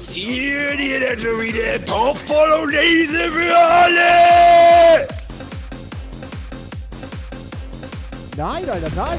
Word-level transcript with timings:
passiert 0.00 0.80
hier 0.80 1.00
denn 1.00 1.18
schon 1.18 1.40
wieder? 1.40 1.84
Top 1.84 2.16
Bolognese 2.26 3.30
für 3.30 3.56
alle! 3.56 5.08
Nein, 8.36 8.70
Alter, 8.70 8.90
nein. 8.96 9.18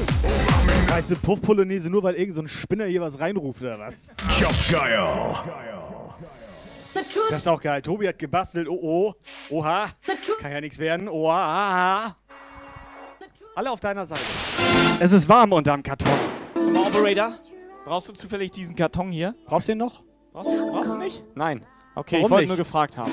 Heißt 0.90 1.08
eine 1.08 1.16
Puff-Polonaise 1.20 1.88
nur, 1.88 2.02
weil 2.02 2.16
irgend 2.16 2.34
so 2.34 2.42
ein 2.42 2.48
Spinner 2.48 2.86
hier 2.86 3.00
was 3.00 3.20
reinruft 3.20 3.62
oder 3.62 3.78
was? 3.78 4.08
Job 4.40 4.52
geil. 4.72 5.08
Das 7.30 7.38
ist 7.38 7.48
auch 7.48 7.60
geil. 7.60 7.80
Tobi 7.80 8.08
hat 8.08 8.18
gebastelt. 8.18 8.68
Oh, 8.68 8.78
oh. 8.82 9.14
Oha. 9.50 9.90
Kann 10.40 10.50
ja 10.50 10.60
nichts 10.60 10.78
werden. 10.78 11.08
Oha. 11.08 12.16
Alle 13.54 13.70
auf 13.70 13.78
deiner 13.78 14.04
Seite. 14.04 14.20
Es 14.98 15.12
ist 15.12 15.28
warm 15.28 15.52
unterm 15.52 15.82
Karton. 15.82 16.10
Operator, 16.74 17.38
brauchst 17.84 18.08
du 18.08 18.12
zufällig 18.12 18.50
diesen 18.50 18.74
Karton 18.74 19.12
hier? 19.12 19.36
Brauchst 19.46 19.68
du 19.68 19.72
den 19.72 19.78
noch? 19.78 20.02
Brauchst 20.32 20.90
du 20.90 20.96
nicht? 20.96 21.22
Nein. 21.34 21.64
Okay, 21.94 22.16
Warum 22.16 22.24
ich 22.24 22.30
wollte 22.30 22.48
nur 22.48 22.56
gefragt 22.56 22.96
haben. 22.96 23.12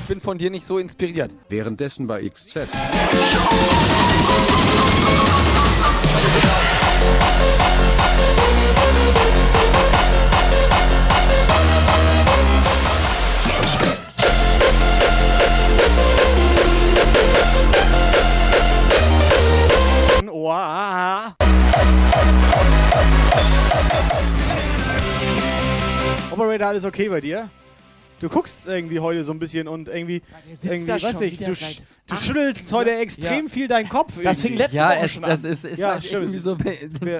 Ich 0.00 0.08
bin 0.08 0.20
von 0.20 0.38
dir 0.38 0.50
nicht 0.50 0.66
so 0.66 0.78
inspiriert. 0.78 1.32
Währenddessen 1.48 2.06
bei 2.08 2.28
XZ. 2.28 2.68
Oha. 20.44 21.34
Operator, 26.30 26.66
alles 26.66 26.84
okay 26.84 27.08
bei 27.08 27.22
dir? 27.22 27.48
Du 28.20 28.28
guckst 28.28 28.66
irgendwie 28.68 29.00
heute 29.00 29.22
so 29.24 29.32
ein 29.32 29.38
bisschen 29.38 29.68
und 29.68 29.88
irgendwie, 29.88 30.22
sitzt 30.52 30.64
irgendwie 30.64 30.92
weiß 30.92 31.20
ich, 31.20 31.38
du, 31.38 31.50
sch- 31.52 31.80
du 32.06 32.14
18 32.14 32.26
schüttelst 32.26 32.72
heute 32.72 32.90
Uhr. 32.90 32.98
extrem 32.98 33.46
Ja. 33.46 33.52
viel 33.52 33.68
deinen 33.68 33.88
Kopf. 33.88 34.14
Das 34.22 34.40
fing 34.40 34.52
irgendwie. 34.52 34.62
letzte 34.62 34.76
Ja, 34.76 34.90
Woche 34.90 35.04
es, 35.04 35.10
schon 35.10 35.22
das 35.22 35.44
an. 35.44 35.50
ist, 35.50 35.64
ist 35.64 35.78
Ja, 35.78 35.88
halt 35.94 36.12
irgendwie 36.12 36.38
so. 36.38 36.56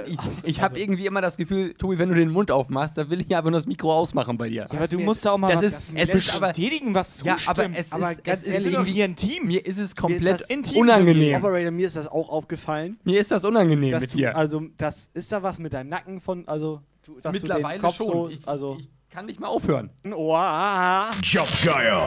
Ich, 0.07 0.19
ich 0.45 0.61
habe 0.63 0.79
irgendwie 0.81 1.07
immer 1.07 1.21
das 1.21 1.37
Gefühl, 1.37 1.75
Tobi, 1.75 1.99
wenn 1.99 2.09
du 2.09 2.15
den 2.15 2.31
Mund 2.31 2.51
aufmachst, 2.51 2.97
da 2.97 3.11
will 3.11 3.21
ich 3.21 3.27
einfach 3.37 3.51
nur 3.51 3.59
das 3.59 3.67
Mikro 3.67 3.93
ausmachen 3.93 4.39
bei 4.39 4.49
dir. 4.49 4.67
Ja, 4.71 4.79
aber 4.79 4.89
du 4.89 5.01
musst 5.01 5.25
da 5.27 5.33
auch 5.33 5.39
mal 5.39 5.53
Das 5.53 5.65
was 5.65 5.89
ist- 5.91 5.95
es 5.97 6.15
ist 6.15 6.35
aber- 6.37 6.49
bestätigen, 6.49 6.95
was 6.95 7.23
Ja, 7.25 7.37
zustimmt. 7.37 7.59
aber 7.59 7.77
es 7.79 7.93
Aber 7.93 8.13
ist, 8.13 8.25
ganz 8.25 8.41
es 8.43 8.47
ist 8.49 8.55
ehrlich, 8.55 8.73
irgendwie 8.73 9.03
ein 9.03 9.17
Team. 9.17 9.47
Mir 9.47 9.67
ist 9.67 9.79
es 9.79 9.95
Mir 9.95 10.01
komplett 10.01 10.35
ist 10.37 10.41
das 10.43 10.51
intim 10.51 10.79
unangenehm. 10.83 11.37
Operator, 11.37 11.71
mir 11.73 11.87
ist 11.89 11.97
das 11.97 12.07
auch 12.07 12.29
aufgefallen. 12.29 12.99
Mir 13.05 13.21
ist 13.21 13.31
das 13.31 13.45
unangenehm 13.45 13.99
mit 13.99 14.13
du, 14.15 14.17
dir. 14.17 14.37
Also, 14.37 14.63
das 14.79 15.09
ist 15.13 15.31
da 15.33 15.43
was 15.43 15.59
mit 15.59 15.73
deinem 15.73 15.89
Nacken 15.91 16.21
von, 16.21 16.47
also, 16.49 16.81
du, 17.05 17.19
dass 17.21 17.33
Mittlerweile 17.33 17.79
du 17.81 17.83
den 17.83 17.87
Kopf 17.89 17.97
schon. 17.97 18.07
so, 18.07 18.29
ich, 18.29 18.47
also, 18.49 18.77
ich 18.81 18.89
kann 19.15 19.27
nicht 19.27 19.39
mehr 19.39 19.49
aufhören. 19.49 19.91
Oha. 20.13 21.11
Job 21.23 21.47
geil. 21.65 22.03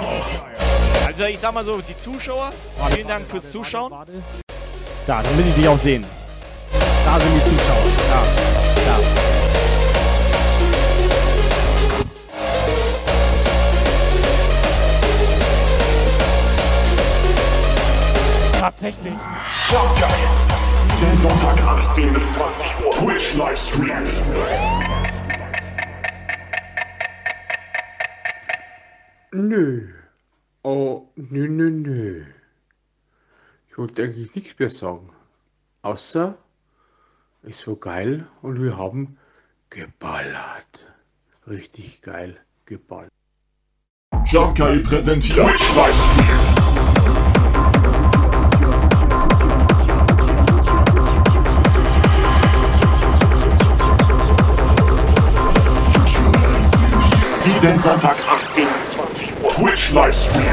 Also 1.05 1.23
ich 1.23 1.39
sag 1.39 1.53
mal 1.53 1.63
so, 1.63 1.79
die 1.79 1.97
Zuschauer, 1.97 2.51
vielen 2.91 3.07
Dank 3.07 3.25
fürs 3.27 3.49
Zuschauen. 3.49 3.93
Da, 5.07 5.23
damit 5.23 5.45
die 5.45 5.51
dich 5.51 5.69
auch 5.69 5.77
sehen. 5.77 6.03
Da 7.05 7.17
sind 7.17 7.33
die 7.33 7.49
Zuschauer. 7.49 7.83
Da, 8.09 8.23
da. 8.85 8.99
Tatsächlich. 18.59 19.13
Job 19.69 19.97
geil. 20.01 20.09
Jeden 20.99 21.17
Sonntag 21.19 21.57
18 21.61 22.11
bis 22.11 22.33
20 22.33 22.67
Uhr. 22.85 22.91
Twitch 22.91 23.35
Livestream. 23.35 24.03
Nö. 29.37 29.87
Oh, 30.63 31.09
nö, 31.15 31.47
nö, 31.47 31.69
nö. 31.69 32.25
Ich 33.67 33.77
wollte 33.77 34.01
eigentlich 34.01 34.33
nichts 34.33 34.57
mehr 34.57 34.71
sagen. 34.71 35.09
Außer, 35.83 36.39
es 37.43 37.67
war 37.67 37.75
geil 37.75 38.27
und 38.41 38.59
wir 38.59 38.79
haben 38.79 39.19
geballert. 39.69 40.87
Richtig 41.45 42.01
geil 42.01 42.39
geballert. 42.65 43.11
Geil 44.55 44.79
präsentiert. 44.79 45.45
Twitch 45.45 45.75
Jeden 57.47 57.79
Sonntag 57.79 58.17
18 58.29 58.65
bis 58.77 58.89
20 58.89 59.29
Uhr. 59.41 59.49
Twitch 59.49 59.91
Livestream. 59.93 60.43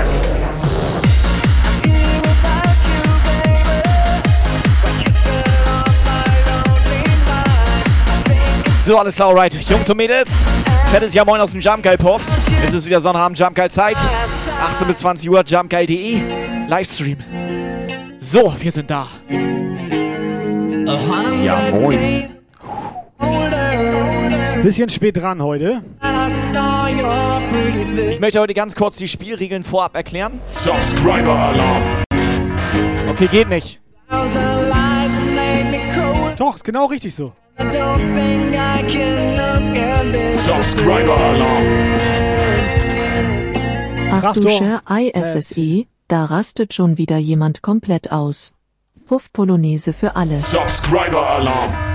So, 8.87 8.97
alles 8.97 9.17
klar, 9.17 9.31
alright. 9.31 9.55
Jungs 9.69 9.91
und 9.91 9.97
Mädels, 9.97 10.47
fettes 10.93 11.15
Jahr 11.15 11.25
moin 11.25 11.41
aus 11.41 11.51
dem 11.51 11.61
Jumpgeil 11.61 11.99
Puff. 11.99 12.23
Es 12.65 12.73
ist 12.73 12.87
wieder 12.87 13.01
Sonnabend, 13.01 13.39
Jumpgeil 13.39 13.71
Zeit. 13.73 13.97
18 14.63 14.87
bis 14.87 14.99
20 14.99 15.31
Uhr, 15.31 15.43
jumpgeil.de. 15.45 16.21
Livestream. 16.69 17.19
So, 18.19 18.55
wir 18.61 18.71
sind 18.71 18.89
da. 18.89 19.09
Ja, 21.43 21.59
moin. 21.73 22.25
Ist 24.55 24.59
ein 24.59 24.63
bisschen 24.63 24.89
spät 24.89 25.17
dran 25.17 25.43
heute. 25.43 25.83
Ich 28.09 28.21
möchte 28.21 28.39
heute 28.39 28.55
ganz 28.55 28.77
kurz 28.77 28.95
die 28.95 29.09
Spielregeln 29.09 29.65
vorab 29.65 29.97
erklären. 29.97 30.41
Subscriber 30.47 31.37
Alarm. 31.37 31.83
Okay, 33.09 33.27
geht 33.27 33.49
nicht. 33.49 33.81
Doch, 36.39 36.55
ist 36.55 36.63
genau 36.63 36.87
richtig 36.87 37.17
so. 37.17 37.33
Subscriber 40.37 41.17
Alarm. 41.17 41.65
Ach 44.13 44.35
du. 44.35 44.49
Scher 44.49 44.83
ISSE, 44.89 45.87
da 46.07 46.27
rastet 46.27 46.75
schon 46.75 46.97
wieder 46.97 47.17
jemand 47.17 47.63
komplett 47.63 48.13
aus. 48.13 48.55
Puff 49.09 49.33
Polonaise 49.33 49.93
für 49.93 50.15
alle. 50.15 50.37
Subscriber 50.37 51.29
Alarm. 51.29 51.94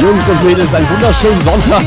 Jungs 0.00 0.26
und 0.28 0.44
Mädels, 0.44 0.74
einen 0.74 0.88
wunderschönen 0.88 1.40
Sonntag. 1.42 1.82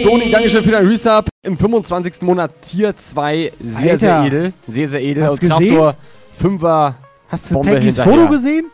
Stoni, 0.00 0.30
Dankeschön 0.30 0.62
für 0.62 0.70
dein 0.70 0.86
Resub. 0.86 1.28
Im 1.42 1.58
25. 1.58 2.22
Monat 2.22 2.52
Tier 2.62 2.96
2. 2.96 3.52
Sehr, 3.58 3.92
Alter. 3.92 3.98
sehr 3.98 4.24
edel. 4.24 4.52
Sehr, 4.68 4.88
sehr 4.88 5.02
edel. 5.02 5.24
Hast 5.24 5.32
Aus 5.32 5.40
du 5.40 5.48
gesehen? 5.48 5.76
Kraftor 5.76 5.94
5er. 6.40 6.94
Hast 7.28 7.50
du 7.50 7.54
Bombe 7.54 7.78
hinterher. 7.80 8.04
Foto 8.04 8.28
gesehen? 8.28 8.66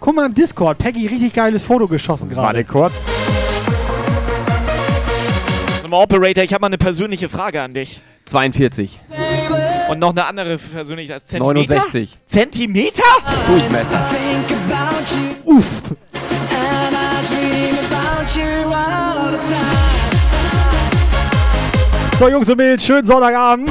Guck 0.00 0.14
mal 0.16 0.26
im 0.26 0.34
Discord. 0.34 0.76
Peggy, 0.76 1.06
richtig 1.06 1.32
geiles 1.32 1.62
Foto 1.62 1.86
geschossen 1.86 2.28
gerade. 2.28 2.46
Warte 2.46 2.64
kurz. 2.64 2.92
Mal, 5.90 6.02
Operator, 6.02 6.44
ich 6.44 6.52
habe 6.54 6.62
mal 6.62 6.68
eine 6.68 6.78
persönliche 6.78 7.28
Frage 7.28 7.60
an 7.60 7.74
dich. 7.74 8.00
42. 8.26 9.00
Und 9.90 9.98
noch 9.98 10.10
eine 10.10 10.24
andere 10.24 10.56
persönliche 10.56 11.14
als 11.14 11.26
Zentimeter. 11.26 11.74
69. 11.74 12.18
Zentimeter? 12.26 13.02
Durchmesser. 13.48 14.00
Uff. 15.44 15.66
So, 22.20 22.28
Jungs 22.28 22.48
und 22.48 22.56
Mädels, 22.56 22.84
schönen 22.84 23.06
Sonntagabend. 23.06 23.70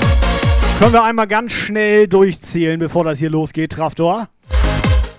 Können 0.80 0.94
wir 0.94 1.04
einmal 1.04 1.28
ganz 1.28 1.54
schnell 1.54 2.08
durchzählen, 2.08 2.80
bevor 2.80 3.04
das 3.06 3.20
hier 3.20 3.30
losgeht, 3.30 3.72
Traftor? 3.72 4.28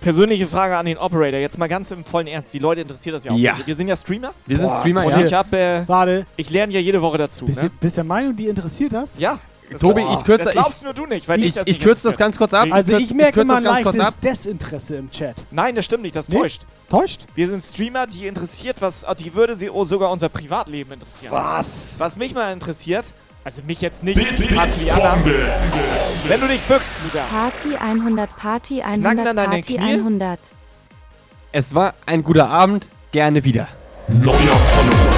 Persönliche 0.01 0.47
Frage 0.47 0.77
an 0.77 0.87
den 0.87 0.99
Operator. 0.99 1.39
Jetzt 1.41 1.59
mal 1.59 1.69
ganz 1.69 1.91
im 1.91 2.05
vollen 2.05 2.27
Ernst. 2.27 2.53
Die 2.55 2.59
Leute 2.59 2.81
interessiert 2.83 3.15
das 3.17 3.25
ja 3.25 3.33
auch. 3.33 3.37
Ja. 3.37 3.55
Wir 3.65 3.77
sind 3.77 3.89
ja 3.89 3.97
Streamer. 3.97 4.33
Wir 4.47 4.59
sind 4.59 4.73
Streamer, 4.73 5.05
Und 5.05 5.11
ja. 5.13 5.25
ich 5.27 5.33
habe, 5.33 5.57
äh, 5.59 5.83
Warte, 5.89 6.25
ich 6.37 6.51
lerne 6.51 6.73
ja 6.73 6.81
jede 6.81 7.03
Woche 7.03 7.19
dazu. 7.19 7.45
bist, 7.47 7.63
Ne? 7.63 7.69
du, 7.71 7.77
bist 7.81 7.97
der 7.97 8.05
Meinung, 8.05 8.35
die 8.35 8.47
interessiert 8.47 8.93
das? 8.93 9.19
Ja. 9.19 9.39
Das 9.71 9.83
Tobi, 9.83 10.01
ich 10.01 10.25
kürze- 10.25 10.45
Das 10.47 10.53
glaubst 10.53 10.79
ich- 10.79 10.83
nur 10.83 10.95
du 10.95 11.07
nicht, 11.07 11.29
weil 11.29 11.39
Ich, 11.39 11.47
ich 11.47 11.53
das 11.53 11.67
ich 11.69 11.81
kürze 11.81 12.09
das 12.09 12.17
ganz 12.17 12.37
kurz 12.37 12.53
ab. 12.55 12.67
Also 12.73 12.97
ich 12.97 13.15
merke 13.15 13.43
ein 13.43 13.47
ganz 13.47 13.63
kurz 13.85 13.95
leichtes 13.97 14.01
ab. 14.15 14.21
Desinteresse 14.21 14.97
im 14.97 15.11
Chat. 15.13 15.37
Nein, 15.53 15.77
das 15.77 15.85
stimmt 15.85 16.03
nicht. 16.03 16.17
Das 16.17 16.29
Nee. 16.29 16.39
täuscht. 16.41 16.63
Täuscht? 16.89 17.21
Wir 17.37 17.49
sind 17.49 17.65
Streamer, 17.65 18.09
die 18.09 18.27
interessiert, 18.27 18.79
was. 18.81 19.07
Die 19.21 19.33
würde 19.33 19.55
sie 19.55 19.71
oh, 19.71 19.85
sogar 19.85 20.11
unser 20.11 20.29
Privatleben 20.29 20.93
interessieren. 20.95 21.31
Was? 21.33 22.01
Was 22.01 22.17
mich 22.17 22.35
mal 22.35 22.53
interessiert, 22.53 23.05
also 23.45 23.63
mich 23.67 23.81
jetzt 23.81 24.03
nicht. 24.03 24.17
Blitzbombe. 24.17 25.35
Wenn 26.27 26.41
du 26.41 26.49
dich 26.49 26.61
bückst, 26.63 26.97
Lukas. 27.05 27.29
Party 27.31 27.77
100, 27.77 28.37
Party 28.37 28.81
Knacken 28.81 29.07
100, 29.07 29.27
dann 29.27 29.37
deine 29.37 29.49
Party 29.55 29.75
Knie? 29.75 29.93
100. 29.95 30.39
Es 31.53 31.75
war 31.75 31.95
ein 32.07 32.23
guter 32.23 32.49
Abend. 32.49 32.87
Gerne 33.13 33.45
wieder. 33.45 33.69
Neuer 34.09 34.33
Follower. 34.33 35.11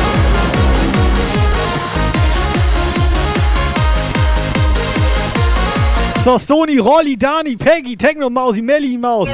So, 6.24 6.38
Stony, 6.38 6.78
Rolli, 6.78 7.16
Dani, 7.16 7.56
Peggy, 7.56 7.96
Techno, 7.96 8.30
Mausi, 8.30 8.62
Melli, 8.62 8.96
Maus. 8.96 9.28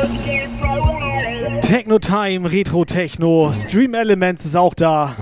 Techno 1.61 1.99
Time, 1.99 2.51
Retro 2.51 2.87
Techno, 2.87 3.53
Stream 3.53 3.93
Elements 3.93 4.47
ist 4.47 4.57
auch 4.57 4.73
da. 4.73 5.15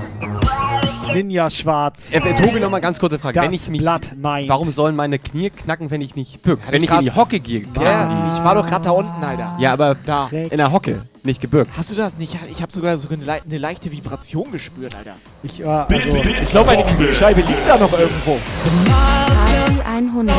Ninja 1.17 1.51
Schwarz. 1.51 2.13
Äh, 2.13 2.19
äh, 2.19 2.35
Tobi, 2.37 2.61
noch 2.61 2.71
mal 2.71 2.81
ganz 2.81 2.99
kurze 2.99 3.19
Frage. 3.19 3.35
Das 3.37 3.45
wenn 3.45 3.53
ich 3.55 3.69
mich, 3.69 3.81
Blatt 3.81 4.13
meint. 4.17 4.49
warum 4.49 4.71
sollen 4.71 4.95
meine 4.97 5.19
Knie 5.19 5.51
knacken, 5.51 5.91
wenn 5.91 6.01
ich 6.01 6.15
mich 6.15 6.41
bück? 6.41 6.61
wenn 6.71 6.83
ich 6.83 6.91
ich 6.91 6.97
in 6.97 7.05
die 7.05 7.11
Hocke 7.11 7.41
gehe. 7.41 7.65
Ja, 7.81 8.35
ich 8.37 8.45
war 8.45 8.55
doch 8.55 8.67
gerade 8.67 8.85
da 8.85 8.91
unten, 8.91 9.23
Alter. 9.25 9.57
Ja, 9.59 9.73
aber 9.73 9.97
Da. 10.07 10.29
in 10.31 10.57
der 10.57 10.71
Hocke, 10.73 11.03
nicht 11.23 11.41
gebückt. 11.41 11.71
Hast 11.77 11.91
du 11.91 11.95
das 11.97 12.17
nicht? 12.19 12.37
Ich 12.51 12.63
habe 12.63 12.73
sogar 12.73 12.99
so 12.99 13.09
eine, 13.09 13.23
eine 13.33 13.59
leichte 13.59 13.91
Vibration 13.91 14.51
gespürt, 14.53 14.95
Alter. 14.95 15.15
Ich, 15.43 15.61
äh, 15.61 15.65
also, 15.65 16.23
Ich 16.43 16.49
glaube, 16.51 16.67
meine 16.71 16.85
Kniescheibe 16.85 17.41
liegt 17.41 17.67
da 17.67 17.79
noch 17.79 17.93
irgendwo. 17.99 18.39
Party 18.87 19.81
100. 19.85 20.37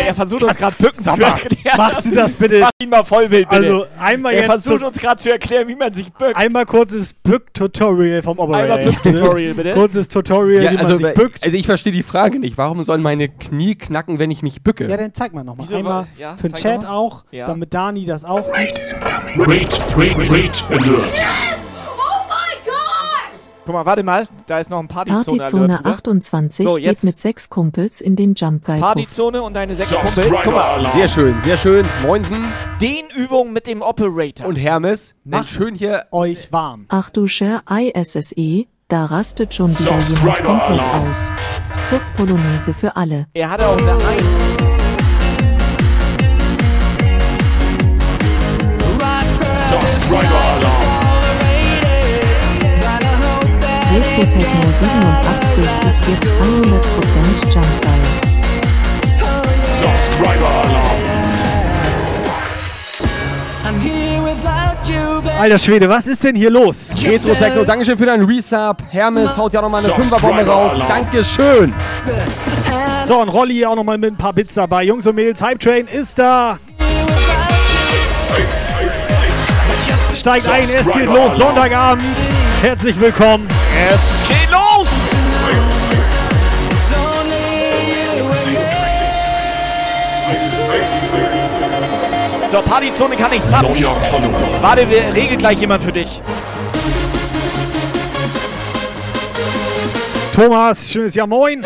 Ah, 0.00 0.08
er 0.08 0.14
versucht 0.14 0.42
uns 0.42 0.56
gerade 0.56 0.76
Bücken 0.78 1.04
zu 1.04 1.22
erklären. 1.22 1.76
machst 1.76 2.06
du 2.06 2.10
das 2.14 2.32
bitte? 2.32 2.60
Mach 2.60 2.70
ihn 2.82 2.88
mal 2.88 3.04
Vollbild, 3.04 3.48
bitte. 3.48 3.62
Also 3.62 3.86
einmal 3.98 4.32
er 4.32 4.38
jetzt 4.40 4.46
versucht 4.46 4.82
uns 4.82 4.98
gerade 4.98 5.20
zu 5.20 5.30
erklären, 5.30 5.68
wie 5.68 5.74
man 5.76 5.92
sich 5.92 6.12
bückt. 6.12 6.36
einmal 6.36 6.66
kurzes 6.66 7.14
Bück-Tutorial 7.22 8.22
vom 8.22 8.38
Operator. 8.38 8.76
Einmal 8.76 8.92
Bück-Tutorial, 8.92 9.54
bitte. 9.54 9.72
Kurzes 9.74 10.08
Tutorial, 10.08 10.62
Ja, 10.64 10.70
wie 10.70 10.76
man 10.76 10.86
also, 10.86 10.96
sich 10.98 11.14
bückt. 11.14 11.44
also 11.44 11.56
ich 11.56 11.66
verstehe 11.66 11.92
die 11.92 12.02
Frage 12.02 12.38
nicht. 12.38 12.56
Warum 12.58 12.82
sollen 12.82 13.02
meine 13.02 13.28
Knie 13.28 13.74
knacken, 13.74 14.18
wenn 14.18 14.30
ich 14.30 14.42
mich 14.42 14.62
bücke? 14.62 14.88
Ja, 14.88 14.96
dann 14.96 15.14
zeig 15.14 15.32
mal 15.32 15.44
nochmal. 15.44 15.66
Einmal 15.72 16.06
ja, 16.18 16.36
für 16.36 16.48
den 16.48 16.54
Chat 16.54 16.84
auch, 16.86 17.24
Ja. 17.30 17.46
damit 17.46 17.72
Dani 17.74 18.06
das 18.06 18.24
auch 18.24 18.44
sieht. 18.54 18.74
Wait, 19.36 19.80
wait, 19.96 20.30
wait, 20.30 20.64
alert. 20.70 21.59
Guck 23.70 23.76
mal, 23.76 23.86
warte 23.86 24.02
mal. 24.02 24.26
Da 24.48 24.58
ist 24.58 24.68
noch 24.68 24.80
ein 24.80 24.88
Partyzone. 24.88 25.38
Partyzone 25.38 25.64
Alert, 25.74 25.80
oder? 25.86 25.90
28 25.94 26.66
So, 26.66 26.74
geht 26.74 26.84
jetzt. 26.86 27.04
mit 27.04 27.20
sechs 27.20 27.48
Kumpels 27.48 28.00
in 28.00 28.16
den 28.16 28.34
Jump 28.34 28.64
Guide. 28.64 28.80
Partyzone 28.80 29.40
und 29.42 29.54
deine 29.54 29.76
sechs 29.76 29.92
Kumpels. 29.94 30.40
Guck 30.42 30.52
mal. 30.54 30.84
Sehr 30.92 31.06
schön, 31.06 31.40
sehr 31.40 31.56
schön. 31.56 31.86
Moinsen 32.04 32.44
Den 32.80 33.04
Übung 33.14 33.52
mit 33.52 33.68
dem 33.68 33.80
Operator. 33.80 34.48
und 34.48 34.56
Hermes. 34.56 35.14
Mach 35.22 35.46
schön 35.46 35.76
hier. 35.76 36.06
Euch 36.10 36.52
warm. 36.52 36.86
Ach 36.88 37.10
du 37.10 37.28
Scher 37.28 37.62
ISSE, 37.70 38.66
da 38.88 39.04
rastet 39.04 39.54
schon 39.54 39.68
wieder 39.78 40.00
jemand 40.00 40.42
komplett 40.42 40.80
aus. 41.08 41.30
Puff 41.90 42.02
Polonaise 42.16 42.74
für 42.74 42.96
alle. 42.96 43.28
er 43.34 43.50
hatte 43.50 43.68
auch 43.68 43.78
eine 43.78 43.92
Eins. 43.92 44.49
Retro 54.10 54.24
Techno 54.24 54.42
87 54.42 55.64
ist 55.88 56.08
jetzt 56.08 56.42
100% 56.42 57.54
Jump 57.54 57.66
Guide. 57.80 58.08
Subscriber 59.78 60.50
Alarm. 60.64 61.00
Alter 65.38 65.58
Schwede, 65.58 65.88
was 65.88 66.06
ist 66.06 66.24
denn 66.24 66.34
hier 66.34 66.50
los? 66.50 66.76
Retro 67.04 67.34
Techno, 67.34 67.64
Dankeschön 67.64 67.96
für 67.96 68.06
deinen 68.06 68.24
Resub. 68.26 68.78
Hermes 68.90 69.36
haut 69.36 69.52
ja 69.52 69.62
nochmal 69.62 69.84
eine 69.84 69.94
Fünferbombe 69.94 70.44
raus. 70.44 70.82
Dankeschön. 70.88 71.72
So, 73.06 73.20
und 73.20 73.28
Rolli 73.28 73.54
hier 73.54 73.70
auch 73.70 73.76
nochmal 73.76 73.96
mit 73.96 74.12
ein 74.12 74.16
paar 74.16 74.32
Bits 74.32 74.54
dabei. 74.54 74.82
Jungs 74.82 75.06
und 75.06 75.14
Mädels, 75.14 75.40
Hype 75.40 75.60
Train 75.60 75.86
ist 75.86 76.18
da. 76.18 76.58
Steigt 80.16 80.48
ein, 80.48 80.64
es 80.64 80.86
geht 80.86 81.06
los. 81.06 81.36
Sonntagabend. 81.36 82.04
Herzlich 82.60 83.00
willkommen. 83.00 83.48
Es 83.72 84.22
geht 84.28 84.50
los! 84.50 84.88
So, 92.50 92.60
Partyzone 92.62 93.16
kann 93.16 93.32
ich 93.32 93.42
Follower. 93.42 93.96
Warte, 94.60 94.88
wir 94.90 95.14
regelt 95.14 95.38
gleich 95.38 95.60
jemand 95.60 95.84
für 95.84 95.92
dich. 95.92 96.20
Thomas, 100.34 100.90
schönes 100.90 101.14
Jahr, 101.14 101.26
moin. 101.28 101.62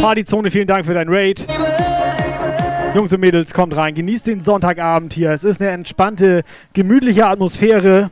Partyzone, 0.00 0.50
vielen 0.50 0.66
Dank 0.66 0.86
für 0.86 0.94
dein 0.94 1.08
Raid. 1.08 1.46
Jungs 2.94 3.12
und 3.12 3.20
Mädels, 3.20 3.52
kommt 3.52 3.76
rein, 3.76 3.94
genießt 3.94 4.26
den 4.26 4.42
Sonntagabend 4.42 5.12
hier. 5.12 5.30
Es 5.30 5.44
ist 5.44 5.60
eine 5.60 5.70
entspannte, 5.70 6.42
gemütliche 6.74 7.26
Atmosphäre. 7.26 8.10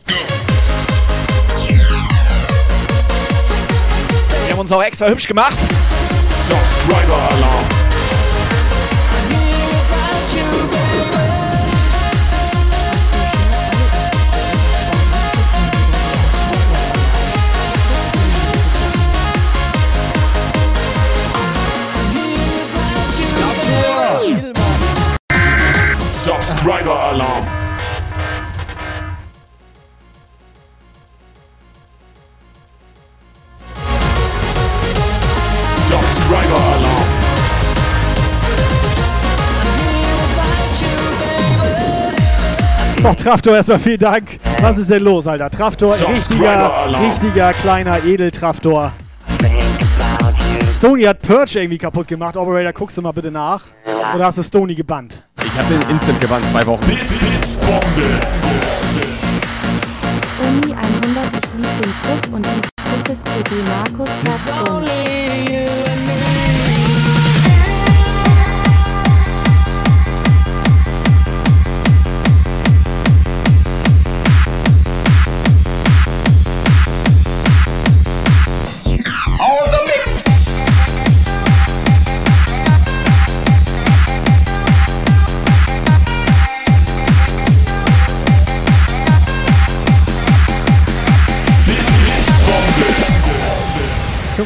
Uns 4.61 4.73
auch 4.73 4.83
extra 4.83 5.09
hübsch 5.09 5.27
gemacht. 5.27 5.59
Subscriber 6.37 7.17
Alarm. 7.17 7.80
Doch, 43.11 43.17
Traftor, 43.17 43.57
erstmal 43.57 43.81
vielen 43.81 43.99
Dank. 43.99 44.39
Was 44.61 44.79
ist 44.79 44.89
denn 44.89 45.03
los, 45.03 45.27
Alter? 45.27 45.51
Traftor, 45.51 45.93
richtiger, 46.09 46.71
richtiger 47.03 47.53
kleiner 47.55 48.05
Edeltraftor. 48.05 48.93
Stony 50.77 51.03
hat 51.03 51.21
Purge 51.21 51.59
irgendwie 51.59 51.79
kaputt 51.79 52.07
gemacht. 52.07 52.37
Operator, 52.37 52.73
guckst 52.73 52.99
du 52.99 53.03
mal 53.03 53.11
bitte 53.11 53.33
nach. 53.33 53.65
Oder 54.15 54.27
hast 54.27 54.39
du 54.39 54.45
Stony 54.45 54.77
gebannt? 54.77 55.25
Ich 55.45 55.59
habe 55.59 55.75
den 55.75 55.91
Instant 55.91 56.21
gewandt, 56.21 56.45
zwei 56.53 56.65
Wochen. 56.67 56.85
Uni 56.85 56.99
100, 60.73 60.79
ich 61.35 61.51
lieb 61.57 61.83
den 61.83 61.91
Puff 61.91 62.33
und 62.33 62.47
dies 62.47 62.71
drittes 62.77 63.19
PD 63.25 63.51
Markus 63.67 64.09
Gaston. 64.25 64.80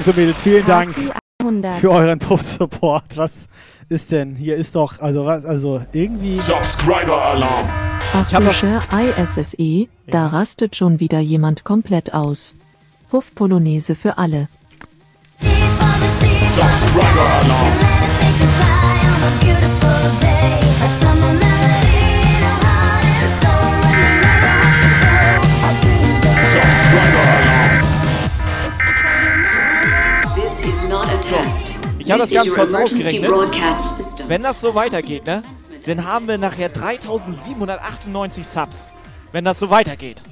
Jungs 0.04 0.08
und 0.08 0.16
Mädels, 0.18 0.42
vielen 0.42 0.66
Dank 0.66 0.94
Party 0.94 1.10
100. 1.40 1.76
für 1.78 1.90
euren 1.90 2.18
Puff-Support. 2.18 3.16
Was 3.16 3.48
ist 3.88 4.12
denn? 4.12 4.34
Hier 4.34 4.56
ist 4.56 4.74
doch, 4.74 5.00
also 5.00 5.24
was, 5.24 5.46
also 5.46 5.80
irgendwie. 5.92 6.32
Subscriber 6.32 7.22
Alarm. 7.24 7.66
Ach 8.12 8.30
hab 8.30 8.40
du 8.40 8.46
das- 8.46 9.38
ISSE, 9.38 9.88
da 10.06 10.26
rastet 10.26 10.76
schon 10.76 11.00
wieder 11.00 11.20
jemand 11.20 11.64
komplett 11.64 12.12
aus. 12.12 12.54
Puff 13.08 13.34
Polonaise 13.34 13.94
für 13.94 14.18
alle. 14.18 14.48
Subscriber 16.42 17.40
test. 31.42 31.74
Ich 31.98 32.10
habe 32.10 32.20
das 32.20 32.30
ganz 32.30 32.54
kurz 32.54 32.74
ausgerechnet. 32.74 33.30
Wenn 34.28 34.42
das 34.42 34.60
so 34.60 34.74
weitergeht, 34.74 35.26
ne? 35.26 35.42
Dann 35.86 36.04
haben 36.06 36.28
wir 36.28 36.38
nachher 36.38 36.70
3798 36.70 38.46
Subs. 38.46 38.90
Wenn 39.32 39.44
das 39.44 39.58
so 39.58 39.70
weitergeht. 39.70 40.22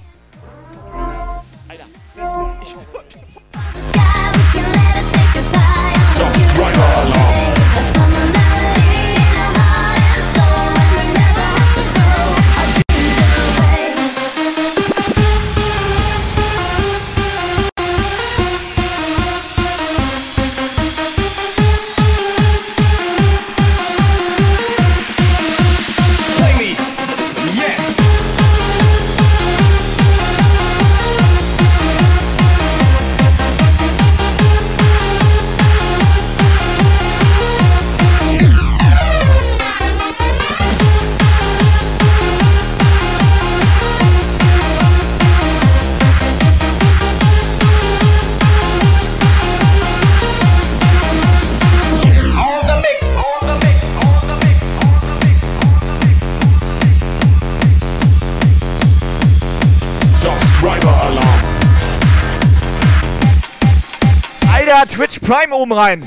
Prime 65.32 65.54
oben 65.54 65.72
rein. 65.72 66.06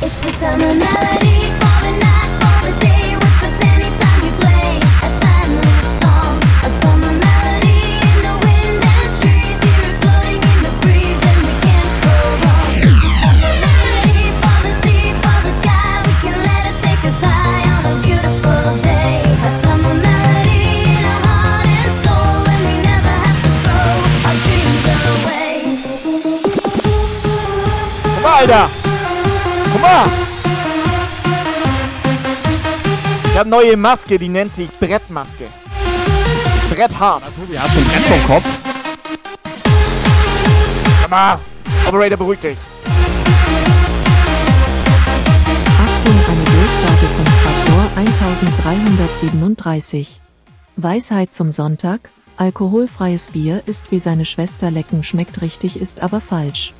Guck 0.00 0.42
mal, 0.42 0.58
Alter. 28.40 28.70
Guck 29.70 29.82
mal. 29.82 30.06
Ich 33.24 33.38
habe 33.38 33.50
neue 33.50 33.76
Maske, 33.76 34.18
die 34.18 34.30
nennt 34.30 34.54
sich 34.54 34.70
Brettmaske. 34.78 35.44
Brett 36.70 36.98
hart. 36.98 37.24
Tobi, 37.36 37.58
hast 37.58 37.76
du 37.76 37.80
ein 37.80 37.86
Brett 37.86 38.00
vom 38.00 38.24
Kopf? 38.26 38.48
Komm 41.02 41.10
mal. 41.10 41.38
Operator, 41.86 42.16
beruhig 42.16 42.40
dich. 42.40 42.56
Achtung, 45.84 46.18
eine 46.30 46.44
Durchsage 46.44 47.06
von 47.16 47.26
Traktor 47.26 47.90
1337. 47.96 50.22
Weisheit 50.76 51.34
zum 51.34 51.52
Sonntag. 51.52 52.08
Alkoholfreies 52.38 53.32
Bier 53.32 53.62
ist 53.66 53.90
wie 53.90 53.98
seine 53.98 54.24
Schwester 54.24 54.70
lecken 54.70 55.02
schmeckt 55.02 55.42
richtig 55.42 55.78
ist 55.78 56.02
aber 56.02 56.22
falsch. 56.22 56.72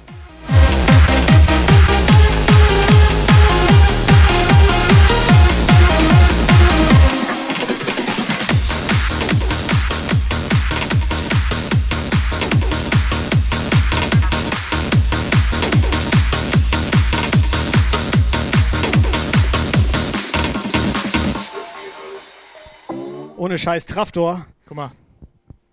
Ohne 23.50 23.58
scheiß 23.58 23.86
Traftor. 23.86 24.46
Guck 24.64 24.76
mal. 24.76 24.92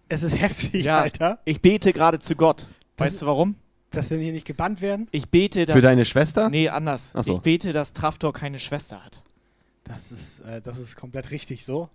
Es 0.09 0.23
ist 0.23 0.35
heftig, 0.41 0.83
Ja, 0.83 1.01
Alter. 1.01 1.37
ich 1.45 1.61
bete 1.61 1.93
gerade 1.93 2.17
zu 2.17 2.35
Gott. 2.35 2.69
Das 2.95 3.05
Weißt 3.05 3.21
du 3.21 3.27
warum? 3.27 3.55
Dass 3.91 4.09
wir 4.09 4.17
hier 4.17 4.31
nicht 4.31 4.47
gebannt 4.47 4.81
werden. 4.81 5.07
Ich 5.11 5.29
bete, 5.29 5.67
dass... 5.67 5.75
Für 5.75 5.81
deine 5.83 6.03
Schwester? 6.03 6.49
Nee, 6.49 6.69
anders. 6.69 7.11
So. 7.11 7.35
Ich 7.35 7.41
bete, 7.41 7.73
dass 7.73 7.93
Traftor 7.93 8.33
keine 8.33 8.57
Schwester 8.57 9.05
hat. 9.05 9.21
Das 9.83 10.11
ist, 10.11 10.39
äh, 10.39 10.59
das 10.59 10.79
ist 10.79 10.95
komplett 10.95 11.29
richtig 11.29 11.65
so. 11.65 11.87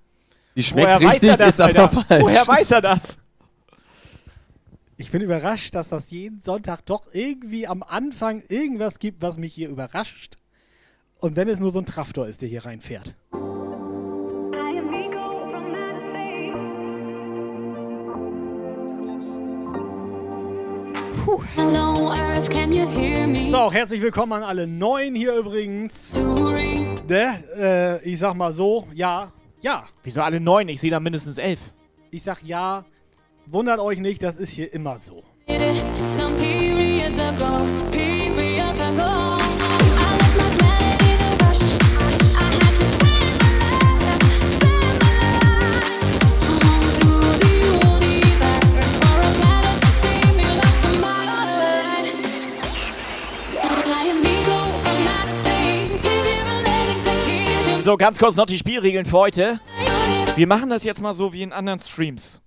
Die 0.55 0.63
schmeckt 0.63 0.87
Woher 0.87 1.03
weiß 1.03 1.15
richtig, 1.15 1.31
er 1.31 1.37
das, 1.37 1.49
ist 1.49 1.61
aber 1.61 1.81
Alter? 1.81 1.89
falsch. 2.05 2.23
Woher 2.23 2.47
weiß 2.47 2.71
er 2.71 2.81
das? 2.81 3.19
Ich 4.99 5.11
bin 5.11 5.21
überrascht, 5.21 5.75
dass 5.75 5.89
das 5.89 6.09
jeden 6.13 6.41
Sonntag 6.41 6.87
doch 6.87 7.07
irgendwie 7.13 7.67
am 7.67 7.83
Anfang 7.83 8.45
irgendwas 8.47 9.01
gibt, 9.01 9.21
was 9.21 9.37
mich 9.37 9.53
hier 9.53 9.69
überrascht. 9.69 10.39
Und 11.19 11.35
wenn 11.35 11.49
es 11.49 11.59
nur 11.59 11.73
so 11.73 11.81
ein 11.81 11.87
Traftor 11.87 12.29
ist, 12.29 12.41
der 12.41 12.49
hier 12.49 12.65
reinfährt. 12.67 13.17
Hello 21.25 22.11
Earth, 22.11 22.51
can 22.51 22.73
you 22.73 22.85
hear 22.85 23.29
me? 23.29 23.49
So, 23.49 23.71
herzlich 23.71 24.03
willkommen 24.03 24.33
an 24.33 24.43
alle 24.43 24.67
Neuen 24.67 25.15
hier 25.15 25.37
übrigens. 25.37 26.19
Ne, 27.09 27.45
äh, 27.57 28.03
ich 28.05 28.19
sag 28.19 28.35
mal 28.35 28.53
so, 28.53 28.89
ja, 28.93 29.31
ja. 29.61 29.85
Wieso 30.03 30.23
alle 30.23 30.41
neun? 30.41 30.69
Ich 30.69 30.81
sehe 30.81 30.91
da 30.91 30.99
mindestens 30.99 31.39
elf. 31.39 31.73
Ich 32.11 32.25
sag 32.25 32.43
ja, 32.43 32.85
wundert 33.47 33.79
euch 33.79 34.01
nicht, 34.01 34.21
das 34.21 34.35
ist 34.35 34.51
hier 34.51 34.75
immer 34.75 34.99
so. 34.99 35.23
Some 35.47 36.35
periods 36.37 37.21
ago, 37.21 37.65
periods 37.93 38.81
ago. 38.81 39.22
So, 57.83 57.97
ganz 57.97 58.19
kurz 58.19 58.37
noch 58.37 58.47
die 58.47 58.59
Spielregeln 58.59 59.05
für 59.05 59.19
heute. 59.19 59.61
Wir 60.37 60.47
machen 60.47 60.71
das 60.71 60.85
jetzt 60.85 61.03
mal 61.03 61.15
so 61.15 61.33
wie 61.33 61.43
in 61.43 61.53
anderen 61.53 61.81
Streams. 61.81 62.41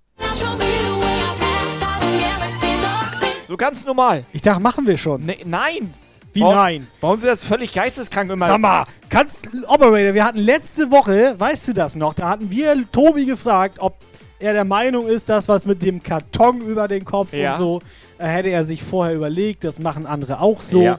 So 3.46 3.56
ganz 3.56 3.84
normal. 3.84 4.24
Ich 4.32 4.40
dachte, 4.42 4.60
machen 4.62 4.86
wir 4.86 4.96
schon. 4.96 5.26
Ne, 5.26 5.36
nein! 5.44 5.92
Wie 6.32 6.40
Warum- 6.40 6.54
nein? 6.54 6.86
Warum 7.00 7.16
sind 7.18 7.28
das 7.28 7.44
völlig 7.44 7.72
geisteskrank 7.72 8.30
immer? 8.30 8.46
Sag 8.46 8.58
mal, 8.60 8.86
kannst, 9.08 9.40
Operator, 9.68 10.14
wir 10.14 10.24
hatten 10.24 10.38
letzte 10.38 10.90
Woche, 10.90 11.34
weißt 11.38 11.68
du 11.68 11.72
das 11.74 11.94
noch, 11.96 12.14
da 12.14 12.28
hatten 12.30 12.50
wir 12.50 12.84
Tobi 12.90 13.24
gefragt, 13.26 13.76
ob 13.78 13.96
er 14.38 14.52
der 14.52 14.64
Meinung 14.64 15.06
ist, 15.06 15.28
dass 15.28 15.48
was 15.48 15.64
mit 15.64 15.82
dem 15.82 16.02
Karton 16.02 16.60
über 16.60 16.88
den 16.88 17.04
Kopf 17.04 17.32
Ja. 17.32 17.52
und 17.52 17.58
so, 17.58 17.80
äh, 18.18 18.26
hätte 18.26 18.48
er 18.50 18.64
sich 18.66 18.82
vorher 18.82 19.14
überlegt, 19.14 19.64
das 19.64 19.78
machen 19.78 20.06
andere 20.06 20.40
auch 20.40 20.60
so. 20.60 20.82
Ja. 20.82 20.98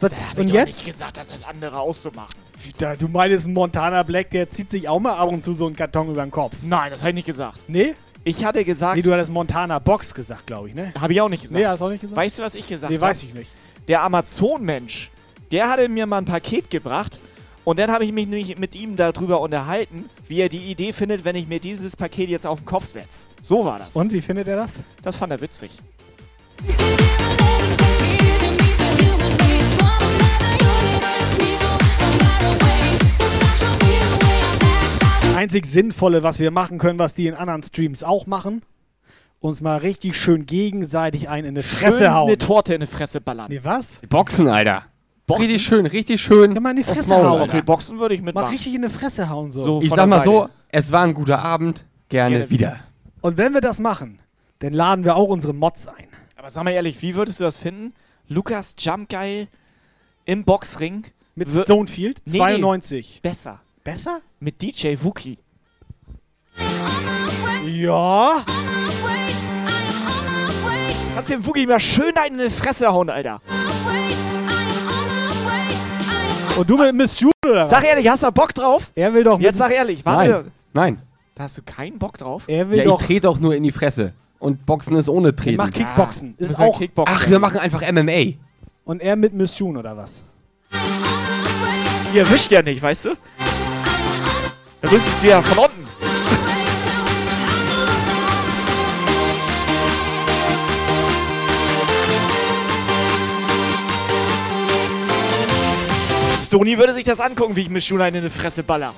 Was, 0.00 0.12
Hab 0.12 0.34
ich 0.34 0.38
und 0.38 0.50
doch 0.50 0.54
jetzt? 0.54 0.66
nicht 0.66 0.86
gesagt, 0.86 1.16
dass 1.16 1.28
das 1.28 1.42
andere 1.44 1.78
auszumachen. 1.78 2.34
Da, 2.78 2.94
du 2.96 3.08
meinst, 3.08 3.46
ein 3.46 3.52
Montana 3.52 4.02
Black, 4.02 4.30
der 4.30 4.48
zieht 4.48 4.70
sich 4.70 4.88
auch 4.88 5.00
mal 5.00 5.14
ab 5.16 5.28
und 5.30 5.42
zu 5.42 5.52
so 5.54 5.66
einen 5.66 5.76
Karton 5.76 6.10
über 6.10 6.22
den 6.24 6.30
Kopf. 6.30 6.54
Nein, 6.62 6.90
das 6.90 7.00
habe 7.00 7.10
ich 7.10 7.14
nicht 7.16 7.26
gesagt. 7.26 7.58
Nee? 7.68 7.94
Ich 8.24 8.44
hatte 8.44 8.64
gesagt, 8.64 8.96
Nee, 8.96 9.02
du 9.02 9.12
hattest 9.12 9.30
Montana 9.30 9.78
Box 9.78 10.12
gesagt, 10.12 10.46
glaube 10.46 10.68
ich, 10.68 10.74
ne? 10.74 10.92
habe 11.00 11.12
ich 11.12 11.20
auch 11.20 11.28
nicht 11.28 11.42
gesagt. 11.42 11.58
Nee, 11.60 11.66
hast 11.66 11.80
du 11.80 11.84
auch 11.86 11.90
nicht 11.90 12.00
gesagt? 12.00 12.16
Weißt 12.16 12.38
du, 12.38 12.42
was 12.42 12.54
ich 12.54 12.66
gesagt 12.66 12.90
nee, 12.90 12.96
habe? 12.96 13.06
weiß 13.06 13.22
ich 13.22 13.32
nicht. 13.34 13.50
Der 13.86 14.02
Amazon-Mensch, 14.02 15.10
der 15.50 15.68
hatte 15.70 15.88
mir 15.88 16.04
mal 16.06 16.18
ein 16.18 16.24
Paket 16.26 16.70
gebracht 16.70 17.20
Und 17.64 17.78
dann 17.78 17.90
habe 17.90 18.04
ich 18.04 18.12
mich 18.12 18.26
nämlich 18.26 18.58
mit 18.58 18.74
ihm 18.74 18.96
darüber 18.96 19.40
unterhalten, 19.40 20.08
wie 20.26 20.40
er 20.40 20.48
die 20.48 20.70
Idee 20.70 20.92
findet, 20.92 21.24
wenn 21.24 21.36
ich 21.36 21.48
mir 21.48 21.60
dieses 21.60 21.96
Paket 21.96 22.28
jetzt 22.28 22.46
auf 22.46 22.60
den 22.60 22.66
Kopf 22.66 22.86
setze. 22.86 23.26
So 23.40 23.64
war 23.64 23.78
das. 23.78 23.94
Und 23.94 24.12
wie 24.12 24.20
findet 24.20 24.48
er 24.48 24.56
das? 24.56 24.78
Das 25.02 25.16
fand 25.16 25.32
er 25.32 25.40
witzig. 25.40 25.78
Einzig 35.38 35.66
Sinnvolle, 35.66 36.22
was 36.22 36.38
wir 36.38 36.50
machen 36.50 36.78
können, 36.78 36.98
was 36.98 37.14
die 37.14 37.26
in 37.26 37.34
anderen 37.34 37.62
Streams 37.62 38.02
auch 38.02 38.26
machen, 38.26 38.62
uns 39.40 39.60
mal 39.60 39.78
richtig 39.78 40.20
schön 40.20 40.46
gegenseitig 40.46 41.28
einen 41.28 41.48
in 41.48 41.54
die 41.56 41.62
Fresse 41.62 41.98
Schön 41.98 42.12
hauen. 42.14 42.26
eine 42.28 42.38
Torte 42.38 42.74
in 42.74 42.80
die 42.80 42.86
Fresse 42.86 43.20
ballern. 43.20 43.46
Nee, 43.48 43.60
was? 43.62 44.00
Boxen, 44.08 44.48
Alter. 44.48 44.84
Boxen? 45.26 45.44
Richtig 45.46 45.62
schön, 45.62 45.86
richtig 45.86 46.20
schön. 46.20 46.52
Ja, 46.54 46.60
mal 46.60 46.70
in 46.70 46.76
die 46.76 46.84
Fresse 46.84 47.08
Maul, 47.08 47.24
hauen. 47.24 47.42
Okay, 47.42 47.62
Boxen 47.62 47.98
würde 47.98 48.14
ich 48.14 48.20
Mal 48.20 48.26
mitmachen. 48.26 48.50
richtig 48.50 48.74
in 48.74 48.82
die 48.82 48.88
Fresse 48.88 49.28
hauen 49.28 49.50
so. 49.50 49.62
So. 49.62 49.82
Ich 49.82 49.90
sag 49.92 50.08
mal 50.08 50.22
so, 50.22 50.48
es 50.70 50.90
war 50.90 51.02
ein 51.02 51.14
guter 51.14 51.38
Abend. 51.40 51.84
Gerne, 52.08 52.36
Gerne 52.38 52.50
wieder. 52.50 52.80
Und 53.20 53.36
wenn 53.36 53.52
wir 53.52 53.60
das 53.60 53.78
machen, 53.78 54.20
dann 54.60 54.72
laden 54.72 55.04
wir 55.04 55.16
auch 55.16 55.28
unsere 55.28 55.52
Mods 55.52 55.86
ein. 55.86 56.08
Aber 56.36 56.50
sag 56.50 56.64
mal 56.64 56.70
ehrlich, 56.70 57.00
wie 57.02 57.14
würdest 57.14 57.38
du 57.40 57.44
das 57.44 57.58
finden? 57.58 57.92
Lukas 58.26 58.74
Jumpgeil 58.78 59.48
im 60.24 60.44
Boxring 60.44 61.04
Mit 61.34 61.48
Stonefield, 61.50 62.22
Nee, 62.24 62.38
92. 62.38 63.20
besser. 63.22 63.60
Besser? 63.92 64.20
Mit 64.38 64.60
DJ 64.60 64.96
Wookie. 65.00 65.38
Ja. 67.64 68.44
Kannst 71.14 71.30
dem 71.30 71.46
Wookie 71.46 71.66
mal 71.66 71.80
schön 71.80 72.12
in 72.28 72.36
die 72.36 72.50
Fresse 72.50 72.92
hauen, 72.92 73.08
Alter. 73.08 73.40
Und 76.58 76.68
du 76.68 76.76
mit 76.76 76.94
Miss 76.96 77.18
June 77.18 77.32
oder 77.42 77.62
was? 77.62 77.70
Sag 77.70 77.84
ehrlich, 77.84 78.06
hast 78.10 78.24
du 78.24 78.30
Bock 78.30 78.52
drauf? 78.52 78.92
Er 78.94 79.14
will 79.14 79.24
doch 79.24 79.40
Jetzt 79.40 79.56
sag 79.56 79.72
ehrlich, 79.72 80.04
warte. 80.04 80.28
Nein, 80.28 80.52
nein. 80.74 81.02
Da 81.34 81.44
hast 81.44 81.56
du 81.56 81.62
keinen 81.62 81.98
Bock 81.98 82.18
drauf? 82.18 82.42
er 82.46 82.68
will 82.68 82.76
Ja, 82.76 82.84
ich 82.84 82.90
doch 82.90 83.00
trete 83.00 83.30
auch 83.30 83.38
nur 83.38 83.54
in 83.54 83.62
die 83.62 83.72
Fresse. 83.72 84.12
Und 84.38 84.66
Boxen 84.66 84.96
ist 84.96 85.08
ohne 85.08 85.34
Treten. 85.34 85.56
macht 85.56 85.72
Kickboxen. 85.72 86.34
Wir 86.36 86.44
Ist 86.44 86.58
müssen 86.58 86.62
auch 86.70 86.78
Kickboxen. 86.78 87.16
Ach, 87.18 87.26
wir 87.30 87.38
machen 87.38 87.56
einfach 87.56 87.80
MMA. 87.90 88.34
und 88.84 89.00
er 89.00 89.16
mit 89.16 89.32
Miss 89.32 89.58
June 89.58 89.78
oder 89.78 89.96
was? 89.96 90.24
Ihr 92.12 92.28
wischt 92.30 92.52
ja 92.52 92.60
nicht, 92.60 92.82
weißt 92.82 93.06
du? 93.06 93.10
Da 94.80 94.90
müsstest 94.90 95.22
du 95.22 95.28
ja 95.28 95.42
von 95.42 95.58
unten. 95.64 95.88
Stony 106.46 106.78
würde 106.78 106.94
sich 106.94 107.04
das 107.04 107.18
angucken, 107.18 107.56
wie 107.56 107.62
ich 107.62 107.68
mir 107.68 107.80
schon 107.80 108.00
eine 108.00 108.18
in 108.18 108.24
die 108.24 108.30
Fresse 108.30 108.62
baller. 108.62 108.94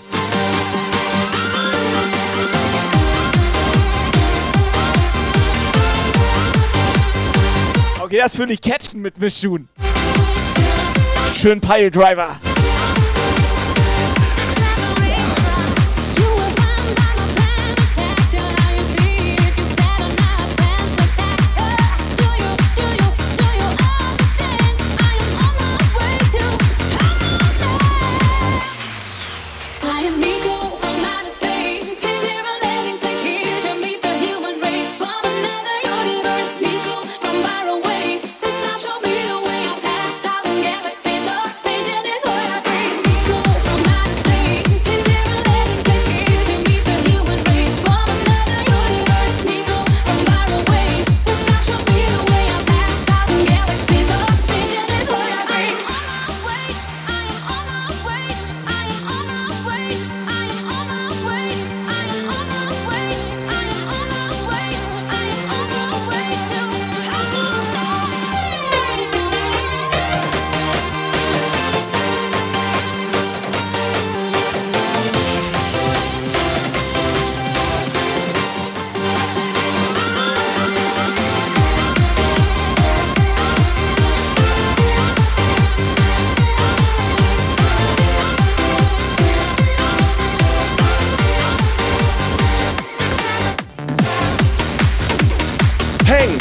Okay, 8.01 8.19
das 8.19 8.37
würde 8.39 8.53
ich 8.53 8.61
catchen 8.61 9.01
mit 9.01 9.19
Miss 9.19 9.41
June. 9.41 9.65
Schön 11.35 11.61
Pile 11.61 11.91
Driver. 11.91 12.39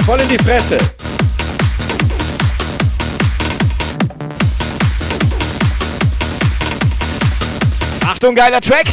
Voll 0.10 0.22
in 0.22 0.30
die 0.30 0.40
Fresse. 0.40 0.76
Achtung, 8.08 8.34
geiler 8.34 8.60
Track. 8.60 8.88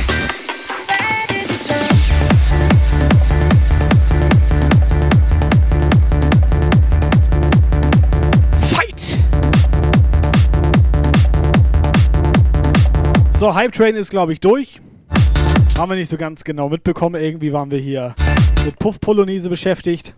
Fight! 8.71 9.17
So, 13.39 13.55
Hype 13.55 13.73
Train 13.73 13.97
ist, 13.97 14.11
glaube 14.11 14.35
ich, 14.35 14.41
durch. 14.41 14.83
Haben 15.79 15.93
wir 15.93 15.97
nicht 15.97 16.11
so 16.11 16.19
ganz 16.19 16.45
genau 16.45 16.69
mitbekommen. 16.69 17.19
Irgendwie 17.19 17.55
waren 17.55 17.71
wir 17.71 17.79
hier 17.79 18.15
mit 18.67 18.79
Puff 18.79 19.01
Polonaise 19.01 19.49
beschäftigt. 19.49 20.15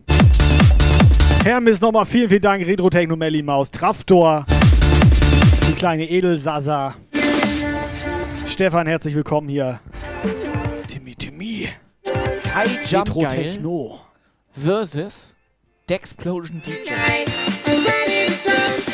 Hermes, 1.49 1.81
nochmal 1.81 2.05
vielen, 2.05 2.29
vielen 2.29 2.43
Dank. 2.43 2.67
Retro 2.67 2.91
Techno 2.91 3.17
Melly 3.17 3.43
Maus, 3.43 3.71
Traftor, 3.71 4.45
die 5.67 5.73
kleine 5.73 6.07
Edelsasa. 6.07 6.95
Stefan, 8.47 8.87
herzlich 8.87 9.15
willkommen 9.15 9.49
hier. 9.49 9.81
Timmy, 10.89 11.15
Timmy. 11.15 11.71
Kai 12.05 12.65
Retro 12.65 13.21
Jumpgeil 13.23 13.45
Techno. 13.53 13.99
versus 14.63 15.35
Dexplosion 15.89 16.61
DJ. 16.61 16.91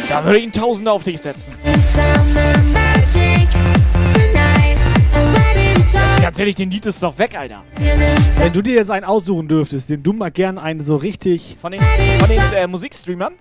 Da 0.09 0.25
würde 0.25 0.39
ich 0.39 0.45
einen 0.45 0.53
Tausender 0.53 0.93
auf 0.93 1.03
dich 1.03 1.21
setzen. 1.21 1.55
Jetzt 1.65 1.99
ganz 6.21 6.39
ehrlich, 6.39 6.55
den 6.55 6.71
Lied 6.71 6.87
ist 6.87 7.03
doch 7.03 7.19
weg, 7.19 7.39
Alter. 7.39 7.63
Wenn 8.39 8.53
du 8.53 8.63
dir 8.63 8.75
jetzt 8.75 8.91
einen 8.91 9.05
aussuchen 9.05 9.49
dürftest, 9.49 9.89
den 9.89 10.03
du 10.03 10.13
mal 10.13 10.31
gern 10.31 10.59
einen 10.59 10.85
so 10.85 10.97
richtig. 10.97 11.57
Von 11.61 11.73
den, 11.73 11.81
von 11.81 12.29
den 12.29 12.41
äh, 12.55 12.67
Musikstreamern. 12.67 13.35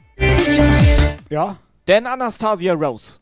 Ja? 1.29 1.58
Dan 1.86 2.06
Anastasia 2.06 2.73
Rose. 2.73 3.19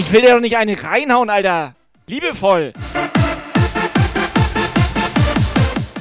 Ich 0.00 0.10
will 0.12 0.22
dir 0.22 0.30
doch 0.30 0.40
nicht 0.40 0.56
eine 0.56 0.82
reinhauen, 0.82 1.28
Alter. 1.28 1.74
Liebevoll. 2.06 2.72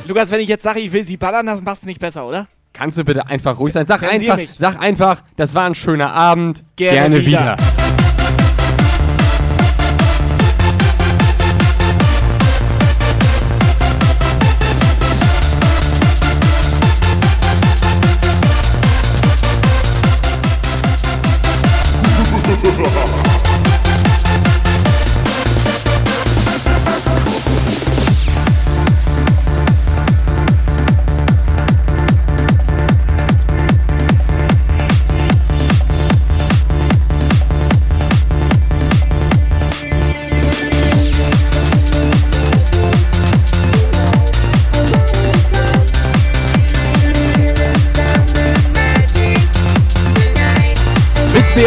Lukas, 0.07 0.31
wenn 0.31 0.39
ich 0.39 0.47
jetzt 0.47 0.63
sage, 0.63 0.79
ich 0.79 0.93
will 0.93 1.03
sie 1.03 1.17
ballern, 1.17 1.45
das 1.47 1.61
macht's 1.61 1.85
nicht 1.85 1.99
besser, 1.99 2.25
oder? 2.25 2.47
Kannst 2.71 2.97
du 2.97 3.03
bitte 3.03 3.27
einfach 3.27 3.59
ruhig 3.59 3.73
sein? 3.73 3.85
Sag 3.85 4.03
einfach, 4.03 4.37
mich. 4.37 4.51
sag 4.57 4.79
einfach, 4.81 5.21
das 5.35 5.53
war 5.53 5.65
ein 5.65 5.75
schöner 5.75 6.13
Abend. 6.13 6.63
Gerne 6.77 6.93
Gerne, 7.17 7.25
wieder. 7.25 7.57
wieder. 7.57 7.78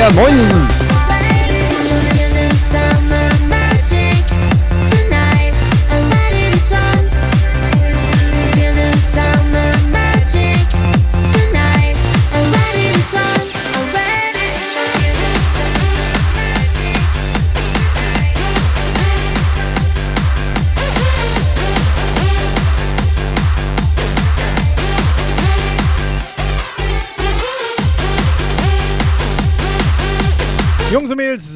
Церемонии. 0.02 0.81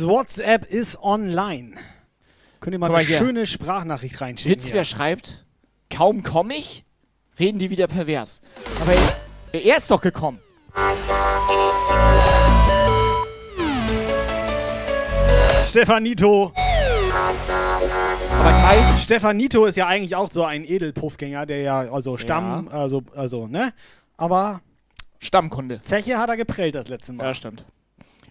WhatsApp 0.07 0.67
ist 0.67 1.03
online. 1.03 1.75
Könnt 2.61 2.75
ihr 2.75 2.79
mal 2.79 2.91
mal 2.91 2.99
eine 2.99 3.07
hier. 3.07 3.19
schöne 3.19 3.47
Sprachnachricht 3.47 4.21
reinschicken? 4.21 4.63
Witz, 4.63 4.73
wer 4.73 4.85
schreibt, 4.85 5.47
kaum 5.91 6.23
komm 6.23 6.51
ich, 6.51 6.85
reden 7.39 7.59
die 7.59 7.71
wieder 7.71 7.89
pervers. 7.89 8.41
Aber 8.81 8.93
er, 9.53 9.65
er 9.65 9.77
ist 9.77 9.91
doch 9.91 10.01
gekommen. 10.01 10.41
Stefanito. 15.69 16.53
Aber 18.41 18.51
Kai, 18.51 18.99
Stefanito 19.01 19.67
ist 19.67 19.77
ja 19.77 19.87
eigentlich 19.87 20.15
auch 20.15 20.31
so 20.31 20.45
ein 20.45 20.65
Edelpuffgänger, 20.65 21.47
der 21.47 21.61
ja, 21.63 21.79
also 21.93 22.17
Stamm, 22.17 22.69
also, 22.69 23.03
also, 23.15 23.47
ne? 23.49 23.73
Aber 24.17 24.61
Stammkunde. 25.19 25.81
Zeche 25.81 26.19
hat 26.19 26.29
er 26.29 26.37
geprellt 26.37 26.77
das 26.77 26.89
letzte 26.89 27.13
Mal. 27.13 27.25
Ja, 27.25 27.35
stimmt. 27.35 27.65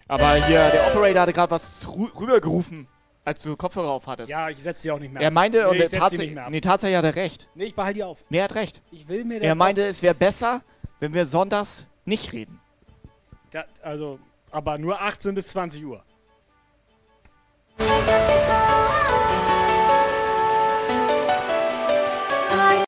Aber 0.08 0.34
hier, 0.46 0.68
der 0.70 0.88
Operator 0.88 1.22
hatte 1.22 1.32
gerade 1.32 1.50
was 1.50 1.86
rü 1.88 2.06
rübergerufen, 2.18 2.86
als 3.24 3.42
du 3.42 3.56
Kopfhörer 3.56 3.90
auf 3.90 4.06
hattest. 4.06 4.30
Ja, 4.30 4.48
ich 4.48 4.58
setze 4.58 4.82
sie 4.82 4.90
auch 4.92 5.00
nicht 5.00 5.12
mehr 5.12 5.20
Er 5.20 5.28
ab. 5.28 5.34
meinte, 5.34 5.58
nee, 5.58 5.64
und 5.64 5.88
sie 5.88 5.96
tatsächlich, 5.98 6.38
nee, 6.48 6.60
tatsächlich 6.60 6.96
hat 6.96 7.04
er 7.04 7.16
recht. 7.16 7.48
Nee, 7.54 7.64
ich 7.64 7.74
behalte 7.74 7.94
die 7.94 8.04
auf. 8.04 8.18
Nee, 8.28 8.38
er 8.38 8.44
hat 8.44 8.54
recht. 8.54 8.82
Ich 8.92 9.08
will 9.08 9.24
mir 9.24 9.40
das 9.40 9.46
Er 9.48 9.54
meinte, 9.56 9.82
es 9.82 10.02
wäre 10.02 10.14
besser, 10.14 10.62
wenn 11.00 11.12
wir 11.12 11.26
sonntags 11.26 11.86
nicht 12.04 12.32
reden. 12.32 12.60
Da, 13.50 13.64
also, 13.82 14.20
aber 14.52 14.78
nur 14.78 15.00
18 15.00 15.34
bis 15.34 15.48
20 15.48 15.84
Uhr. 15.84 16.02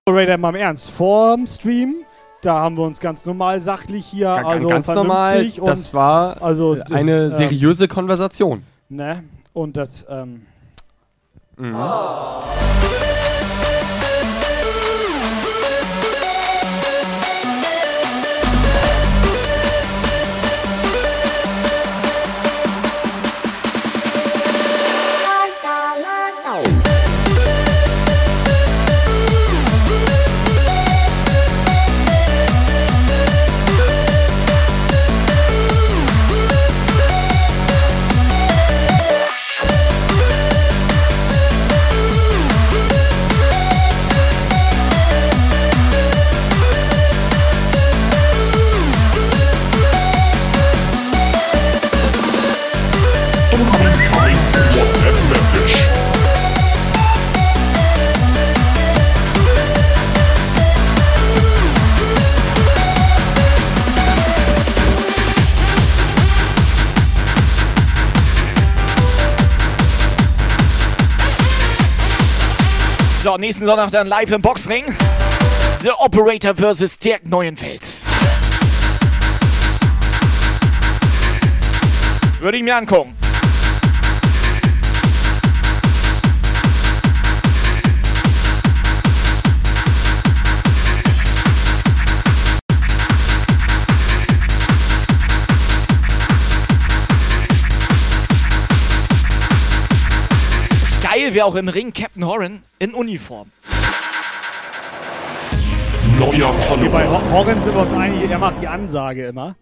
Operator, 0.07 0.38
mal 0.38 0.48
im 0.50 0.54
Ernst. 0.57 0.90
Vorm 0.90 1.46
Stream, 1.46 2.02
da 2.42 2.55
haben 2.61 2.77
wir 2.77 2.85
uns 2.85 3.01
ganz 3.01 3.24
normal 3.27 3.61
sachlich 3.61 4.07
hier, 4.07 4.27
Ga- 4.27 4.46
also 4.48 4.68
ganz 4.68 4.87
normal, 4.88 5.31
vernünftig 5.33 5.61
und 5.61 5.66
das 5.68 5.92
war 5.94 6.40
also 6.42 6.74
äh, 6.74 6.79
das, 6.79 6.92
eine 6.92 7.22
ähm, 7.24 7.31
seriöse 7.33 7.88
Konversation. 7.88 8.62
Ne? 8.88 9.24
Und 9.53 9.77
das, 9.77 10.07
ähm, 10.09 10.42
Mhm. 11.61 11.74
Incoming 11.74 13.17
So, 73.22 73.37
nächsten 73.37 73.66
Sonntag 73.66 73.90
dann 73.90 74.07
live 74.07 74.31
im 74.31 74.40
Boxring. 74.40 74.85
The 75.81 75.90
Operator 75.90 76.54
vs. 76.54 77.00
Dirk 77.00 77.26
Neuenfels. 77.26 78.04
Würde 82.38 82.59
ich 82.59 82.62
mir 82.62 82.76
angucken. 82.76 83.16
Wäre 101.38 101.46
auch 101.46 101.55
im 101.55 101.68
Ring 101.68 101.92
Captain 101.92 102.27
Horan 102.27 102.64
in 102.81 102.94
Uniform. 102.94 103.53
Neuer 106.18 106.53
hier 106.81 106.90
bei 106.90 107.05
Follower. 107.05 107.22
Ho- 107.22 107.31
Horren 107.31 107.62
sind 107.62 107.74
wir 107.77 107.83
uns 107.83 107.92
einig, 107.92 108.29
er 108.29 108.38
macht 108.40 108.61
die 108.61 108.66
Ansage 108.66 109.24
immer. 109.29 109.55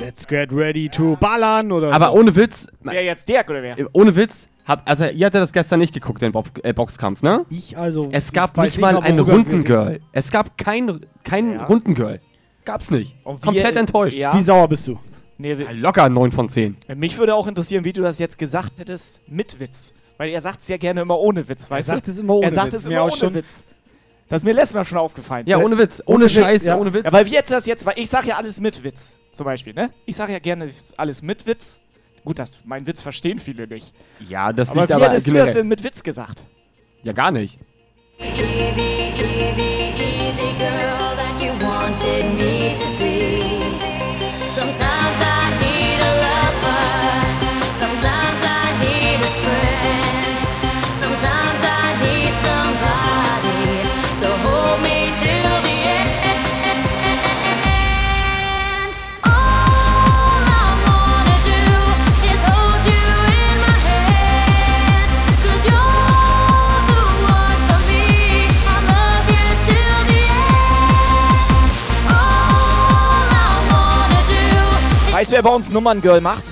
Let's 0.00 0.26
get 0.26 0.50
ready 0.52 0.88
to 0.88 1.14
ballern 1.20 1.70
oder 1.70 1.92
Aber 1.92 2.08
so. 2.08 2.14
ohne 2.14 2.34
Witz, 2.34 2.66
Wer 2.80 3.04
jetzt 3.04 3.28
Dirk 3.28 3.48
oder 3.50 3.62
wer? 3.62 3.76
ohne 3.92 4.16
Witz, 4.16 4.48
hab, 4.66 4.82
also 4.90 5.04
ihr 5.04 5.24
hattet 5.26 5.40
das 5.40 5.52
gestern 5.52 5.78
nicht 5.78 5.94
geguckt, 5.94 6.20
den 6.20 6.32
Bob, 6.32 6.48
äh, 6.64 6.72
Boxkampf, 6.72 7.22
ne? 7.22 7.46
Ich 7.48 7.78
also. 7.78 8.08
Es 8.10 8.32
gab 8.32 8.58
nicht 8.58 8.80
mal 8.80 8.96
ein 8.96 9.16
worüber 9.18 9.26
wir 9.28 9.34
Rundengirl. 9.34 10.00
Es 10.10 10.32
gab 10.32 10.58
kein, 10.58 10.98
kein 11.22 11.52
Ja. 11.52 11.64
Rundengirl. 11.66 12.18
Gab's 12.64 12.90
nicht. 12.90 13.14
Und 13.22 13.40
Komplett 13.40 13.76
enttäuscht. 13.76 14.16
Ja. 14.16 14.36
Wie 14.36 14.42
sauer 14.42 14.66
bist 14.66 14.88
du? 14.88 14.98
Nee, 15.38 15.58
wir- 15.58 15.72
Locker 15.74 16.08
9 16.08 16.32
von 16.32 16.48
10. 16.48 16.76
mich 16.96 17.16
würde 17.18 17.36
auch 17.36 17.46
interessieren, 17.46 17.84
wie 17.84 17.92
du 17.92 18.02
das 18.02 18.18
jetzt 18.18 18.36
gesagt 18.36 18.72
hättest 18.78 19.20
mit 19.28 19.60
Witz. 19.60 19.94
Weil 20.18 20.30
er 20.30 20.40
sagt 20.40 20.60
es 20.60 20.68
ja 20.68 20.76
gerne 20.76 21.00
immer 21.00 21.18
ohne 21.18 21.46
Witz, 21.48 21.70
weißt 21.70 21.88
sagt 21.88 22.06
du? 22.06 22.12
es 22.12 22.18
immer 22.18 22.34
ohne 22.34 22.46
er 22.46 22.52
sagt 22.52 22.72
Witz. 22.72 22.80
es 22.82 22.86
immer 22.86 23.02
ohne 23.04 23.12
schon- 23.16 23.34
Witz. 23.34 23.64
Das 24.28 24.42
ist 24.42 24.44
mir 24.46 24.52
letztes 24.54 24.74
Mal 24.74 24.84
schon 24.84 24.98
aufgefallen. 24.98 25.46
Ja, 25.46 25.58
Äh, 25.60 25.64
ohne 25.64 25.76
Witz. 25.76 26.02
Ohne, 26.06 26.16
ohne 26.16 26.24
Witz, 26.24 26.32
Scheiß, 26.32 26.64
ja. 26.64 26.76
ohne 26.78 26.92
Witz. 26.94 27.04
Ja, 27.04 27.12
weil 27.12 27.26
wir 27.26 27.32
jetzt 27.32 27.50
das 27.50 27.66
jetzt, 27.66 27.84
weil 27.84 27.98
ich 27.98 28.08
sag 28.08 28.24
ja 28.24 28.36
alles 28.36 28.60
mit 28.60 28.82
Witz, 28.82 29.18
zum 29.32 29.44
Beispiel, 29.44 29.74
ne? 29.74 29.90
Ich 30.06 30.16
sag 30.16 30.30
ja 30.30 30.38
gerne 30.38 30.70
alles 30.96 31.20
mit 31.22 31.46
Witz. 31.46 31.80
Gut, 32.24 32.38
das, 32.38 32.60
mein 32.64 32.86
Witz 32.86 33.02
verstehen 33.02 33.40
viele 33.40 33.66
nicht. 33.66 33.94
ja, 34.28 34.52
das 34.52 34.70
Aber 34.70 34.80
liegt 34.80 34.90
wie 34.90 34.94
aber 34.94 35.10
hättest 35.10 35.26
du 35.26 35.32
das 35.34 35.52
denn 35.54 35.66
mit 35.68 35.82
Witz 35.84 36.02
gesagt? 36.02 36.44
Ja, 37.02 37.12
gar 37.12 37.30
nicht. 37.32 37.58
easy 39.28 40.52
girl 40.58 41.16
that 41.16 41.42
you 41.42 41.52
wanted 41.66 42.24
me 42.38 42.72
to 42.74 42.88
be. 42.98 43.71
Du, 75.30 75.36
wer 75.36 75.42
bei 75.42 75.50
uns 75.50 75.70
Nummerngirl 75.70 76.20
macht? 76.20 76.44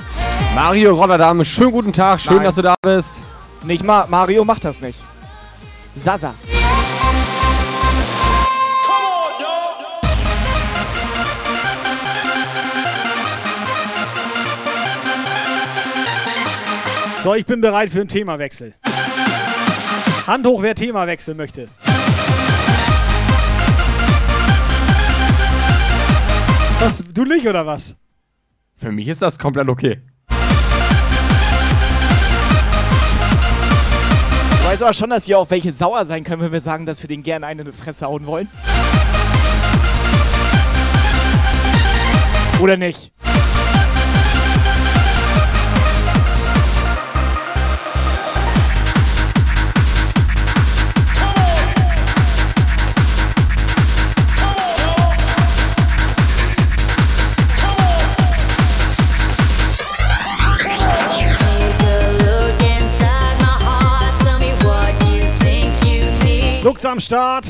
Mario 0.54 0.94
Rotterdam, 0.94 1.42
schönen 1.44 1.72
guten 1.72 1.92
Tag. 1.92 2.20
Schön, 2.20 2.36
Nein. 2.36 2.44
dass 2.44 2.54
du 2.54 2.62
da 2.62 2.74
bist. 2.82 3.20
Nicht 3.62 3.82
mal, 3.82 4.06
Mario 4.08 4.44
macht 4.44 4.64
das 4.64 4.80
nicht. 4.80 4.98
Sasa. 5.96 6.34
So, 17.22 17.34
ich 17.34 17.44
bin 17.44 17.60
bereit 17.60 17.90
für 17.90 18.00
einen 18.00 18.08
Themawechsel. 18.08 18.74
Hand 20.26 20.46
hoch, 20.46 20.62
wer 20.62 20.74
Thema 20.74 21.06
wechseln 21.06 21.36
möchte. 21.36 21.68
Was, 26.78 27.04
du 27.12 27.24
nicht 27.24 27.46
oder 27.46 27.66
was? 27.66 27.94
Für 28.80 28.90
mich 28.92 29.08
ist 29.08 29.20
das 29.20 29.38
komplett 29.38 29.68
okay. 29.68 30.00
Ich 34.52 34.66
weiß 34.66 34.80
aber 34.80 34.94
schon, 34.94 35.10
dass 35.10 35.28
ihr 35.28 35.38
auf 35.38 35.50
welche 35.50 35.70
sauer 35.70 36.06
sein 36.06 36.24
können, 36.24 36.40
wenn 36.40 36.52
wir 36.52 36.62
sagen, 36.62 36.86
dass 36.86 37.02
wir 37.02 37.08
den 37.08 37.22
gerne 37.22 37.46
eine 37.46 37.60
in 37.60 37.70
die 37.70 37.76
Fresse 37.76 38.06
hauen 38.06 38.24
wollen. 38.24 38.48
Oder 42.62 42.78
nicht? 42.78 43.12
Lux 66.80 66.84
am 66.84 67.00
Start. 67.00 67.46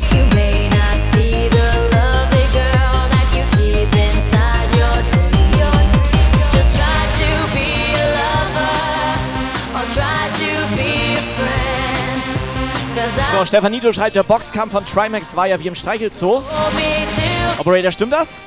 So, 13.33 13.45
Stefanito 13.45 13.93
schreibt, 13.93 14.17
der 14.17 14.23
Boxkampf 14.23 14.73
von 14.73 14.85
Trimax 14.85 15.37
war 15.37 15.47
ja 15.47 15.59
wie 15.61 15.69
im 15.69 15.75
Streichelzoo. 15.75 16.43
Operator, 17.59 17.91
stimmt 17.93 18.13
das? 18.13 18.39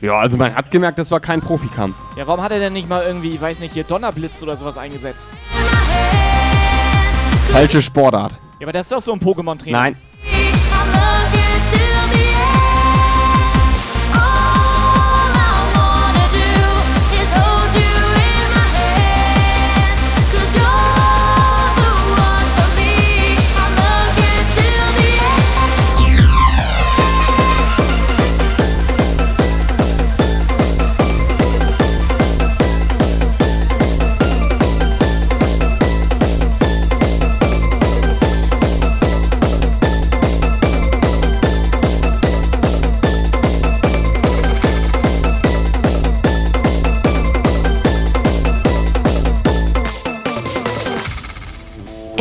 Ja, 0.00 0.18
also 0.18 0.36
man 0.36 0.54
hat 0.54 0.70
gemerkt, 0.70 0.98
das 0.98 1.10
war 1.10 1.20
kein 1.20 1.40
Profikampf. 1.40 1.96
Ja, 2.16 2.26
warum 2.26 2.42
hat 2.42 2.52
er 2.52 2.58
denn 2.58 2.72
nicht 2.72 2.88
mal 2.88 3.04
irgendwie, 3.04 3.34
ich 3.34 3.40
weiß 3.40 3.60
nicht, 3.60 3.74
hier 3.74 3.84
Donnerblitz 3.84 4.42
oder 4.42 4.56
sowas 4.56 4.78
eingesetzt? 4.78 5.26
Falsche 7.50 7.82
Sportart. 7.82 8.38
Ja, 8.62 8.66
aber 8.66 8.72
das 8.74 8.86
ist 8.86 8.92
doch 8.92 9.00
so 9.00 9.12
ein 9.12 9.18
Pokémon-Trainer. 9.18 9.76
Nein. 9.76 9.96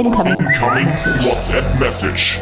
Incoming 0.05 0.35
WhatsApp 1.23 1.79
Message. 1.79 2.41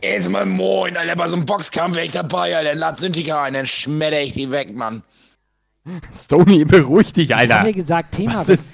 Jetzt 0.00 0.28
mal 0.30 0.46
moin, 0.46 0.96
Alter, 0.96 1.16
bei 1.16 1.28
so 1.28 1.34
einem 1.34 1.46
Boxkampf 1.46 1.96
wäre 1.96 2.06
ich 2.06 2.12
dabei, 2.12 2.56
Alter. 2.56 2.76
Lad 2.76 3.00
Synthika 3.00 3.42
ein, 3.42 3.54
dann 3.54 3.66
schmetter 3.66 4.20
ich 4.20 4.34
die 4.34 4.52
weg, 4.52 4.72
Mann. 4.72 5.02
Stony, 6.14 6.64
beruhig 6.64 7.12
dich, 7.12 7.34
Alter. 7.34 7.54
Ich 7.54 7.58
hab 7.60 7.66
ja 7.66 7.72
gesagt, 7.72 8.12
Thema 8.14 8.36
Was 8.36 8.50
ist? 8.50 8.72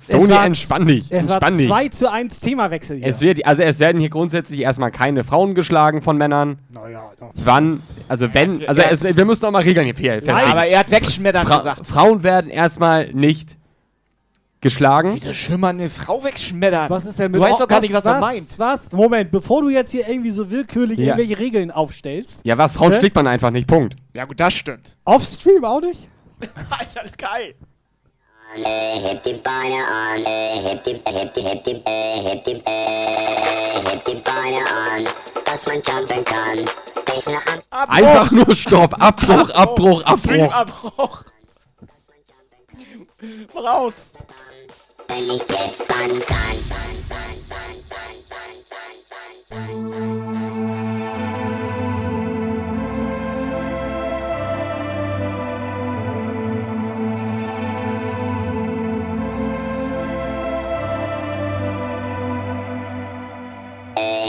Stony, 0.00 0.22
Es 0.24 0.30
war- 0.30 0.44
entspann 0.46 0.86
dich. 0.86 1.06
Es 1.10 1.26
war 1.26 1.36
entspann 1.36 1.58
dich. 1.58 1.66
2 1.66 1.88
zu 1.88 2.12
1 2.12 2.38
Themawechsel 2.40 2.98
hier. 2.98 3.06
Es 3.08 3.20
wird, 3.20 3.44
also 3.44 3.62
es 3.62 3.80
werden 3.80 4.00
hier 4.00 4.10
grundsätzlich 4.10 4.60
erstmal 4.60 4.92
keine 4.92 5.24
Frauen 5.24 5.56
geschlagen 5.56 6.02
von 6.02 6.16
Männern. 6.18 6.60
Naja, 6.72 7.02
doch. 7.18 7.32
Wann, 7.34 7.82
also 8.06 8.32
wenn, 8.32 8.64
also 8.68 8.80
es, 8.82 9.02
wir 9.02 9.24
müssen 9.24 9.44
auch 9.44 9.50
mal 9.50 9.62
Regeln 9.62 9.86
hier 9.86 9.96
festhalten. 9.96 10.50
Aber 10.52 10.66
er 10.66 10.78
hat 10.78 10.90
wegschmettern 10.92 11.44
Fra 11.46 11.56
gesagt. 11.58 11.86
Frauen 11.86 12.22
werden 12.22 12.48
erstmal 12.48 13.12
nicht 13.12 13.57
geschlagen. 14.60 15.12
Wieso 15.14 15.32
schön 15.32 15.60
mal 15.60 15.68
eine 15.68 15.88
Frau 15.88 16.22
wegschmettern? 16.22 16.90
Was 16.90 17.06
ist 17.06 17.18
denn 17.18 17.30
mit 17.30 17.40
Du 17.40 17.44
weißt 17.44 17.60
doch 17.60 17.68
gar 17.68 17.76
was, 17.78 17.82
nicht, 17.82 17.94
was, 17.94 18.04
er 18.06 18.20
meint. 18.20 18.58
Was? 18.58 18.92
Moment, 18.92 19.30
bevor 19.30 19.62
du 19.62 19.68
jetzt 19.68 19.90
hier 19.92 20.08
irgendwie 20.08 20.30
so 20.30 20.50
willkürlich 20.50 20.98
Ja. 20.98 21.06
irgendwelche 21.16 21.38
Regeln 21.38 21.70
aufstellst. 21.70 22.40
Ja, 22.44 22.58
was, 22.58 22.74
Frauen 22.74 22.92
Hä? 22.92 22.98
schlägt 22.98 23.16
man 23.16 23.26
einfach 23.26 23.50
nicht, 23.50 23.66
Punkt. 23.66 23.94
Ja 24.14 24.24
gut, 24.24 24.40
das 24.40 24.54
stimmt. 24.54 24.96
Offstream 25.04 25.64
auch 25.64 25.80
nicht? 25.80 26.08
Alter, 26.70 27.04
geil. 27.16 27.54
Heb 28.54 29.22
die 29.24 29.34
Beine 29.34 29.76
an, 29.76 30.24
heb 30.24 30.82
die, 30.82 30.92
heb 31.06 31.34
die, 31.34 31.42
heb 31.42 31.64
die, 31.64 31.72
heb 31.72 32.44
die, 32.44 32.52
heb 32.54 34.04
die 34.06 34.14
Beine 34.14 34.58
an, 34.58 35.04
dass 35.44 35.66
man 35.66 35.76
jumpen 35.76 36.24
kann. 36.24 36.58
Bis 37.04 37.26
nach 37.26 37.46
Amsterdam. 37.46 37.90
Einfach 37.90 38.30
nur 38.30 38.54
Stopp, 38.54 39.02
Abbruch, 39.02 39.50
Abbruch, 39.50 40.02
Abbruch. 40.04 40.52
Abbruch. 40.52 41.24
Raus. 43.20 44.12
Wenn 45.08 45.26
nicht 45.26 45.50
jetzt, 45.50 45.80
dann, 45.80 46.08
dann, 46.08 46.18
dann, 46.20 47.04
dann, 47.08 47.34
dann, 47.48 47.74
dann, 47.88 48.14
dann, 48.30 48.94
dann, 49.50 49.74
dann. 49.82 50.38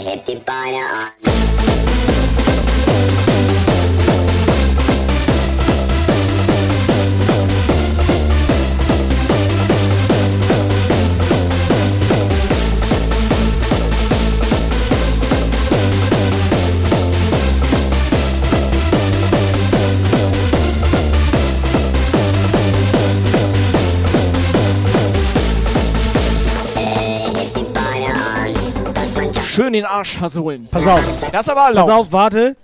Heb 0.03 0.25
die 0.25 0.35
Beine 0.37 0.79
an. 0.79 1.28
Schön 29.59 29.73
den 29.73 29.83
Arsch 29.83 30.15
versohlen. 30.15 30.69
Pass 30.71 30.87
auf. 30.87 31.19
Das 31.33 31.41
ist 31.41 31.49
aber 31.49 31.63
erlaubt. 31.63 31.89
Pass 31.89 31.99
auf, 31.99 32.11
warte. 32.13 32.55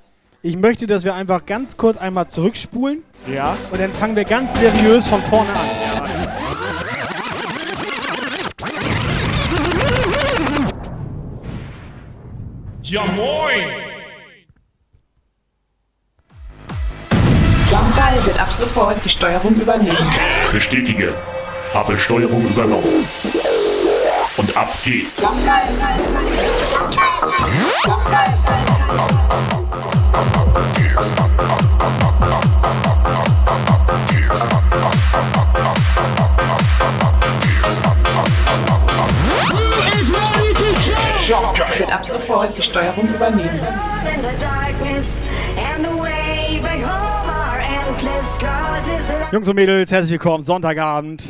Ich 0.42 0.56
möchte, 0.56 0.88
dass 0.88 1.04
wir 1.04 1.14
einfach 1.14 1.46
ganz 1.46 1.76
kurz 1.76 1.98
einmal 1.98 2.30
zurückspulen 2.30 3.04
Ja. 3.28 3.52
und 3.70 3.82
dann 3.82 3.92
fangen 3.92 4.16
wir 4.16 4.24
ganz 4.24 4.58
seriös 4.58 5.06
von 5.06 5.22
vorne 5.24 5.50
an. 5.50 5.66
Ja 12.84 13.04
moin! 13.08 13.66
Jumpgeil 17.70 18.26
wird 18.26 18.40
ab 18.40 18.54
sofort 18.54 19.04
die 19.04 19.10
Steuerung 19.10 19.56
übernehmen. 19.56 19.98
Bestätige. 20.50 21.14
Habe 21.74 21.98
Steuerung 21.98 22.42
übernommen 22.48 23.06
und 24.56 24.62
ab 24.62 24.78
geht's. 24.84 25.24
Ich 41.74 41.80
werde 41.80 41.94
ab 41.94 42.06
sofort 42.06 42.58
die 42.58 42.62
Steuerung 42.62 43.08
übernehmen. 43.08 43.68
Jungs 49.32 49.50
und 49.50 49.56
Mädels, 49.56 49.92
herzlich 49.92 50.12
willkommen, 50.12 50.44
Sonntagabend. 50.44 51.30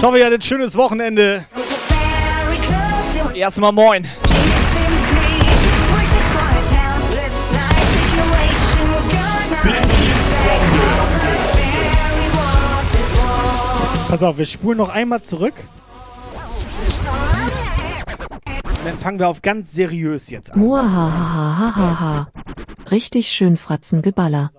Ich 0.00 0.06
hoffe, 0.06 0.18
ihr 0.18 0.24
hattet 0.24 0.40
ein 0.40 0.42
schönes 0.42 0.76
Wochenende. 0.76 1.44
Erstmal 3.34 3.70
moin. 3.70 4.08
Pass 14.08 14.22
auf, 14.22 14.38
wir 14.38 14.46
spulen 14.46 14.78
noch 14.78 14.88
einmal 14.88 15.22
zurück. 15.22 15.52
Dann 18.86 18.98
fangen 19.00 19.18
wir 19.18 19.28
auf 19.28 19.42
ganz 19.42 19.70
seriös 19.72 20.30
jetzt 20.30 20.50
an. 20.50 20.62
Richtig 22.90 23.28
schön 23.28 23.58
Fratzen 23.58 24.00
Geballer. 24.00 24.50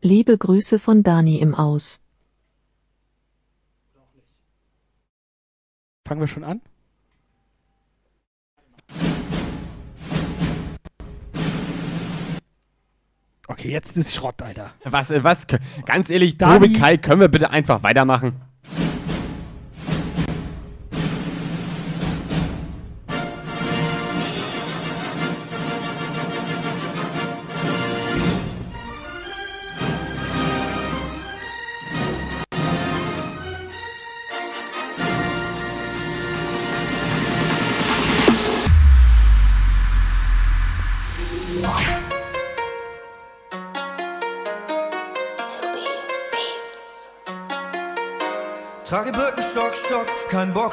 Liebe 0.00 0.38
Grüße 0.38 0.78
von 0.78 1.02
Dani 1.02 1.38
im 1.38 1.56
Aus. 1.56 2.03
Fangen 6.06 6.20
wir 6.20 6.26
schon 6.26 6.44
an? 6.44 6.60
Okay, 13.46 13.70
jetzt 13.70 13.96
ist 13.96 14.14
Schrott, 14.14 14.42
Alter. 14.42 14.72
Was, 14.84 15.10
äh, 15.10 15.22
was? 15.24 15.46
Ganz 15.86 16.10
ehrlich, 16.10 16.36
Tobi 16.36 16.72
Kai, 16.72 16.96
können 16.96 17.20
wir 17.20 17.28
bitte 17.28 17.50
einfach 17.50 17.82
weitermachen? 17.82 18.40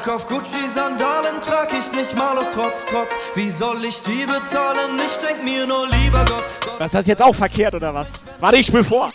Bock 0.04 0.14
auf 0.14 0.26
Gucci-Sandalen, 0.26 1.40
trag 1.40 1.68
ich 1.72 1.92
nicht 1.96 2.16
mal 2.16 2.36
aus 2.36 2.52
Trotz, 2.54 2.86
Trotz. 2.86 3.12
Wie 3.34 3.50
soll 3.50 3.84
ich 3.84 4.00
die 4.00 4.24
bezahlen? 4.26 4.98
Ich 5.04 5.16
denk 5.18 5.44
mir 5.44 5.66
nur 5.66 5.86
lieber 5.88 6.24
Gott. 6.24 6.44
Was 6.78 6.86
ist 6.86 6.94
das 6.94 7.06
jetzt 7.06 7.22
auch 7.22 7.34
verkehrt 7.34 7.74
oder 7.74 7.94
was? 7.94 8.20
Warte, 8.40 8.56
ich 8.58 8.66
spiel 8.66 8.82
vor. 8.82 9.10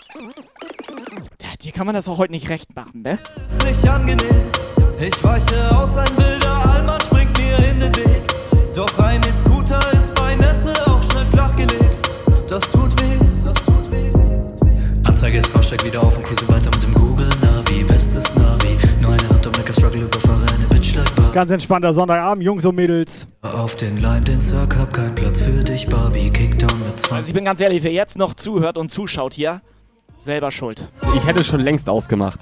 Ja, 1.41 1.47
Dir 1.61 1.71
kann 1.71 1.85
man 1.85 1.95
das 1.95 2.07
auch 2.07 2.17
heute 2.17 2.31
nicht 2.31 2.47
recht 2.49 2.75
machen, 2.75 3.01
ne? 3.01 3.17
Ist 3.49 3.63
nicht 3.65 3.89
angenehm. 3.89 4.41
Ich 4.99 5.23
weiche 5.23 5.77
aus, 5.77 5.97
ein 5.97 6.17
wilder 6.17 6.69
Allmann 6.71 7.01
springt 7.01 7.37
mir 7.37 7.57
in 7.69 7.79
den 7.79 7.95
Weg. 7.95 8.21
Doch 8.73 8.97
ein 8.99 9.21
E-Scooter 9.27 9.81
ist 9.93 10.13
bei 10.15 10.35
Nässe 10.35 10.73
auch 10.87 11.03
schnell 11.11 11.25
flachgelegt. 11.25 12.11
Das 12.47 12.63
tut 12.71 12.93
weh, 13.01 13.17
das 13.43 13.55
tut 13.65 13.91
weh. 13.91 14.11
Anzeige 15.05 15.39
ist 15.39 15.53
raus, 15.53 15.65
steig 15.67 15.83
wieder 15.83 16.01
auf 16.01 16.17
und 16.17 16.23
cruise 16.23 16.47
weiter 16.47 16.69
mit 16.71 16.83
dem 16.83 16.93
Google 16.93 17.29
Navi. 17.41 17.83
Bestes 17.83 18.35
Navi. 18.35 18.77
Nur 19.01 19.13
eine 19.13 19.27
Hand 19.29 19.45
am 19.47 19.53
Lecker 19.53 19.73
Struggle, 19.73 20.03
überfahre 20.03 20.36
Ganz 21.37 21.51
entspannter 21.51 21.93
Sonntagabend, 21.93 22.43
Jungs 22.43 22.65
und 22.65 22.73
Mädels. 22.73 23.27
Auf 23.43 23.75
den 23.75 24.01
Leim, 24.01 24.25
den 24.25 24.41
Cirque, 24.41 24.75
hab 24.75 24.91
keinen 24.91 25.13
Platz 25.13 25.39
für 25.39 25.63
dich, 25.63 25.85
Barbie. 25.85 26.31
Kickdown 26.31 26.79
mit 26.79 26.99
20. 26.99 27.11
Also 27.11 27.27
ich 27.27 27.33
bin 27.35 27.45
ganz 27.45 27.59
ehrlich, 27.59 27.83
wer 27.83 27.91
jetzt 27.91 28.17
noch 28.17 28.33
zuhört 28.33 28.75
und 28.75 28.89
zuschaut 28.89 29.35
hier, 29.35 29.61
selber 30.17 30.49
schuld. 30.49 30.91
Ich 31.15 31.27
hätte 31.27 31.43
schon 31.43 31.59
längst 31.59 31.89
ausgemacht. 31.89 32.39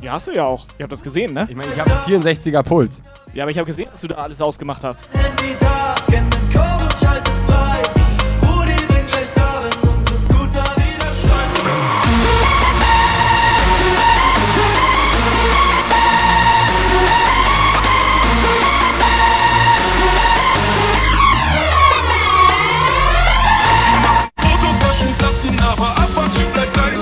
Ja, 0.00 0.12
hast 0.12 0.28
du 0.28 0.30
ja 0.30 0.44
auch. 0.44 0.68
Ihr 0.78 0.84
habt 0.84 0.92
das 0.92 1.02
gesehen, 1.02 1.34
ne? 1.34 1.48
Ich 1.50 1.56
meine, 1.56 1.72
ich 1.72 1.80
habe 1.80 1.90
64er 2.08 2.62
Puls. 2.62 3.02
Ja, 3.34 3.42
aber 3.42 3.50
ich 3.50 3.58
habe 3.58 3.66
gesehen, 3.66 3.88
dass 3.90 4.02
du 4.02 4.06
da 4.06 4.14
alles 4.14 4.40
ausgemacht 4.40 4.84
hast. 4.84 5.08
Handy 5.12 5.56
da, 5.58 5.96
scan 6.00 6.30
den 6.30 6.48
Code 6.52 6.84
und 6.84 6.92
schalte 6.92 7.32
frei. 7.48 7.95
Platzen, 25.46 25.60
aber 25.60 25.90
Apache 25.90 26.44
bleibt 26.52 26.74
gleich. 26.74 26.98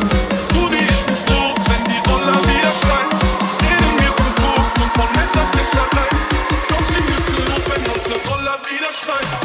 Rudi, 0.54 0.78
ich 0.78 1.06
muss 1.08 1.24
los, 1.28 1.58
wenn 1.66 1.84
die 1.84 2.10
Roller 2.10 2.40
wieder 2.42 2.72
schreien. 2.72 3.10
Reden 3.62 3.96
mir 3.96 4.12
von 4.12 4.34
Koks 4.34 4.82
und 4.82 4.92
von 4.94 5.12
Messerstecherei. 5.14 6.08
Doch 6.68 6.84
sie 6.88 7.02
müssen 7.02 7.36
los, 7.46 7.64
wenn 7.70 7.92
unsere 7.92 8.28
Roller 8.28 8.58
wieder 8.70 8.92
schreien. 8.92 9.43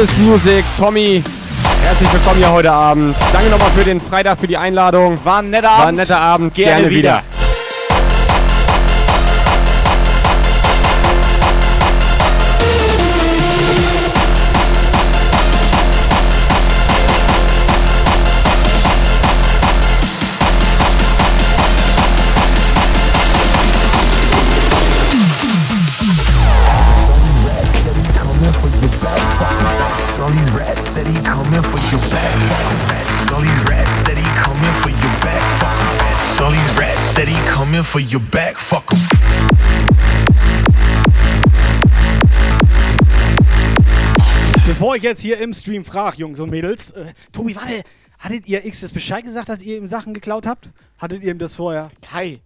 XS 0.00 0.16
Music, 0.16 0.64
Tommy. 0.78 1.22
Herzlich 1.82 2.10
willkommen 2.12 2.38
hier 2.38 2.50
heute 2.50 2.72
Abend. 2.72 3.14
Danke 3.34 3.50
nochmal 3.50 3.70
für 3.76 3.84
den 3.84 4.00
Freitag, 4.00 4.38
für 4.38 4.46
die 4.46 4.56
Einladung. 4.56 5.18
War 5.24 5.40
ein 5.40 5.50
netter 5.50 5.68
War 5.68 5.76
ein 5.80 5.82
Abend. 5.88 5.96
netter 5.98 6.18
Abend. 6.18 6.54
Gerne 6.54 6.70
Gerne, 6.82 6.90
wieder. 6.90 6.98
wieder. 6.98 7.22
For 37.90 38.00
your 38.00 38.20
back. 38.30 38.56
Fuck 38.56 38.92
'em. 38.92 38.98
Bevor 44.64 44.94
ich 44.94 45.02
jetzt 45.02 45.20
hier 45.20 45.38
im 45.38 45.52
Stream 45.52 45.84
frage, 45.84 46.18
Jungs 46.18 46.38
und 46.38 46.50
Mädels, 46.50 46.90
äh, 46.92 47.06
Tobi, 47.32 47.56
warte, 47.56 47.82
hattet 48.20 48.46
ihr 48.46 48.64
X 48.64 48.80
das 48.80 48.92
Bescheid 48.92 49.24
gesagt, 49.24 49.48
dass 49.48 49.60
ihr 49.60 49.76
ihm 49.76 49.88
Sachen 49.88 50.14
geklaut 50.14 50.46
habt? 50.46 50.68
Hattet 50.98 51.24
ihr 51.24 51.32
ihm 51.32 51.38
das 51.40 51.56
vorher? 51.56 51.90
Kai, 52.00 52.38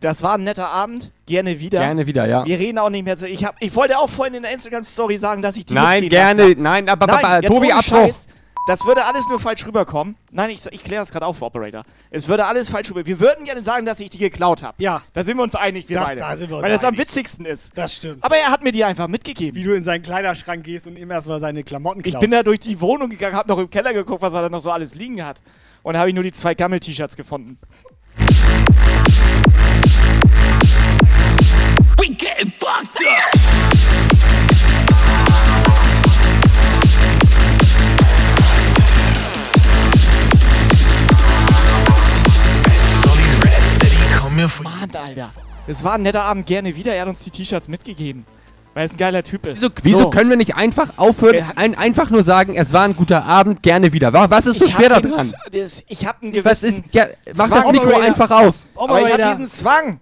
das 0.00 0.22
war 0.22 0.34
ein 0.36 0.44
netter 0.44 0.68
Abend. 0.68 1.12
Gerne 1.26 1.60
wieder. 1.60 1.80
Gerne 1.80 2.06
wieder, 2.06 2.26
ja. 2.26 2.46
Wir 2.46 2.58
reden 2.58 2.78
auch 2.78 2.88
nicht 2.88 3.04
mehr 3.04 3.18
so. 3.18 3.26
Ich, 3.26 3.44
hab, 3.44 3.56
ich 3.60 3.74
wollte 3.76 3.98
auch 3.98 4.08
vorhin 4.08 4.34
in 4.34 4.44
der 4.44 4.52
Instagram-Story 4.52 5.18
sagen, 5.18 5.42
dass 5.42 5.58
ich 5.58 5.66
die 5.66 5.74
Nein, 5.74 6.08
gerne. 6.08 6.44
hab. 6.50 6.56
Nein, 6.56 6.88
aber, 6.88 7.06
Nein, 7.06 7.24
aber 7.24 7.42
jetzt 7.42 7.52
Tobi, 7.52 7.70
Abbruch. 7.72 7.84
Scheiß, 7.84 8.26
Das 8.68 8.84
würde 8.84 9.06
alles 9.06 9.26
nur 9.30 9.40
falsch 9.40 9.66
rüberkommen. 9.66 10.14
Nein, 10.30 10.50
ich, 10.50 10.60
ich 10.70 10.84
kläre 10.84 11.00
das 11.00 11.10
gerade 11.10 11.24
auf, 11.24 11.40
Operator. 11.40 11.84
Es 12.10 12.28
würde 12.28 12.44
alles 12.44 12.68
falsch 12.68 12.90
rüber. 12.90 13.06
Wir 13.06 13.18
würden 13.18 13.46
gerne 13.46 13.62
sagen, 13.62 13.86
dass 13.86 13.98
ich 13.98 14.10
die 14.10 14.18
geklaut 14.18 14.62
habe. 14.62 14.74
Ja. 14.82 15.00
Da 15.14 15.24
sind 15.24 15.38
wir 15.38 15.42
uns 15.42 15.54
einig, 15.54 15.88
wir 15.88 15.96
Da- 15.98 16.04
beide. 16.04 16.20
da 16.20 16.36
sind 16.36 16.50
wir 16.50 16.56
uns 16.58 16.64
Weil 16.64 16.70
das 16.72 16.84
am 16.84 16.88
einig. 16.88 17.00
witzigsten 17.00 17.46
ist. 17.46 17.78
Das 17.78 17.94
stimmt. 17.94 18.22
Aber 18.22 18.36
er 18.36 18.50
hat 18.50 18.62
mir 18.62 18.70
die 18.70 18.84
einfach 18.84 19.08
mitgegeben. 19.08 19.58
Wie 19.58 19.64
du 19.64 19.74
in 19.74 19.84
seinen 19.84 20.02
Kleiderschrank 20.02 20.64
gehst 20.64 20.86
und 20.86 20.98
ihm 20.98 21.10
erstmal 21.10 21.40
seine 21.40 21.64
Klamotten 21.64 22.02
klaust. 22.02 22.16
Ich 22.16 22.20
bin 22.20 22.30
da 22.30 22.42
durch 22.42 22.60
die 22.60 22.78
Wohnung 22.78 23.08
gegangen, 23.08 23.34
habe 23.36 23.48
noch 23.48 23.58
im 23.58 23.70
Keller 23.70 23.94
geguckt, 23.94 24.20
was 24.20 24.34
er 24.34 24.42
da 24.42 24.48
noch 24.50 24.60
so 24.60 24.70
alles 24.70 24.94
liegen 24.94 25.24
hat. 25.24 25.40
Und 25.82 25.94
da 25.94 26.00
habe 26.00 26.10
ich 26.10 26.14
nur 26.14 26.22
die 26.24 26.32
zwei 26.32 26.54
Gammel-T-Shirts 26.54 27.16
gefunden. 27.16 27.58
We 31.96 32.08
getting 32.10 32.52
fucked 32.58 33.00
up. 33.06 33.87
Mann, 44.80 44.90
Alter. 44.96 45.30
Es 45.66 45.84
war 45.84 45.94
ein 45.94 46.02
netter 46.02 46.22
Abend, 46.22 46.46
gerne 46.46 46.74
wieder. 46.76 46.94
Er 46.94 47.02
hat 47.02 47.08
uns 47.08 47.20
die 47.24 47.30
T-Shirts 47.30 47.68
mitgegeben. 47.68 48.24
Weil 48.74 48.86
es 48.86 48.92
ein 48.92 48.98
geiler 48.98 49.22
Typ 49.24 49.44
ist. 49.46 49.60
Wieso, 49.60 49.72
wieso 49.82 49.98
So. 50.02 50.10
können 50.10 50.30
wir 50.30 50.36
nicht 50.36 50.54
einfach 50.54 50.90
aufhören, 50.98 51.44
ein, 51.56 51.76
einfach 51.76 52.10
nur 52.10 52.22
sagen, 52.22 52.54
es 52.54 52.72
war 52.72 52.82
ein 52.84 52.94
guter 52.94 53.24
Abend, 53.24 53.62
gerne 53.62 53.92
wieder? 53.92 54.12
Wa- 54.12 54.30
Was 54.30 54.46
ist 54.46 54.58
so 54.60 54.66
Ich 54.66 54.72
schwer 54.72 54.88
daran? 54.90 55.32
Ich 55.88 56.06
hab 56.06 56.22
einen 56.22 56.32
Was 56.44 56.60
gewissen 56.60 56.84
ist, 56.84 56.94
ja, 56.94 57.06
mach 57.34 57.48
Zwang. 57.48 57.62
das 57.62 57.72
Mikro 57.72 57.98
einfach 57.98 58.30
aus. 58.30 58.68
Aber 58.76 59.00
ich 59.06 59.12
hab 59.12 59.32
diesen 59.38 59.46
Zwang. 59.46 60.00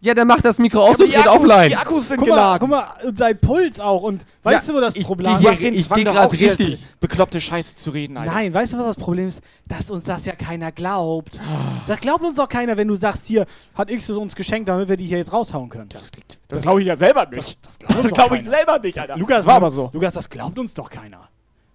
Ja, 0.00 0.14
dann 0.14 0.28
mach 0.28 0.40
das 0.40 0.60
Mikro 0.60 0.78
aus 0.80 0.94
aber 1.00 1.04
und 1.06 1.16
Akkus- 1.16 1.26
offline. 1.42 1.68
die 1.70 1.76
Akkus 1.76 2.06
sind 2.08 2.18
Guck 2.18 2.28
mal, 2.28 2.34
geladen. 2.36 2.58
guck 2.60 2.68
mal, 2.70 2.86
und 3.04 3.18
sein 3.18 3.36
Puls 3.36 3.80
auch. 3.80 4.02
Und 4.02 4.24
weißt 4.44 4.66
Ja, 4.68 4.72
du, 4.72 4.78
wo 4.78 4.80
das 4.80 4.94
ich 4.94 5.04
Problem 5.04 5.32
geh 5.32 5.34
Du 5.36 5.40
hier- 5.40 5.50
hast 5.50 5.62
den 5.64 5.74
ich 5.74 5.84
Zwang 5.86 6.04
doch 6.04 6.16
auch 6.16 6.32
richtig. 6.32 6.78
bekloppte 7.00 7.40
Scheiße 7.40 7.74
zu 7.74 7.90
reden, 7.90 8.16
Alter. 8.16 8.30
Nein, 8.32 8.54
weißt 8.54 8.74
du, 8.74 8.78
was 8.78 8.86
das 8.86 8.96
Problem 8.96 9.26
ist? 9.26 9.40
Dass 9.66 9.90
uns 9.90 10.04
das 10.04 10.24
ja 10.24 10.36
keiner 10.36 10.70
glaubt. 10.70 11.40
Das 11.88 11.98
glaubt 11.98 12.22
uns 12.24 12.36
doch 12.36 12.48
keiner, 12.48 12.76
wenn 12.76 12.86
du 12.86 12.94
sagst, 12.94 13.26
hier 13.26 13.44
hat 13.74 13.90
X 13.90 14.08
es 14.08 14.16
uns 14.16 14.36
geschenkt, 14.36 14.68
damit 14.68 14.88
wir 14.88 14.96
die 14.96 15.04
hier 15.04 15.18
jetzt 15.18 15.32
raushauen 15.32 15.68
können. 15.68 15.88
Das, 15.88 16.12
das 16.46 16.60
glaube 16.62 16.80
ich 16.82 16.86
ja 16.86 16.94
selber 16.94 17.26
nicht. 17.26 17.58
Das, 17.66 17.76
Das 17.78 17.78
doch 18.02 18.12
glaube 18.12 18.36
ich 18.36 18.44
selber 18.44 18.78
nicht, 18.78 18.96
Alter. 19.00 19.16
Lukas, 19.16 19.38
das 19.38 19.46
war 19.46 19.54
aber 19.56 19.72
so. 19.72 19.90
Lukas, 19.92 20.14
das 20.14 20.30
glaubt 20.30 20.58
uns 20.60 20.74
doch 20.74 20.90
keiner. 20.90 21.28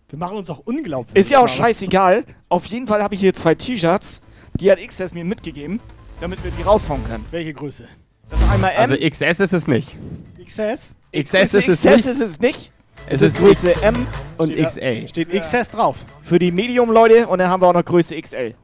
Wir 0.08 0.18
machen 0.20 0.38
uns 0.38 0.48
doch 0.48 0.60
unglaubwürdig. 0.60 1.20
Ist 1.20 1.30
ja 1.32 1.40
auch 1.40 1.48
scheißegal. 1.50 2.24
Auf 2.48 2.66
jeden 2.68 2.88
Fall 2.88 3.04
habe 3.04 3.16
ich 3.16 3.20
hier 3.20 3.34
zwei 3.34 3.54
T-Shirts. 3.56 4.22
Die 4.62 4.72
hat 4.72 4.78
XS 4.80 5.14
mir 5.14 5.26
mitgegeben, 5.26 5.82
damit 6.22 6.42
wir 6.44 6.52
die 6.52 6.62
raushauen 6.62 7.04
können. 7.06 7.26
Welche 7.32 7.52
Größe? 7.54 7.86
Also 8.34 8.46
einmal 8.52 8.72
M. 8.72 8.80
Also 8.80 8.96
XS 8.98 9.40
ist 9.40 9.54
es 9.54 9.68
nicht. 9.68 9.98
XS? 10.44 10.96
XS, 11.16 11.54
ist, 11.54 11.68
XS 11.68 11.86
es 11.86 12.06
ist 12.06 12.20
es 12.20 12.40
nicht. 12.40 12.72
Es 13.08 13.22
ist 13.22 13.38
Größe 13.38 13.82
M 13.82 14.08
und 14.38 14.52
steht 14.52 14.68
XL. 14.68 15.08
Steht 15.08 15.34
ja. 15.34 15.40
XS 15.42 15.72
drauf. 15.72 15.98
Für 16.22 16.40
die 16.40 16.52
Medium-Leute 16.52 17.28
und 17.28 17.40
dann 17.40 17.50
haben 17.50 17.62
wir 17.62 17.68
auch 17.68 17.74
noch 17.74 17.86
Größe 17.86 18.20
XL. 18.20 18.56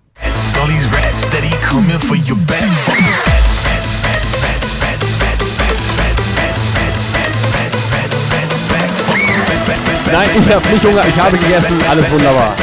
Nein, 10.12 10.30
ich 10.40 10.54
hab 10.54 10.72
nicht 10.72 10.84
Hunger, 10.84 11.04
ich 11.08 11.20
habe 11.20 11.38
gegessen, 11.38 11.78
alles 11.90 12.10
wunderbar. 12.10 12.56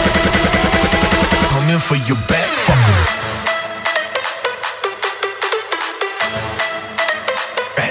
Coming 1.52 1.78
for 1.78 1.96
your 2.09 2.16
back, 2.26 3.05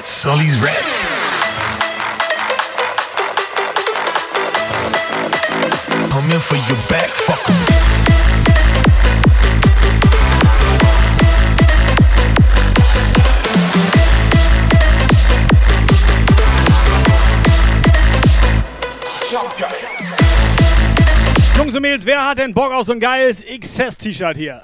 rats, 0.05 0.23
these 0.37 0.61
rats. 0.61 0.99
Coming 6.11 6.39
for 6.39 6.55
your 6.55 6.77
back. 6.87 7.09
Fucking. 7.09 7.55
Jungs 21.57 21.75
und 21.75 21.81
Mädels, 21.81 22.05
wer 22.05 22.23
hat 22.25 22.37
denn 22.37 22.53
Bock 22.53 22.71
auf 22.71 22.85
so 22.85 22.93
ein 22.93 22.99
geiles 22.99 23.43
XS-T-Shirt 23.43 24.37
hier? 24.37 24.63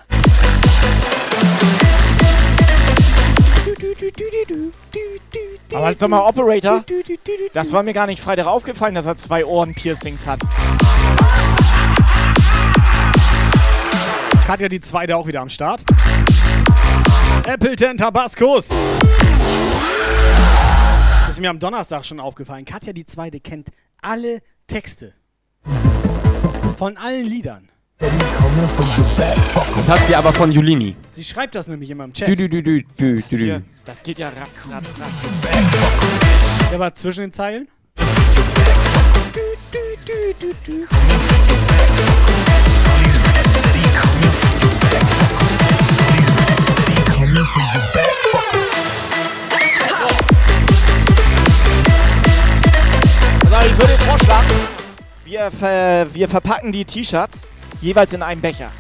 Aber 5.73 5.89
jetzt 5.89 5.99
sag 5.99 6.09
mal, 6.09 6.27
Operator, 6.27 6.83
das 7.53 7.71
war 7.71 7.83
mir 7.83 7.93
gar 7.93 8.07
nicht 8.07 8.21
Freitag 8.21 8.45
aufgefallen, 8.47 8.95
dass 8.95 9.05
er 9.05 9.15
zwei 9.17 9.45
Ohren-Piercings 9.45 10.27
hat. 10.27 10.39
Katja 14.45 14.67
die 14.67 14.81
zweite 14.81 15.15
auch 15.15 15.27
wieder 15.27 15.41
am 15.41 15.49
Start. 15.49 15.83
Appleton 17.45 17.97
Tabascos. 17.97 18.67
Das 21.21 21.29
ist 21.29 21.39
mir 21.39 21.49
am 21.49 21.59
Donnerstag 21.59 22.05
schon 22.05 22.19
aufgefallen. 22.19 22.65
Katja 22.65 22.91
die 22.91 23.05
zweite 23.05 23.39
kennt 23.39 23.69
alle 24.01 24.41
Texte. 24.67 25.13
Von 26.77 26.97
allen 26.97 27.25
Liedern. 27.25 27.70
Das 29.75 29.89
hat 29.89 30.07
sie 30.07 30.15
aber 30.15 30.33
von 30.33 30.51
Julini. 30.51 30.95
Sie 31.11 31.23
schreibt 31.23 31.53
das 31.53 31.67
nämlich 31.67 31.89
immer 31.91 32.05
im 32.05 32.13
Chat. 32.13 32.27
Dü, 32.27 32.35
dü, 32.35 32.49
dü, 32.49 32.83
Das, 33.29 33.39
hier, 33.39 33.61
das 33.85 34.01
geht 34.01 34.17
ja 34.17 34.29
ratz, 34.29 34.67
ratz, 34.71 34.95
ratz. 34.99 36.69
Der 36.71 36.79
war 36.79 36.95
zwischen 36.95 37.21
den 37.21 37.31
Zeilen. 37.31 37.67
Also 53.53 53.69
ich 53.69 53.77
würde 53.77 53.93
vorschlagen, 54.05 54.47
wir, 55.23 55.51
ver 55.51 56.07
wir 56.13 56.27
verpacken 56.27 56.71
die 56.71 56.83
T-Shirts 56.83 57.47
jeweils 57.81 58.13
in 58.13 58.21
einen 58.21 58.41
Becher. 58.41 58.71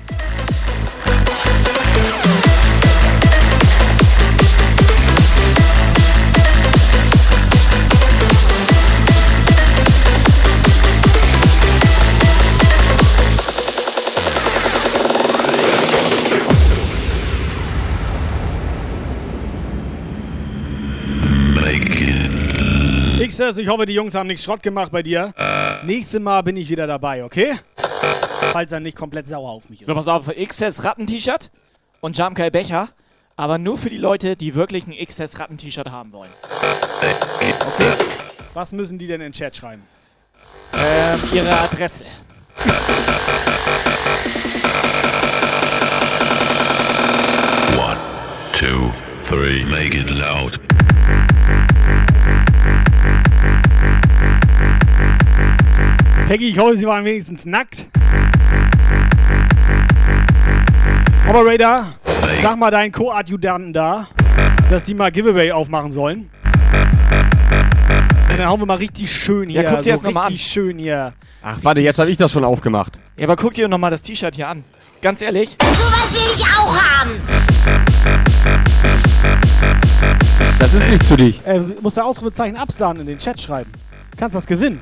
Ich 23.57 23.67
hoffe, 23.67 23.85
die 23.85 23.93
Jungs 23.93 24.15
haben 24.15 24.27
nichts 24.27 24.43
Schrott 24.43 24.63
gemacht 24.63 24.91
bei 24.91 25.03
dir. 25.03 25.33
Nächstes 25.83 26.19
Mal 26.19 26.41
bin 26.41 26.55
ich 26.57 26.69
wieder 26.69 26.87
dabei, 26.87 27.23
okay? 27.23 27.55
Falls 28.51 28.71
er 28.71 28.81
nicht 28.81 28.97
komplett 28.97 29.27
sauer 29.27 29.49
auf 29.49 29.69
mich 29.69 29.81
ist. 29.81 29.87
So, 29.87 29.95
pass 29.95 30.07
auf, 30.07 30.27
XS 30.27 30.83
Ratten-T-Shirt 30.83 31.51
und 32.01 32.17
Jamkai 32.17 32.49
Becher. 32.49 32.89
Aber 33.37 33.57
nur 33.57 33.77
für 33.77 33.89
die 33.89 33.97
Leute, 33.97 34.35
die 34.35 34.55
wirklich 34.55 34.85
ein 34.87 34.93
XS 34.93 35.39
Ratten-T-Shirt 35.39 35.89
haben 35.89 36.11
wollen. 36.11 36.29
Was 38.53 38.73
müssen 38.73 38.99
die 38.99 39.07
denn 39.07 39.21
in 39.21 39.31
den 39.31 39.33
Chat 39.33 39.55
schreiben? 39.55 39.83
Ähm, 40.73 41.19
ihre 41.33 41.51
Adresse. 41.61 42.03
One, 47.77 47.97
two, 48.51 48.91
three, 49.23 49.63
make 49.65 49.97
it 49.97 50.09
loud. 50.09 50.59
Peggy, 56.27 56.49
ich 56.49 56.57
hoffe, 56.59 56.77
sie 56.77 56.85
waren 56.85 57.05
wenigstens 57.05 57.45
nackt. 57.45 57.87
Operator, 61.29 61.87
sag 62.41 62.57
mal 62.57 62.71
deinen 62.71 62.91
Co-Adjutanten 62.91 63.73
da, 63.73 64.07
dass 64.69 64.83
die 64.83 64.93
mal 64.93 65.11
Giveaway 65.11 65.51
aufmachen 65.51 65.91
sollen. 65.91 66.29
Und 68.29 68.39
dann 68.39 68.47
hauen 68.47 68.59
wir 68.59 68.65
mal 68.65 68.77
richtig 68.77 69.11
schön 69.11 69.49
hier. 69.49 69.63
Ja, 69.63 69.71
guck 69.71 69.83
dir 69.83 69.93
das 69.93 70.01
so 70.01 70.07
noch 70.07 70.15
mal 70.15 70.21
an. 70.21 70.27
richtig 70.27 70.51
schön 70.51 70.77
hier. 70.77 71.13
Ach, 71.41 71.57
warte, 71.61 71.81
jetzt 71.81 71.99
habe 71.99 72.09
ich 72.09 72.17
das 72.17 72.31
schon 72.31 72.43
aufgemacht. 72.43 72.99
Ja, 73.17 73.25
aber 73.25 73.35
guck 73.35 73.53
dir 73.53 73.67
doch 73.67 73.77
mal 73.77 73.89
das 73.89 74.03
T-Shirt 74.03 74.35
hier 74.35 74.47
an. 74.47 74.63
Ganz 75.01 75.21
ehrlich. 75.21 75.57
Sowas 75.61 76.11
will 76.11 76.19
ich 76.35 76.43
auch 76.43 76.77
haben. 76.77 77.11
Das 80.59 80.73
ist 80.73 80.87
nichts 80.89 81.07
für 81.07 81.17
dich. 81.17 81.45
Äh, 81.45 81.59
musst 81.81 81.97
du 81.97 82.01
Ausrufezeichen 82.01 82.55
Absahn 82.55 82.99
in 82.99 83.07
den 83.07 83.17
Chat 83.17 83.41
schreiben. 83.41 83.71
Kannst 84.17 84.35
das 84.35 84.45
gewinnen. 84.45 84.81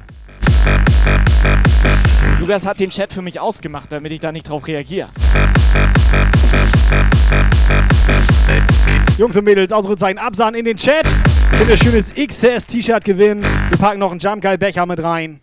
Lukas 2.39 2.65
hat 2.65 2.79
den 2.79 2.89
Chat 2.89 3.13
für 3.13 3.21
mich 3.21 3.39
ausgemacht, 3.39 3.91
damit 3.91 4.11
ich 4.11 4.19
da 4.19 4.31
nicht 4.31 4.49
drauf 4.49 4.67
reagiere. 4.67 5.09
Jungs 9.19 9.35
und 9.35 9.43
Mädels, 9.43 9.73
Ausrufezeichen 9.73 10.17
Absahn 10.17 10.55
in 10.55 10.63
den 10.63 10.77
Chat. 10.77 11.05
Könnt 11.51 11.69
ihr 11.69 11.75
schönes 11.75 12.13
XS-T-Shirt 12.15 13.03
gewinnen. 13.03 13.43
Wir 13.69 13.77
packen 13.77 13.99
noch 13.99 14.11
einen 14.11 14.19
Jump 14.21 14.41
Guy 14.41 14.57
Becher 14.57 14.85
mit 14.85 15.03
rein. 15.03 15.41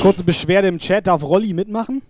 Kurze 0.00 0.24
Beschwerde 0.24 0.68
im 0.68 0.78
Chat, 0.78 1.06
darf 1.06 1.22
Rolli 1.22 1.52
mitmachen? 1.52 2.00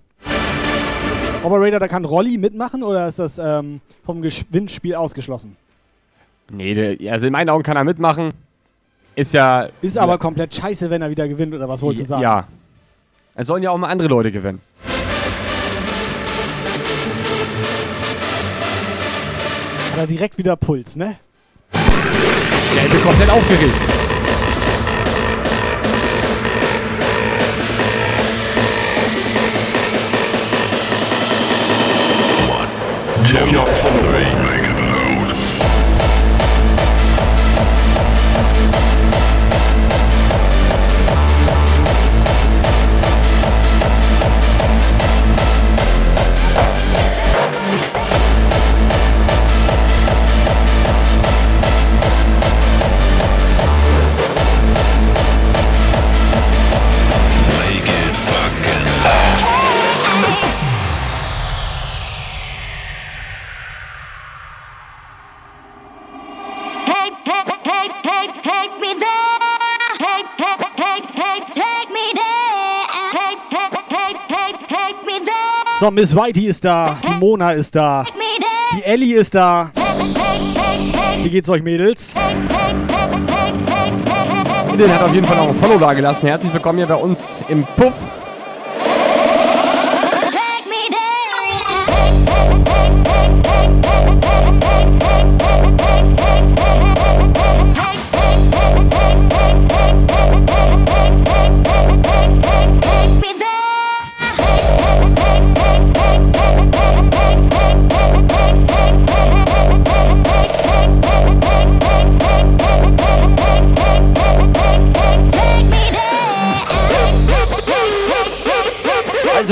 Operator, 1.43 1.80
da 1.80 1.88
kann 1.88 2.05
Rolli 2.05 2.38
mitmachen 2.38 2.84
oder 2.84 3.09
ist 3.09 3.18
das 3.18 3.36
ähm, 3.38 3.80
vom 4.05 4.22
Gewinnspiel 4.22 4.95
ausgeschlossen? 4.95 5.57
Nee, 6.53 6.74
der, 6.74 7.12
also 7.12 7.26
in 7.26 7.32
meinen 7.32 7.49
Augen 7.49 7.64
kann 7.64 7.76
er 7.76 7.82
mitmachen. 7.82 8.32
Ist 9.16 9.34
ja. 9.34 9.68
Ist 9.82 9.99
aber 9.99 10.18
komplett 10.18 10.55
scheiße, 10.55 10.88
wenn 10.88 11.03
er 11.03 11.11
wieder 11.11 11.26
gewinnt 11.26 11.53
oder 11.53 11.68
was 11.68 11.82
wolltest 11.82 12.05
du 12.05 12.09
sagen? 12.11 12.22
Ja. 12.22 12.47
Es 13.34 13.49
sollen 13.49 13.62
ja 13.62 13.70
auch 13.70 13.78
mal 13.78 13.88
andere 13.88 14.09
Leute 14.09 14.30
gewinnen. 14.30 14.61
Hat 19.93 19.99
er 19.99 20.07
direkt 20.07 20.38
wieder 20.38 20.55
Puls, 20.57 20.95
ne? 20.95 21.16
Ich 21.72 22.91
bin 22.93 23.03
komplett 23.03 23.30
aufgeregt. 23.30 23.99
Two, 33.31 33.37
three, 33.37 33.45
make 33.45 34.26
it 34.26 34.30
So, 75.91 75.95
Miss 75.95 76.14
Whitey 76.14 76.47
ist 76.47 76.64
da, 76.64 77.01
die 77.03 77.18
Mona 77.18 77.51
ist 77.51 77.74
da, 77.74 78.05
die 78.76 78.84
Ellie 78.84 79.16
ist 79.16 79.34
da. 79.34 79.72
Wie 81.20 81.28
geht's 81.28 81.49
euch, 81.49 81.64
Mädels? 81.64 82.14
Den 84.78 84.95
hat 84.95 85.03
auf 85.03 85.12
jeden 85.12 85.26
Fall 85.26 85.38
auch 85.38 85.49
ein 85.49 85.55
Follow 85.57 85.78
da 85.78 85.93
gelassen. 85.93 86.28
Herzlich 86.28 86.53
willkommen 86.53 86.78
hier 86.78 86.86
bei 86.86 86.95
uns 86.95 87.41
im 87.49 87.64
Puff. 87.76 87.95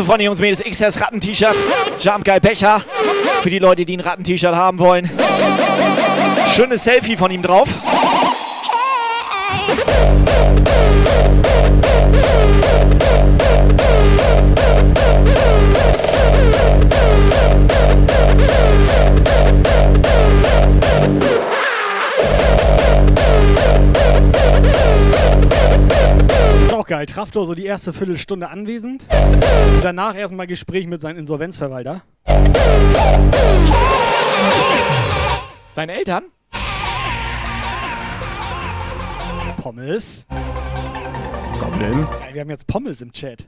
Von 0.08 0.22
Jungs 0.22 0.40
Mädels 0.40 0.64
XS 0.64 1.02
Ratten-T-Shirt, 1.02 1.54
Jump 2.00 2.24
Guy 2.24 2.40
Becher. 2.40 2.80
Für 3.42 3.50
die 3.50 3.58
Leute, 3.58 3.84
die 3.84 3.94
ein 3.94 4.00
Ratten-T-Shirt 4.00 4.54
haben 4.54 4.78
wollen. 4.78 5.10
Schönes 6.48 6.82
Selfie 6.82 7.14
von 7.14 7.30
ihm 7.30 7.42
drauf. 7.42 7.68
Geil. 26.88 27.06
Traftor 27.06 27.46
so 27.46 27.54
die 27.54 27.66
erste 27.66 27.92
Viertelstunde 27.92 28.48
anwesend. 28.48 29.06
Und 29.74 29.84
danach 29.84 30.16
erstmal 30.16 30.46
Gespräch 30.46 30.86
mit 30.86 31.00
seinem 31.00 31.18
Insolvenzverwalter. 31.18 32.02
Seine 35.68 35.92
Eltern? 35.92 36.24
Pommes. 39.58 40.26
Goblin. 41.60 42.06
Geil, 42.10 42.34
wir 42.34 42.40
haben 42.40 42.50
jetzt 42.50 42.66
Pommes 42.66 43.00
im 43.00 43.12
Chat. 43.12 43.46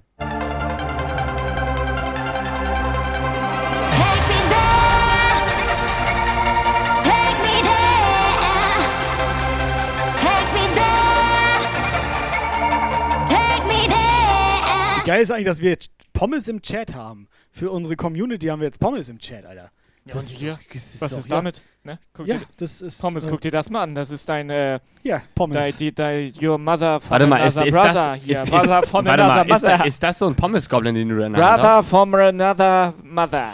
Wie 15.03 15.07
geil 15.07 15.22
ist 15.22 15.30
eigentlich, 15.30 15.46
dass 15.46 15.61
wir 15.61 15.70
jetzt 15.70 15.90
Pommes 16.12 16.48
im 16.48 16.61
Chat 16.62 16.94
haben. 16.94 17.26
Für 17.51 17.70
unsere 17.70 17.96
Community 17.96 18.46
haben 18.46 18.61
wir 18.61 18.66
jetzt 18.66 18.78
Pommes 18.80 19.09
im 19.09 19.18
Chat, 19.18 19.46
Alter. 19.46 19.70
Ja, 20.05 20.14
Das 20.14 20.22
und 20.24 20.30
ist 20.30 20.38
hier? 20.38 20.53
doch- 20.53 20.59
das 20.72 20.82
ist 20.82 21.01
Was 21.01 21.11
doch- 21.12 21.18
ist 21.18 21.30
ja. 21.30 21.36
damit? 21.36 21.62
Ne? 21.84 21.98
Guck 22.12 22.26
Ja, 22.26 22.36
dir, 22.38 22.42
das 22.59 22.80
ist, 22.80 23.01
Pommes, 23.01 23.26
äh, 23.26 23.30
guck 23.30 23.40
dir 23.40 23.51
das 23.51 23.70
mal 23.70 23.82
an. 23.82 23.94
Das 23.94 24.11
ist 24.11 24.28
dein. 24.28 24.51
Äh, 24.51 24.80
Ja, 25.03 25.22
Pommes. 25.34 25.55
Dein, 25.57 25.76
die, 25.76 25.94
dein, 25.94 26.32
your 26.42 26.59
mother 26.59 27.01
from 27.01 27.11
Warte 27.12 27.26
mal, 27.26 27.36
ist, 27.46 27.57
another 27.57 27.68
ist 27.68 27.74
brother 27.74 27.92
das, 28.14 28.22
hier. 28.24 28.34
ist, 28.36 28.44
ist, 28.44 28.51
brother 28.51 28.68
warte 28.68 28.98
another 28.98 29.26
mal, 29.26 29.42
ist, 29.42 29.62
mother. 29.62 29.78
da, 29.78 29.84
ist 29.84 30.03
das 30.03 30.18
so 30.18 30.26
ein 30.26 30.34
Pommes-Goblin, 30.34 30.94
den 30.94 31.09
du 31.09 31.16
da 31.18 31.28
der 31.28 31.38
brother 31.38 31.62
hast? 31.76 31.88
from 31.88 32.14
another 32.14 32.94
mother. 33.03 33.53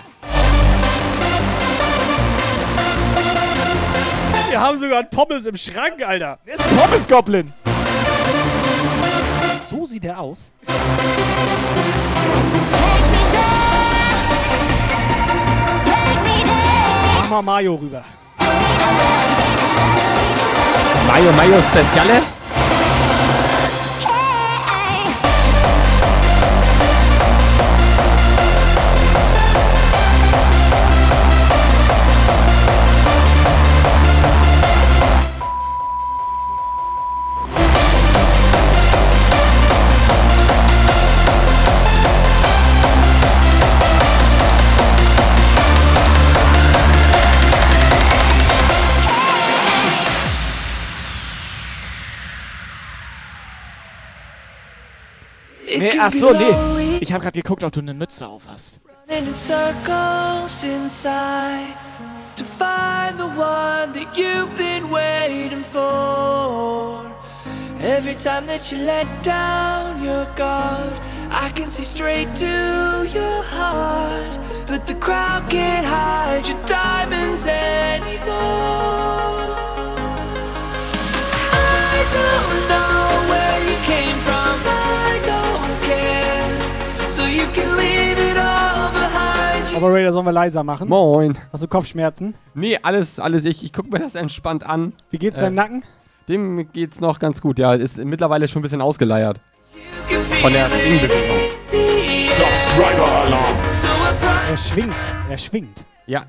Wir 4.49 4.61
haben 4.61 4.81
sogar 4.81 4.99
einen 5.01 5.11
Pommes 5.11 5.47
im 5.47 5.57
Schrank, 5.57 6.03
Alter. 6.05 6.39
Das 6.47 6.57
ist 6.61 6.67
ein 6.73 6.77
Pommes-Goblin. 6.79 7.53
So 9.71 9.85
sieht 9.87 10.05
er 10.05 10.19
aus. 10.21 10.53
Mach 17.15 17.29
mal 17.31 17.43
Mayo 17.43 17.75
rüber. 17.75 18.05
Mayo 21.09 21.33
Mayo 21.33 21.63
Speziale? 21.71 22.36
Nee, 55.79 55.99
ach 55.99 56.13
so, 56.13 56.33
nee. 56.33 56.99
Ich 57.01 57.13
habe 57.13 57.23
gerade 57.23 57.41
geguckt, 57.41 57.65
ob 57.65 57.73
du 57.73 57.81
eine 57.81 57.95
Mütze 57.95 58.27
auf 58.27 58.43
hast. 58.49 58.81
Running 59.09 59.29
in 59.29 59.35
circles 59.35 60.65
inside 60.65 61.75
to 62.37 62.45
find 62.45 63.19
the 63.19 63.25
one 63.25 63.93
that 63.93 64.17
you've 64.17 64.55
been 64.57 64.91
waiting 64.91 65.63
for. 65.63 67.05
Every 67.81 68.15
time 68.15 68.47
that 68.47 68.73
you 68.73 68.79
let 68.79 69.07
down 69.23 70.03
your 70.03 70.27
guard, 70.35 70.93
I 71.31 71.51
can 71.55 71.71
see 71.71 71.85
straight 71.85 72.35
to 72.37 73.07
your 73.13 73.43
heart. 73.43 74.39
But 74.67 74.87
the 74.87 74.95
crowd 74.95 75.49
can't 75.49 75.87
hide 75.87 76.49
your 76.49 76.59
diamonds 76.67 77.47
anymore. 77.47 78.87
You. 87.57 87.87
Operator, 89.77 90.13
sollen 90.13 90.25
wir 90.25 90.33
leiser 90.33 90.65
machen? 90.65 90.89
Moin. 90.89 91.37
Hast 91.53 91.63
du 91.63 91.69
Kopfschmerzen? 91.69 92.35
Nee, 92.55 92.79
alles, 92.83 93.21
alles 93.21 93.45
ich. 93.45 93.63
Ich 93.63 93.75
gucke 93.75 93.91
mir 93.91 93.99
das 93.99 94.15
entspannt 94.15 94.65
an. 94.65 94.95
Wie 95.11 95.19
geht's 95.19 95.37
Äh, 95.37 95.43
deinem 95.43 95.55
Nacken? 95.57 95.83
Dem 96.29 96.73
geht's 96.73 97.01
noch 97.01 97.19
ganz 97.19 97.43
gut, 97.43 97.59
ja. 97.59 97.75
Ist 97.75 97.99
mittlerweile 97.99 98.49
schon 98.49 98.61
ein 98.61 98.63
bisschen 98.63 98.81
ausgeleiert. 98.81 99.39
Von 100.41 100.53
der 100.53 100.69
Schwingbewegung. 100.71 101.37
Subscriber-Alarm. 102.27 103.57
Er 104.51 104.57
schwingt. 104.57 104.95
Er 105.29 105.39
schwingt. 105.39 105.85
Ja. 106.07 106.25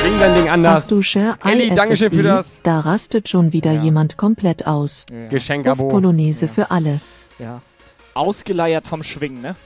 Schwing 0.00 0.20
dein 0.20 0.34
Ding 0.36 0.48
anders. 0.48 0.84
Ach 0.84 0.88
du 0.88 1.02
Share 1.02 1.36
Elli, 1.44 1.74
Dankeschön 1.74 2.12
für 2.12 2.22
das 2.22 2.60
Da 2.62 2.80
rastet 2.80 3.28
schon 3.28 3.52
wieder 3.52 3.72
jemand 3.72 4.16
komplett 4.16 4.66
aus. 4.68 5.06
Geschenkabo. 5.30 5.88
Polonaise 5.88 6.46
für 6.46 6.70
alle. 6.70 7.00
Ja. 7.40 7.60
Ausgeleiert 8.14 8.86
vom 8.86 9.02
Schwingen, 9.02 9.42
ne? 9.42 9.56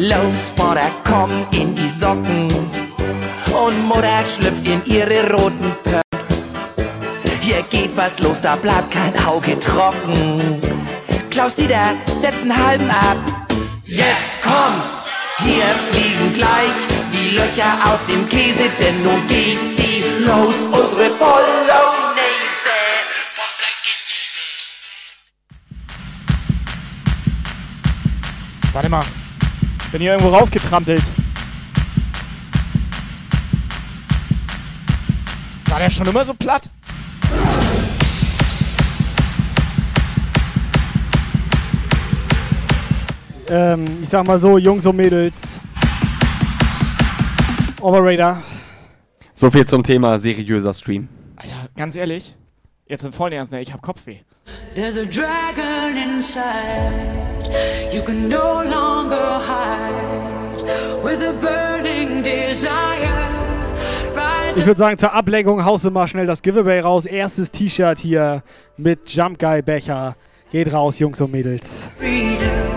Los, 0.00 0.52
Vater, 0.54 0.92
komm 1.02 1.44
in 1.50 1.74
die 1.74 1.88
Socken. 1.88 2.46
Und 3.52 3.84
Mutter 3.84 4.22
schlüpft 4.22 4.64
in 4.64 4.80
ihre 4.84 5.28
roten 5.32 5.74
Pumps. 5.82 6.46
Hier 7.40 7.64
geht 7.68 7.96
was 7.96 8.20
los, 8.20 8.40
da 8.40 8.54
bleibt 8.54 8.92
kein 8.92 9.12
Auge 9.26 9.58
trocken. 9.58 10.62
Klaus 11.30 11.56
Dieter, 11.56 11.96
setz 12.20 12.42
einen 12.42 12.56
halben 12.56 12.88
ab. 12.88 13.16
Jetzt 13.86 14.40
kommt's, 14.40 15.04
hier 15.38 15.66
fliegen 15.90 16.32
gleich 16.32 16.76
die 17.12 17.30
Löcher 17.34 17.76
aus 17.84 17.98
dem 18.06 18.28
Käse, 18.28 18.70
denn 18.78 19.02
nun 19.02 19.26
geht 19.26 19.58
sie 19.76 20.04
los, 20.24 20.54
unsere 20.70 21.10
Bolognese. 21.10 21.58
Warte 28.72 28.88
mal. 28.88 29.02
Bin 29.90 30.02
hier 30.02 30.12
irgendwo 30.12 30.36
raufgetrampelt. 30.36 31.02
War 35.66 35.78
der 35.78 35.88
schon 35.88 36.06
immer 36.06 36.24
so 36.24 36.34
platt? 36.34 36.70
Ähm, 43.48 44.02
ich 44.02 44.08
sag 44.10 44.26
mal 44.26 44.38
so, 44.38 44.58
Jungs 44.58 44.84
und 44.84 44.96
Mädels. 44.96 45.58
Operator. 47.80 48.42
So 49.34 49.50
viel 49.50 49.66
zum 49.66 49.82
Thema 49.82 50.18
seriöser 50.18 50.74
Stream. 50.74 51.08
Alter, 51.36 51.68
ganz 51.76 51.96
ehrlich. 51.96 52.36
Jetzt 52.86 53.04
im 53.04 53.12
vollen 53.12 53.32
Ernst, 53.32 53.52
ne, 53.52 53.62
ich 53.62 53.72
hab 53.72 53.80
Kopfweh. 53.80 54.18
There's 54.74 54.96
a 54.96 55.06
dragon 55.06 55.96
inside. 55.96 57.48
You 57.92 58.02
can 58.02 58.28
no 58.28 58.62
longer 58.62 59.40
hide 59.40 60.62
with 61.02 61.22
a 61.22 61.32
burning 61.32 62.22
desire. 62.22 63.28
Ich 64.56 64.66
würde 64.66 64.78
sagen, 64.78 64.98
zur 64.98 65.12
Ablenkung 65.12 65.64
haust 65.64 65.84
du 65.84 65.90
mal 65.90 66.08
schnell 66.08 66.26
das 66.26 66.42
Giveaway 66.42 66.80
raus. 66.80 67.06
Erstes 67.06 67.50
T-Shirt 67.50 67.98
hier 68.00 68.42
mit 68.76 69.08
Jump 69.08 69.38
Guy 69.38 69.62
Becher. 69.62 70.16
Geht 70.50 70.72
raus, 70.72 70.98
Jungs 70.98 71.20
und 71.20 71.30
Mädels. 71.30 71.82
freedom. 71.98 72.68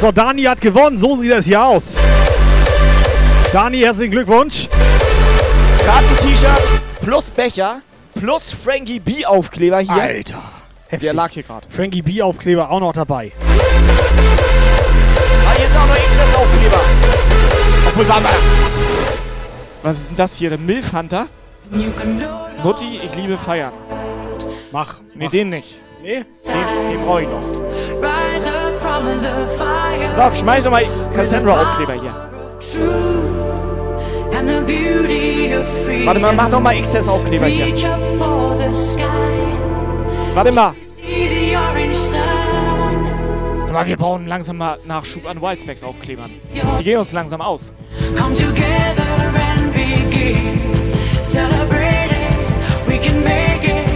So, 0.00 0.10
Dani 0.10 0.44
hat 0.44 0.62
gewonnen. 0.62 0.96
So 0.96 1.20
sieht 1.20 1.30
das 1.30 1.44
hier 1.44 1.62
aus. 1.62 1.94
Dani, 3.52 3.80
herzlichen 3.80 4.12
Glückwunsch. 4.12 4.66
Karten-T-Shirt 5.84 6.80
plus 7.02 7.30
Becher 7.30 7.82
plus 8.14 8.52
Frankie 8.52 8.98
B 8.98 9.26
Aufkleber 9.26 9.80
hier. 9.80 9.92
Alter. 9.92 10.42
Heftig. 10.88 11.06
Der 11.08 11.14
lag 11.14 11.30
hier 11.30 11.42
gerade. 11.42 11.68
Frankie 11.68 12.00
B 12.00 12.22
Aufkleber 12.22 12.70
auch 12.70 12.80
noch 12.80 12.94
dabei. 12.94 13.32
Ah, 15.46 15.52
jetzt 15.58 15.76
auch 15.76 15.86
noch 15.86 15.94
XS 15.94 16.34
Aufkleber. 16.36 16.80
Obwohl, 17.88 18.08
warte 18.08 18.22
mal. 18.22 18.32
Was 19.82 19.98
ist 19.98 20.08
denn 20.08 20.16
das 20.16 20.36
hier? 20.36 20.48
Der 20.48 20.58
Milf 20.58 20.92
Hunter? 20.94 21.26
Mutti, 22.62 23.00
ich 23.04 23.14
liebe 23.14 23.36
feiern. 23.36 23.72
Mach. 24.72 25.00
Nee, 25.14 25.28
den 25.28 25.50
nicht. 25.50 25.82
Nee? 26.02 26.24
Den 26.92 27.04
brauche 27.04 27.22
ich 27.22 27.28
noch. 27.28 27.42
So, 30.16 30.40
schmeiß 30.40 30.70
mal 30.70 30.84
Cassandra 31.14 31.62
Aufkleber 31.62 31.94
hier. 31.94 32.14
Warte 36.04 36.20
mal, 36.20 36.32
mach 36.32 36.48
noch 36.48 36.60
mal 36.60 36.80
XS 36.80 37.08
Aufkleber 37.08 37.46
hier. 37.46 37.74
Warte 40.34 40.52
mal. 40.52 40.74
Sag 43.64 43.72
mal, 43.72 43.86
wir 43.86 43.96
brauchen 43.96 44.26
langsam 44.26 44.58
mal 44.58 44.78
Nachschub 44.84 45.26
an 45.28 45.40
Wildspecs 45.40 45.84
Aufklebern. 45.84 46.30
Die 46.78 46.82
gehen 46.82 46.98
uns 46.98 47.12
langsam 47.12 47.40
aus. 47.40 47.74
Come 48.16 48.34
together 48.34 49.04
and 49.56 49.72
begin 49.72 50.60
celebrating. 51.22 52.34
We 52.88 52.98
can 52.98 53.22
make 53.22 53.64
it. 53.64 53.89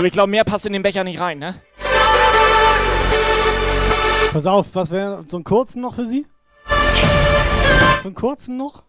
So, 0.00 0.06
ich 0.06 0.12
glaube, 0.12 0.30
mehr 0.30 0.44
passt 0.44 0.64
in 0.64 0.72
den 0.72 0.80
Becher 0.80 1.04
nicht 1.04 1.20
rein, 1.20 1.38
ne? 1.38 1.56
Pass 4.32 4.46
auf, 4.46 4.68
was 4.72 4.90
wäre 4.92 5.24
so 5.26 5.36
einen 5.36 5.44
kurzen 5.44 5.82
noch 5.82 5.96
für 5.96 6.06
Sie? 6.06 6.26
So 8.00 8.08
einen 8.08 8.14
kurzen 8.14 8.56
noch? 8.56 8.84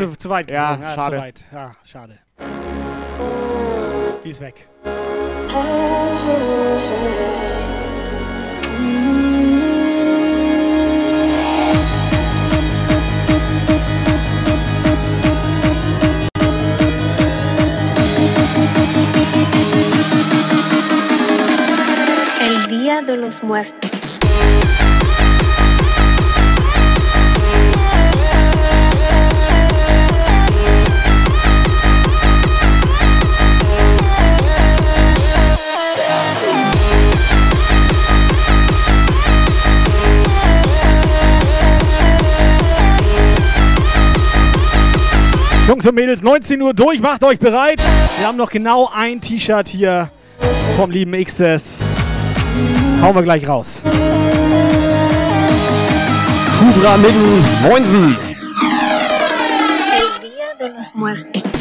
Zu, 0.00 0.16
zu 0.16 0.30
weit. 0.30 0.50
Ja, 0.50 0.76
gegangen. 0.76 0.94
schade. 0.94 1.16
Zu 1.16 1.22
weit. 1.22 1.44
Ja, 1.52 1.76
schade. 1.84 2.18
Die 4.24 4.30
ist 4.30 4.40
weg. 4.40 4.54
El 22.40 22.68
Día 22.70 23.02
de 23.02 23.16
los 23.18 23.42
Muertos. 23.42 23.99
Jungs 45.80 45.88
und 45.88 45.94
Mädels, 45.94 46.20
19 46.20 46.60
Uhr 46.60 46.74
durch, 46.74 47.00
macht 47.00 47.24
euch 47.24 47.38
bereit. 47.38 47.80
Wir 48.18 48.26
haben 48.26 48.36
noch 48.36 48.50
genau 48.50 48.90
ein 48.94 49.18
T-Shirt 49.18 49.66
hier 49.66 50.10
vom 50.76 50.90
lieben 50.90 51.12
XS. 51.12 51.80
Hauen 53.00 53.14
wir 53.14 53.22
gleich 53.22 53.48
raus. 53.48 53.80
Kubra 56.58 56.98
Mitten, 56.98 57.44
Moinsen. 57.62 58.14
El 59.96 60.20
Día 60.20 60.54
de 60.58 60.68
los 60.76 60.94
Muertos. 60.94 61.59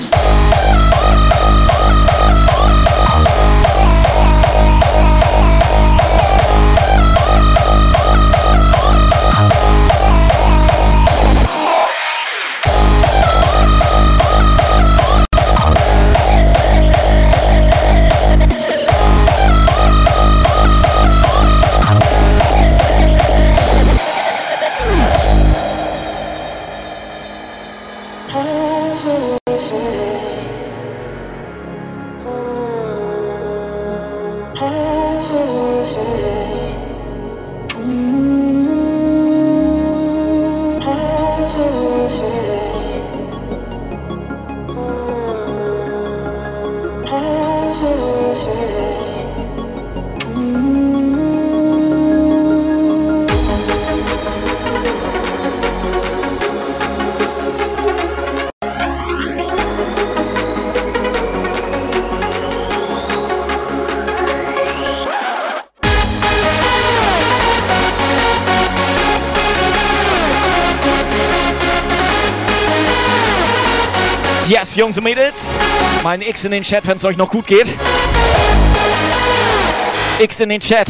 Jungs 74.79 74.97
und 74.97 75.03
Mädels. 75.03 75.35
Mein 76.03 76.21
X 76.21 76.45
in 76.45 76.51
den 76.51 76.63
Chat, 76.63 76.87
wenn 76.87 76.95
es 76.95 77.03
euch 77.03 77.17
noch 77.17 77.29
gut 77.29 77.45
geht. 77.45 77.67
X 80.19 80.39
in 80.39 80.47
den 80.47 80.61
Chat. 80.61 80.87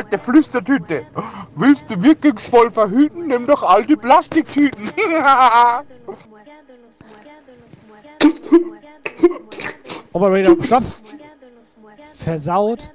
Alte 0.00 0.16
Flüstertüte! 0.16 1.04
Willst 1.56 1.90
du 1.90 2.02
wirkungsvoll 2.02 2.70
verhüten? 2.70 3.26
Nimm 3.26 3.46
doch 3.46 3.62
alte 3.62 3.98
Plastiktüten! 3.98 4.90
Operator, 10.14 10.56
stopp. 10.64 10.84
Versaut 12.14 12.88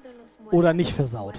oder 0.49 0.73
nicht 0.73 0.93
versaut? 0.93 1.35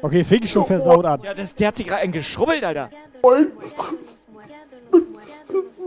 Okay, 0.00 0.24
fing 0.24 0.46
schon 0.46 0.64
versaut 0.64 1.04
an. 1.04 1.20
Ja, 1.22 1.34
das, 1.34 1.54
der 1.54 1.68
hat 1.68 1.76
sich 1.76 1.86
gerade 1.86 2.08
geschrubbelt, 2.08 2.64
Alter. 2.64 2.88
Moin! 3.20 3.52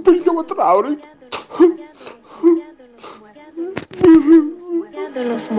Bin 0.03 0.13
ich 0.13 0.29
aber 0.29 0.45
traurig. 0.45 0.99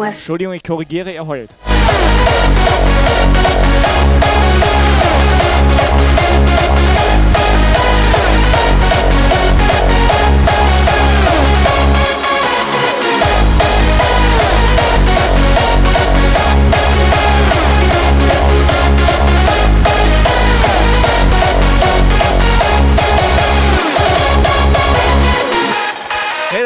Entschuldigung, 0.04 0.54
ich 0.54 0.62
korrigiere, 0.62 1.10
er 1.10 1.26
heult. 1.26 1.50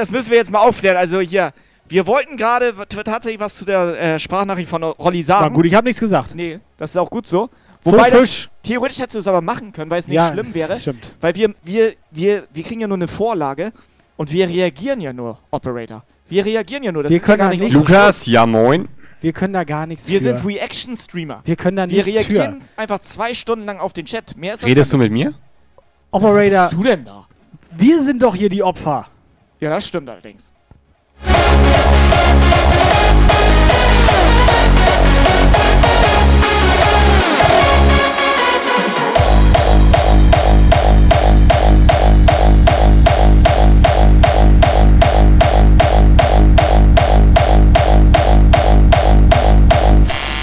Das 0.02 0.10
müssen 0.10 0.30
wir 0.32 0.38
jetzt 0.38 0.50
mal 0.50 0.58
aufklären. 0.58 0.96
Also 0.96 1.20
hier, 1.20 1.52
wir 1.88 2.06
wollten 2.06 2.36
gerade 2.36 2.74
tatsächlich 2.88 3.40
was 3.40 3.56
zu 3.56 3.64
der 3.64 4.00
äh, 4.00 4.18
Sprachnachricht 4.18 4.68
von 4.68 4.82
Rolli 4.82 5.22
sagen. 5.22 5.46
Na 5.48 5.54
gut, 5.54 5.66
ich 5.66 5.74
habe 5.74 5.86
nichts 5.86 6.00
gesagt. 6.00 6.34
Nee, 6.34 6.60
das 6.76 6.90
ist 6.90 6.96
auch 6.96 7.10
gut 7.10 7.26
so. 7.26 7.50
So 7.84 7.92
Wobei 7.92 8.10
das, 8.10 8.20
Fisch. 8.20 8.50
theoretisch 8.62 8.98
hättest 9.00 9.16
du 9.16 9.18
es 9.18 9.26
aber 9.26 9.40
machen 9.40 9.72
können, 9.72 9.90
weil 9.90 9.98
es 9.98 10.06
nicht 10.06 10.14
Ja, 10.16 10.30
schlimm 10.32 10.46
das 10.46 10.54
wäre. 10.54 10.78
stimmt. 10.78 11.12
Weil 11.20 11.34
wir, 11.34 11.52
wir, 11.64 11.92
wir, 12.12 12.44
wir 12.52 12.62
kriegen 12.62 12.80
ja 12.80 12.86
nur 12.86 12.96
eine 12.96 13.08
Vorlage 13.08 13.72
und 14.16 14.30
wir 14.32 14.48
reagieren 14.48 15.00
ja 15.00 15.12
nur, 15.12 15.38
Operator. 15.50 16.04
Wir 16.28 16.44
reagieren 16.44 16.84
ja 16.84 16.92
nur. 16.92 17.02
Das 17.02 17.10
Wir 17.10 17.16
ist 17.16 17.22
ja 17.26 17.34
können 17.34 17.38
gar 17.50 17.50
da 17.50 17.56
nicht 17.64 17.74
Lukas, 17.74 18.26
ja 18.26 18.46
moin. 18.46 18.88
Wir 19.20 19.32
können 19.32 19.52
da 19.52 19.64
gar 19.64 19.86
nichts 19.86 20.08
Wir 20.08 20.18
für. 20.18 20.24
sind 20.38 20.46
Reaction-Streamer. 20.46 21.42
Wir 21.44 21.56
können 21.56 21.76
da 21.76 21.88
Wir 21.88 22.04
nichts 22.04 22.20
reagieren 22.30 22.60
für. 22.60 22.80
einfach 22.80 23.00
zwei 23.00 23.34
Stunden 23.34 23.64
lang 23.66 23.78
auf 23.80 23.92
den 23.92 24.06
Chat. 24.06 24.36
Mehr 24.36 24.54
ist 24.54 24.62
das 24.62 24.68
Redest 24.68 24.92
ja 24.92 24.98
du 24.98 25.02
mit 25.02 25.12
mir? 25.12 25.34
Operator, 26.12 26.40
wer 26.40 26.68
bist 26.68 26.72
du 26.78 26.82
denn 26.84 27.04
da? 27.04 27.26
wir 27.72 28.02
sind 28.04 28.22
doch 28.22 28.34
hier 28.34 28.48
die 28.48 28.62
Opfer. 28.62 29.08
Ja, 29.60 29.70
das 29.70 29.86
stimmt 29.86 30.08
allerdings. 30.08 30.52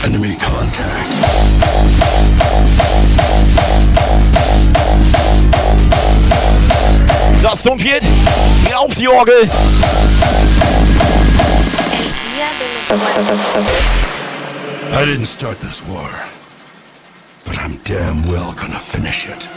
Enemy 0.10 0.36
contact. 0.38 1.14
So, 7.42 7.56
Stonefield, 7.56 8.04
geh 8.66 8.74
auf 8.74 8.96
die 8.96 9.08
Orgel. 9.08 9.50
I 12.42 12.56
didn't 15.06 15.26
start 15.26 15.58
this 15.58 15.86
war, 15.86 16.10
but 17.46 17.58
I'm 17.60 17.76
damn 17.84 18.24
well 18.24 18.54
gonna 18.54 18.80
finish 18.80 19.28
it. 19.28 19.50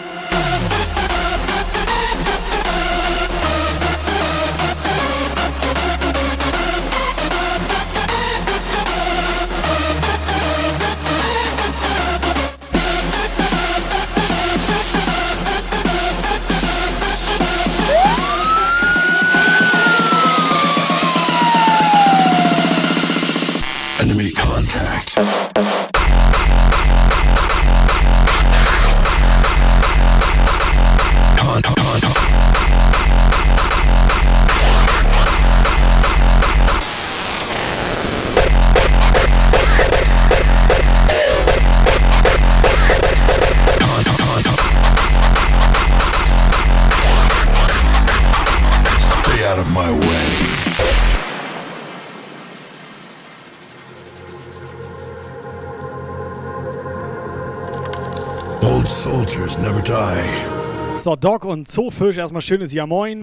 Soldiers 59.03 59.59
never 59.59 59.83
die. 59.83 61.01
So, 61.03 61.17
Doc 61.17 61.45
und 61.45 61.69
Zoofisch, 61.69 62.19
erstmal 62.19 62.41
schönes 62.41 62.73
Ja 62.73 62.87
Moin. 62.87 63.23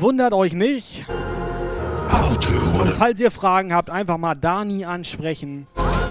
Wundert 0.00 0.32
euch 0.32 0.54
nicht. 0.54 1.04
Und 2.78 2.88
falls 2.96 3.20
ihr 3.20 3.30
Fragen 3.30 3.74
habt, 3.74 3.90
einfach 3.90 4.16
mal 4.16 4.34
Dani 4.34 4.86
ansprechen. 4.86 5.66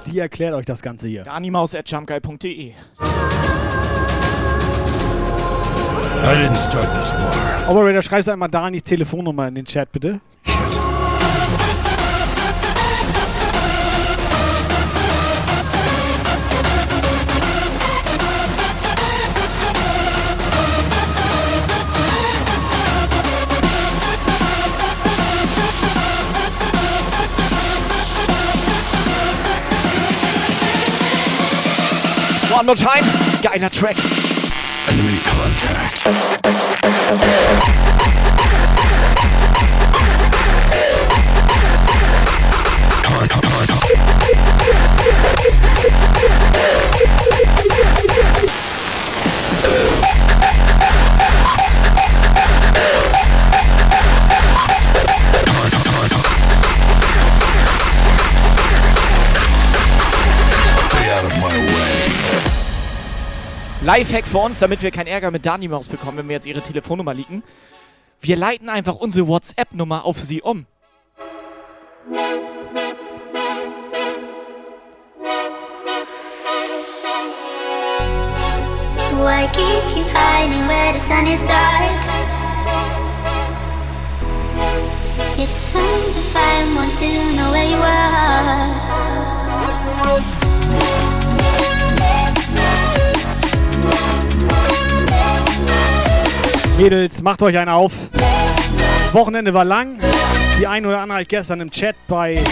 Die 0.06 0.20
erklärt 0.20 0.54
euch 0.54 0.66
das 0.66 0.84
Ganze 0.84 1.08
hier. 1.08 1.24
Danimaus.jumpguy.de 1.24 2.74
I 6.20 6.36
didn't 6.36 6.58
start 6.58 6.92
this 6.94 7.12
war. 7.14 7.70
Operator, 7.70 8.02
schreibst 8.02 8.28
du 8.28 8.34
einmal 8.34 8.50
Danis 8.50 8.84
Telefonnummer 8.84 9.48
in 9.48 9.56
den 9.56 9.66
Chat, 9.66 9.92
bitte. 9.92 10.20
One 32.68 32.76
more 32.76 32.86
time. 32.86 33.04
Geiler 33.42 33.70
Track. 33.70 33.96
Enemy 34.90 35.20
contact. 35.24 36.04
Lifehack 63.88 64.28
für 64.28 64.40
uns, 64.40 64.60
damit 64.60 64.82
wir 64.82 64.92
keinen 64.92 65.08
Ärger 65.08 65.32
mit 65.32 65.46
Danimaus 65.46 65.88
bekommen, 65.88 66.18
wenn 66.18 66.28
wir 66.28 66.36
jetzt 66.36 66.46
ihre 66.46 66.62
Telefonnummer 66.62 67.14
liegen. 67.14 67.42
Wir 68.20 68.36
leiten 68.36 68.68
einfach 68.68 68.96
unsere 68.96 69.30
WhatsApp-Nummer 69.30 70.04
auf 70.04 70.20
sie 70.20 70.42
um. 70.42 70.66
Why 79.14 79.48
keep 79.54 79.96
you 79.96 80.04
hiding 80.14 80.68
where 80.68 80.92
the 80.92 81.00
sun 81.00 81.26
is 81.26 81.42
dark? 81.48 81.90
It's 85.38 85.72
time 85.72 86.12
to 86.14 86.22
find 86.34 86.76
one 86.76 86.92
to 86.92 87.06
know 87.38 87.52
where 87.54 87.70
you 87.70 87.78
are. 87.82 87.98
Mädels, 96.78 97.22
macht 97.22 97.42
euch 97.42 97.58
einen 97.58 97.70
auf. 97.70 97.94
Das 98.14 99.14
Wochenende 99.14 99.54
war 99.54 99.66
lang. 99.66 100.00
Die 100.60 100.68
ein 100.68 100.86
oder 100.86 101.00
andere 101.00 101.16
habe 101.16 101.22
ich 101.24 101.28
gestern 101.28 101.60
im 101.60 101.72
Chat 101.72 101.96
bei 102.08 102.44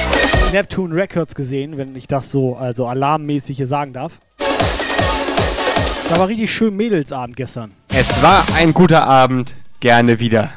Neptune 0.51 0.95
Records 0.95 1.35
gesehen, 1.35 1.77
wenn 1.77 1.95
ich 1.95 2.07
das 2.07 2.31
so 2.31 2.55
also 2.55 2.87
alarmmäßig 2.87 3.57
hier 3.57 3.67
sagen 3.67 3.93
darf. 3.93 4.19
Da 6.09 6.19
war 6.19 6.27
richtig 6.27 6.53
schön 6.53 6.75
Mädelsabend 6.75 7.35
gestern. 7.35 7.71
Es 7.89 8.21
war 8.21 8.43
ein 8.57 8.73
guter 8.73 9.07
Abend. 9.07 9.55
Gerne 9.79 10.19
wieder. 10.19 10.51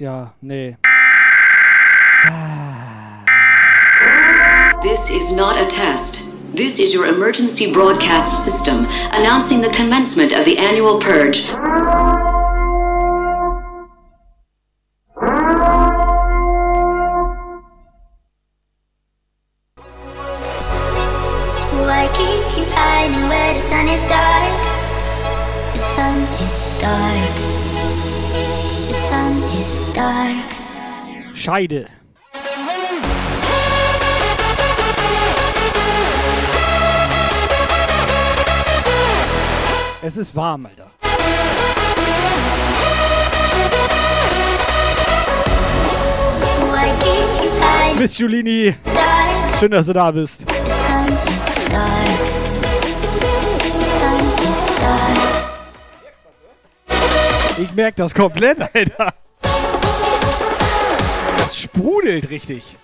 Ja, 0.00 0.32
nee. 0.38 0.76
This 4.82 5.10
is 5.10 5.36
not 5.36 5.60
a 5.60 5.66
test. 5.66 6.32
This 6.54 6.78
is 6.78 6.94
your 6.94 7.06
emergency 7.06 7.70
broadcast 7.70 8.44
system 8.44 8.86
announcing 9.12 9.60
the 9.60 9.68
commencement 9.68 10.32
of 10.32 10.46
the 10.46 10.56
annual 10.56 10.98
purge. 10.98 11.50
Scheide. 31.40 31.86
Es 40.02 40.18
ist 40.18 40.36
warm, 40.36 40.66
Alter. 40.66 40.90
Miss 47.98 48.18
Dark. 48.18 49.58
schön, 49.58 49.70
dass 49.70 49.86
du 49.86 49.94
da 49.94 50.10
bist. 50.10 50.44
Ich 57.56 57.74
merke 57.74 57.96
das 57.96 58.12
komplett, 58.12 58.60
Alter. 58.60 59.19
Sprudelt 61.72 62.30
richtig. 62.30 62.76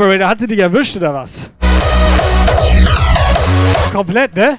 Operator, 0.00 0.28
hat 0.28 0.38
sie 0.38 0.46
dich 0.46 0.58
erwischt 0.58 0.96
oder 0.96 1.12
was? 1.12 1.50
Komplett, 3.92 4.34
ne? 4.34 4.56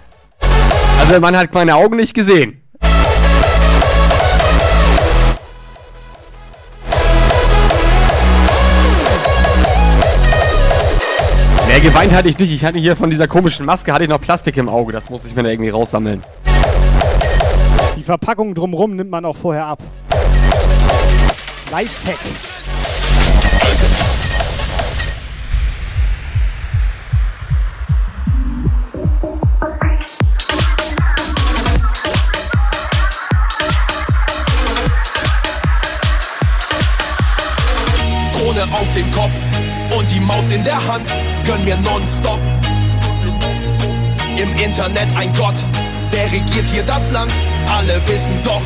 Also 0.99 1.19
man 1.19 1.35
hat 1.35 1.51
meine 1.51 1.73
Augen 1.75 1.95
nicht 1.95 2.13
gesehen. 2.13 2.61
Nee, 11.67 11.79
geweint 11.79 12.13
hatte 12.13 12.29
ich 12.29 12.37
nicht. 12.37 12.51
Ich 12.51 12.63
hatte 12.63 12.77
hier 12.77 12.95
von 12.95 13.09
dieser 13.09 13.27
komischen 13.27 13.65
Maske 13.65 13.91
hatte 13.91 14.03
ich 14.03 14.09
noch 14.09 14.21
Plastik 14.21 14.57
im 14.57 14.69
Auge. 14.69 14.93
Das 14.93 15.09
muss 15.09 15.25
ich 15.25 15.35
mir 15.35 15.41
da 15.41 15.49
irgendwie 15.49 15.71
raussammeln. 15.71 16.21
Die 17.97 18.03
Verpackung 18.03 18.53
drumrum 18.53 18.95
nimmt 18.95 19.09
man 19.09 19.25
auch 19.25 19.37
vorher 19.37 19.65
ab. 19.65 19.79
Lifehack. 21.71 22.19
Dem 39.01 39.11
Kopf 39.11 39.33
und 39.97 40.09
die 40.11 40.19
Maus 40.19 40.49
in 40.49 40.63
der 40.63 40.75
Hand, 40.87 41.11
gönn 41.45 41.63
mir 41.63 41.77
nonstop. 41.77 42.39
Im 44.37 44.55
Internet 44.63 45.07
ein 45.17 45.33
Gott, 45.33 45.55
wer 46.11 46.31
regiert 46.31 46.69
hier 46.69 46.83
das 46.83 47.11
Land? 47.11 47.31
Alle 47.67 47.99
wissen 48.07 48.37
doch. 48.43 48.61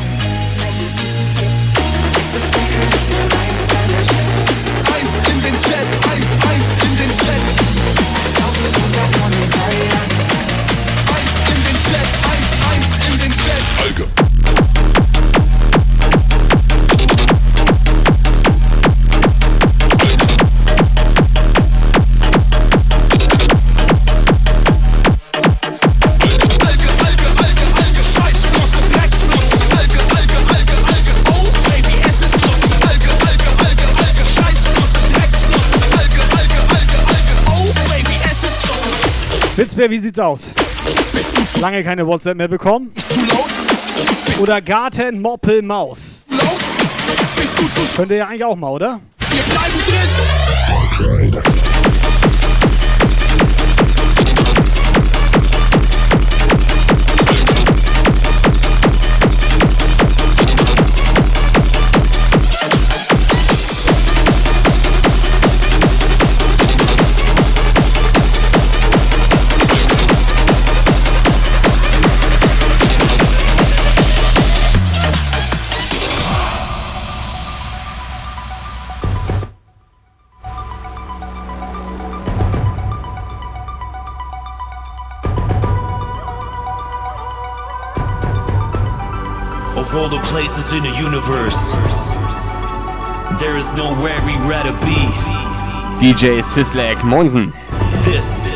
Eins 4.94 5.12
in 5.30 5.42
den 5.42 5.54
Chat, 5.54 5.88
eins, 6.10 6.30
eins 6.50 6.70
in 6.84 6.96
den 6.98 7.10
Chat. 7.16 7.42
Eins 11.14 11.36
in 11.48 11.60
den 11.64 11.78
Chat, 11.86 12.08
eins, 12.30 12.52
eins 12.72 12.90
in 13.08 13.18
den 13.18 13.32
Chat. 13.32 13.62
Alge. 13.84 14.25
Witzbär, 39.76 39.90
wie 39.90 39.98
sieht's 39.98 40.18
aus? 40.18 40.40
Lange 41.60 41.84
keine 41.84 42.06
WhatsApp 42.06 42.38
mehr 42.38 42.48
bekommen? 42.48 42.94
Oder 44.40 44.62
Garten 44.62 45.20
Moppel 45.20 45.60
Maus? 45.60 46.24
Könnt 47.94 48.10
ihr 48.10 48.16
ja 48.16 48.26
eigentlich 48.26 48.44
auch 48.44 48.56
mal, 48.56 48.70
oder? 48.70 49.00
Of 51.34 51.65
all 89.96 90.08
the 90.08 90.20
places 90.28 90.72
in 90.72 90.82
the 90.82 90.90
universe, 90.90 91.72
there 93.40 93.56
is 93.56 93.72
nowhere 93.72 94.20
we'd 94.26 94.44
rather 94.44 94.72
be. 94.84 95.00
DJ 95.98 96.42
Sislak 96.42 96.96
Monsen. 97.00 97.52
This 98.04 98.46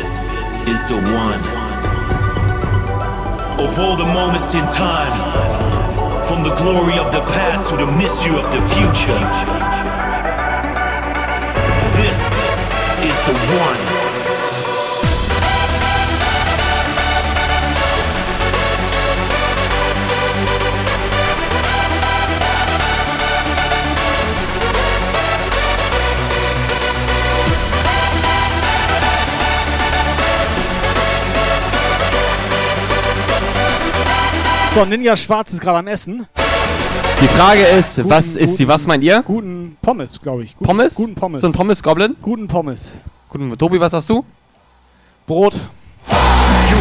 is 0.69 0.79
the 0.87 1.01
one. 1.01 1.41
Of 3.59 3.79
all 3.79 3.95
the 3.97 4.05
moments 4.05 4.53
in 4.53 4.65
time, 4.67 5.15
from 6.25 6.43
the 6.43 6.53
glory 6.55 6.99
of 6.99 7.11
the 7.11 7.21
past 7.33 7.69
to 7.69 7.77
the 7.77 7.87
mystery 7.87 8.35
of 8.35 8.45
the 8.53 8.61
future, 8.75 9.21
this 11.97 12.21
is 13.09 13.17
the 13.25 13.33
one. 13.57 13.90
So, 34.73 34.85
Ninja 34.85 35.17
Schwarz 35.17 35.51
ist 35.51 35.59
gerade 35.59 35.79
am 35.79 35.87
Essen. 35.87 36.25
Die 37.21 37.27
Frage 37.27 37.61
ist, 37.61 38.09
was 38.09 38.37
ist 38.37 38.55
sie? 38.55 38.65
Was 38.67 38.87
meint 38.87 39.03
ihr? 39.03 39.21
Guten 39.21 39.75
Pommes, 39.81 40.19
glaube 40.21 40.43
ich. 40.43 40.55
Guten, 40.55 40.65
Pommes? 40.65 40.95
Guten 40.95 41.13
Pommes. 41.13 41.41
So 41.41 41.47
ein 41.47 41.53
Pommes-Goblin? 41.53 42.15
Guten 42.21 42.47
Pommes. 42.47 42.89
Guten, 43.27 43.57
Tobi, 43.57 43.81
was 43.81 43.91
hast 43.91 44.09
du? 44.09 44.23
Brot. 45.27 45.55
You 45.55 46.77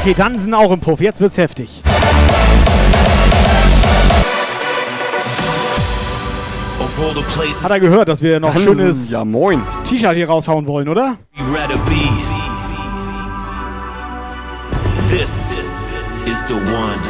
Okay, 0.00 0.14
Dansen 0.14 0.54
auch 0.54 0.72
im 0.72 0.80
Puff. 0.80 1.00
Jetzt 1.00 1.20
wird's 1.20 1.36
heftig. 1.36 1.82
Hat 7.62 7.70
er 7.70 7.80
gehört, 7.80 8.08
dass 8.08 8.22
wir 8.22 8.40
noch 8.40 8.54
ein 8.54 8.62
schönes 8.62 9.10
ja, 9.10 9.24
moin. 9.24 9.62
T-Shirt 9.84 10.14
hier 10.14 10.28
raushauen 10.28 10.66
wollen, 10.66 10.88
oder? 10.88 11.18
we'd 11.36 11.54
rather 11.54 11.76
be. 11.84 12.08
This 15.08 15.54
is 16.26 16.38
the 16.46 16.54
one. 16.54 17.00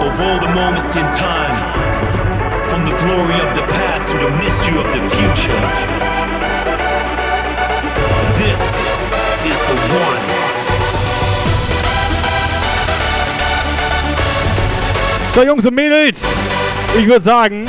Of 0.00 0.20
all 0.20 0.38
the 0.40 0.48
moments 0.48 0.96
in 0.96 1.02
time, 1.02 1.56
from 2.64 2.84
the 2.84 2.92
glory 3.04 3.40
of 3.40 3.54
the 3.54 3.62
past 3.72 4.10
to 4.10 4.18
the 4.18 4.30
mystery 4.36 4.78
of 4.78 4.92
the 4.92 5.00
future, 5.16 6.11
So, 15.34 15.42
Jungs 15.42 15.64
und 15.64 15.74
Mädels, 15.74 16.22
ich 16.98 17.06
würde 17.06 17.22
sagen, 17.22 17.66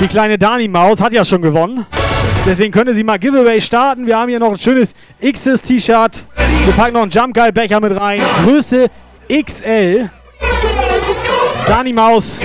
die 0.00 0.08
kleine 0.08 0.36
Dani-Maus 0.36 1.00
hat 1.00 1.12
ja 1.12 1.24
schon 1.24 1.40
gewonnen. 1.40 1.86
Deswegen 2.44 2.72
könnte 2.72 2.96
sie 2.96 3.04
mal 3.04 3.16
Giveaway 3.16 3.60
starten. 3.60 4.08
Wir 4.08 4.18
haben 4.18 4.28
hier 4.28 4.40
noch 4.40 4.50
ein 4.50 4.58
schönes 4.58 4.94
XS-T-Shirt. 5.22 6.24
Wir 6.64 6.72
packen 6.74 6.94
noch 6.94 7.02
einen 7.02 7.12
Jump 7.12 7.34
Guy 7.34 7.52
Becher 7.52 7.80
mit 7.80 7.98
rein. 7.98 8.20
Größe 8.44 8.90
XL. 9.30 10.10
Dani-Maus. 11.68 12.40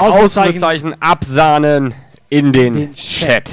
Ausrufezeichen 0.00 0.94
absahnen 1.00 1.94
in 2.28 2.52
den 2.52 2.92
Chat. 2.96 3.52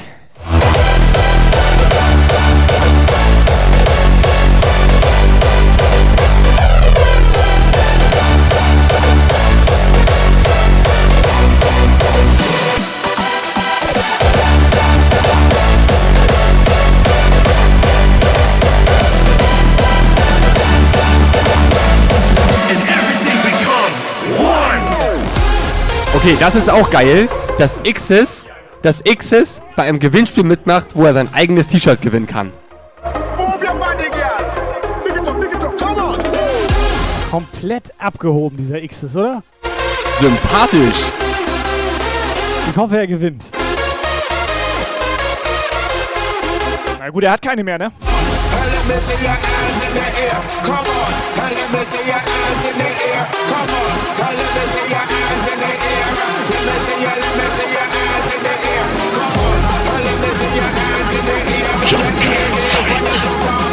Okay, 26.27 26.35
das 26.41 26.55
ist 26.55 26.69
auch 26.69 26.89
geil, 26.89 27.29
dass 27.57 27.81
Xs, 27.83 28.49
dass 28.81 29.01
Xs 29.01 29.61
bei 29.77 29.83
einem 29.83 29.97
Gewinnspiel 29.97 30.43
mitmacht, 30.43 30.87
wo 30.93 31.05
er 31.05 31.13
sein 31.13 31.33
eigenes 31.33 31.67
T-Shirt 31.67 32.01
gewinnen 32.01 32.27
kann. 32.27 32.51
Komplett 37.31 37.93
abgehoben, 37.97 38.57
dieser 38.57 38.85
Xs, 38.85 39.15
oder? 39.15 39.41
Sympathisch. 40.19 41.05
Ich 42.71 42.75
hoffe, 42.75 42.97
er 42.97 43.07
gewinnt. 43.07 43.45
Na 46.99 47.09
gut, 47.09 47.23
er 47.23 47.31
hat 47.31 47.41
keine 47.41 47.63
mehr, 47.63 47.77
ne? 47.77 47.89
Let 48.89 48.89
me 48.89 49.67
Let 56.99 57.15
me 63.61 63.66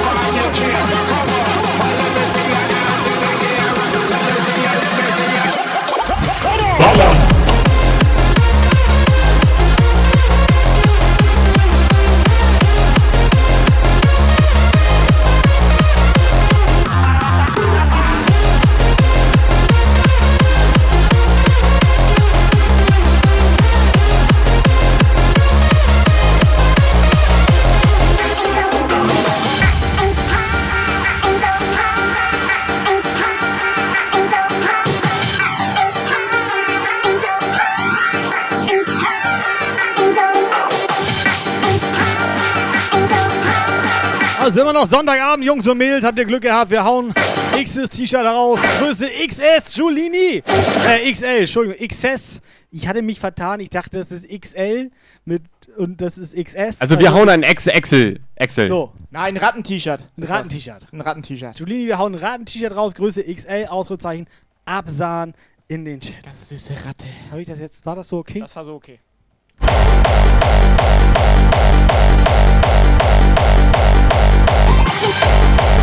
Also 44.54 44.62
immer 44.62 44.72
noch 44.72 44.88
Sonntagabend, 44.88 45.44
Jungs 45.44 45.66
und 45.66 45.78
Mädels, 45.78 46.04
habt 46.04 46.16
ihr 46.16 46.24
Glück 46.24 46.42
gehabt. 46.42 46.70
Wir 46.70 46.84
hauen 46.84 47.12
XS 47.60 47.88
T-Shirt 47.88 48.24
raus. 48.24 48.60
Größe 48.78 49.08
XS, 49.26 49.74
Giulini. 49.74 50.44
Äh, 50.88 51.10
XL, 51.12 51.38
Entschuldigung, 51.40 51.88
XS. 51.88 52.40
Ich 52.70 52.86
hatte 52.86 53.02
mich 53.02 53.18
vertan, 53.18 53.58
ich 53.58 53.68
dachte, 53.68 53.98
das 53.98 54.12
ist 54.12 54.28
XL 54.28 54.92
mit 55.24 55.42
und 55.76 56.00
das 56.00 56.18
ist 56.18 56.36
XS. 56.36 56.76
Also 56.78 57.00
wir 57.00 57.12
hauen 57.12 57.28
ein 57.30 57.42
Ex 57.42 57.66
Excel. 57.66 58.20
Excel. 58.36 58.68
So, 58.68 58.92
Nein, 59.10 59.34
ein 59.34 59.42
Ratten-T-Shirt. 59.44 60.02
ein 60.16 60.22
ist. 60.22 60.30
Ratten-T-Shirt. 60.30 60.86
Ein 60.92 61.00
Ratten-T-Shirt. 61.00 61.56
Giulini, 61.56 61.88
wir 61.88 61.98
hauen 61.98 62.14
ein 62.14 62.20
Ratten-T-Shirt 62.20 62.76
raus, 62.76 62.94
Größe 62.94 63.24
XL, 63.24 63.66
Ausrufezeichen, 63.68 64.28
Absahn 64.66 65.34
in 65.66 65.84
den 65.84 65.98
Chat. 65.98 66.22
Ganz 66.22 66.48
süße 66.48 66.74
Ratte. 66.86 67.06
Habe 67.32 67.40
ich 67.40 67.48
das 67.48 67.58
jetzt, 67.58 67.84
war 67.84 67.96
das 67.96 68.06
so 68.06 68.18
okay? 68.18 68.38
Das 68.38 68.54
war 68.54 68.64
so 68.64 68.74
okay. 68.74 69.00
Subscriber 75.04 75.73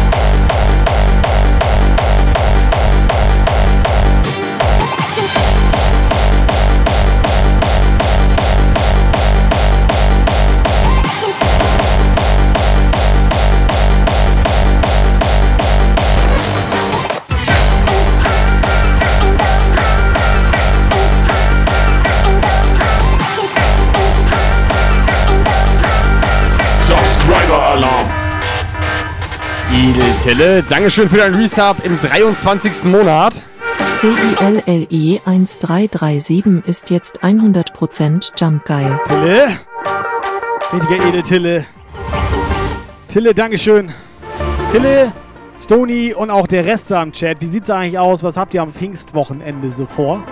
Tille, 30.24 30.62
Dankeschön 30.62 31.10
für 31.10 31.18
deinen 31.18 31.34
Resub 31.34 31.78
im 31.84 32.00
23. 32.00 32.84
Monat. 32.84 33.42
TILLE 33.98 35.20
1337 35.26 36.44
ist 36.68 36.92
jetzt 36.92 37.24
100% 37.24 38.32
Jumpgeil. 38.40 39.00
Tille. 39.08 39.58
Richtiger 40.72 41.08
Edel 41.08 41.24
Tille. 41.24 41.66
Tille, 43.08 43.34
Dankeschön. 43.34 43.92
Tille, 44.70 45.12
Stony 45.58 46.14
und 46.14 46.30
auch 46.30 46.46
der 46.46 46.64
Rest 46.64 46.92
da 46.92 47.02
im 47.02 47.12
Chat. 47.12 47.42
Wie 47.42 47.48
sieht's 47.48 47.72
eigentlich 47.72 47.98
aus? 47.98 48.22
Was 48.22 48.38
habt 48.38 48.54
ihr 48.54 48.62
am 48.62 48.72
Pfingstwochenende 48.72 49.72
so 49.72 49.88
vor? 49.88 50.24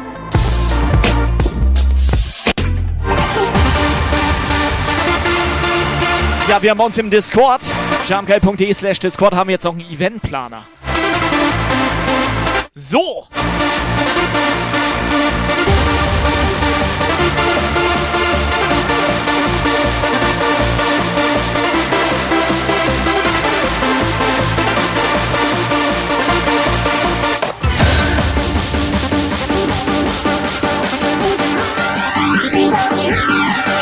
Ja, 6.50 6.60
wir 6.64 6.72
haben 6.72 6.80
uns 6.80 6.98
im 6.98 7.12
Discord, 7.12 7.62
jamgeil.de 8.08 8.74
slash 8.74 8.98
Discord, 8.98 9.36
haben 9.36 9.50
wir 9.50 9.54
jetzt 9.54 9.68
auch 9.68 9.74
einen 9.74 9.82
Eventplaner. 9.82 10.64
So. 12.74 13.28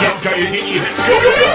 Jumpgeil.de. 0.02 1.47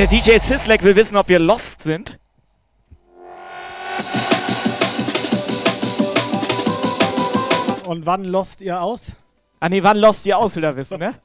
der 0.00 0.06
DJ 0.06 0.38
Sislek 0.38 0.82
will 0.82 0.96
wissen, 0.96 1.14
ob 1.18 1.28
wir 1.28 1.38
lost 1.38 1.82
sind. 1.82 2.18
Und 7.84 8.06
wann 8.06 8.24
lost 8.24 8.62
ihr 8.62 8.80
aus? 8.80 9.12
Ah 9.58 9.68
nee, 9.68 9.82
wann 9.82 9.98
lost 9.98 10.24
ihr 10.24 10.38
aus, 10.38 10.56
will 10.56 10.64
er 10.64 10.74
wissen, 10.74 11.00
ne? 11.00 11.16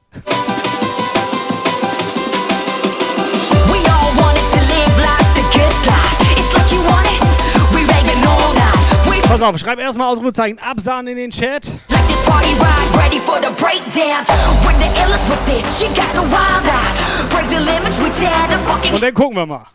Pass 9.26 9.42
auf, 9.42 9.58
schreib 9.58 9.78
erstmal 9.78 10.12
Ausrufezeichen 10.12 10.58
Absahn 10.58 11.06
in 11.06 11.16
den 11.16 11.30
Chat. 11.30 11.66
like 11.90 12.06
this 12.08 12.20
party 12.24 12.52
ride, 12.54 12.96
ready 12.96 13.18
for 13.18 13.40
the 13.40 13.50
breakdown. 13.60 14.24
When 14.64 14.78
the 14.78 14.88
illest 15.00 15.28
with 15.28 15.44
this, 15.46 15.78
she 15.78 15.88
got 15.88 16.08
the 16.14 16.22
wild 16.22 16.66
out. 16.68 17.30
Break 17.30 17.48
the 17.48 17.60
limits, 17.60 17.98
we 17.98 18.10
fucking. 18.10 18.45
Und 18.92 19.02
dann 19.02 19.14
gucken 19.14 19.36
wir 19.36 19.46
mal. 19.46 19.66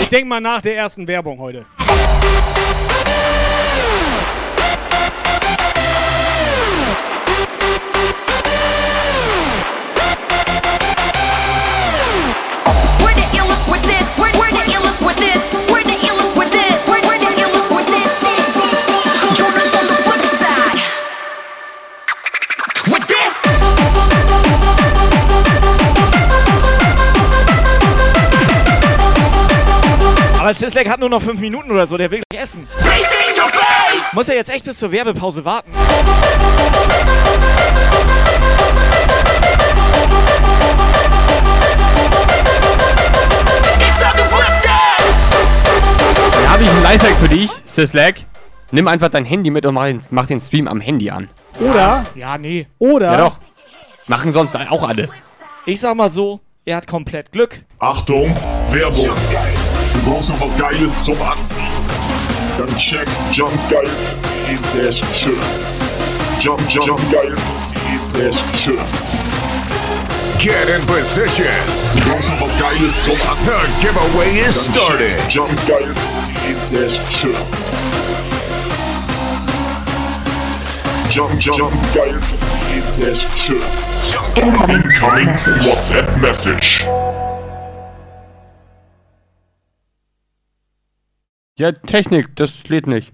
Ich 0.00 0.08
denk 0.08 0.26
mal 0.26 0.40
nach 0.40 0.60
der 0.60 0.76
ersten 0.76 1.06
Werbung 1.06 1.38
heute. 1.38 1.64
Aber 30.48 30.54
Sislek 30.54 30.88
hat 30.88 30.98
nur 30.98 31.10
noch 31.10 31.20
fünf 31.20 31.40
Minuten 31.40 31.70
oder 31.70 31.86
so, 31.86 31.98
der 31.98 32.10
will 32.10 32.22
gleich 32.30 32.44
essen. 32.44 32.66
Muss 34.14 34.30
er 34.30 34.36
jetzt 34.36 34.48
echt 34.48 34.64
bis 34.64 34.78
zur 34.78 34.90
Werbepause 34.90 35.44
warten? 35.44 35.70
Da 46.42 46.50
habe 46.50 46.62
ich 46.62 46.70
einen 46.70 46.82
Lifehack 46.82 47.16
für 47.18 47.28
dich, 47.28 47.50
Sislek. 47.66 48.24
Nimm 48.70 48.88
einfach 48.88 49.10
dein 49.10 49.26
Handy 49.26 49.50
mit 49.50 49.66
und 49.66 49.74
mach 49.74 49.84
den, 49.84 50.02
mach 50.08 50.24
den 50.24 50.40
Stream 50.40 50.66
am 50.66 50.80
Handy 50.80 51.10
an. 51.10 51.28
Oder? 51.60 52.06
Ja, 52.14 52.38
nee. 52.38 52.66
Oder? 52.78 53.12
Ja 53.12 53.18
doch. 53.18 53.36
Machen 54.06 54.32
sonst 54.32 54.56
auch 54.56 54.88
alle. 54.88 55.10
Ich 55.66 55.78
sag 55.78 55.94
mal 55.94 56.08
so, 56.08 56.40
er 56.64 56.76
hat 56.76 56.86
komplett 56.86 57.32
Glück. 57.32 57.60
Achtung, 57.80 58.34
Werbung. 58.70 59.10
Du 60.04 60.10
brauchst 60.10 60.30
noch 60.30 60.40
was 60.40 60.56
Geiles 60.56 61.04
zum 61.04 61.20
Anziehen. 61.20 61.66
Dann 62.56 62.76
check 62.76 63.06
jumpgeil.de 63.32 64.56
slash 64.56 65.02
shirts. 65.14 65.72
Jump, 66.40 66.60
jump, 66.68 66.86
jumpgeil.de 66.86 67.98
slash 67.98 68.36
shirts. 68.58 69.10
Get 70.38 70.68
in 70.68 70.80
position. 70.86 71.46
Du 71.94 72.10
brauchst 72.10 72.30
noch 72.30 72.40
was 72.42 72.58
Geiles 72.58 73.04
zum 73.04 73.16
Anziehen. 73.28 73.54
The 73.80 73.86
giveaway 73.86 74.48
is 74.48 74.66
Dann 74.66 74.74
started. 74.74 75.18
check 75.18 75.30
jumpgeil.de 75.30 76.54
slash 76.56 76.98
shirts. 77.12 77.70
Jump, 81.10 81.40
jump, 81.40 81.58
jumpgeil.de 81.58 82.82
slash 82.82 83.26
shirts. 83.36 83.94
Incoming 84.36 84.82
WhatsApp 85.66 86.20
message. 86.20 86.86
Ja, 91.58 91.72
Technik, 91.72 92.36
das 92.36 92.62
lädt 92.68 92.86
nicht. 92.86 93.12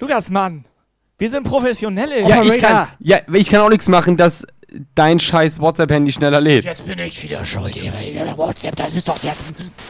Lukas, 0.00 0.30
Mann. 0.30 0.64
Wir 1.18 1.28
sind 1.28 1.44
Professionelle. 1.44 2.26
Ja 2.26 2.42
ich, 2.42 2.58
kann, 2.58 2.88
ja, 2.98 3.18
ich 3.30 3.48
kann 3.48 3.60
auch 3.60 3.68
nichts 3.68 3.88
machen, 3.88 4.16
dass 4.16 4.46
dein 4.94 5.20
scheiß 5.20 5.60
WhatsApp-Handy 5.60 6.12
schneller 6.12 6.40
lädt. 6.40 6.64
Jetzt 6.64 6.86
bin 6.86 6.98
ich 6.98 7.22
wieder 7.22 7.44
schuld. 7.44 7.76
WhatsApp, 8.36 8.74
das 8.76 8.94
ist 8.94 9.06
doch 9.06 9.18
der... 9.18 9.34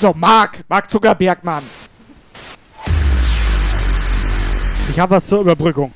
So, 0.01 0.13
Mark. 0.13 0.65
Mark 0.69 0.91
Zuckerberg, 0.91 1.45
Mann. 1.45 1.63
Ich 4.91 4.99
habe 4.99 5.15
was 5.15 5.27
zur 5.27 5.41
Überbrückung. 5.41 5.93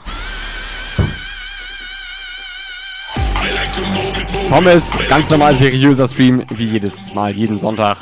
Thomas, 4.51 4.91
ganz 5.09 5.31
normal 5.31 5.55
seriöser 5.55 6.09
Stream, 6.09 6.45
wie 6.51 6.65
jedes 6.65 7.15
Mal, 7.15 7.31
jeden 7.31 7.61
Sonntag. 7.61 7.99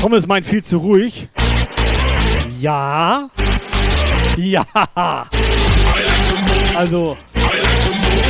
Thomas 0.00 0.26
meint 0.26 0.46
viel 0.46 0.64
zu 0.64 0.78
ruhig. 0.78 1.28
Ja. 2.58 3.28
Ja. 4.38 4.64
Also, 6.74 7.18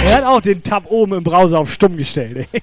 er 0.05 0.16
hat 0.16 0.24
auch 0.24 0.40
den 0.40 0.64
Tab 0.64 0.90
oben 0.90 1.12
im 1.12 1.22
Browser 1.22 1.60
auf 1.60 1.72
stumm 1.72 1.97
gestellt. 1.97 2.48
Ey. 2.52 2.62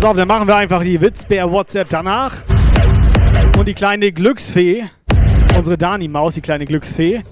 Pass 0.00 0.08
auf, 0.08 0.16
dann 0.16 0.28
machen 0.28 0.48
wir 0.48 0.56
einfach 0.56 0.82
die 0.82 0.98
Witzbär 0.98 1.52
WhatsApp 1.52 1.88
danach. 1.90 2.32
Und 3.58 3.68
die 3.68 3.74
kleine 3.74 4.10
Glücksfee, 4.12 4.84
unsere 5.54 5.76
Dani-Maus, 5.76 6.32
die 6.32 6.40
kleine 6.40 6.64
Glücksfee. 6.64 7.22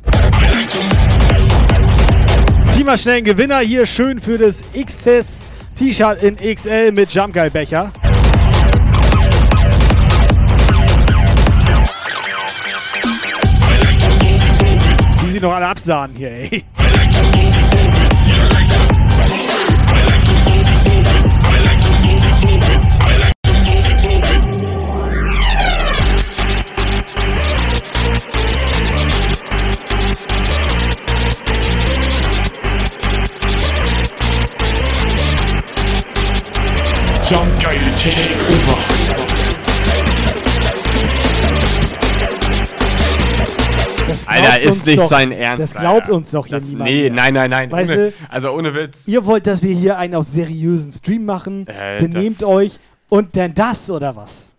Zieh 2.75 2.85
mal 2.85 2.99
schnell 2.99 3.17
einen 3.17 3.25
Gewinner 3.25 3.61
hier, 3.61 3.87
schön 3.87 4.21
für 4.21 4.37
das 4.37 4.57
XS 4.79 5.47
T-Shirt 5.77 6.23
in 6.23 6.37
XL 6.37 6.93
mit 6.93 7.11
Jumpgeil-Becher. 7.11 7.91
Die 15.23 15.31
sie 15.33 15.41
noch 15.41 15.55
alle 15.55 15.69
absahen 15.69 16.11
hier, 16.15 16.33
ey. 16.33 16.65
Jump 37.29 37.61
Geil 37.61 37.79
Take 37.99 38.31
Over. 38.49 38.79
Alter, 44.27 44.61
ist 44.61 44.87
nicht 44.87 44.99
doch- 44.99 45.09
sein 45.09 45.33
Ernst. 45.33 45.63
Das 45.63 45.75
glaubt 45.81 46.03
Alter. 46.03 46.13
uns 46.15 46.31
doch 46.31 46.47
hier 46.47 46.59
das, 46.59 46.69
niemand. 46.69 46.91
Nee, 46.91 47.03
mehr. 47.05 47.13
nein, 47.13 47.35
nein, 47.35 47.51
nein. 47.51 47.71
Weißt 47.73 47.91
ohne, 47.91 48.11
du, 48.11 48.13
also 48.29 48.51
ohne 48.53 48.75
Witz. 48.75 49.07
Ihr 49.09 49.25
wollt, 49.27 49.47
dass 49.47 49.63
wir 49.63 49.75
hier 49.75 49.99
einen 49.99 50.15
auf 50.15 50.29
seriösen 50.29 50.93
Stream 50.93 51.25
machen. 51.25 51.67
Äh, 51.67 52.01
Benehmt 52.01 52.43
das- 52.43 52.49
euch 52.49 52.79
und 53.09 53.37
dann 53.37 53.55
das 53.55 53.91
oder 53.91 54.15
was? 54.17 54.53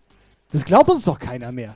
Das 0.52 0.64
glaubt 0.64 0.88
uns 0.90 1.04
doch 1.04 1.18
keiner 1.18 1.52
mehr. 1.52 1.74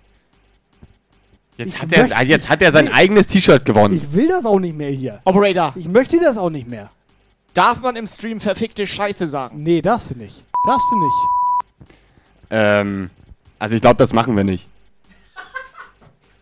Jetzt 1.57 1.69
Ich 1.75 1.83
hat, 1.83 1.93
er, 1.93 2.03
möchte- 2.09 2.23
jetzt 2.25 2.49
hat 2.49 2.62
er 2.62 2.73
sein 2.73 2.87
Nee. 2.87 2.91
eigenes 2.93 3.27
T-Shirt 3.29 3.65
gewonnen. 3.65 3.95
Ich 3.95 4.12
will 4.12 4.27
das 4.29 4.45
auch 4.45 4.59
nicht 4.59 4.77
mehr 4.77 4.91
hier. 4.91 5.21
Operator. 5.25 5.73
Ich 5.77 5.89
möchte 5.89 6.19
das 6.19 6.37
auch 6.37 6.51
nicht 6.51 6.66
mehr. 6.69 6.91
Darf 7.55 7.81
man 7.81 7.95
im 7.95 8.07
Stream 8.09 8.41
verfickte 8.41 8.85
Scheiße 8.87 9.29
sagen? 9.29 9.62
Nee, 9.62 9.81
darfst 9.81 10.11
du 10.11 10.19
nicht. 10.19 10.45
Darfst 10.66 10.86
du 10.91 10.97
nicht. 10.97 11.16
Ähm, 12.51 13.11
also 13.59 13.74
ich 13.74 13.81
glaube, 13.81 13.97
das 13.97 14.12
machen 14.12 14.36
wir 14.36 14.45
nicht. 14.45 14.69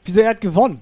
Wieso, 0.05 0.21
er 0.21 0.31
hat 0.31 0.41
gewonnen. 0.41 0.81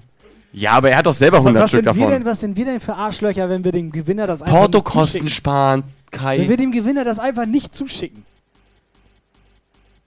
Ja, 0.53 0.71
aber 0.73 0.89
er 0.91 0.97
hat 0.97 1.05
doch 1.05 1.13
selber 1.13 1.37
100 1.37 1.63
was 1.63 1.69
Stück 1.69 1.85
sind 1.85 1.95
wir 1.95 2.01
davon. 2.01 2.11
denn, 2.11 2.25
was 2.25 2.39
sind 2.41 2.57
wir 2.57 2.65
denn 2.65 2.79
für 2.79 2.93
Arschlöcher, 2.95 3.49
wenn 3.49 3.63
wir 3.63 3.71
dem 3.71 3.91
Gewinner 3.91 4.27
das 4.27 4.41
einfach 4.41 4.57
Portokosten 4.59 5.01
nicht 5.01 5.11
zuschicken? 5.13 5.29
sparen, 5.29 5.83
Kai. 6.11 6.39
Wenn 6.39 6.49
wir 6.49 6.57
dem 6.57 6.71
Gewinner 6.71 7.03
das 7.05 7.19
einfach 7.19 7.45
nicht 7.45 7.73
zuschicken. 7.73 8.25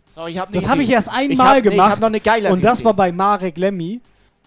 So, 0.09 0.27
ich 0.27 0.39
hab 0.39 0.53
Das 0.53 0.69
habe 0.69 0.83
ich 0.83 0.91
erst 0.91 1.09
Ich 1.09 1.13
einmal 1.15 1.47
hab- 1.49 1.55
nee, 1.57 1.71
gemacht. 1.71 1.87
Ich 1.89 1.93
hab 1.93 2.01
noch 2.01 2.07
eine 2.09 2.21
geile 2.21 2.53
und 2.53 2.63
das 2.63 2.79
Idee. 2.81 2.85
war 2.87 2.95
bei 2.95 3.11
Marek 3.13 3.57
Lemmy. 3.59 4.01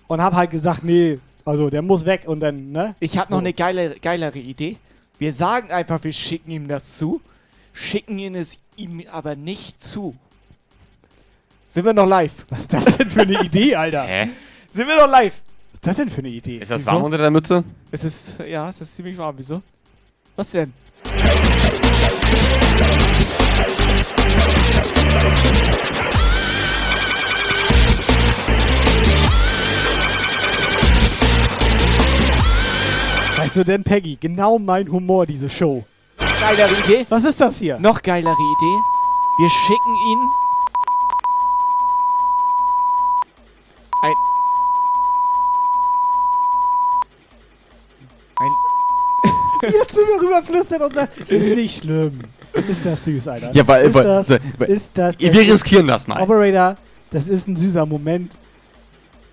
Und 0.08 0.22
habe 0.22 0.38
halt 0.38 0.52
gesagt, 0.52 0.84
nee, 0.86 1.20
also 1.44 1.70
der 1.70 1.82
muss 1.82 2.06
weg 2.06 2.22
und 2.28 2.40
dann, 2.40 2.72
ne? 2.72 2.96
Ich 3.02 3.18
habe 3.18 3.30
noch 3.30 3.40
So. 3.40 3.44
eine 3.44 3.52
geile, 3.52 4.00
geilere 4.00 4.40
Idee. 4.40 4.78
Wir 5.20 5.34
sagen 5.34 5.70
einfach, 5.72 6.02
wir 6.04 6.14
schicken 6.14 6.50
ihm 6.52 6.68
das 6.70 6.96
zu, 6.98 7.20
schicken 7.74 8.18
ihn 8.18 8.36
es 8.36 8.58
ihm 8.78 9.04
aber 9.12 9.36
nicht 9.36 9.82
zu. 9.82 10.16
Sind 11.68 11.86
wir 11.86 11.94
noch 11.94 12.06
live? 12.08 12.46
Was 12.50 12.62
ist 12.62 12.74
das 12.74 12.86
denn 12.98 13.10
für 13.10 13.22
eine 13.22 13.42
Idee, 13.44 13.76
Alter? 13.76 14.04
Hä? 14.04 14.30
Sind 14.70 14.88
wir 14.88 14.96
noch 14.96 15.10
live? 15.12 15.34
Was 15.34 15.74
ist 15.74 15.86
das 15.88 15.96
denn 15.98 16.10
für 16.10 16.20
eine 16.20 16.30
Idee? 16.30 16.58
Ist 16.60 16.72
das 16.72 16.82
Wieso? 16.82 16.92
warm 16.92 17.04
unter 17.04 17.18
der 17.18 17.32
Mütze? 17.32 17.64
Es 17.92 18.04
ist, 18.04 18.40
ja, 18.40 18.70
es 18.70 18.80
ist 18.82 18.96
ziemlich 18.96 19.18
warm. 19.18 19.36
Wieso? 19.38 19.62
Was 20.36 20.52
denn? 20.52 20.74
Weißt 33.38 33.56
du 33.56 33.64
denn, 33.64 33.84
Peggy, 33.84 34.18
genau 34.20 34.58
mein 34.60 34.92
Humor, 34.92 35.26
diese 35.26 35.50
Show. 35.50 35.86
Geilere 36.40 36.74
Idee? 36.86 37.06
Was 37.10 37.24
ist 37.24 37.40
das 37.42 37.58
hier? 37.60 37.80
Noch 37.80 38.02
geilere 38.02 38.32
Idee. 38.32 38.78
Wir 39.40 39.50
schicken 39.50 39.96
ihn 40.10 40.20
ein 44.04 44.14
ein 48.40 49.72
Jetzt 49.74 49.94
zu 49.96 50.02
mir 50.02 50.22
rüberflüstert 50.22 50.82
und 50.82 50.94
sagt, 50.94 51.18
ist 51.30 51.56
nicht 51.56 51.82
schlimm. 51.84 52.22
Ist 52.54 52.86
das 52.86 53.04
süß, 53.04 53.28
Alter. 53.28 53.52
Ja, 53.54 53.68
weil- 53.68 53.86
ist 53.88 53.94
weil- 53.96 54.04
das, 54.04 54.30
weil- 54.30 54.70
ist 54.70 54.90
das 54.94 55.20
wir 55.20 55.34
riskieren 55.34 55.88
das 55.88 56.08
mal. 56.08 56.22
Operator, 56.22 56.78
das 57.12 57.28
ist 57.28 57.48
ein 57.48 57.56
süßer 57.56 57.86
Moment. 57.86 58.36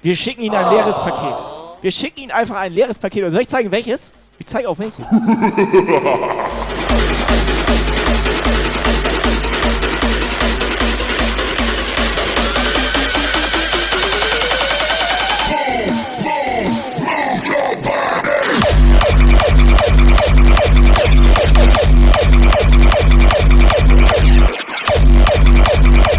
Wir 0.02 0.16
schicken 0.16 0.42
ihn 0.42 0.54
ein 0.54 0.70
leeres 0.74 0.96
Paket. 0.96 1.42
Wir 1.82 1.90
schicken 1.90 2.20
ihn 2.20 2.30
einfach 2.30 2.56
ein 2.56 2.72
leeres 2.72 2.98
Paket. 2.98 3.24
Und 3.24 3.32
soll 3.32 3.42
ich 3.42 3.48
zeigen, 3.48 3.70
welches? 3.70 4.12
Ich 4.38 4.46
zeige 4.46 4.68
auf 4.68 4.78
welches. 4.78 5.06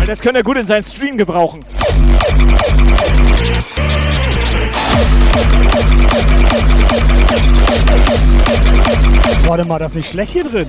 Weil 0.06 0.11
das 0.11 0.22
könnte 0.22 0.41
er 0.41 0.44
gut 0.44 0.56
in 0.56 0.68
seinen 0.68 0.84
Stream 0.84 1.18
gebrauchen. 1.18 1.65
Warte 9.48 9.65
mal, 9.65 9.80
das 9.80 9.94
ist 9.94 9.95
nicht 9.95 10.10
schlecht 10.11 10.34
hier 10.34 10.44
drin. 10.44 10.68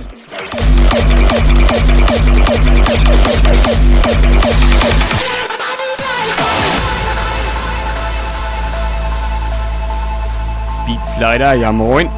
Beatslider, 10.87 11.53
ja 11.53 11.71
moin. 11.71 12.09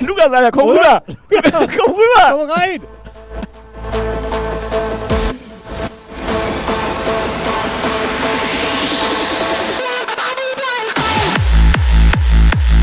Lukas, 0.00 0.32
Alter, 0.32 0.50
komm 0.52 0.68
rüber! 0.70 1.02
komm 1.76 1.94
rüber! 1.94 2.30
Komm 2.30 2.50
rein! 2.50 2.80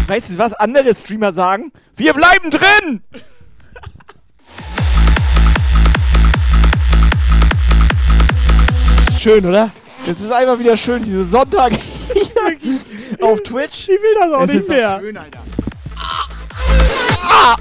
Weißt 0.07 0.30
du, 0.30 0.38
was 0.38 0.53
andere 0.53 0.93
Streamer 0.93 1.31
sagen? 1.31 1.72
Wir 1.95 2.13
bleiben 2.13 2.51
drin! 2.51 3.01
Schön, 9.18 9.45
oder? 9.45 9.72
Es 10.05 10.19
ist 10.19 10.31
einfach 10.31 10.59
wieder 10.59 10.76
schön, 10.76 11.03
diese 11.03 11.23
Sonntag 11.23 11.72
auf 13.22 13.41
Twitch. 13.43 13.89
Ich 13.89 14.02
will 14.02 14.15
das 14.19 14.31
auch 14.34 14.43
Es 14.43 14.53
nicht 14.53 14.69
mehr. 14.69 14.99
schön, 14.99 15.18
Alter. 15.18 15.39
Ah! 15.98 17.56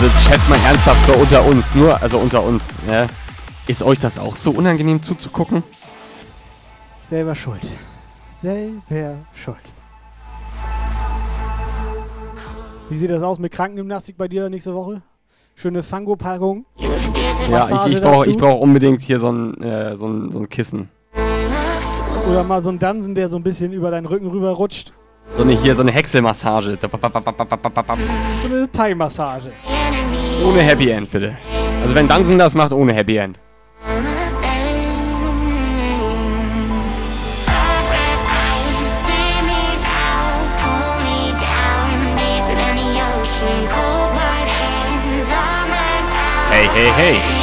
Also 0.00 0.10
Chat 0.28 0.48
mal 0.48 0.58
ernsthaft 0.64 1.06
so 1.06 1.12
unter 1.12 1.44
uns, 1.44 1.74
nur, 1.74 2.00
also 2.00 2.18
unter 2.18 2.42
uns, 2.44 2.74
ja. 2.88 3.08
Ist 3.66 3.82
euch 3.82 3.98
das 3.98 4.16
auch 4.16 4.36
so 4.36 4.52
unangenehm 4.52 5.02
zuzugucken? 5.02 5.64
Selber 7.10 7.34
schuld. 7.34 7.62
Selber 8.40 9.16
schuld. 9.34 9.72
Wie 12.90 12.96
sieht 12.96 13.10
das 13.10 13.22
aus 13.22 13.38
mit 13.38 13.52
Krankengymnastik 13.52 14.16
bei 14.16 14.28
dir 14.28 14.48
nächste 14.48 14.72
Woche? 14.74 15.02
Schöne 15.54 15.82
Fango-Packung. 15.82 16.64
Ja, 17.50 17.84
ich, 17.86 17.94
ich 17.94 18.00
brauche 18.00 18.30
brauch 18.32 18.60
unbedingt 18.60 19.02
hier 19.02 19.20
so 19.20 19.30
ein, 19.30 19.60
äh, 19.62 19.94
so, 19.94 20.08
ein, 20.08 20.32
so 20.32 20.38
ein 20.38 20.48
Kissen. 20.48 20.88
Oder 22.30 22.44
mal 22.44 22.62
so 22.62 22.70
ein 22.70 22.78
Dansen, 22.78 23.14
der 23.14 23.28
so 23.28 23.36
ein 23.36 23.42
bisschen 23.42 23.72
über 23.72 23.90
deinen 23.90 24.06
Rücken 24.06 24.28
rüber 24.28 24.52
rutscht. 24.52 24.92
So 25.34 25.42
eine 25.42 25.52
hier, 25.52 25.74
so 25.74 25.82
eine 25.82 25.92
Häckselmassage. 25.92 26.78
So 26.80 26.88
eine 28.54 28.72
Thai-Massage. 28.72 29.50
Ohne 30.46 30.60
Happy 30.60 30.88
End, 30.88 31.10
bitte. 31.10 31.36
Also 31.82 31.94
wenn 31.94 32.08
Dansen 32.08 32.38
das 32.38 32.54
macht, 32.54 32.72
ohne 32.72 32.94
Happy 32.94 33.16
End. 33.16 33.38
Hey, 46.78 46.92
hey. 46.92 47.37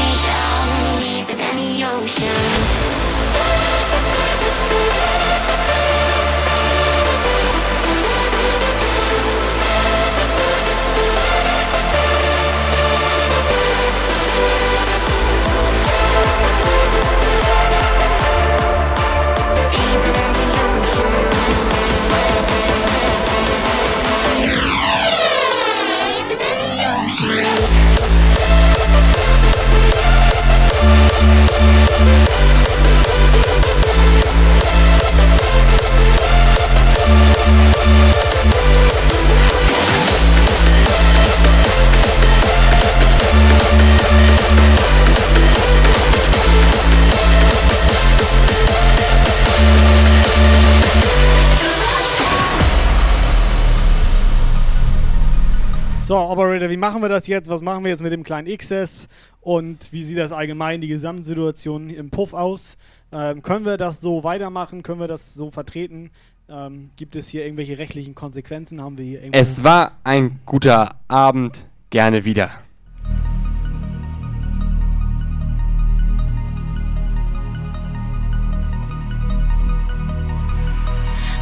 So, 56.06 56.15
Operator, 56.19 56.69
wie 56.69 56.77
machen 56.77 57.02
wir 57.02 57.10
das 57.10 57.26
jetzt? 57.26 57.49
Was 57.49 57.64
machen 57.64 57.84
wir 57.84 57.90
jetzt 57.90 58.03
mit 58.03 58.11
dem 58.11 58.22
kleinen 58.22 58.56
XS? 58.56 59.07
Und 59.41 59.91
wie 59.91 60.03
sieht 60.03 60.19
das 60.19 60.32
allgemein, 60.32 60.80
die 60.80 60.88
Gesamtsituation 60.88 61.90
im 61.90 62.11
Puff 62.11 62.36
aus? 62.36 62.77
Ähm, 63.11 63.41
können 63.41 63.65
wir 63.65 63.77
das 63.77 64.02
so 64.02 64.23
weitermachen? 64.23 64.84
Können 64.84 64.99
wir 64.99 65.07
das 65.07 65.34
so 65.34 65.49
vertreten? 65.49 66.11
Ähm, 66.48 66.91
gibt 66.95 67.15
es 67.15 67.27
hier 67.27 67.44
irgendwelche 67.44 67.80
rechtlichen 67.80 68.14
Konsequenzen? 68.14 68.84
Haben 68.84 68.99
wir 68.99 69.06
hier 69.06 69.19
Es 69.32 69.64
war 69.64 69.94
ein 70.03 70.41
guter 70.45 70.94
Abend. 71.07 71.68
Gerne 71.90 72.23
wieder. 72.23 72.52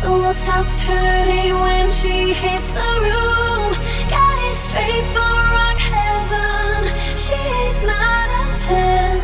The 0.03 0.09
world 0.09 0.37
stops 0.37 0.85
turning 0.85 1.53
when 1.53 1.89
she 1.89 2.33
hits 2.33 2.71
the 2.71 2.99
room. 3.01 3.43
Straight 4.53 5.03
from 5.05 5.33
rock 5.57 5.79
heaven. 5.79 6.93
She's 7.17 7.81
not 7.81 8.29
a 8.29 8.55
10. 8.55 9.19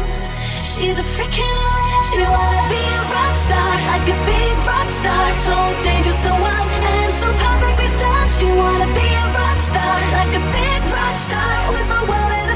She's 0.63 0.97
a 0.97 1.03
freaking 1.03 2.03
She 2.09 2.17
wanna 2.17 2.63
be 2.67 2.81
a 2.81 3.01
rock 3.13 3.35
star, 3.45 3.73
like 3.93 4.09
a 4.09 4.17
big 4.25 4.57
rock 4.65 4.89
star. 4.89 5.25
So 5.45 5.55
dangerous, 5.83 6.17
so 6.23 6.31
wild, 6.33 6.69
and 6.81 7.13
so 7.21 7.27
perfectly 7.45 7.89
styled. 7.97 8.29
She 8.37 8.45
wanna 8.45 8.87
be 8.97 9.05
a 9.05 9.25
rock 9.37 9.59
star, 9.69 9.95
like 10.17 10.33
a 10.33 10.43
big 10.57 10.81
rock 10.97 11.15
star. 11.25 11.53
With 11.73 11.87
the 11.93 12.01
world 12.09 12.48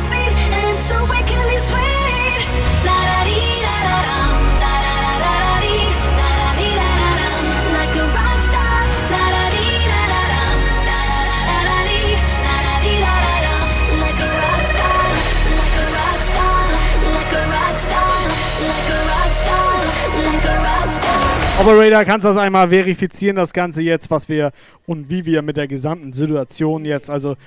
Operator, 21.61 22.03
kannst 22.03 22.25
du 22.25 22.29
das 22.29 22.37
einmal 22.37 22.69
verifizieren, 22.69 23.35
das 23.35 23.53
Ganze 23.53 23.81
jetzt, 23.81 24.09
was 24.11 24.27
wir 24.27 24.51
und 24.85 25.09
wie 25.09 25.25
wir 25.25 25.41
mit 25.41 25.55
der 25.55 25.67
gesamten 25.67 26.11
Situation 26.11 26.83
jetzt, 26.83 27.09
also 27.09 27.37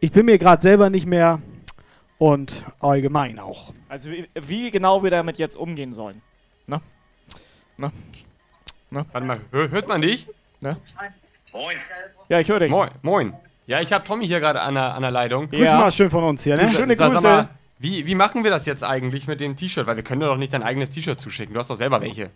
ich 0.00 0.10
bin 0.12 0.26
mir 0.26 0.38
gerade 0.38 0.62
selber 0.62 0.88
nicht 0.90 1.06
mehr 1.06 1.40
und 2.18 2.62
allgemein 2.80 3.38
auch. 3.38 3.74
Also 3.88 4.10
wie, 4.10 4.26
wie 4.34 4.70
genau 4.70 5.02
wir 5.02 5.10
damit 5.10 5.38
jetzt 5.38 5.56
umgehen 5.56 5.92
sollen. 5.92 6.22
Ne? 6.66 6.80
Ne? 7.78 7.92
Ne? 8.90 9.04
Warte 9.12 9.26
mal, 9.26 9.40
hör, 9.50 9.70
hört 9.70 9.88
man 9.88 10.00
dich? 10.00 10.26
Ne? 10.60 10.76
Moin. 11.52 11.76
Ja, 12.28 12.40
ich 12.40 12.48
höre 12.48 12.60
dich. 12.60 12.70
Moin, 12.70 12.88
moin. 13.02 13.34
Ja, 13.66 13.80
ich 13.80 13.92
habe 13.92 14.04
Tommy 14.04 14.26
hier 14.26 14.40
gerade 14.40 14.60
an 14.62 14.74
der, 14.74 14.94
an 14.94 15.02
der 15.02 15.10
Leitung. 15.10 15.50
Grüß 15.50 15.70
mal 15.72 15.90
schön 15.92 16.08
von 16.10 16.24
uns 16.24 16.42
hier, 16.44 16.54
ne? 16.54 16.68
Schöne 16.68 16.94
sag- 16.94 17.12
sag 17.12 17.14
Grüße. 17.22 17.26
Mal, 17.26 17.48
wie, 17.80 18.06
wie 18.06 18.14
machen 18.14 18.44
wir 18.44 18.50
das 18.50 18.64
jetzt 18.64 18.84
eigentlich 18.84 19.26
mit 19.26 19.40
dem 19.40 19.56
T-Shirt? 19.56 19.86
Weil 19.86 19.96
wir 19.96 20.04
können 20.04 20.20
dir 20.20 20.26
doch 20.28 20.36
nicht 20.38 20.52
dein 20.52 20.62
eigenes 20.62 20.88
T-Shirt 20.90 21.20
zuschicken. 21.20 21.52
Du 21.52 21.60
hast 21.60 21.68
doch 21.68 21.76
selber 21.76 22.00
welche. 22.00 22.30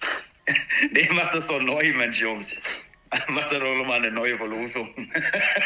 Nee, 0.92 1.08
macht 1.12 1.34
das 1.34 1.46
doch 1.46 1.60
neu, 1.60 1.92
Mensch, 1.94 2.20
Jungs. 2.20 2.56
Macht 3.28 3.52
doch 3.52 3.58
noch 3.60 3.84
mal 3.86 3.98
eine 3.98 4.10
neue 4.10 4.36
Verlosung. 4.36 4.88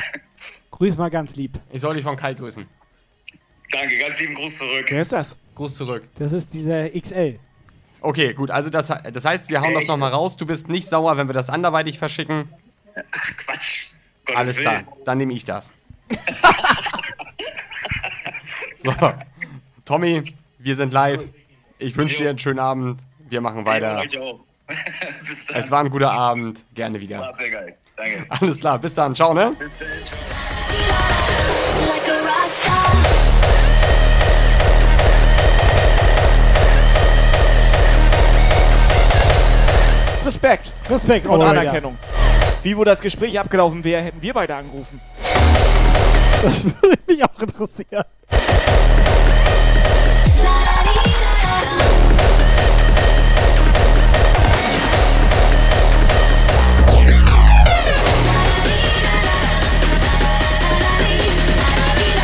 Grüß 0.70 0.96
mal 0.96 1.10
ganz 1.10 1.34
lieb. 1.36 1.58
Ich 1.70 1.80
soll 1.80 1.94
dich 1.96 2.04
von 2.04 2.16
Kai 2.16 2.34
grüßen. 2.34 2.66
Danke, 3.70 3.98
ganz 3.98 4.18
lieben 4.20 4.34
Gruß 4.34 4.58
zurück. 4.58 4.86
Wer 4.88 5.02
ist 5.02 5.12
das? 5.12 5.36
Gruß 5.54 5.76
zurück. 5.76 6.04
Das 6.18 6.32
ist 6.32 6.52
dieser 6.54 6.88
XL. 6.90 7.38
Okay, 8.00 8.34
gut. 8.34 8.50
Also 8.50 8.70
das, 8.70 8.88
das 8.88 9.24
heißt, 9.24 9.48
wir 9.50 9.60
hauen 9.60 9.72
das 9.74 9.82
Echt? 9.82 9.90
nochmal 9.90 10.10
raus. 10.10 10.36
Du 10.36 10.46
bist 10.46 10.68
nicht 10.68 10.88
sauer, 10.88 11.16
wenn 11.16 11.28
wir 11.28 11.34
das 11.34 11.50
anderweitig 11.50 11.98
verschicken. 11.98 12.48
Quatsch. 13.38 13.92
Gottes 14.24 14.36
Alles 14.36 14.56
klar, 14.58 14.74
Willen. 14.74 14.86
dann 15.04 15.18
nehme 15.18 15.32
ich 15.32 15.44
das. 15.44 15.72
so, 18.78 18.94
Tommy, 19.84 20.22
wir 20.58 20.76
sind 20.76 20.92
live. 20.92 21.22
Ich 21.78 21.96
wünsche 21.96 22.18
dir 22.18 22.30
einen 22.30 22.38
schönen 22.38 22.60
Abend. 22.60 23.00
Wir 23.32 23.40
machen 23.40 23.64
weiter. 23.64 24.02
Bis. 25.26 25.46
Es 25.54 25.70
war 25.70 25.80
ein 25.80 25.88
guter 25.88 26.12
Abend. 26.12 26.66
Gerne 26.74 27.00
wieder. 27.00 27.18
War 27.18 27.32
sehr 27.32 27.48
geil. 27.48 27.74
Danke. 27.96 28.26
Alles 28.28 28.60
klar, 28.60 28.78
bis 28.78 28.92
dann. 28.92 29.14
Ciao, 29.14 29.32
ne? 29.32 29.56
Star. 32.50 32.92
Respekt. 40.26 40.72
Respekt, 40.90 41.26
Und. 41.26 41.40
Anerkennung. 41.40 41.96
Wie 42.62 42.76
wurde 42.76 42.90
das 42.90 43.00
Gespräch 43.00 43.40
abgelaufen 43.40 43.82
wäre, 43.82 44.02
hätten 44.02 44.20
wir 44.20 44.34
beide 44.34 44.56
angerufen. 44.56 45.00
Das 46.42 46.64
würde 46.64 46.98
mich 47.06 47.24
auch 47.24 47.40
interessieren. 47.40 48.04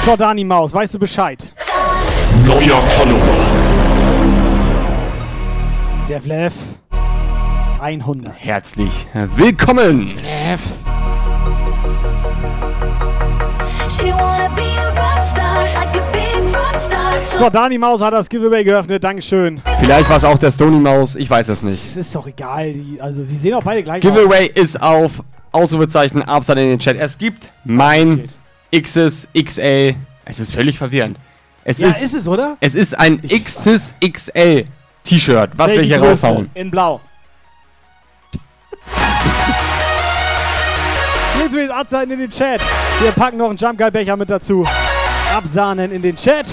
So, 0.08 0.16
Dani 0.16 0.42
Maus, 0.42 0.72
weißt 0.72 0.94
du 0.94 0.98
Bescheid? 0.98 1.52
Neuer 2.46 2.80
Follower. 2.80 3.20
Der 6.08 6.18
Flev 6.18 6.54
100. 7.78 8.32
Herzlich 8.38 9.06
willkommen. 9.36 10.14
Star. 16.78 17.20
So, 17.38 17.50
Dani 17.50 17.76
Maus 17.76 18.00
hat 18.00 18.14
das 18.14 18.30
Giveaway 18.30 18.64
geöffnet. 18.64 19.04
Dankeschön. 19.04 19.60
Vielleicht 19.78 20.08
war 20.08 20.16
es 20.16 20.24
auch 20.24 20.38
der 20.38 20.50
Stony 20.50 20.78
Maus. 20.78 21.16
Ich 21.16 21.28
weiß 21.28 21.50
es 21.50 21.62
nicht. 21.62 21.84
Es 21.84 21.98
ist 21.98 22.14
doch 22.14 22.26
egal. 22.26 22.72
Die, 22.72 22.98
also, 22.98 23.22
sie 23.24 23.36
sehen 23.36 23.52
auch 23.52 23.62
beide 23.62 23.82
gleich 23.82 24.00
Giveaway 24.00 24.46
ist 24.54 24.80
auf 24.80 25.22
Ausrufezeichen 25.52 26.22
Absat 26.22 26.56
in 26.56 26.68
den 26.68 26.78
Chat. 26.78 26.96
Es 26.96 27.18
gibt 27.18 27.50
mein 27.66 28.28
XS 28.72 29.28
XL. 29.36 29.94
Es 30.24 30.40
ist 30.40 30.54
völlig 30.54 30.78
verwirrend. 30.78 31.18
Es 31.64 31.78
Ja, 31.78 31.88
ist, 31.88 32.02
ist 32.02 32.14
es, 32.14 32.28
oder? 32.28 32.56
Es 32.60 32.74
ist 32.74 32.98
ein 32.98 33.20
XS 33.22 33.94
XL 34.00 34.64
T-Shirt, 35.04 35.50
was 35.56 35.72
wir 35.72 35.78
Welche 35.80 35.94
hier 35.94 35.98
Größe? 35.98 36.26
raushauen. 36.26 36.50
In 36.54 36.70
Blau. 36.70 37.00
Jetzt 41.40 41.52
will 41.52 41.70
absahnen 41.70 42.10
in 42.12 42.18
den 42.20 42.30
Chat. 42.30 42.60
Wir 43.00 43.12
packen 43.12 43.38
noch 43.38 43.48
einen 43.48 43.56
Jump 43.56 43.78
Guy 43.78 43.90
Becher 43.90 44.16
mit 44.16 44.28
dazu. 44.28 44.66
Absahnen 45.34 45.92
in 45.92 46.02
den 46.02 46.16
Chat. 46.16 46.46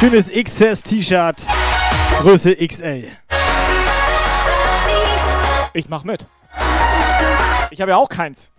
Schönes 0.00 0.28
XS 0.32 0.82
T-Shirt. 0.82 1.36
Größe 2.20 2.56
XL. 2.56 3.04
Ich 5.74 5.88
mach 5.88 6.04
mit. 6.04 6.26
Ich 7.70 7.80
habe 7.80 7.92
ja 7.92 7.96
auch 7.96 8.08
keins. 8.08 8.52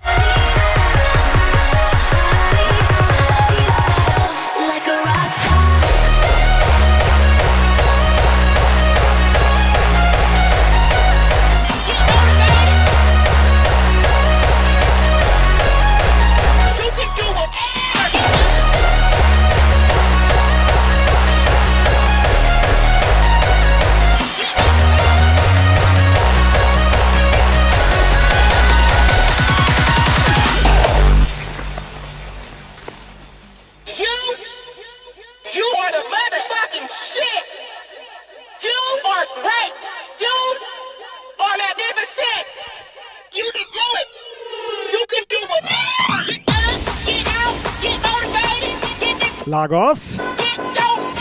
Lagos. 49.45 50.17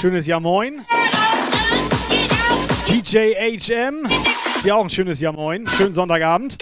Schönes 0.01 0.27
Jahr 0.27 0.41
Moin. 0.41 0.85
DJ 2.89 3.35
HM. 3.35 4.09
Dir 4.63 4.77
auch 4.77 4.85
ein 4.85 4.91
schönes 4.91 5.21
Jahr 5.21 5.33
Moin. 5.33 5.67
Schönen 5.67 5.95
Sonntagabend. 5.95 6.59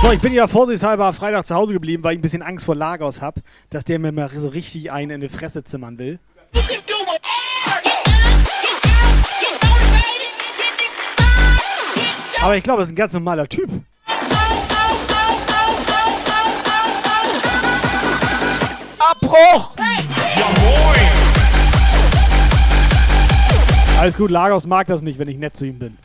So, 0.00 0.12
ich 0.12 0.20
bin 0.20 0.32
ja 0.32 0.46
vorsichtshalber 0.46 1.12
Freitag 1.12 1.44
zu 1.44 1.56
Hause 1.56 1.72
geblieben, 1.72 2.04
weil 2.04 2.12
ich 2.12 2.20
ein 2.20 2.22
bisschen 2.22 2.42
Angst 2.42 2.64
vor 2.64 2.76
Lagos 2.76 3.20
habe, 3.20 3.42
dass 3.68 3.82
der 3.84 3.98
mir 3.98 4.12
mal 4.12 4.30
so 4.30 4.46
richtig 4.46 4.92
einen 4.92 5.10
in 5.10 5.20
die 5.20 5.28
Fresse 5.28 5.64
zimmern 5.64 5.98
will. 5.98 6.20
Aber 12.40 12.56
ich 12.56 12.62
glaube, 12.62 12.80
das 12.80 12.88
ist 12.88 12.92
ein 12.92 12.96
ganz 12.96 13.12
normaler 13.12 13.48
Typ. 13.48 13.68
Abbruch! 19.00 19.74
Ja 20.36 20.46
moin! 20.62 21.08
Alles 23.98 24.16
gut, 24.16 24.30
Lagos 24.30 24.64
mag 24.64 24.86
das 24.86 25.02
nicht, 25.02 25.18
wenn 25.18 25.26
ich 25.26 25.38
nett 25.38 25.56
zu 25.56 25.66
ihm 25.66 25.80
bin. 25.80 25.98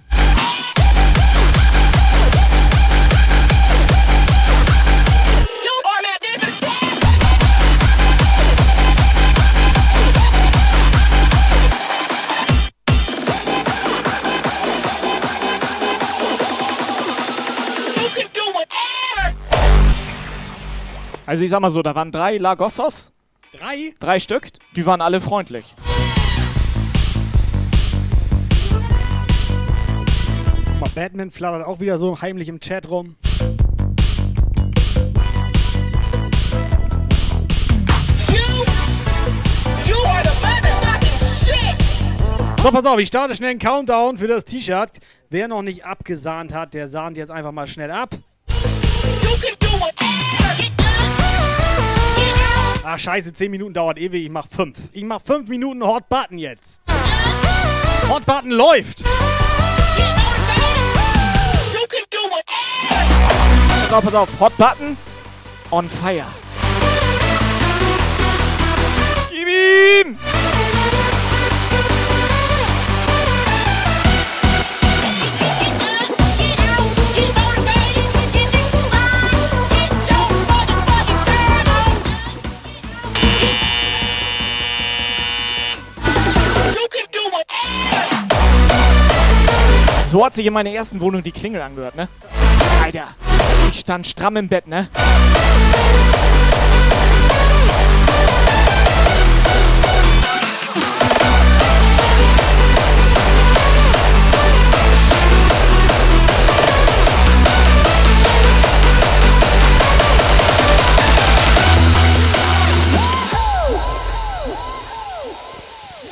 Also 21.25 21.43
ich 21.43 21.49
sag 21.49 21.61
mal 21.61 21.69
so, 21.69 21.81
da 21.81 21.95
waren 21.95 22.11
drei 22.11 22.37
Lagossos. 22.37 23.13
Drei? 23.57 23.93
Drei 23.99 24.19
Stück. 24.19 24.49
Die 24.75 24.85
waren 24.85 24.99
alle 24.99 25.21
freundlich. 25.21 25.73
Guck 30.65 30.79
mal, 30.81 30.89
Batman 30.93 31.31
flattert 31.31 31.65
auch 31.65 31.79
wieder 31.79 31.97
so 31.97 32.21
heimlich 32.21 32.49
im 32.49 32.59
Chat 32.59 32.89
rum. 32.89 33.15
So, 42.61 42.71
pass 42.71 42.85
auf, 42.85 42.97
ich 42.97 43.09
starte 43.09 43.35
schnell 43.35 43.51
einen 43.51 43.59
Countdown 43.59 44.17
für 44.17 44.27
das 44.27 44.45
T-Shirt. 44.45 44.91
Wer 45.29 45.49
noch 45.49 45.61
nicht 45.61 45.85
abgesahnt 45.85 46.53
hat, 46.53 46.73
der 46.73 46.87
sahnt 46.87 47.17
jetzt 47.17 47.29
einfach 47.29 47.51
mal 47.51 47.67
schnell 47.67 47.91
ab. 47.91 48.15
Ach 52.85 52.99
scheiße, 52.99 53.31
10 53.31 53.49
Minuten 53.49 53.73
dauert 53.73 53.97
ewig, 53.97 54.25
ich 54.25 54.29
mach 54.29 54.45
5. 54.47 54.77
Ich 54.91 55.05
mach 55.05 55.21
5 55.21 55.47
Minuten 55.47 55.81
Hot 55.83 56.09
Button 56.09 56.37
jetzt. 56.37 56.81
Hot 58.09 58.25
Button 58.25 58.51
läuft. 58.51 59.03
Pass 63.83 63.93
auf, 63.93 64.03
pass 64.03 64.15
auf. 64.15 64.29
Hot 64.39 64.57
Button 64.57 64.97
on 65.71 65.89
fire. 65.89 66.25
Gib 69.31 69.47
ihm! 69.47 70.17
So 90.13 90.23
hat 90.23 90.35
sich 90.35 90.45
in 90.45 90.53
meiner 90.53 90.69
ersten 90.69 91.01
Wohnung 91.01 91.23
die 91.23 91.31
Klingel 91.31 91.59
angehört, 91.59 91.95
ne? 91.95 92.07
Alter, 92.83 93.07
ich 93.71 93.79
stand 93.79 94.05
stramm 94.05 94.37
im 94.37 94.47
Bett, 94.47 94.67
ne? 94.67 94.87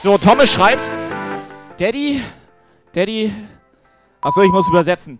So, 0.01 0.17
Thomas 0.17 0.51
schreibt, 0.51 0.89
Daddy, 1.77 2.23
Daddy, 2.93 3.31
achso, 4.21 4.41
ich 4.41 4.51
muss 4.51 4.69
übersetzen. 4.69 5.19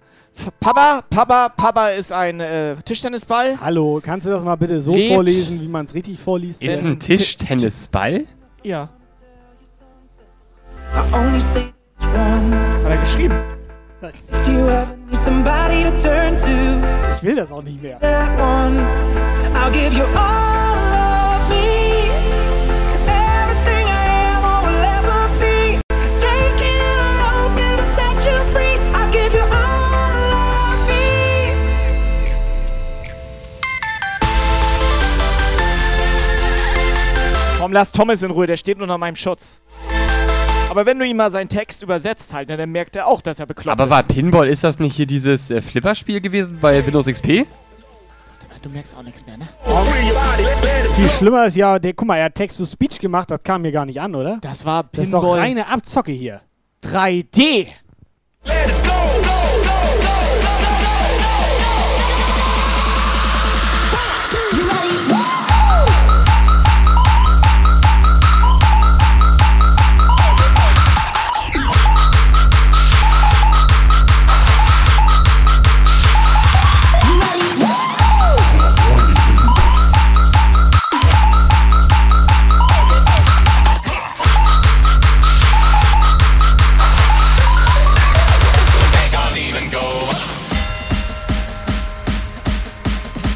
Papa, 0.59 1.01
Papa, 1.09 1.49
Papa 1.49 1.89
ist 1.89 2.11
ein 2.13 2.39
äh, 2.39 2.75
Tischtennisball. 2.85 3.57
Hallo, 3.59 3.99
kannst 4.01 4.25
du 4.25 4.31
das 4.31 4.43
mal 4.43 4.55
bitte 4.55 4.79
so 4.79 4.93
Lebt- 4.93 5.13
vorlesen, 5.13 5.59
wie 5.61 5.67
man 5.67 5.85
es 5.85 5.93
richtig 5.93 6.19
vorliest? 6.19 6.61
Ist 6.63 6.83
ein 6.83 6.97
Tischtennisball? 6.99 8.25
Ja. 8.63 8.89
I 10.93 11.15
only 11.15 11.39
say 11.39 11.65
this 11.99 12.05
once. 12.15 12.83
Hat 12.85 12.91
er 12.91 12.97
geschrieben? 12.97 13.35
If 14.03 14.47
you 14.47 14.59
ever 14.67 14.87
need 15.07 15.17
somebody 15.17 15.83
to 15.83 15.91
turn 15.91 16.35
to, 16.35 16.47
Ich 17.17 17.23
will 17.23 17.35
das 17.35 17.51
auch 17.51 17.61
nicht 17.61 17.81
mehr. 17.81 17.99
Komm, 37.61 37.73
lass 37.73 37.91
Thomas 37.91 38.23
in 38.23 38.31
Ruhe, 38.31 38.47
der 38.47 38.57
steht 38.57 38.81
unter 38.81 38.97
meinem 38.97 39.15
Schutz. 39.15 39.61
Aber 40.71 40.87
wenn 40.87 40.97
du 40.97 41.05
ihm 41.05 41.17
mal 41.17 41.29
seinen 41.29 41.47
Text 41.47 41.83
übersetzt 41.83 42.33
halt, 42.33 42.49
ne, 42.49 42.57
dann 42.57 42.71
merkt 42.71 42.95
er 42.95 43.05
auch, 43.05 43.21
dass 43.21 43.37
er 43.39 43.45
bekloppt 43.45 43.73
Aber 43.79 43.83
ist. 43.83 43.89
war 43.91 44.01
Pinball, 44.03 44.47
ist 44.47 44.63
das 44.63 44.79
nicht 44.79 44.95
hier 44.95 45.05
dieses 45.05 45.51
äh, 45.51 45.61
Flipperspiel 45.61 46.21
gewesen 46.21 46.57
bei 46.59 46.83
Windows 46.83 47.05
XP? 47.05 47.45
Du 48.63 48.69
merkst 48.69 48.95
auch 48.95 49.03
nichts 49.03 49.25
mehr, 49.25 49.37
ne? 49.37 49.47
Viel 50.95 51.09
schlimmer 51.09 51.45
ist 51.47 51.55
ja, 51.55 51.77
der, 51.79 51.93
guck 51.93 52.07
mal, 52.07 52.17
er 52.17 52.25
hat 52.25 52.35
Text-to-Speech 52.35 52.99
gemacht, 52.99 53.29
das 53.31 53.41
kam 53.43 53.61
mir 53.63 53.71
gar 53.71 53.85
nicht 53.85 53.99
an, 54.01 54.13
oder? 54.15 54.37
Das 54.41 54.65
war 54.65 54.83
Das 54.91 55.05
ist 55.05 55.13
doch 55.13 55.21
Pinball. 55.21 55.39
reine 55.39 55.67
Abzocke 55.67 56.11
hier. 56.11 56.41
3D. 56.83 57.67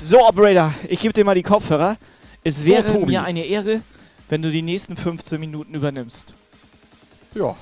So, 0.07 0.19
Operator, 0.27 0.71
ich 0.87 0.99
gebe 0.99 1.13
dir 1.13 1.25
mal 1.25 1.33
die 1.33 1.41
Kopfhörer. 1.41 1.97
Es 2.43 2.59
So, 2.59 2.67
wäre 2.67 2.85
Tobi. 2.85 3.07
mir 3.07 3.23
eine 3.23 3.43
Ehre, 3.43 3.81
wenn 4.29 4.43
du 4.43 4.51
die 4.51 4.61
nächsten 4.61 4.95
15 4.95 5.39
Minuten 5.39 5.73
übernimmst. 5.73 6.35
Ja. 7.33 7.55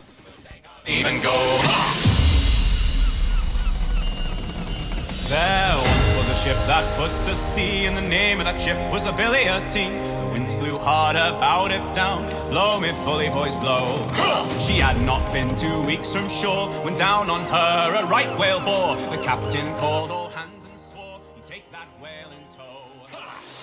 There 5.30 5.78
once 5.78 6.18
was 6.18 6.30
a 6.30 6.36
ship 6.36 6.58
that 6.68 6.84
put 6.98 7.10
to 7.30 7.34
sea, 7.34 7.86
and 7.88 7.96
the 7.96 8.02
name 8.02 8.42
of 8.42 8.46
that 8.46 8.60
ship 8.60 8.76
was 8.92 9.06
the 9.06 9.14
Billy 9.14 9.46
T. 9.70 9.88
The 9.88 10.34
winds 10.34 10.54
blew 10.54 10.78
hard 10.78 11.16
about 11.16 11.72
it 11.72 11.82
down, 11.96 12.28
blow 12.52 12.78
me 12.78 12.92
bully 13.06 13.30
boys 13.30 13.56
blow. 13.56 14.06
She 14.60 14.74
had 14.82 15.00
not 15.06 15.32
been 15.32 15.56
two 15.56 15.82
weeks 15.86 16.12
from 16.12 16.28
shore 16.28 16.68
when 16.84 16.96
down 16.98 17.30
on 17.30 17.40
her 17.46 18.04
a 18.04 18.06
right 18.08 18.38
whale 18.38 18.60
bore. 18.60 18.98
The 19.12 19.18
captain 19.24 19.74
called 19.78 20.12
all 20.12 20.30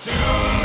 Soon 0.01 0.15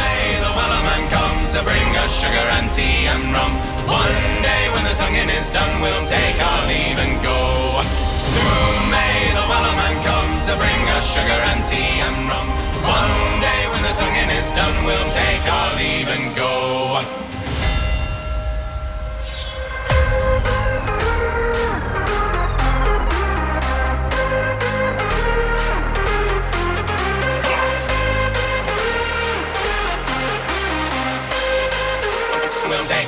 may 0.00 0.40
the 0.40 0.48
wellerman 0.56 1.10
come 1.10 1.46
to 1.50 1.62
bring 1.62 1.94
us 2.00 2.08
sugar 2.08 2.46
and 2.56 2.72
tea 2.72 3.04
and 3.04 3.36
rum. 3.36 3.52
One 3.84 4.40
day 4.40 4.72
when 4.72 4.82
the 4.88 4.96
tonguing 4.96 5.28
is 5.28 5.50
done, 5.50 5.82
we'll 5.82 6.06
take 6.06 6.40
our 6.40 6.66
leave 6.66 6.96
and 6.96 7.20
go. 7.20 7.84
Soon 8.16 8.88
may 8.88 9.28
the 9.36 9.44
wellerman 9.44 10.00
come 10.08 10.40
to 10.40 10.56
bring 10.56 10.88
us 10.96 11.04
sugar 11.12 11.40
and 11.52 11.60
tea 11.68 12.00
and 12.00 12.16
rum. 12.32 12.48
One 12.80 13.40
day 13.44 13.68
when 13.68 13.82
the 13.84 13.92
tonguing 13.92 14.32
is 14.32 14.50
done, 14.52 14.72
we'll 14.86 15.10
take 15.12 15.44
our 15.52 15.70
leave 15.76 16.08
and 16.08 16.34
go. 16.34 17.25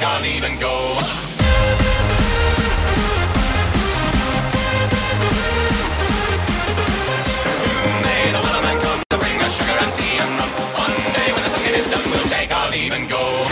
We'll 0.01 0.07
take 0.07 0.15
our 0.15 0.23
go. 0.61 0.95
Soon 7.51 8.03
may 8.05 8.31
the 8.31 8.39
wellerman 8.39 8.81
come 8.81 9.03
to 9.11 9.19
bring 9.19 9.41
us 9.41 9.57
sugar 9.57 9.73
and 9.73 9.95
tea 9.95 10.19
and. 10.19 10.39
One 10.79 10.95
day 11.15 11.33
when 11.33 11.43
the 11.43 11.51
tonguing 11.51 11.75
is 11.75 11.91
done, 11.91 12.03
we'll 12.13 12.31
take 12.31 12.53
our 12.53 12.71
leave 12.71 12.93
and 12.93 13.09
go. 13.09 13.48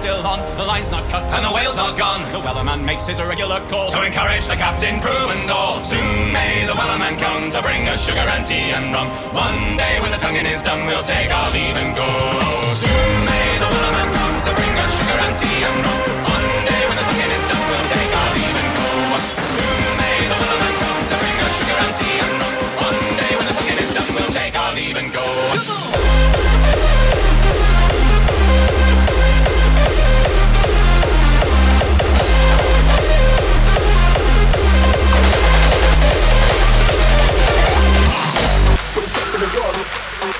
Still 0.00 0.24
on, 0.24 0.40
the 0.56 0.64
line's 0.64 0.90
not 0.90 1.04
cut, 1.12 1.28
and 1.36 1.44
the 1.44 1.52
whale's 1.52 1.76
not 1.76 1.92
gone. 1.92 2.24
The 2.32 2.40
Wellerman 2.40 2.80
makes 2.88 3.06
his 3.06 3.20
irregular 3.20 3.60
call 3.68 3.90
to 3.92 4.00
encourage 4.00 4.46
the 4.48 4.56
captain, 4.56 4.96
crew, 4.98 5.28
and 5.28 5.44
all. 5.50 5.84
Soon 5.84 6.32
may 6.32 6.64
the 6.64 6.72
Wellerman 6.72 7.20
come 7.20 7.50
to 7.52 7.60
bring 7.60 7.84
us 7.86 8.00
sugar 8.00 8.24
and 8.24 8.46
tea 8.46 8.72
and 8.72 8.94
rum. 8.96 9.08
One 9.36 9.76
day 9.76 10.00
when 10.00 10.10
the 10.10 10.16
tonguing 10.16 10.46
is 10.46 10.62
done, 10.62 10.86
we'll 10.88 11.04
take 11.04 11.28
our 11.28 11.52
leave 11.52 11.76
and 11.76 11.92
go. 11.92 12.08
Soon 12.72 13.12
may 13.28 13.48
the 13.60 13.68
Wellerman 13.68 14.08
come 14.16 14.36
to 14.48 14.50
bring 14.56 14.74
us 14.80 14.90
sugar 14.96 15.18
and 15.20 15.36
tea 15.36 15.60
and 15.68 15.78
rum. 15.84 16.00
One 16.32 16.48
day 16.64 16.82
when 16.88 16.96
the 16.96 17.04
tonguing 17.04 17.32
is 17.36 17.44
done, 17.44 17.64
we'll 17.68 17.88
take 17.92 18.12
our 18.20 18.30
leave 18.40 18.56
and 18.56 18.70
go. 18.80 18.88
Soon 19.52 19.84
may 20.00 20.16
the 20.32 20.36
Wellerman 20.40 20.74
come 20.80 21.00
to 21.12 21.16
bring 21.20 21.38
us 21.44 21.52
sugar 21.60 21.76
and 21.76 21.92
tea 22.00 22.16
and 22.24 22.34
rum. 22.40 22.54
One 22.88 23.00
day 23.20 23.32
when 23.36 23.46
the 23.52 23.54
tonguing 23.58 23.80
is 23.84 23.92
done, 23.92 24.10
we'll 24.16 24.32
take 24.32 24.56
our 24.56 24.72
leave 24.72 24.96
and 24.96 25.12
go. 25.12 26.09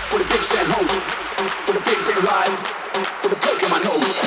For 0.09 0.19
the 0.19 0.25
bitch 0.25 0.51
and 0.59 0.73
hoes, 0.73 0.93
for 1.67 1.73
the 1.73 1.81
big 1.81 1.99
big 2.07 2.19
ride, 2.25 2.57
for 3.23 3.29
the 3.29 3.37
coke 3.37 3.63
in 3.63 3.71
my 3.71 3.79
nose, 3.79 4.19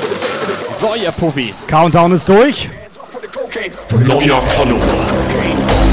for 0.00 0.08
the 0.08 0.16
sex 0.16 0.42
and 0.42 0.50
the 0.50 0.56
drug, 0.64 0.74
So, 0.80 0.94
ihr 0.94 1.12
Puffis. 1.12 1.66
Countdown 1.66 2.12
ist 2.12 2.28
durch. 2.28 2.68
for 3.10 3.20
the 3.20 3.28
cocaine, 3.28 3.70
for 3.72 3.98
the 3.98 4.04
Neuer 4.04 4.40
Follower. 4.42 5.91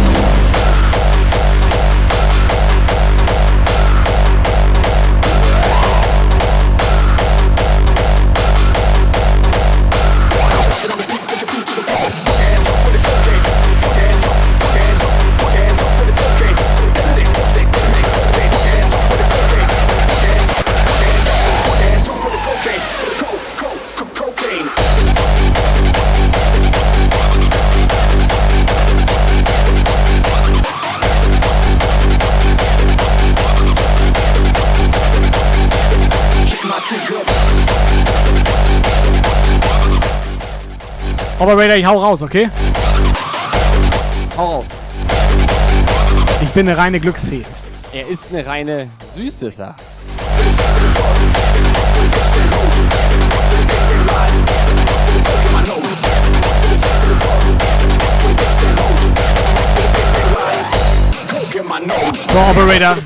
Operator, 41.40 41.78
ich 41.78 41.86
hau 41.86 41.98
raus, 41.98 42.22
okay? 42.22 42.50
Hau 44.36 44.56
raus. 44.56 44.66
Ich 46.42 46.50
bin 46.50 46.68
eine 46.68 46.78
reine 46.78 47.00
Glücksfee. 47.00 47.46
Er 47.94 48.08
ist 48.08 48.28
eine 48.30 48.46
reine 48.46 48.90
Süßesser. 49.16 49.74
So, 62.32 62.40
Operator. 62.40 62.98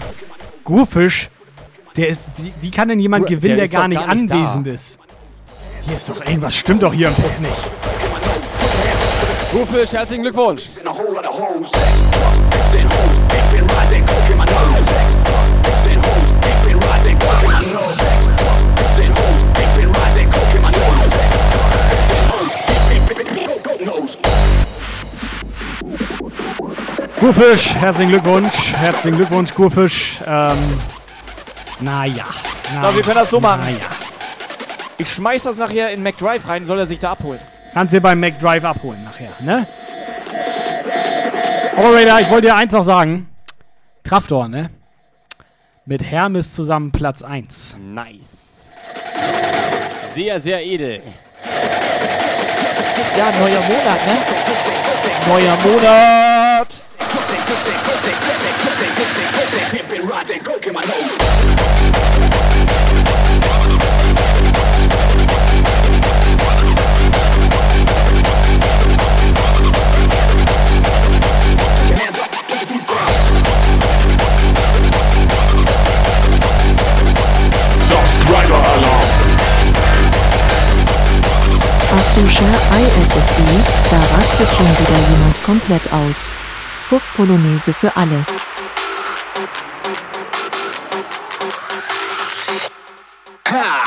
Gurfisch. 0.64 1.30
Der 1.96 2.08
ist. 2.08 2.22
Wie, 2.38 2.52
wie 2.62 2.72
kann 2.72 2.90
denn 2.90 3.00
jemand 3.00 3.28
gewinnen, 3.28 3.58
der 3.58 3.68
der, 3.68 3.80
gar 3.80 3.88
nicht 3.88 4.04
gar 4.04 4.16
nicht 4.16 4.32
da. 4.32 4.36
anwesend 4.36 4.68
ist? 4.68 4.98
Hier 5.86 5.98
ist 5.98 6.10
doch 6.10 6.20
irgendwas, 6.26 6.56
stimmt 6.56 6.82
doch 6.82 6.94
hier 6.94 7.10
im 7.10 7.14
Puff 7.14 7.40
nicht. 7.40 7.73
Rufisch, 9.54 9.92
herzlichen 9.94 10.24
Glückwunsch. 10.24 10.68
Gurfisch, 27.20 27.76
herzlichen 27.76 28.10
Glückwunsch. 28.10 28.74
Herzlichen 28.74 29.18
Glückwunsch, 29.18 29.54
Gurfisch. 29.54 30.20
Ähm, 30.26 30.58
naja. 31.80 32.26
So, 32.82 32.96
wir 32.96 33.04
können 33.04 33.16
das 33.16 33.30
so 33.30 33.40
machen. 33.40 33.62
Naja. 33.62 33.86
Ich 34.98 35.10
schmeiß 35.10 35.44
das 35.44 35.58
nachher 35.58 35.92
in 35.92 36.02
McDrive 36.02 36.48
rein, 36.48 36.66
soll 36.66 36.80
er 36.80 36.88
sich 36.88 36.98
da 36.98 37.12
abholen. 37.12 37.40
Kannst 37.74 37.92
du 37.94 38.02
beim 38.02 38.20
McDrive 38.20 38.64
abholen 38.64 39.04
nachher, 39.04 39.32
ne? 39.40 39.66
Operator, 41.76 42.20
ich 42.20 42.30
wollte 42.30 42.48
dir 42.48 42.56
eins 42.56 42.72
noch 42.72 42.84
sagen. 42.84 43.28
Traftor, 44.04 44.48
ne? 44.48 44.70
Mit 45.86 46.04
Hermes 46.04 46.54
zusammen 46.54 46.92
Platz 46.92 47.24
1. 47.24 47.78
Nice. 47.80 48.70
Sehr, 50.14 50.40
sehr 50.40 50.64
edel. 50.64 51.02
Ja, 53.18 53.32
neuer 53.40 53.62
Monat, 53.62 54.00
ne? 54.06 54.18
Neuer 55.28 55.58
Monat. 55.64 56.68
Ach 82.16 82.22
du 82.22 82.30
Scher 82.30 82.46
ISSI, 82.46 83.64
da 83.90 83.98
rastet 84.16 84.48
schon 84.56 84.68
wieder 84.68 85.00
jemand 85.10 85.44
komplett 85.44 85.92
aus. 85.92 86.32
Puff 86.90 87.12
Polonaise 87.16 87.74
für 87.74 87.96
alle. 87.96 88.24
Ich 93.46 93.83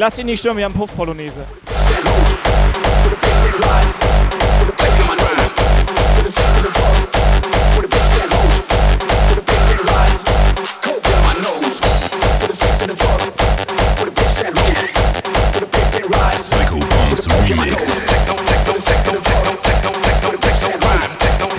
lass 0.00 0.18
ihn 0.18 0.24
nicht 0.24 0.40
stürmen, 0.40 0.56
wir 0.58 0.64
haben 0.64 0.72
Puff-Polonaise. 0.72 1.44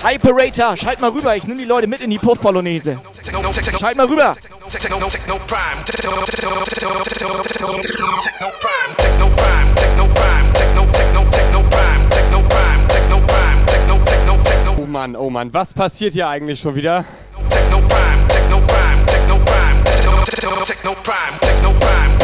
Hyperator, 0.03 0.75
schalt 0.75 0.99
mal 0.99 1.11
rüber, 1.11 1.35
ich 1.35 1.43
nehme 1.43 1.59
die 1.59 1.65
Leute 1.65 1.85
mit 1.85 2.01
in 2.01 2.09
die 2.09 2.17
Puff-Polonaise. 2.17 2.99
Schalt 3.79 3.95
mal 3.97 4.07
rüber 4.07 4.35
techno, 4.71 4.97
techno 5.09 5.37
prime, 5.47 5.83
techno, 5.83 6.11
techno, 6.23 6.51
techno, 6.63 6.89
techno, 7.03 7.43
techno, 7.43 7.67
techno 8.23 8.51
prime, 8.61 8.95
techno 8.95 9.27
prime, 9.35 9.73
techno 9.75 10.07
prime, 10.07 10.51
techno, 10.53 10.85
techno, 10.91 11.23
techno 11.29 11.63
prime, 11.63 12.07
techno 12.09 12.41
prime, 12.47 12.85
techno 12.87 13.19
prime, 13.19 13.65
techno, 13.65 13.99
techno, 14.05 14.37
techno. 14.43 14.71
Oh 14.81 14.85
Mann, 14.85 15.15
oh 15.17 15.29
Mann, 15.29 15.51
was 15.51 15.73
passiert 15.73 16.13
hier 16.13 16.27
eigentlich 16.29 16.61
schon 16.61 16.75
wieder? 16.75 17.03
Techno 17.49 17.81
prime, 17.81 18.27
techno 18.29 18.61
prime, 18.61 19.05
techno 19.05 19.35
prime, 19.43 19.83
techno, 19.83 20.11
techno, 20.23 20.65
techno 20.65 20.95
prime, 21.03 21.37
techno 21.39 21.71
prime. 21.73 22.20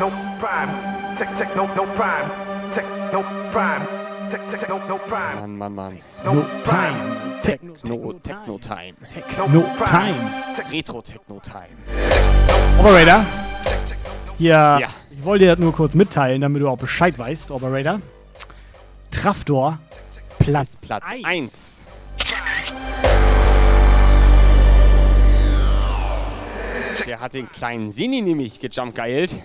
Tech, 0.00 1.28
techno, 1.36 1.68
no 1.76 1.84
prime. 1.84 2.30
Techno, 2.74 3.22
prime. 3.52 3.86
Tech, 4.30 4.40
techno, 4.50 4.78
no 4.88 4.96
prime. 4.96 5.40
Mann, 5.40 5.58
Mann, 5.58 5.74
Mann. 5.74 5.98
No 6.24 6.42
time. 6.64 6.96
Techno, 7.42 7.74
Techno, 7.74 8.12
Techno 8.22 8.58
Time. 8.58 8.94
No 9.52 9.60
time. 9.86 10.72
Retro 10.72 11.02
Techno 11.02 11.38
Time. 11.40 11.76
Operator. 12.78 13.26
Ja, 14.38 14.78
Ja. 14.78 14.88
ich 15.10 15.22
wollte 15.22 15.44
dir 15.44 15.50
das 15.50 15.58
nur 15.58 15.74
kurz 15.74 15.92
mitteilen, 15.92 16.40
damit 16.40 16.62
du 16.62 16.68
auch 16.70 16.78
Bescheid 16.78 17.18
weißt, 17.18 17.50
Operator. 17.50 18.00
Traftor, 19.10 19.80
Platz, 20.38 20.76
Platz 20.76 21.04
1. 21.22 21.88
Der 27.06 27.20
hat 27.20 27.34
den 27.34 27.50
kleinen 27.52 27.92
Sini 27.92 28.22
nämlich 28.22 28.60
gejumpgeilt. 28.60 29.36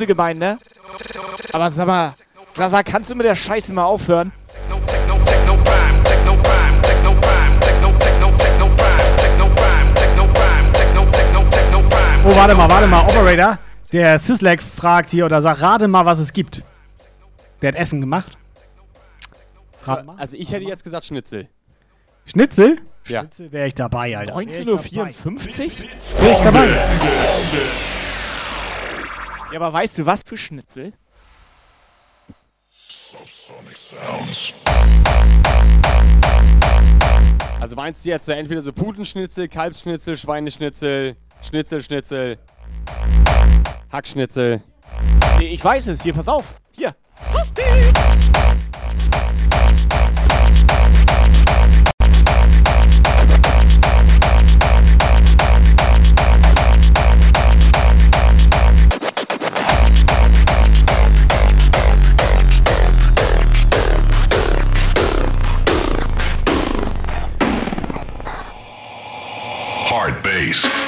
Böse 0.00 0.06
gemeint, 0.06 0.40
ne? 0.40 0.58
Aber 1.52 1.70
sag 1.70 1.86
mal, 1.86 2.14
Sasa, 2.52 2.82
kannst 2.82 3.10
du 3.10 3.14
mit 3.14 3.26
der 3.26 3.36
Scheiße 3.36 3.72
mal 3.72 3.84
aufhören? 3.84 4.32
Oh, 12.22 12.36
warte 12.36 12.54
mal, 12.54 12.68
warte 12.68 12.86
mal, 12.86 13.02
Operator. 13.02 13.58
Der 13.92 14.18
Sislek 14.18 14.62
fragt 14.62 15.10
hier 15.10 15.26
oder 15.26 15.42
sagt, 15.42 15.62
rate 15.62 15.88
mal, 15.88 16.04
was 16.04 16.18
es 16.18 16.32
gibt. 16.32 16.62
Der 17.60 17.68
hat 17.68 17.76
Essen 17.76 18.00
gemacht. 18.00 18.38
Rat 19.84 20.06
mal. 20.06 20.16
Also 20.18 20.36
ich 20.36 20.52
hätte 20.52 20.64
jetzt 20.64 20.84
gesagt 20.84 21.06
Schnitzel. 21.06 21.48
Schnitzel? 22.26 22.78
Ja. 23.06 23.20
Schnitzel 23.20 23.52
wäre 23.52 23.66
ich 23.68 23.74
dabei, 23.74 24.16
Alter. 24.16 24.36
19.54 24.36 24.68
Uhr? 24.68 24.74
Wäre 26.22 26.32
ich 26.32 26.44
dabei. 26.44 26.68
Ja, 29.50 29.58
aber 29.58 29.72
weißt 29.72 29.98
du, 29.98 30.06
was 30.06 30.22
für 30.24 30.36
Schnitzel? 30.36 30.92
Also 37.60 37.76
meinst 37.76 38.04
du 38.04 38.10
jetzt 38.10 38.26
so 38.26 38.32
entweder 38.32 38.62
so 38.62 38.72
Putenschnitzel, 38.72 39.48
Kalbsschnitzel, 39.48 40.16
Schweineschnitzel, 40.16 41.16
Schnitzelschnitzel, 41.42 42.38
Hackschnitzel? 43.90 44.62
Nee, 45.38 45.48
ich 45.48 45.64
weiß 45.64 45.88
es. 45.88 46.02
Hier, 46.02 46.14
pass 46.14 46.28
auf. 46.28 46.54
Hier. 46.70 46.94
Hard 70.52 70.79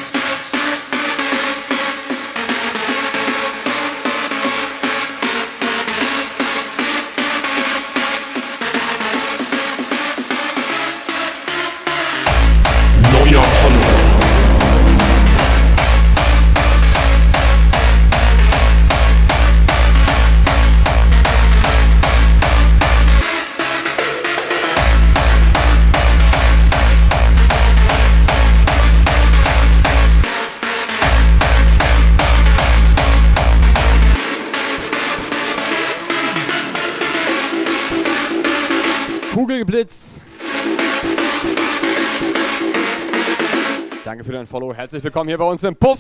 Follow. 44.53 44.75
Herzlich 44.75 45.03
willkommen 45.03 45.29
hier 45.31 45.39
bei 45.39 45.47
uns 45.47 45.65
im 45.65 45.75
Puff. 45.75 45.99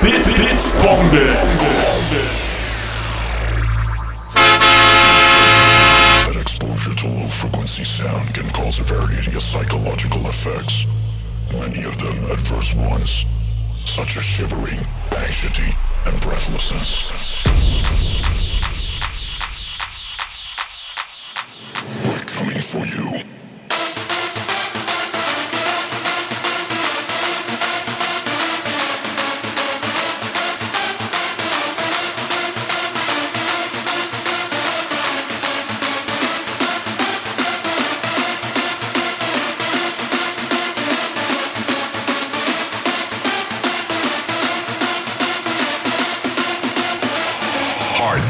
Blitz, 0.00 0.32
Blitzbombe. 0.32 1.28
That 6.24 6.36
exposure 6.40 6.94
to 6.94 7.08
low 7.08 7.28
frequency 7.28 7.84
sound 7.84 8.32
can 8.32 8.50
cause 8.52 8.80
a 8.80 8.84
variety 8.84 9.36
of 9.36 9.42
psychological 9.42 10.26
effects. 10.30 10.86
Many 11.52 11.84
of 11.84 11.98
them 11.98 12.24
adverse 12.30 12.74
ones, 12.74 13.26
such 13.84 14.16
as 14.16 14.24
shivering, 14.24 14.80
anxiety, 15.12 15.76
and 16.06 16.18
breathlessness. 16.22 17.12
We're 22.02 22.24
coming 22.24 22.62
for 22.62 22.86
you. 22.86 23.35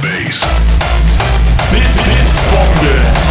Bass. 0.07 0.41
Blitzbombe. 1.70 3.26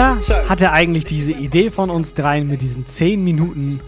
Wer 0.00 0.48
hatte 0.48 0.72
eigentlich 0.72 1.04
diese 1.04 1.32
Idee 1.32 1.70
von 1.70 1.90
uns 1.90 2.14
dreien 2.14 2.48
mit 2.48 2.62
diesem 2.62 2.86
10 2.86 3.22
Minuten 3.22 3.80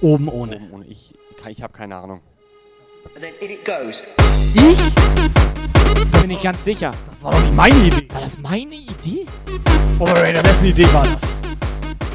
oben 0.00 0.26
ohne? 0.26 0.56
Oben 0.56 0.70
ohne. 0.72 0.86
Ich, 0.86 1.14
ich 1.48 1.62
habe 1.62 1.72
keine 1.72 1.94
Ahnung. 1.94 2.20
Ich? 4.54 6.20
Bin 6.20 6.30
ich 6.32 6.42
ganz 6.42 6.64
sicher. 6.64 6.90
Das 7.08 7.22
war 7.22 7.30
doch 7.30 7.40
nicht 7.42 7.54
meine 7.54 7.76
Idee. 7.76 8.08
War 8.12 8.22
das 8.22 8.38
meine 8.38 8.74
Idee? 8.74 9.24
Operator, 10.00 10.44
wessen 10.44 10.66
Idee 10.66 10.92
war 10.92 11.04
das? 11.04 11.22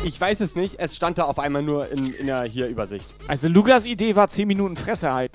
Ich 0.04 0.20
weiß 0.20 0.42
es 0.42 0.58
nicht. 0.58 0.78
Es 0.78 0.98
stand 0.98 1.18
da 1.18 1.24
auf 1.24 1.40
einmal 1.40 1.64
nur 1.64 1.90
in, 1.90 2.14
in 2.16 2.28
der 2.28 2.44
hier 2.44 2.68
Übersicht. 2.68 3.14
Also 3.30 3.48
Lukas 3.48 3.86
Idee 3.86 4.18
war 4.18 4.28
10 4.28 4.46
Minuten 4.46 4.76
Fresse 4.76 5.14
halten. 5.14 5.35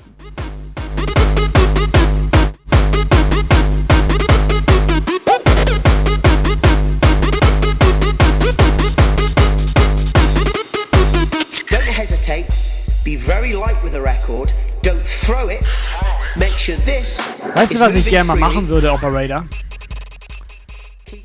Weißt 17.60 17.74
du, 17.74 17.80
was 17.80 17.94
ich 17.94 18.06
gerne 18.06 18.26
mal 18.26 18.38
machen 18.38 18.68
würde, 18.68 18.90
Operator? 18.90 19.44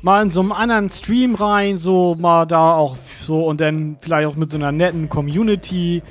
Mal 0.02 0.24
in 0.24 0.30
so 0.30 0.40
einem 0.40 0.52
anderen 0.52 0.90
Stream 0.90 1.34
rein, 1.34 1.78
so 1.78 2.14
mal 2.14 2.44
da 2.44 2.74
auch 2.74 2.98
so 3.22 3.46
und 3.46 3.58
dann 3.58 3.96
vielleicht 4.02 4.28
auch 4.28 4.36
mit 4.36 4.50
so 4.50 4.58
einer 4.58 4.70
netten 4.70 5.08
Community 5.08 6.02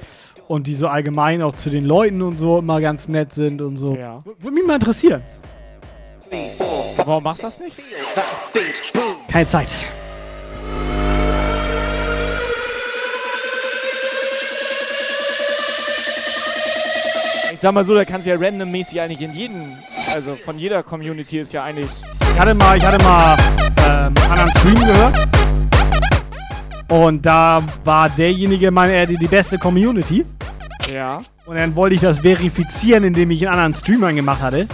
und 0.48 0.66
die 0.66 0.74
so 0.74 0.88
allgemein 0.88 1.44
auch 1.44 1.54
zu 1.54 1.70
den 1.70 1.86
Leuten 1.86 2.24
und 2.24 2.38
so 2.38 2.58
immer 2.58 2.82
ganz 2.82 3.08
nett 3.08 3.34
sind 3.34 3.62
und 3.62 3.78
so. 3.78 3.96
Ja. 3.96 4.24
Würde 4.40 4.56
mich 4.56 4.66
mal 4.66 4.76
interessieren. 4.76 5.22
Warum 7.06 7.24
machst 7.24 7.44
du 7.44 7.46
das 7.46 7.60
nicht? 7.60 7.80
Keine 9.28 9.48
Zeit. 9.48 9.70
Ich 17.54 17.60
sag 17.60 17.74
mal 17.74 17.86
so, 17.86 17.94
da 17.94 18.06
kannst 18.06 18.26
du 18.26 18.32
ja 18.32 18.38
randommäßig 18.38 19.00
eigentlich 19.00 19.22
in 19.22 19.34
jeden, 19.34 19.78
also 20.16 20.36
von 20.38 20.58
jeder 20.58 20.82
Community 20.82 21.40
ist 21.40 21.52
ja 21.52 21.66
eigentlich. 21.66 21.90
Ich 22.32 22.40
hatte 22.40 22.56
mal, 22.56 22.78
ich 22.78 22.86
hatte 22.86 23.04
mal 23.04 23.38
ähm, 23.80 23.86
einen 23.86 24.18
anderen 24.18 24.50
Stream 24.52 24.76
gehört. 24.76 25.28
Und 26.90 27.26
da 27.26 27.62
war 27.84 28.10
derjenige, 28.10 28.72
meine 28.72 28.94
er, 28.94 29.08
die, 29.08 29.18
die 29.18 29.28
beste 29.28 29.58
Community. 29.58 30.26
Ja. 30.94 31.22
Und 31.46 31.58
dann 31.58 31.76
wollte 31.76 31.96
ich 31.96 32.02
das 32.02 32.20
verifizieren, 32.20 33.04
indem 33.04 33.30
ich 33.32 33.46
einen 33.46 33.60
anderen 33.60 33.76
Stream 33.76 34.06
angemacht 34.06 34.42
hatte. 34.42 34.68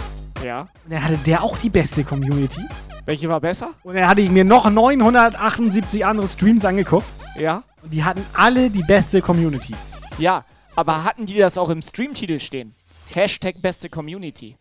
Ja. 0.44 0.68
Und 0.84 0.92
dann 0.92 1.02
hatte 1.02 1.18
der 1.26 1.42
auch 1.42 1.58
die 1.58 1.70
beste 1.70 2.04
Community. 2.04 2.60
Welche 3.04 3.28
war 3.28 3.40
besser? 3.40 3.70
Und 3.82 3.96
dann 3.96 4.06
hatte 4.06 4.20
ich 4.20 4.30
mir 4.30 4.44
noch 4.44 4.70
978 4.70 6.06
andere 6.06 6.28
Streams 6.28 6.64
angeguckt. 6.64 7.06
Ja. 7.36 7.64
Und 7.82 7.92
die 7.92 8.04
hatten 8.04 8.24
alle 8.34 8.70
die 8.70 8.84
beste 8.84 9.20
Community. 9.20 9.74
Ja, 10.18 10.44
aber 10.76 11.02
hatten 11.02 11.26
die 11.26 11.38
das 11.38 11.58
auch 11.58 11.70
im 11.70 11.82
Streamtitel 11.82 12.38
stehen? 12.38 12.74
Hashtag 13.12 13.60
beste 13.60 13.88
Community. 13.90 14.56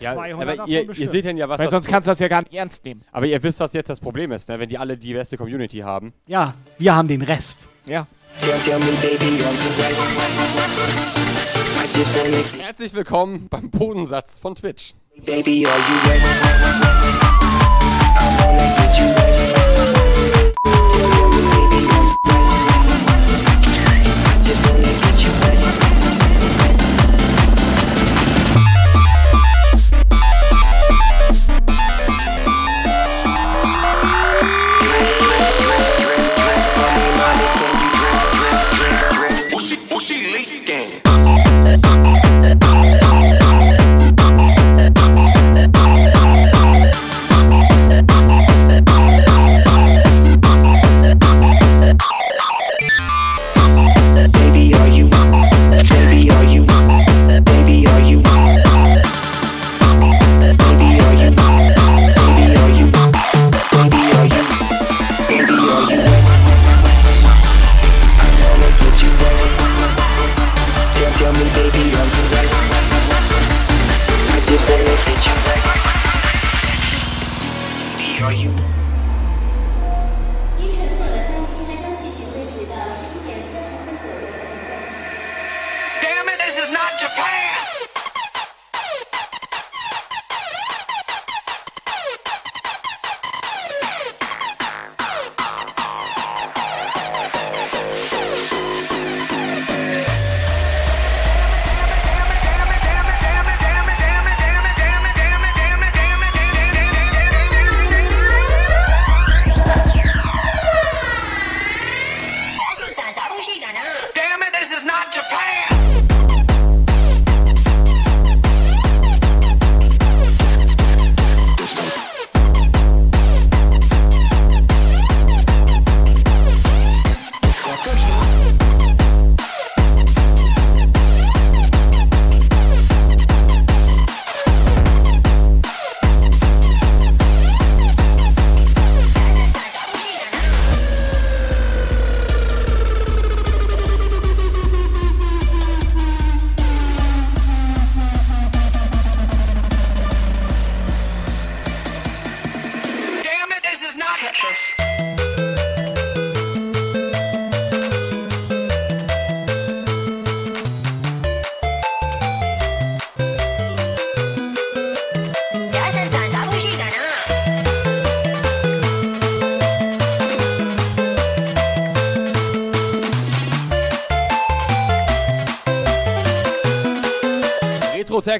Ja, 0.00 0.14
200 0.14 0.40
aber 0.40 0.56
davon 0.56 0.70
ihr, 0.70 0.98
ihr 0.98 1.08
seht 1.08 1.24
dann 1.24 1.36
ja, 1.36 1.48
was 1.48 1.60
Weil 1.60 1.70
sonst 1.70 1.88
kannst 1.88 2.06
du 2.06 2.10
das 2.10 2.18
ja 2.18 2.28
gar 2.28 2.42
nicht 2.42 2.54
ernst 2.54 2.84
nehmen. 2.84 3.02
Aber 3.12 3.26
ihr 3.26 3.42
wisst, 3.42 3.60
was 3.60 3.72
jetzt 3.72 3.88
das 3.88 4.00
Problem 4.00 4.32
ist, 4.32 4.48
ne? 4.48 4.58
wenn 4.58 4.68
die 4.68 4.78
alle 4.78 4.96
die 4.96 5.12
beste 5.14 5.36
Community 5.36 5.78
haben. 5.78 6.12
Ja, 6.26 6.54
wir 6.78 6.94
haben 6.94 7.08
den 7.08 7.22
Rest. 7.22 7.66
Ja. 7.86 8.06
Herzlich 12.58 12.94
willkommen 12.94 13.48
beim 13.48 13.70
Bodensatz 13.70 14.38
von 14.38 14.54
Twitch. 14.54 14.94
Baby, 15.24 15.66
are 15.66 15.76
you 15.76 16.10
ready? 16.10 16.22
I 18.14 18.28
wanna 18.40 18.74
get 18.76 18.98
you 18.98 19.06
ready. 19.06 19.61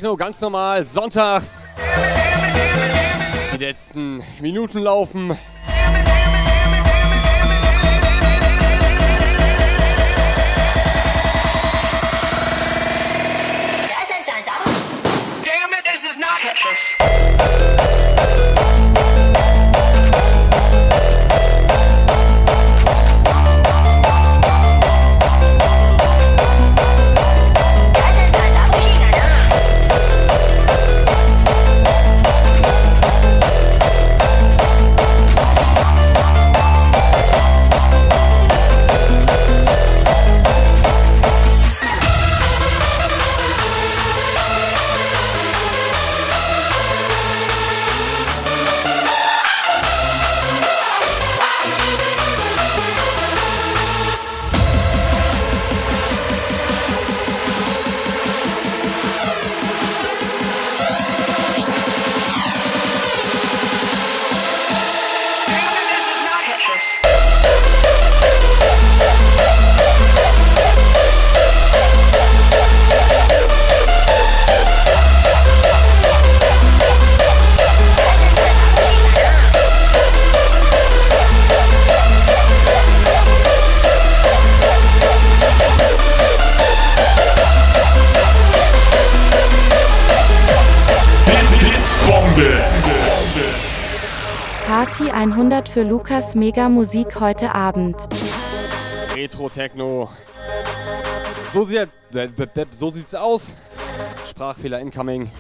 Retro-Techno, 0.03 0.17
ganz 0.17 0.41
normal, 0.41 0.85
sonntags. 0.85 1.61
Die 3.53 3.59
letzten 3.59 4.23
Minuten 4.41 4.79
laufen. 4.79 5.37
100 95.63 95.69
für 95.69 95.83
Lukas 95.83 96.35
Mega 96.35 96.69
Musik 96.69 97.21
heute 97.21 97.55
Abend. 97.55 97.97
Retro-Techno. 99.15 100.11
So, 101.53 101.65
sieht, 101.65 101.89
äh, 102.15 102.29
so 102.75 102.91
sieht's 102.91 103.15
aus. 103.15 103.57
Sprachfehler 104.29 104.81
incoming. 104.81 105.31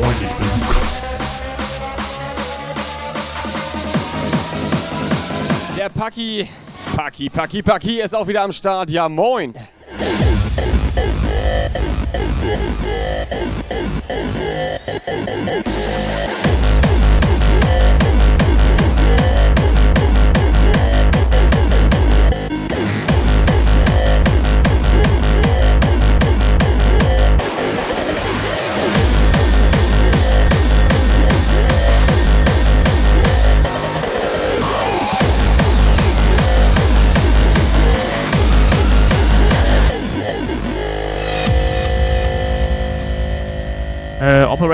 Moin, 0.00 0.14
ich 0.14 0.28
bin 0.28 0.68
Lukas. 0.68 1.10
Der 5.78 5.88
Paki. 5.88 6.48
Paki, 6.96 7.28
Paki, 7.28 7.62
Paki 7.62 8.00
ist 8.00 8.14
auch 8.14 8.26
wieder 8.26 8.42
am 8.42 8.52
Start. 8.52 8.90
Ja, 8.90 9.08
moin. 9.08 9.54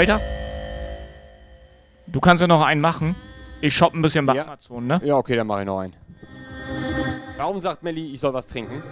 Operator? 0.01 0.21
Du 2.07 2.21
kannst 2.21 2.41
ja 2.41 2.47
noch 2.47 2.63
einen 2.63 2.81
machen. 2.81 3.15
Ich 3.61 3.75
shoppe 3.75 3.99
ein 3.99 4.03
bisschen 4.03 4.25
bei 4.25 4.41
Amazon, 4.41 4.87
ne? 4.87 5.01
Ja, 5.05 5.17
okay, 5.17 5.37
dann 5.37 5.47
mache 5.47 5.61
ich 5.61 5.67
noch 5.67 5.79
einen. 5.79 5.95
Warum 7.37 7.59
sagt 7.59 7.83
Melli, 7.83 8.13
ich 8.13 8.21
soll 8.21 8.33
was 8.33 8.47
trinken? 8.47 8.83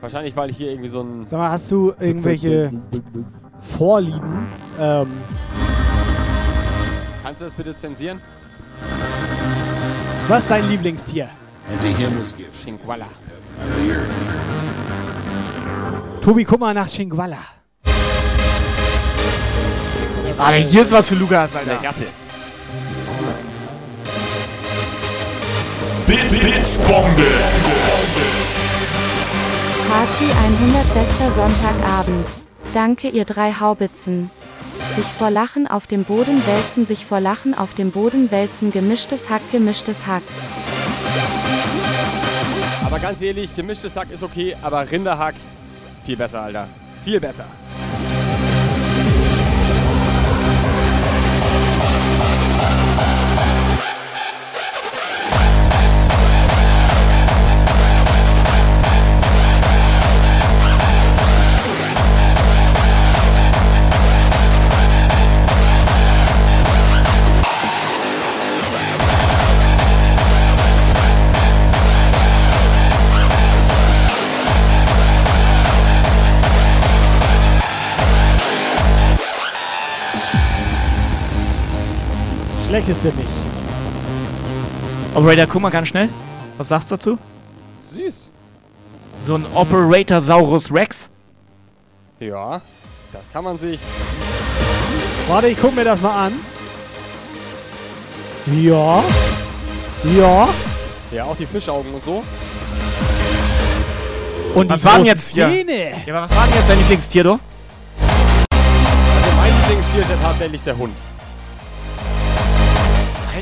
Wahrscheinlich, 0.00 0.36
weil 0.36 0.50
ich 0.50 0.56
hier 0.56 0.70
irgendwie 0.70 0.88
so 0.88 1.00
ein. 1.00 1.24
Sag 1.24 1.38
mal, 1.38 1.50
hast 1.50 1.70
du 1.70 1.92
irgendwelche 1.98 2.70
Vorlieben? 3.58 4.46
Ähm, 4.80 5.08
Kannst 7.22 7.40
du 7.40 7.44
das 7.46 7.54
bitte 7.54 7.74
zensieren? 7.76 8.20
was 10.28 10.42
ist 10.42 10.50
dein 10.50 10.68
Lieblingstier? 10.68 11.28
Shinkwalla. 12.62 13.06
Tobi, 16.20 16.44
guck 16.44 16.60
mal 16.60 16.72
nach 16.72 16.88
Chingwalla. 16.88 17.38
Warte, 20.36 20.58
hier 20.58 20.82
ist 20.82 20.92
was 20.92 21.08
für 21.08 21.14
Lukas, 21.14 21.56
Alter. 21.56 21.78
Eine 21.78 21.88
Ratte. 21.88 22.06
Blitz, 26.06 26.38
Blitzbombe. 26.38 27.26
Party 29.88 30.24
100 30.24 30.94
bester 30.94 31.32
Sonntagabend. 31.34 32.26
Danke 32.74 33.08
ihr 33.08 33.24
drei 33.24 33.52
Haubitzen. 33.52 34.30
Sich 34.96 35.04
vor 35.04 35.30
Lachen 35.30 35.66
auf 35.66 35.86
dem 35.86 36.04
Boden 36.04 36.42
wälzen, 36.46 36.86
sich 36.86 37.06
vor 37.06 37.20
Lachen 37.20 37.56
auf 37.56 37.74
dem 37.74 37.90
Boden 37.90 38.30
wälzen, 38.30 38.72
gemischtes 38.72 39.30
Hack, 39.30 39.42
gemischtes 39.50 40.06
Hack. 40.06 40.22
Aber 42.84 42.98
ganz 42.98 43.22
ehrlich, 43.22 43.54
gemischtes 43.54 43.96
Hack 43.96 44.10
ist 44.10 44.22
okay, 44.22 44.56
aber 44.62 44.90
Rinderhack 44.90 45.34
viel 46.04 46.16
besser, 46.16 46.42
Alter. 46.42 46.68
Viel 47.04 47.20
besser. 47.20 47.44
Schlecht 82.82 82.88
ist 82.88 83.04
der 83.04 83.12
nicht. 83.12 83.30
Operator, 85.14 85.46
guck 85.46 85.62
mal 85.62 85.70
ganz 85.70 85.88
schnell. 85.88 86.08
Was 86.58 86.68
sagst 86.68 86.90
du 86.90 86.96
dazu? 86.96 87.18
Süß. 87.92 88.32
So 89.20 89.36
ein 89.36 89.46
Operator-Saurus 89.54 90.72
Rex? 90.72 91.08
Ja, 92.18 92.60
das 93.12 93.22
kann 93.32 93.44
man 93.44 93.58
sich. 93.58 93.78
Warte, 95.28 95.48
ich 95.48 95.58
guck 95.60 95.74
mir 95.76 95.84
das 95.84 96.00
mal 96.00 96.26
an. 96.26 96.32
Ja. 98.60 99.04
Ja. 100.16 100.48
Ja, 101.12 101.24
auch 101.24 101.36
die 101.36 101.46
Fischaugen 101.46 101.92
und 101.94 102.04
so. 102.04 102.24
Und 104.54 104.68
was 104.68 104.80
die 104.80 104.86
war 104.86 104.94
denn 104.94 105.04
großen 105.04 105.06
jetzt 105.06 105.34
hier? 105.34 105.48
Zähne. 105.48 105.90
Ja, 106.06 106.14
aber 106.14 106.28
was 106.28 106.36
war 106.36 106.46
denn 106.46 106.54
jetzt 106.56 106.68
dein 106.68 106.78
Lieblingstier, 106.78 107.24
du? 107.24 107.30
Also 107.30 107.40
mein 109.36 109.52
Lieblingstier 109.60 110.00
ist 110.00 110.10
ja 110.10 110.16
tatsächlich 110.22 110.62
der 110.62 110.76
Hund. 110.76 110.94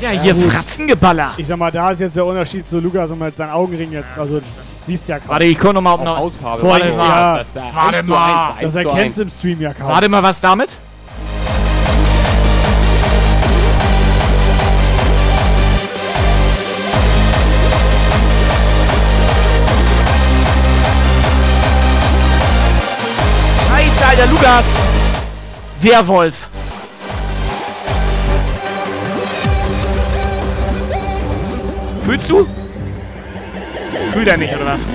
Alter, 0.01 0.13
Ja, 0.13 0.21
hier 0.21 0.33
gut. 0.33 0.51
Fratzengeballer. 0.51 1.31
Ich 1.37 1.47
sag 1.47 1.57
mal, 1.57 1.71
da 1.71 1.91
ist 1.91 1.99
jetzt 2.01 2.15
der 2.15 2.25
Unterschied 2.25 2.67
zu 2.67 2.79
Lukas 2.79 3.11
und 3.11 3.19
mit 3.19 3.35
seinen 3.35 3.51
Augenringen 3.51 3.93
jetzt. 3.93 4.17
Also, 4.17 4.39
das 4.39 4.85
siehst 4.85 5.07
du 5.07 5.11
ja 5.13 5.19
kaum. 5.19 5.29
Warte, 5.29 5.45
ich 5.45 5.59
guck 5.59 5.73
noch 5.73 5.81
mal, 5.81 5.93
ob 5.93 6.03
noch. 6.03 6.17
Hautfarbe. 6.17 6.63
Warte 6.63 6.85
Warte 6.85 6.97
mal. 6.97 7.07
mal. 7.09 7.37
Das 7.37 7.47
ist 7.49 7.55
ja 7.55 7.63
Warte 7.73 8.03
mal. 8.09 8.53
Das 8.61 8.75
erkennst 8.75 9.17
du 9.17 9.21
im. 9.23 9.29
Stream 9.29 9.61
ja 9.61 9.73
kaum. 9.73 9.87
Warte 9.87 10.09
mal, 10.09 10.23
was 10.23 10.39
damit? 10.39 10.69
Scheiße, 23.69 24.05
Alter, 24.05 24.27
Lukas! 24.27 24.65
Werwolf. 25.81 26.50
Fühlst 32.11 32.29
du? 32.29 32.45
Fühlt 34.11 34.27
er 34.27 34.35
nicht, 34.35 34.53
oder 34.53 34.65
was? 34.65 34.85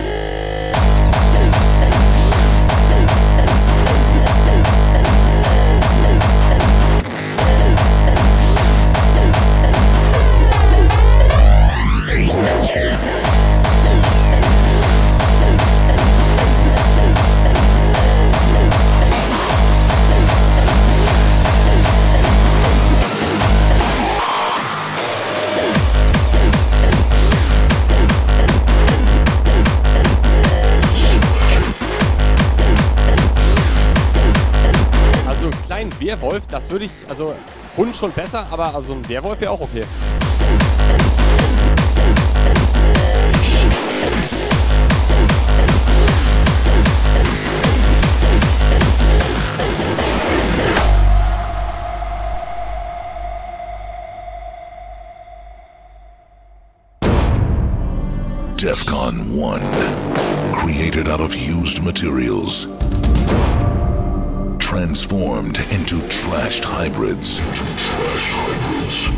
Würde 36.70 36.86
ich, 36.86 36.92
also 37.08 37.34
Hund 37.76 37.94
schon 37.94 38.12
besser, 38.12 38.46
aber 38.50 38.74
also 38.74 38.92
ein 38.92 39.08
Werwolf 39.08 39.40
wäre 39.40 39.50
auch 39.50 39.60
okay. 39.60 39.84
Hybrids. 66.86 67.38
Trashed 67.38 68.32
hybrids. 68.46 69.10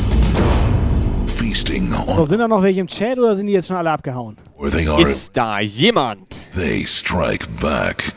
Feasting 1.26 1.90
So, 1.90 2.22
on 2.22 2.28
sind 2.28 2.38
da 2.38 2.48
noch 2.48 2.62
welche 2.62 2.80
im 2.80 2.86
Chat 2.86 3.18
oder 3.18 3.36
sind 3.36 3.46
die 3.46 3.52
jetzt 3.52 3.68
schon 3.68 3.76
alle 3.76 3.90
abgehauen? 3.90 4.36
where 4.56 4.70
they 4.70 4.88
are. 4.88 5.00
Ist 5.00 5.36
da 5.36 5.60
jemand? 5.60 6.46
They 6.54 6.86
strike 6.86 7.46
back. 7.60 8.12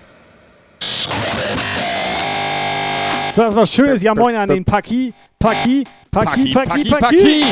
So, 3.35 3.43
das 3.43 3.55
war 3.55 3.65
schönes 3.65 4.01
Ja 4.01 4.15
Moin 4.15 4.35
an 4.35 4.47
den 4.49 4.63
Paki. 4.65 5.13
Paki, 5.39 5.83
Paki, 6.11 6.53
Paki, 6.53 6.89
Paki. 6.89 7.43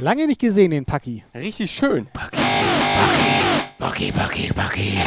Lange 0.00 0.26
nicht 0.26 0.40
gesehen, 0.40 0.70
den 0.70 0.84
Paki. 0.84 1.24
Richtig 1.34 1.70
schön. 1.70 2.06
Bucky, 3.78 4.12
Bucky, 4.12 4.50
Bucky. 4.54 4.98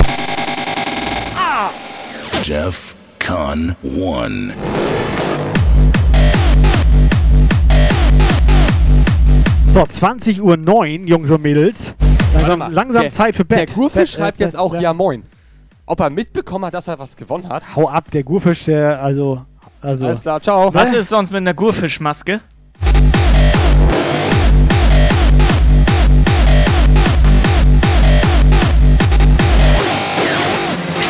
DEFCON 2.48 3.76
1. 3.84 5.31
So, 9.74 9.86
20 9.86 10.42
Uhr 10.42 10.58
9, 10.58 11.08
Jungs 11.08 11.32
und 11.32 11.44
Mädels. 11.44 11.96
Langsam, 12.34 12.60
mal, 12.60 12.74
langsam 12.74 13.04
der, 13.04 13.12
Zeit 13.12 13.38
für 13.38 13.46
Bett. 13.46 13.70
Der 13.70 13.76
Gurfisch 13.76 13.94
Bett, 14.02 14.10
schreibt 14.10 14.42
äh, 14.42 14.44
jetzt 14.44 14.58
auch 14.58 14.74
Bett, 14.74 14.82
Ja 14.82 14.94
Moin. 14.94 15.24
Ob 15.86 16.02
er 16.02 16.10
mitbekommen 16.10 16.66
hat, 16.66 16.74
dass 16.74 16.90
er 16.90 17.00
was 17.00 17.16
gewonnen 17.16 17.48
hat? 17.48 17.74
Hau 17.74 17.88
ab, 17.88 18.12
der 18.12 18.24
Gurfisch, 18.24 18.66
der, 18.66 19.02
also, 19.02 19.46
also. 19.80 20.08
Alles 20.08 20.24
klar, 20.24 20.42
ciao. 20.42 20.74
Was 20.74 20.92
ist 20.92 21.08
sonst 21.08 21.32
mit 21.32 21.38
einer 21.38 21.54
Gurfischmaske? 21.54 22.42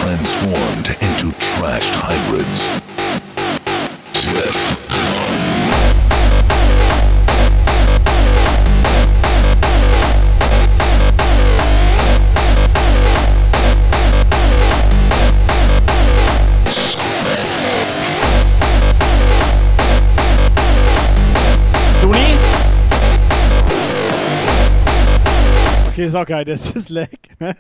Transformed 0.04 0.96
into 1.02 1.32
trashed 1.40 1.96
hybrids. 1.96 2.71
Okay, 26.02 26.08
ist 26.08 26.16
auch 26.16 26.26
geil, 26.26 26.46
das 26.46 26.72
ist 26.72 26.90
Lag. 26.90 27.08
Ne? 27.40 27.56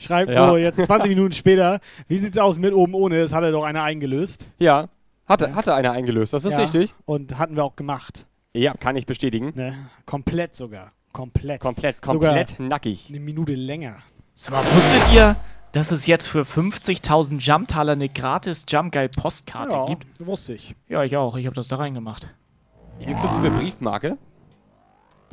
Schreibt 0.00 0.32
Ja. 0.32 0.48
so, 0.48 0.56
jetzt 0.56 0.84
20 0.84 1.10
Minuten 1.10 1.32
später. 1.32 1.78
Wie 2.08 2.18
sieht's 2.18 2.36
aus 2.38 2.58
mit 2.58 2.74
oben 2.74 2.94
ohne? 2.94 3.20
Das 3.22 3.32
hat 3.32 3.44
er 3.44 3.52
doch 3.52 3.62
einer 3.62 3.82
eingelöst. 3.84 4.48
Ja, 4.58 4.88
hatte, 5.26 5.54
hatte 5.54 5.74
einer 5.74 5.92
eingelöst, 5.92 6.32
das 6.32 6.44
ist 6.44 6.54
Ja, 6.54 6.60
richtig. 6.60 6.94
Und 7.04 7.38
hatten 7.38 7.54
wir 7.54 7.62
auch 7.64 7.76
gemacht. 7.76 8.26
Ja, 8.54 8.74
kann 8.74 8.96
ich 8.96 9.06
bestätigen. 9.06 9.52
Ne? 9.54 9.76
Komplett 10.06 10.54
sogar. 10.56 10.90
Komplett. 11.12 11.60
Komplett, 11.60 11.96
Sogar 12.04 12.32
komplett 12.34 12.58
nackig. 12.58 13.06
Eine 13.10 13.20
Minute 13.20 13.54
länger. 13.54 13.96
Sag 14.34 14.54
mal, 14.54 14.64
wusstet 14.74 15.02
ihr, 15.14 15.36
dass 15.72 15.90
es 15.92 16.06
jetzt 16.06 16.26
für 16.26 16.42
50.000 16.42 17.38
Jumptaler 17.38 17.92
eine 17.92 18.08
gratis 18.08 18.64
Jumpgeil 18.68 19.08
Postkarte 19.08 19.76
Ja, 19.76 19.84
gibt? 19.86 20.06
wusste 20.26 20.54
ich. 20.54 20.74
Ja, 20.88 21.04
ich 21.04 21.16
auch. 21.16 21.36
Ich 21.36 21.46
habe 21.46 21.54
das 21.54 21.68
da 21.68 21.76
reingemacht. 21.76 22.26
Inklusive 22.98 23.50
Briefmarke. 23.50 24.18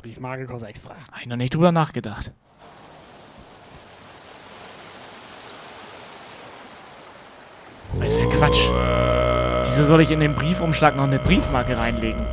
Briefmarke 0.05 0.45
kostet 0.45 0.69
extra. 0.69 0.91
Habe 0.91 1.21
ich 1.21 1.25
noch 1.25 1.35
nicht 1.35 1.55
drüber 1.55 1.71
nachgedacht. 1.71 2.31
Das 7.99 8.09
ist 8.09 8.19
ja 8.19 8.25
Quatsch. 8.27 8.69
Wieso 9.65 9.83
soll 9.83 10.01
ich 10.01 10.11
in 10.11 10.19
den 10.19 10.35
Briefumschlag 10.35 10.95
noch 10.95 11.05
eine 11.05 11.17
Briefmarke 11.17 11.75
reinlegen? 11.75 12.23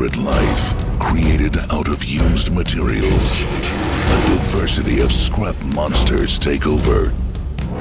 Hybrid 0.00 0.16
life 0.16 0.98
created 0.98 1.58
out 1.70 1.86
of 1.86 2.02
used 2.02 2.50
materials. 2.54 3.42
A 3.42 4.28
diversity 4.28 5.00
of 5.00 5.12
scrap 5.12 5.54
monsters 5.74 6.38
take 6.38 6.66
over. 6.66 7.12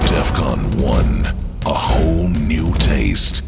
DEFCON 0.02 0.82
1, 0.84 1.36
a 1.66 1.74
whole 1.74 2.28
new 2.28 2.74
taste. 2.74 3.42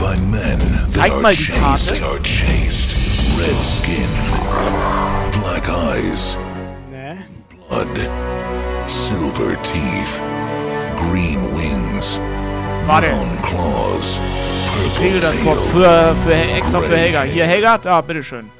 By 0.00 0.16
men 0.32 0.58
that 0.90 1.10
are 1.12 1.22
die 1.22 1.34
Karte. 1.36 2.24
chased. 2.24 2.90
Red 3.38 3.64
skin, 3.64 4.10
black 5.40 5.68
eyes, 5.68 6.34
Ne? 6.90 7.16
blood, 7.68 8.90
silver 8.90 9.54
teeth, 9.62 10.18
green 10.98 11.54
wings, 11.54 12.16
Warte. 12.86 13.06
Ich 14.86 15.00
regel 15.00 15.20
das 15.20 15.40
kurz 15.42 15.64
für, 15.64 16.16
für 16.24 16.34
extra 16.34 16.80
für 16.80 16.96
Helga. 16.96 17.22
Hier, 17.22 17.46
Helga, 17.46 17.78
da, 17.78 18.00
bitteschön. 18.00 18.50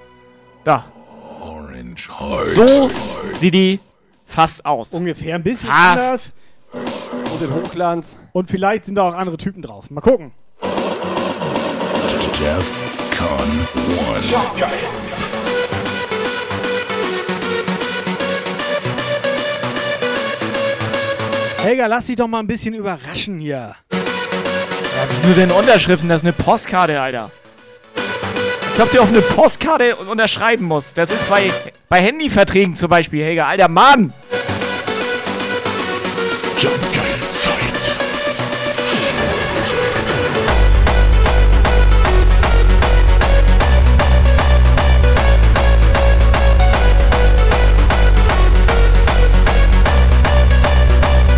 Da. 0.65 0.87
So 2.45 2.91
sieht 3.33 3.55
die 3.55 3.81
fast 4.27 4.65
aus. 4.65 4.93
Ungefähr 4.93 5.35
ein 5.35 5.43
bisschen 5.43 5.71
Fast. 5.71 5.99
anders. 5.99 6.35
Und 6.73 7.43
in 7.43 7.55
Hochglanz. 7.55 8.21
Und 8.33 8.49
vielleicht 8.49 8.85
sind 8.85 8.95
da 8.95 9.09
auch 9.09 9.15
andere 9.15 9.37
Typen 9.37 9.63
drauf. 9.63 9.91
Mal 9.91 10.01
gucken. 10.01 10.33
DEFCON 12.41 13.51
1. 14.15 14.33
Helga, 21.63 21.87
lass 21.87 22.07
dich 22.07 22.17
doch 22.17 22.27
mal 22.27 22.39
ein 22.39 22.47
bisschen 22.47 22.73
überraschen 22.75 23.39
hier. 23.39 23.77
Wieso 25.09 25.35
denn 25.35 25.51
Unterschriften? 25.51 26.09
Das 26.09 26.19
ist 26.23 26.25
eine 26.27 26.33
Postkarte, 26.33 27.01
Alter. 27.01 27.31
Als 28.73 28.81
ob 28.81 28.91
du 28.93 29.01
auf 29.01 29.09
eine 29.09 29.21
Postkarte 29.21 29.97
un- 29.97 30.09
unterschreiben 30.09 30.65
musst. 30.65 30.97
Das 30.97 31.11
ist 31.11 31.29
bei, 31.29 31.51
bei 31.89 32.01
Handyverträgen 32.03 32.75
zum 32.77 32.89
Beispiel, 32.89 33.23
Helga. 33.25 33.47
Alter 33.47 33.69
Mann! 33.69 34.13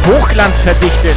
Hochglanz 0.07 0.61
verdichtet. 0.61 1.17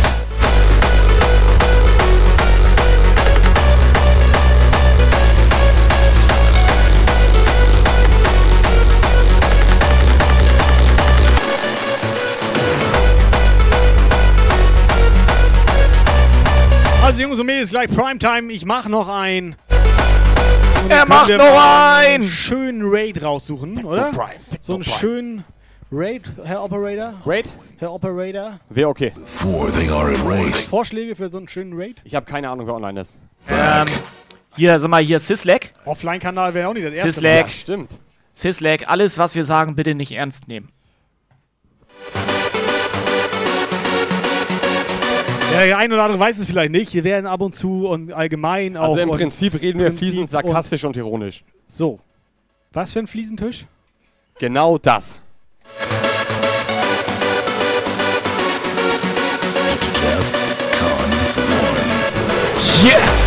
Jungs 17.25 17.39
und 17.39 17.47
Mädels, 17.47 17.71
gleich 17.71 17.89
Primetime. 17.89 18.53
Ich 18.53 18.65
mach 18.65 18.87
noch 18.87 19.09
ein. 19.09 19.55
Und 20.83 20.91
Er 20.91 21.07
macht 21.07 21.27
noch 21.31 21.39
ein. 21.39 22.21
einen 22.21 22.29
schönen 22.29 22.83
Raid 22.85 23.23
raussuchen, 23.23 23.83
oder? 23.83 24.11
Prime, 24.11 24.35
so 24.61 24.75
einen 24.75 24.83
Prime. 24.83 24.99
schönen 24.99 25.43
Raid, 25.91 26.21
Herr 26.43 26.63
Operator. 26.63 27.15
Raid? 27.25 27.47
Herr 27.77 27.93
Operator. 27.93 28.59
Wäre 28.69 28.89
okay. 28.89 29.11
Four, 29.25 29.73
they 29.73 29.89
are 29.89 30.13
in 30.13 30.21
raid. 30.21 30.55
Vorschläge 30.55 31.15
für 31.15 31.27
so 31.29 31.39
einen 31.39 31.47
schönen 31.47 31.73
Raid? 31.75 31.99
Ich 32.03 32.13
habe 32.13 32.27
keine 32.27 32.47
Ahnung, 32.47 32.67
wer 32.67 32.75
online 32.75 33.01
ist. 33.01 33.17
Ähm, 33.49 33.87
hier, 34.55 34.79
sag 34.79 34.91
mal, 34.91 35.01
hier 35.03 35.17
Sislek. 35.17 35.73
Offline-Kanal 35.85 36.53
wäre 36.53 36.69
auch 36.69 36.75
nicht 36.75 36.85
das 36.85 36.93
erste. 36.93 37.11
Sislek. 37.11 37.41
Ja, 37.41 37.47
stimmt. 37.47 37.89
Sislek, 38.35 38.87
alles, 38.87 39.17
was 39.17 39.33
wir 39.33 39.45
sagen, 39.45 39.73
bitte 39.73 39.95
nicht 39.95 40.11
ernst 40.11 40.47
nehmen. 40.47 40.69
Ja, 45.55 45.65
der 45.65 45.77
ein 45.77 45.91
oder 45.93 46.03
andere 46.03 46.19
weiß 46.19 46.37
es 46.37 46.45
vielleicht 46.45 46.71
nicht. 46.71 46.93
Wir 46.93 47.03
werden 47.03 47.25
ab 47.25 47.41
und 47.41 47.53
zu 47.55 47.87
und 47.87 48.11
allgemein 48.11 48.77
auch. 48.77 48.83
Also 48.89 48.99
im 48.99 49.09
und 49.09 49.17
Prinzip 49.17 49.53
reden 49.61 49.79
wir 49.79 49.85
Prinzip 49.87 49.99
fließend 49.99 50.21
und- 50.21 50.29
sarkastisch 50.29 50.83
und 50.83 50.97
ironisch. 50.97 51.43
So. 51.65 51.99
Was 52.73 52.93
für 52.93 52.99
ein 52.99 53.07
Fliesentisch? 53.07 53.65
Genau 54.39 54.77
das. 54.77 55.21
Yes! 62.83 63.24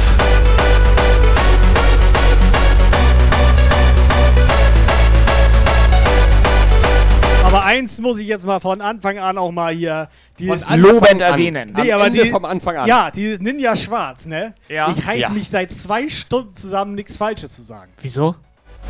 Eins 7.68 7.98
muss 8.00 8.18
ich 8.18 8.26
jetzt 8.26 8.46
mal 8.46 8.60
von 8.60 8.80
Anfang 8.80 9.18
an 9.18 9.36
auch 9.36 9.52
mal 9.52 9.74
hier 9.74 10.08
dieses 10.38 10.66
Lobend 10.74 11.20
erwähnen. 11.20 11.74
Am 11.76 11.82
Nee, 11.84 11.92
aber 11.92 12.06
Ende 12.06 12.22
die, 12.22 12.30
vom 12.30 12.44
Anfang 12.46 12.76
an. 12.76 12.88
Ja, 12.88 13.10
dieses 13.10 13.40
Ninja 13.40 13.76
Schwarz, 13.76 14.24
ne? 14.24 14.54
Ja. 14.68 14.90
Ich 14.90 15.06
reiß 15.06 15.20
Ja. 15.20 15.28
mich 15.28 15.50
seit 15.50 15.70
zwei 15.70 16.08
Stunden 16.08 16.54
zusammen, 16.54 16.94
nichts 16.94 17.18
Falsches 17.18 17.54
zu 17.54 17.62
sagen. 17.62 17.92
Wieso? 18.00 18.34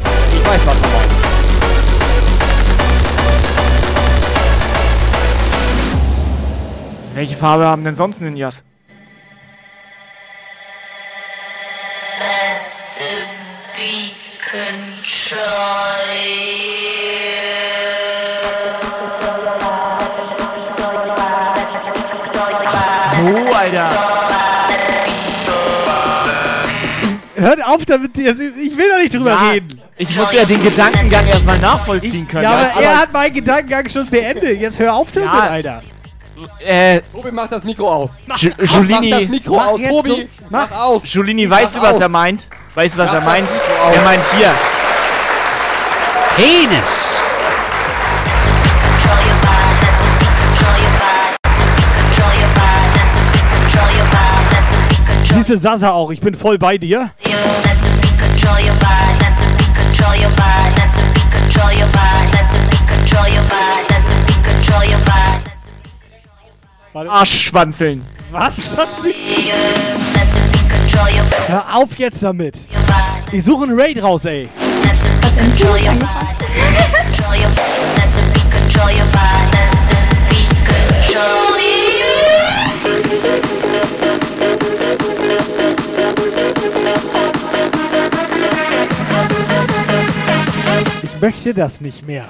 Ich 0.01 0.49
weiß, 0.49 0.67
was 0.67 0.81
du 0.81 0.89
meinst. 0.89 1.29
Welche 7.15 7.37
Farbe 7.37 7.65
haben 7.67 7.83
denn 7.83 7.97
sonst 7.97 8.21
Ninjas? 8.21 8.65
So, 23.19 23.53
Alter. 23.55 23.89
Hört 27.35 27.65
auf 27.65 27.85
damit, 27.85 28.17
ich 28.19 28.27
will 28.77 28.91
doch 28.91 28.99
nicht 28.99 29.15
drüber 29.15 29.31
Ja, 29.31 29.51
reden. 29.51 29.81
Ich 29.97 30.17
muss 30.17 30.33
ja 30.33 30.45
den 30.45 30.63
Gedankengang 30.63 31.27
erstmal 31.27 31.59
nachvollziehen 31.59 32.27
können. 32.29 32.43
Ja, 32.45 32.51
aber 32.51 32.83
Ja, 32.83 32.91
er 32.91 32.99
hat 32.99 33.13
meinen 33.13 33.33
Gedankengang 33.35 33.89
schon 33.89 34.07
beendet. 34.09 34.61
Jetzt 34.61 34.79
hör 34.79 34.95
auf 34.95 35.11
damit, 35.13 35.29
Ja. 35.33 35.41
Alter. 35.41 35.83
Äh, 36.65 37.01
Robi, 37.15 37.33
mach 37.33 37.49
das 37.49 37.65
Mikro 37.65 37.93
aus. 37.93 38.19
Mach 38.27 38.39
Julini, 38.39 39.11
das 39.11 39.29
Mikro 39.29 39.57
Mach 39.57 39.67
aus. 39.67 39.81
Robi, 39.89 40.11
so- 40.11 40.45
mach 40.51 40.71
aus. 40.71 41.13
Julini, 41.13 41.51
weißt 41.51 41.75
du, 41.77 41.81
Mach 41.81 41.89
was 41.89 41.95
aus. 41.97 42.01
er 42.03 42.09
meint? 42.09 42.47
Weißt 42.77 42.95
du, 42.95 42.99
was 43.01 43.07
Mach 43.09 43.15
er 43.15 43.21
meint? 43.23 43.49
Er 43.95 44.03
meint 44.03 44.25
hier. 44.37 44.53
Penis. 46.37 47.18
Du, 55.49 55.57
Sasa 55.57 55.93
auch, 55.93 56.11
ich 56.11 56.21
bin 56.21 56.35
voll 56.35 56.59
bei 56.59 56.77
dir. 56.77 57.11
Arschschwanzeln. 66.93 68.05
was 68.31 68.77
hat 68.77 68.89
sie? 69.03 69.15
Hör 71.47 71.77
auf 71.77 71.97
jetzt 71.97 72.23
damit. 72.23 72.57
Ich 73.33 73.43
suche 73.43 73.65
einen 73.65 73.81
Raid 73.81 74.03
raus, 74.03 74.27
ey. 74.27 74.51
Ich 81.01 81.17
möchte 91.21 91.55
das 91.55 91.81
nicht 91.81 92.07
mehr. 92.07 92.29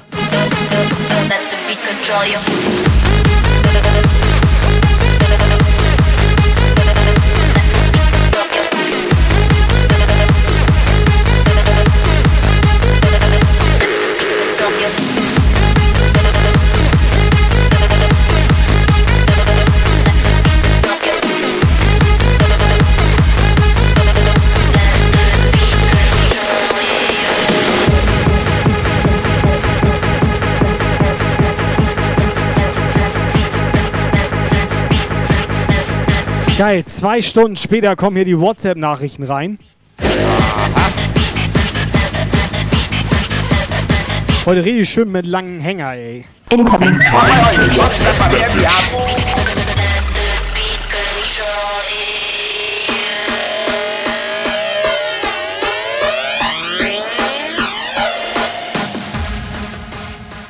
Geil, 36.59 36.85
zwei 36.87 37.23
Stunden 37.23 37.57
später 37.57 37.95
kommen 37.95 38.17
hier 38.17 38.25
die 38.25 38.37
WhatsApp-Nachrichten 38.37 39.23
rein. 39.23 39.61
Heute 44.45 44.65
rede 44.65 44.81
ich 44.81 44.91
schön 44.91 45.13
mit 45.13 45.25
langen 45.25 45.61
Hänger, 45.61 45.93
ey. 45.93 46.25
Incoming. 46.51 46.99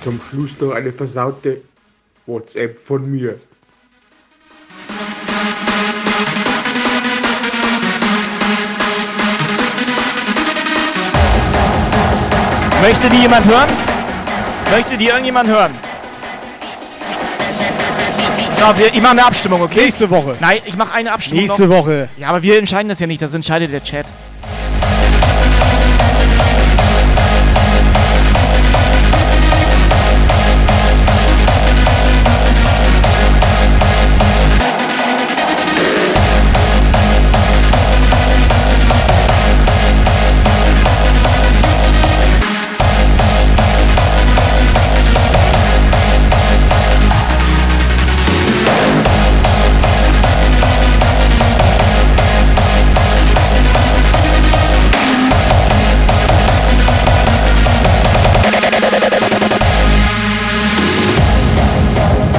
Zum 0.02 0.20
Schluss 0.22 0.59
noch 0.59 0.72
eine 0.72 0.90
versaute 0.90 1.60
WhatsApp 2.24 2.78
von 2.78 3.10
mir. 3.10 3.39
Möchte 12.89 13.10
die 13.10 13.19
jemand 13.19 13.47
hören? 13.47 13.69
Möchte 14.70 14.97
die 14.97 15.09
irgendjemand 15.09 15.47
hören? 15.47 15.70
Ja, 18.59 18.78
wir, 18.78 18.86
ich 18.86 19.02
mache 19.02 19.10
eine 19.10 19.27
Abstimmung, 19.27 19.60
okay? 19.60 19.82
Nächste 19.82 20.09
Woche. 20.09 20.36
Nein, 20.40 20.60
ich 20.65 20.74
mache 20.74 20.94
eine 20.94 21.12
Abstimmung 21.12 21.44
Nächste 21.44 21.66
noch. 21.66 21.77
Woche. 21.77 22.09
Ja, 22.16 22.28
aber 22.28 22.43
wir 22.43 22.59
entscheiden 22.59 22.89
das 22.89 22.98
ja 22.98 23.06
nicht, 23.06 23.20
das 23.20 23.35
entscheidet 23.35 23.74
der 23.74 23.82
Chat. 23.85 24.06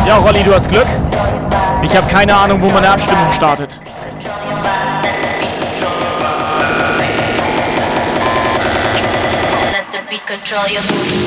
Ja, 0.10 0.18
Rolli, 0.18 0.44
du 0.44 0.56
hast 0.56 0.68
Glück. 0.68 0.88
Ich 1.84 1.96
habe 1.96 2.08
keine 2.08 2.36
Ahnung, 2.36 2.60
wo 2.64 2.66
man 2.66 2.78
eine 2.78 2.90
Abstimmung 2.90 3.32
startet. 3.32 3.80
Let 9.72 9.86
the 9.92 10.00
beat 10.10 10.26
control 10.26 10.66
your 10.66 10.82
mood. 10.90 11.19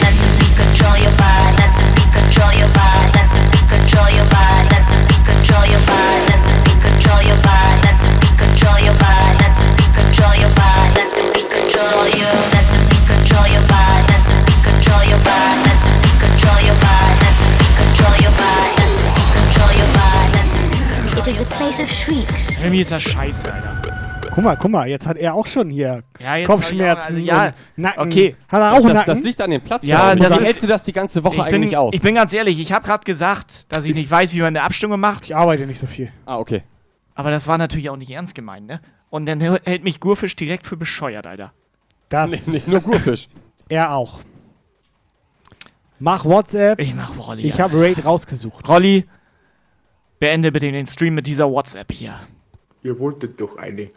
Of 21.80 21.90
shrieks. 21.90 22.62
Irgendwie 22.62 22.80
ist 22.82 22.90
das 22.92 23.02
scheiße, 23.02 23.52
Alter. 23.52 23.82
Guck 24.34 24.44
mal, 24.44 24.56
guck 24.56 24.70
mal, 24.70 24.88
jetzt 24.88 25.06
hat 25.06 25.16
er 25.16 25.34
auch 25.34 25.46
schon 25.46 25.68
hier 25.70 26.02
Ja, 26.20 26.36
jetzt 26.36 26.46
Kopfschmerzen. 26.46 27.02
auch- 27.02 27.08
also, 27.10 27.18
ja, 27.20 27.46
und 27.46 27.54
Nacken. 27.76 28.02
okay. 28.02 28.36
Hat 28.48 28.60
er 28.60 28.72
auch 28.72 28.76
einen 28.76 28.94
Nacken? 28.94 29.22
Ja, 29.82 30.14
das 30.14 30.30
ist, 30.30 30.40
hältst 30.44 30.62
du 30.62 30.66
das 30.66 30.82
die 30.82 30.92
ganze 30.92 31.24
Woche 31.24 31.36
bin, 31.36 31.44
eigentlich 31.44 31.76
aus? 31.76 31.92
Ich 31.94 32.00
bin 32.02 32.14
ganz 32.14 32.32
ehrlich, 32.32 32.60
ich 32.60 32.72
habe 32.72 32.84
gerade 32.86 33.04
gesagt, 33.04 33.72
dass 33.72 33.84
ich 33.84 33.94
nicht 33.94 34.10
weiß, 34.10 34.32
wie 34.34 34.38
man 34.40 34.48
eine 34.48 34.62
Abstimmung 34.62 35.00
macht. 35.00 35.26
Ich 35.26 35.34
arbeite 35.36 35.66
nicht 35.66 35.78
so 35.78 35.86
viel. 35.86 36.10
Ah, 36.26 36.38
okay. 36.38 36.62
Aber 37.14 37.30
das 37.30 37.46
war 37.46 37.58
natürlich 37.58 37.90
auch 37.90 37.96
nicht 37.96 38.10
ernst 38.10 38.34
gemeint, 38.34 38.66
ne? 38.66 38.80
Und 39.10 39.26
dann 39.26 39.40
hält 39.40 39.84
mich 39.84 40.00
Gurfisch 40.00 40.34
direkt 40.36 40.66
für 40.66 40.76
bescheuert, 40.76 41.26
Alter. 41.26 41.52
Das 42.08 42.30
Nee, 42.30 42.40
nicht 42.52 42.68
nur 42.68 42.80
Gurfisch. 42.80 43.28
Er 43.68 43.92
auch. 43.92 44.20
Mach 45.98 46.24
WhatsApp. 46.24 46.78
Ich 46.80 46.94
mach 46.94 47.16
Rolli. 47.18 47.42
Ich 47.42 47.60
habe 47.60 47.80
Raid 47.80 48.04
rausgesucht. 48.04 48.68
Rolli, 48.68 49.06
beende 50.22 50.52
bitte 50.52 50.70
den 50.70 50.86
Stream 50.86 51.16
mit 51.16 51.26
dieser 51.26 51.50
WhatsApp 51.50 51.90
hier. 51.90 52.20
Ihr 52.84 52.96
wolltet 53.00 53.40
doch 53.40 53.56
eine 53.56 53.90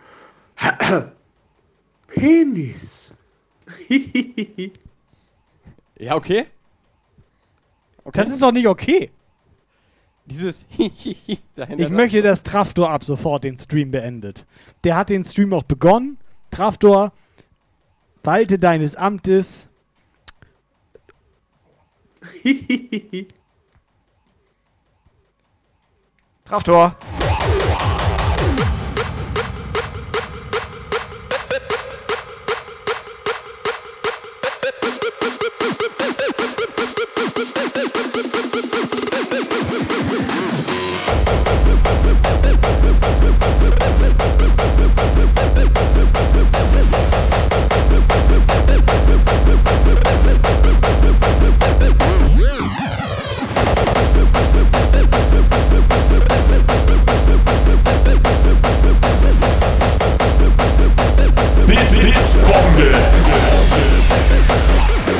Penis. 2.07 3.13
Ja, 5.97 6.15
okay. 6.15 6.47
Das 8.11 8.27
ist 8.27 8.41
doch 8.41 8.51
nicht 8.51 8.67
okay. 8.67 9.11
Dieses. 10.25 10.67
Ich 10.77 11.89
möchte, 11.89 12.21
dass 12.21 12.43
Traftor 12.43 12.89
ab 12.89 13.05
sofort 13.05 13.45
den 13.45 13.57
Stream 13.57 13.91
beendet. 13.91 14.45
Der 14.83 14.97
hat 14.97 15.07
den 15.07 15.23
Stream 15.23 15.53
auch 15.53 15.63
begonnen. 15.63 16.17
Traftor, 16.51 17.13
walte 18.23 18.59
deines 18.59 18.97
Amtes. 18.97 19.69
Traftor. 26.47 26.95
Blitzbombe. 62.05 62.91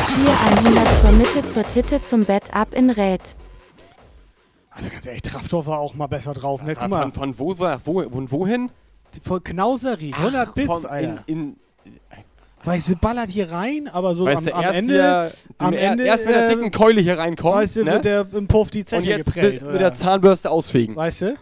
Tier 0.08 0.66
100 0.66 1.00
zur 1.02 1.12
Mitte 1.14 1.48
zur 1.48 1.64
Titte 1.64 2.04
zum 2.04 2.26
Bett 2.26 2.54
ab 2.54 2.76
in 2.76 2.92
Rät. 2.92 3.22
Also 4.70 4.92
ganz 4.92 5.08
ehrlich, 5.08 5.24
Traftor 5.24 5.66
war 5.66 5.80
auch 5.80 5.96
mal 5.96 6.06
besser 6.06 6.36
drauf. 6.36 6.62
Ne? 6.62 6.76
Guck 6.76 6.88
mal, 6.90 7.02
Von, 7.12 7.34
von 7.34 7.40
wo, 7.40 7.58
wo, 7.86 8.08
von 8.08 8.30
wohin? 8.32 8.70
von 9.24 9.44
Knauserie, 9.44 10.14
100 10.14 10.54
Bits, 10.54 10.68
vom- 10.68 10.86
Alter. 10.86 11.24
In, 11.26 11.56
in, 11.86 12.00
Weißt 12.64 12.90
du, 12.90 12.96
ballert 12.98 13.32
hier 13.32 13.50
rein, 13.50 13.88
aber 13.92 14.14
so 14.14 14.26
weißt 14.26 14.38
am, 14.40 14.46
du, 14.46 14.54
am 14.54 14.64
erst, 14.64 14.78
Ende. 14.78 14.94
hier, 14.94 15.32
am 15.58 15.74
er- 15.74 15.92
Ende 15.92 16.04
erst 16.04 16.26
mit 16.28 16.36
der 16.36 16.46
äh, 16.46 16.56
dicken 16.56 16.70
Keule 16.70 17.02
hier 17.02 17.18
reinkommt. 17.18 17.56
Weißt 17.56 17.78
du, 17.78 17.84
ne? 17.84 17.94
wird 17.94 18.06
der 18.06 18.28
im 18.32 18.46
Puff 18.48 18.70
die 18.70 18.86
Zeche 18.86 19.02
Und 19.02 19.08
jetzt 19.08 19.26
geprellt. 19.26 19.54
mit, 19.56 19.64
oder? 19.64 19.72
mit 19.72 19.82
der 19.82 19.94
Zahnbürste 19.96 20.52
ausfegen. 20.52 20.96
Weißt 20.96 21.22
du? 21.22 21.36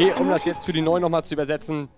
Okay, 0.00 0.14
um 0.18 0.30
das 0.30 0.46
jetzt 0.46 0.64
für 0.64 0.72
die 0.72 0.80
Neuen 0.80 1.02
nochmal 1.02 1.22
zu 1.26 1.34
übersetzen. 1.34 1.88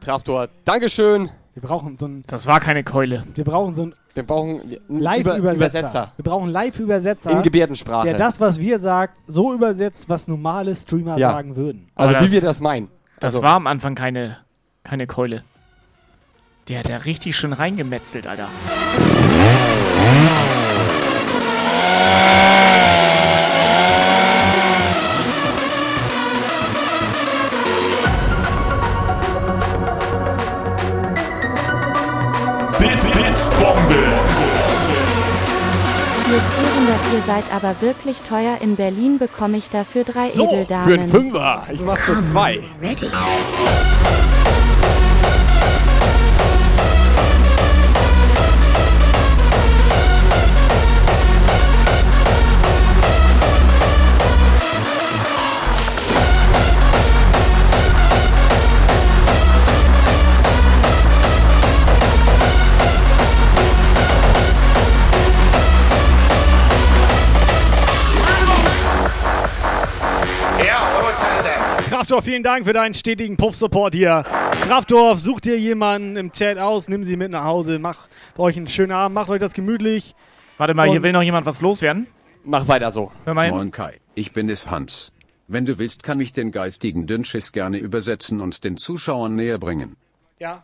Traftor, 0.00 0.48
Dankeschön. 0.66 1.30
Wir 1.54 1.62
brauchen 1.62 1.96
so 1.98 2.06
ein. 2.06 2.20
Das 2.26 2.46
war 2.46 2.60
keine 2.60 2.84
Keule. 2.84 3.24
Wir 3.34 3.44
brauchen 3.44 3.72
so 3.72 3.84
einen 3.84 3.94
Wir 4.12 4.24
brauchen 4.26 4.76
Live-Übersetzer. 4.90 5.54
Übersetzer. 5.54 6.12
Wir 6.16 6.22
brauchen 6.22 6.42
einen 6.44 6.52
Live-Übersetzer. 6.52 7.30
In 7.30 7.40
Gebärdensprache. 7.42 8.08
Der 8.08 8.18
das, 8.18 8.40
was 8.40 8.60
wir 8.60 8.78
sagt, 8.78 9.16
so 9.26 9.54
übersetzt, 9.54 10.06
was 10.10 10.28
normale 10.28 10.76
Streamer 10.76 11.16
Ja. 11.16 11.30
sagen 11.32 11.56
würden. 11.56 11.88
Also 11.94 12.14
Aber 12.14 12.26
wie 12.26 12.32
wir 12.32 12.42
das 12.42 12.60
meinen. 12.60 12.88
Das 13.20 13.32
Also- 13.36 13.42
war 13.42 13.54
am 13.54 13.66
Anfang 13.66 13.94
keine, 13.94 14.36
keine 14.84 15.06
Keule. 15.06 15.42
Der 16.68 16.80
hat 16.80 16.90
da 16.90 16.98
richtig 16.98 17.36
schön 17.38 17.54
reingemetzelt, 17.54 18.26
Alter. 18.26 18.48
Ihr 37.14 37.22
seid 37.26 37.44
aber 37.52 37.74
wirklich 37.80 38.18
teuer. 38.28 38.58
In 38.60 38.76
Berlin 38.76 39.18
bekomme 39.18 39.56
ich 39.56 39.70
dafür 39.70 40.04
drei 40.04 40.30
So, 40.30 40.48
Edeldamen. 40.48 40.86
für 40.86 40.94
einen 40.94 41.10
Fünfer. 41.10 41.66
Ich 41.72 41.82
mach's 41.82 42.04
für 42.04 42.20
zwei. 42.22 42.60
Ready. 42.80 43.08
Kraftdorf, 72.06 72.24
vielen 72.24 72.44
Dank 72.44 72.64
für 72.66 72.72
deinen 72.72 72.94
stetigen 72.94 73.36
Puff-Support 73.36 73.92
hier. 73.92 74.22
Kraftdorf, 74.62 75.18
sucht 75.18 75.44
dir 75.44 75.58
jemanden 75.58 76.14
im 76.14 76.30
Chat 76.30 76.56
aus, 76.56 76.86
nimm 76.86 77.02
sie 77.02 77.16
mit 77.16 77.32
nach 77.32 77.42
Hause, 77.42 77.80
macht 77.80 78.08
euch 78.38 78.56
einen 78.56 78.68
schönen 78.68 78.92
Abend, 78.92 79.16
macht 79.16 79.28
euch 79.28 79.40
das 79.40 79.54
gemütlich. 79.54 80.14
Warte 80.56 80.72
mal, 80.74 80.84
hier 80.86 80.98
Und- 80.98 81.02
will 81.02 81.10
noch 81.10 81.22
jemand 81.22 81.46
was 81.46 81.60
loswerden. 81.62 82.06
Mach 82.44 82.68
weiter 82.68 82.92
so. 82.92 83.10
Hör 83.24 83.34
mal 83.34 83.46
hin. 83.46 83.54
Moin 83.56 83.72
Kai, 83.72 83.98
ich 84.14 84.30
bin 84.32 84.48
es 84.48 84.70
Hans. 84.70 85.10
Wenn 85.48 85.66
du 85.66 85.78
willst, 85.80 86.04
kann 86.04 86.20
ich 86.20 86.32
den 86.32 86.52
geistigen 86.52 87.08
Dünnschiss 87.08 87.50
gerne 87.50 87.78
übersetzen 87.78 88.40
und 88.40 88.62
den 88.62 88.76
Zuschauern 88.76 89.34
näher 89.34 89.58
bringen. 89.58 89.96
Ja. 90.38 90.62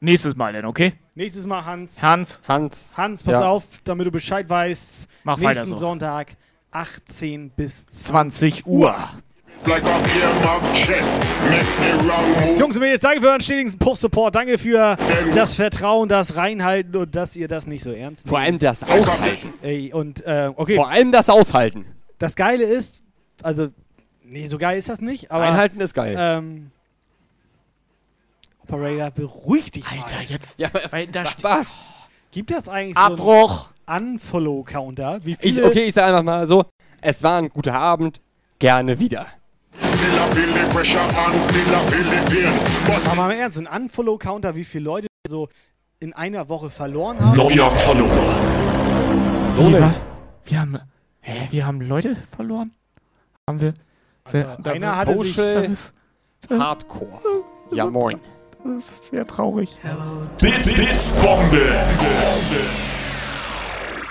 Nächstes 0.00 0.34
Mal 0.34 0.54
denn, 0.54 0.64
okay? 0.64 0.94
Nächstes 1.14 1.44
Mal 1.44 1.66
Hans. 1.66 2.00
Hans. 2.00 2.40
Hans. 2.48 2.94
Hans, 2.96 3.22
pass 3.22 3.32
Ja. 3.34 3.46
auf, 3.50 3.64
damit 3.84 4.06
du 4.06 4.10
Bescheid 4.10 4.48
weißt. 4.48 5.08
Mach 5.24 5.36
Nächsten 5.36 5.46
weiter 5.58 5.66
so. 5.66 5.76
Sonntag, 5.76 6.36
18 6.70 7.50
bis 7.50 7.84
20 7.88 8.66
Uhr. 8.66 8.92
Like 8.92 9.22
Jungs 12.58 12.76
und 12.76 12.80
Mädels, 12.82 13.00
danke 13.02 13.20
für 13.20 13.28
euren 13.28 13.40
stetigen 13.40 13.78
Puff-Support. 13.78 14.34
Danke 14.34 14.58
für 14.58 14.96
das 15.34 15.54
Vertrauen, 15.54 16.08
das 16.08 16.36
Reinhalten 16.36 16.96
und 16.96 17.14
dass 17.14 17.36
ihr 17.36 17.48
das 17.48 17.66
nicht 17.66 17.82
so 17.82 17.90
ernst 17.92 18.24
nehmt. 18.24 18.28
Vor 18.30 18.38
allem 18.38 18.58
das 18.58 18.82
Aushalten. 18.82 19.52
Ey, 19.62 19.92
und, 19.92 20.24
äh, 20.26 20.50
okay. 20.54 20.74
Vor 20.76 20.88
allem 20.90 21.12
das 21.12 21.28
Aushalten. 21.28 21.86
Das 22.18 22.34
Geile 22.34 22.64
ist, 22.64 23.02
also, 23.42 23.68
nee, 24.24 24.46
so 24.48 24.58
geil 24.58 24.78
ist 24.78 24.88
das 24.88 25.00
nicht, 25.00 25.30
aber. 25.30 25.44
Reinhalten 25.44 25.80
ist 25.80 25.94
geil. 25.94 26.16
Ähm, 26.18 26.70
Operator, 28.66 29.10
beruhig 29.10 29.70
dich 29.70 29.86
Alter, 29.86 30.16
mal. 30.16 30.24
jetzt. 30.24 30.60
Ja, 30.60 30.68
weil 30.90 31.06
da 31.06 31.24
steht- 31.24 31.44
was? 31.44 31.84
Gibt 32.32 32.50
das 32.50 32.68
eigentlich 32.68 32.96
Abbruch. 32.96 33.68
so 33.86 33.92
einen 33.92 34.12
Unfollow-Counter? 34.14 35.20
Wie 35.24 35.32
Ich, 35.32 35.54
viele? 35.54 35.66
okay, 35.66 35.84
ich 35.84 35.94
sage 35.94 36.08
einfach 36.08 36.22
mal 36.22 36.46
so, 36.46 36.64
es 37.00 37.22
war 37.22 37.38
ein 37.38 37.48
guter 37.48 37.74
Abend, 37.74 38.20
gerne 38.58 38.98
wieder. 38.98 39.26
Aber 43.06 43.14
mal 43.16 43.30
im 43.32 43.40
Ernst, 43.40 43.56
so 43.58 43.64
ein 43.66 43.82
Unfollow-Counter, 43.82 44.54
wie 44.54 44.64
viele 44.64 44.84
Leute 44.84 45.06
so 45.28 45.48
in 46.00 46.12
einer 46.12 46.48
Woche 46.48 46.70
verloren 46.70 47.18
haben? 47.20 47.36
Neuer 47.36 47.70
Follower. 47.70 49.50
So 49.50 49.68
Wie, 49.68 49.80
was? 49.80 50.04
Wir 50.44 50.60
haben. 50.60 50.78
Hä? 51.20 51.48
Wir 51.50 51.66
haben 51.66 51.80
Leute 51.80 52.16
verloren? 52.34 52.72
Haben 53.48 53.60
wir. 53.60 53.74
Sehr- 54.26 54.56
das 54.62 54.74
einer 54.74 54.86
ist- 54.90 54.96
hatte 54.96 55.22
sich- 55.24 55.36
das 55.36 55.68
ist, 55.68 55.94
Hardcore. 56.50 57.20
Ja, 57.72 57.86
moin. 57.86 58.20
das 58.64 58.84
ist 58.90 59.04
sehr 59.10 59.26
traurig. 59.26 59.78
Blitz, 60.38 60.72
Blitzbombe. 60.72 61.72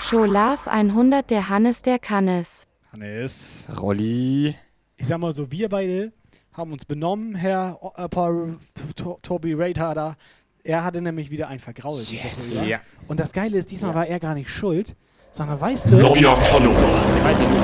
Scholaf 0.00 0.66
100 0.68 1.30
der 1.30 1.48
Hannes 1.48 1.82
der 1.82 1.98
Kannes. 1.98 2.66
Hannes. 2.92 3.64
Rolli. 3.80 4.54
Ich 5.00 5.06
sag 5.06 5.18
mal 5.18 5.32
so, 5.32 5.50
wir 5.50 5.68
beide 5.68 6.12
haben 6.52 6.72
uns 6.72 6.84
benommen, 6.84 7.34
Herr 7.36 7.78
äh, 7.96 8.08
Paul 8.08 8.58
T- 8.74 8.82
T- 8.94 9.16
Toby 9.22 9.54
Raidharder. 9.54 10.16
Er 10.64 10.84
hatte 10.84 11.00
nämlich 11.00 11.30
wieder 11.30 11.48
ein 11.48 11.60
vergrault. 11.60 12.10
Yes. 12.10 12.56
Über. 12.56 12.66
Ja. 12.66 12.80
Und 13.06 13.20
das 13.20 13.32
Geile 13.32 13.56
ist, 13.58 13.70
diesmal 13.70 13.94
war 13.94 14.06
er 14.06 14.18
gar 14.18 14.34
nicht 14.34 14.50
schuld, 14.50 14.96
sondern 15.30 15.60
weißt 15.60 15.92
du. 15.92 15.96
Neuer 15.96 16.36
Follower. 16.36 17.04
Ich 17.16 17.24
weiß 17.24 17.40
ich 17.40 17.48
nicht. 17.48 17.62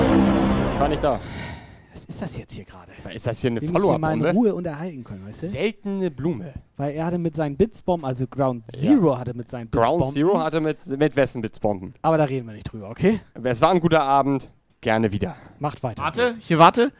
Ich 0.74 0.80
war 0.80 0.88
nicht 0.88 1.02
da. 1.02 1.20
Was 1.92 2.04
ist 2.04 2.22
das 2.22 2.36
jetzt 2.38 2.52
hier 2.52 2.64
gerade? 2.64 2.92
Da 3.02 3.10
ist 3.10 3.26
das 3.26 3.40
hier 3.40 3.50
eine 3.50 3.60
mich 3.60 3.70
hier 3.70 3.98
mal 3.98 4.16
in. 4.16 4.24
Ruhe 4.36 4.54
unterhalten 4.54 5.02
können, 5.02 5.26
weißt 5.26 5.42
du? 5.42 5.46
Seltene 5.48 6.10
Blume. 6.12 6.54
Weil 6.76 6.94
er 6.94 7.06
hatte 7.06 7.18
mit 7.18 7.34
seinen 7.34 7.56
Bitsbomben, 7.56 8.06
also 8.06 8.26
Ground 8.28 8.64
Zero 8.72 9.18
hatte 9.18 9.34
mit 9.34 9.50
seinen 9.50 9.68
Bitsbomben. 9.68 9.98
Ground 9.98 10.14
Zero 10.14 10.38
hatte 10.38 10.60
mit, 10.60 10.86
mit 10.86 11.16
wessen 11.16 11.40
Blitzbomben. 11.40 11.94
Aber 12.02 12.16
da 12.16 12.24
reden 12.24 12.46
wir 12.46 12.54
nicht 12.54 12.72
drüber, 12.72 12.90
okay? 12.90 13.20
Es 13.42 13.60
war 13.60 13.72
ein 13.72 13.80
guter 13.80 14.02
Abend. 14.04 14.50
Gerne 14.80 15.10
wieder. 15.12 15.36
Macht 15.58 15.82
weiter. 15.82 16.02
Warte, 16.02 16.36
hier 16.40 16.58
warte. 16.58 16.92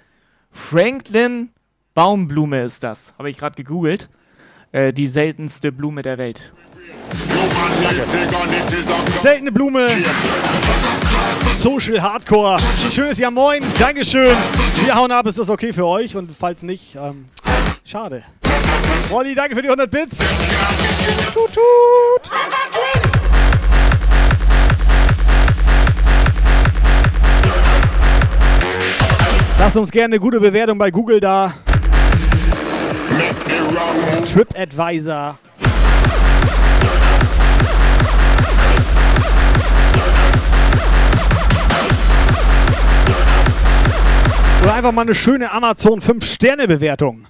Franklin 0.55 1.51
Baumblume 1.95 2.63
ist 2.63 2.83
das. 2.83 3.13
Habe 3.19 3.29
ich 3.29 3.37
gerade 3.37 3.57
gegoogelt. 3.57 4.09
Äh, 4.73 4.93
die 4.93 5.07
seltenste 5.07 5.71
Blume 5.71 6.03
der 6.03 6.17
Welt. 6.19 6.53
Seltene 9.23 9.53
Blume. 9.53 9.89
Social 11.59 12.01
Hardcore. 12.01 12.57
Schönes 12.93 13.19
Jahr 13.19 13.31
moin. 13.31 13.63
Dankeschön. 13.79 14.37
Wir 14.83 14.95
hauen 14.95 15.13
ab. 15.13 15.27
Ist 15.27 15.39
das 15.39 15.49
okay 15.51 15.73
für 15.73 15.87
euch? 15.87 16.17
Und 16.17 16.31
falls 16.35 16.63
nicht, 16.63 16.97
ähm, 16.97 17.27
schade. 17.85 18.23
Rolli, 19.11 19.35
danke 19.35 19.55
für 19.55 19.63
die 19.63 19.69
100 19.69 19.91
Bits. 19.91 20.17
Tut, 21.33 21.53
tut. 21.53 22.31
Lasst 29.75 29.83
uns 29.83 29.91
gerne 29.91 30.15
eine 30.15 30.21
gute 30.21 30.39
Bewertung 30.39 30.79
bei 30.79 30.93
Google 30.93 31.19
da. 31.19 31.53
TripAdvisor. 34.33 35.37
Oder 44.63 44.75
einfach 44.75 44.93
mal 44.93 45.01
eine 45.03 45.15
schöne 45.17 45.51
Amazon 45.51 46.01
5-Sterne-Bewertung. 46.01 47.27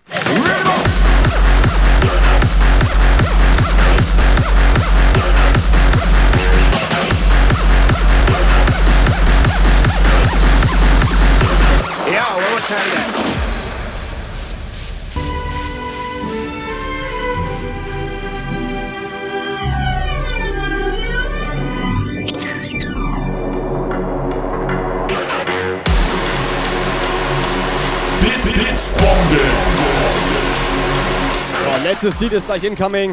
Letztes 32.05 32.21
Lied 32.21 32.33
ist 32.35 32.45
gleich 32.45 32.63
incoming. 32.65 33.13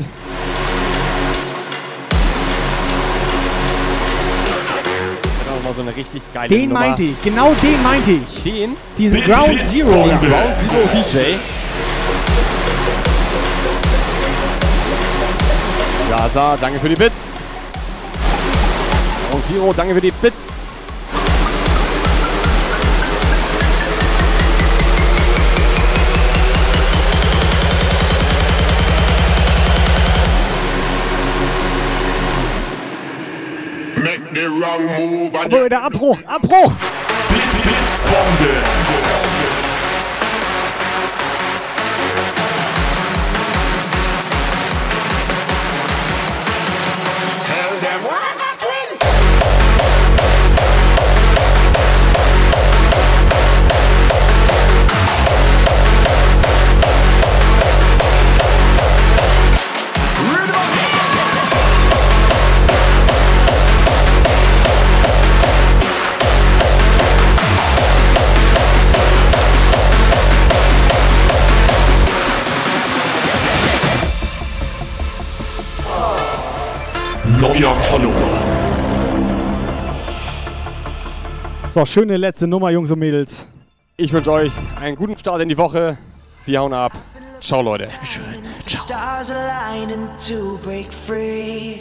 Mal 5.64 5.74
so 5.74 5.82
eine 5.82 5.96
richtig 5.96 6.22
geile 6.34 6.50
Den 6.50 6.68
Nummer. 6.68 6.82
meinte 6.82 7.04
ich, 7.04 7.22
genau 7.24 7.54
den 7.64 7.82
meinte 7.84 8.12
ich. 8.12 8.44
Den? 8.44 8.76
Diesen 8.98 9.22
Blitz, 9.22 9.34
Ground 9.34 9.54
Blitz, 9.54 9.72
Zero. 9.72 9.92
Ground 9.92 10.20
Zero 10.20 10.90
DJ. 10.94 11.36
Gaza, 16.10 16.58
danke 16.60 16.80
für 16.80 16.90
die 16.90 16.96
Bits. 16.96 17.40
Ground 19.30 19.48
Zero, 19.48 19.74
danke 19.74 19.94
für 19.94 20.02
die 20.02 20.12
Bits. 20.12 20.61
Wieder 35.50 35.84
Abbruch, 35.84 36.20
Abbruch. 36.28 36.72
Blitz, 37.30 37.62
Blitzbombe. 37.62 39.31
So, 81.82 81.86
schöne 81.88 82.16
letzte 82.16 82.46
Nummer, 82.46 82.70
Jungs 82.70 82.92
und 82.92 83.00
Mädels. 83.00 83.48
Ich 83.98 84.14
wünsche 84.14 84.32
euch 84.32 84.52
einen 84.80 84.96
guten 84.96 85.18
Start 85.18 85.42
in 85.42 85.50
die 85.50 85.58
Woche. 85.58 85.98
Wir 86.46 86.60
hauen 86.60 86.74
ab. 86.74 86.92
Ciao, 87.40 87.64
Leute. 87.64 87.88
Break 90.64 90.94
free. 90.94 91.80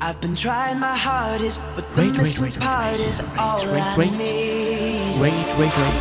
I've 0.00 0.20
been 0.20 0.34
trying 0.34 0.80
my 0.80 0.96
hardest, 0.96 1.62
but 1.76 1.84
the 1.94 2.02
Wait, 2.02 2.10
wait, 2.10 2.18
missing 2.18 2.42
wait, 2.42 2.54
wait, 2.54 2.60
part 2.60 2.90
wait. 2.90 3.06
is 3.06 3.22
all 3.38 3.60
wait, 3.60 3.80
I 3.80 3.94
wait. 3.96 4.10
need. 4.18 5.20
Wait, 5.20 5.32
wait, 5.60 5.70
wait. 5.78 5.92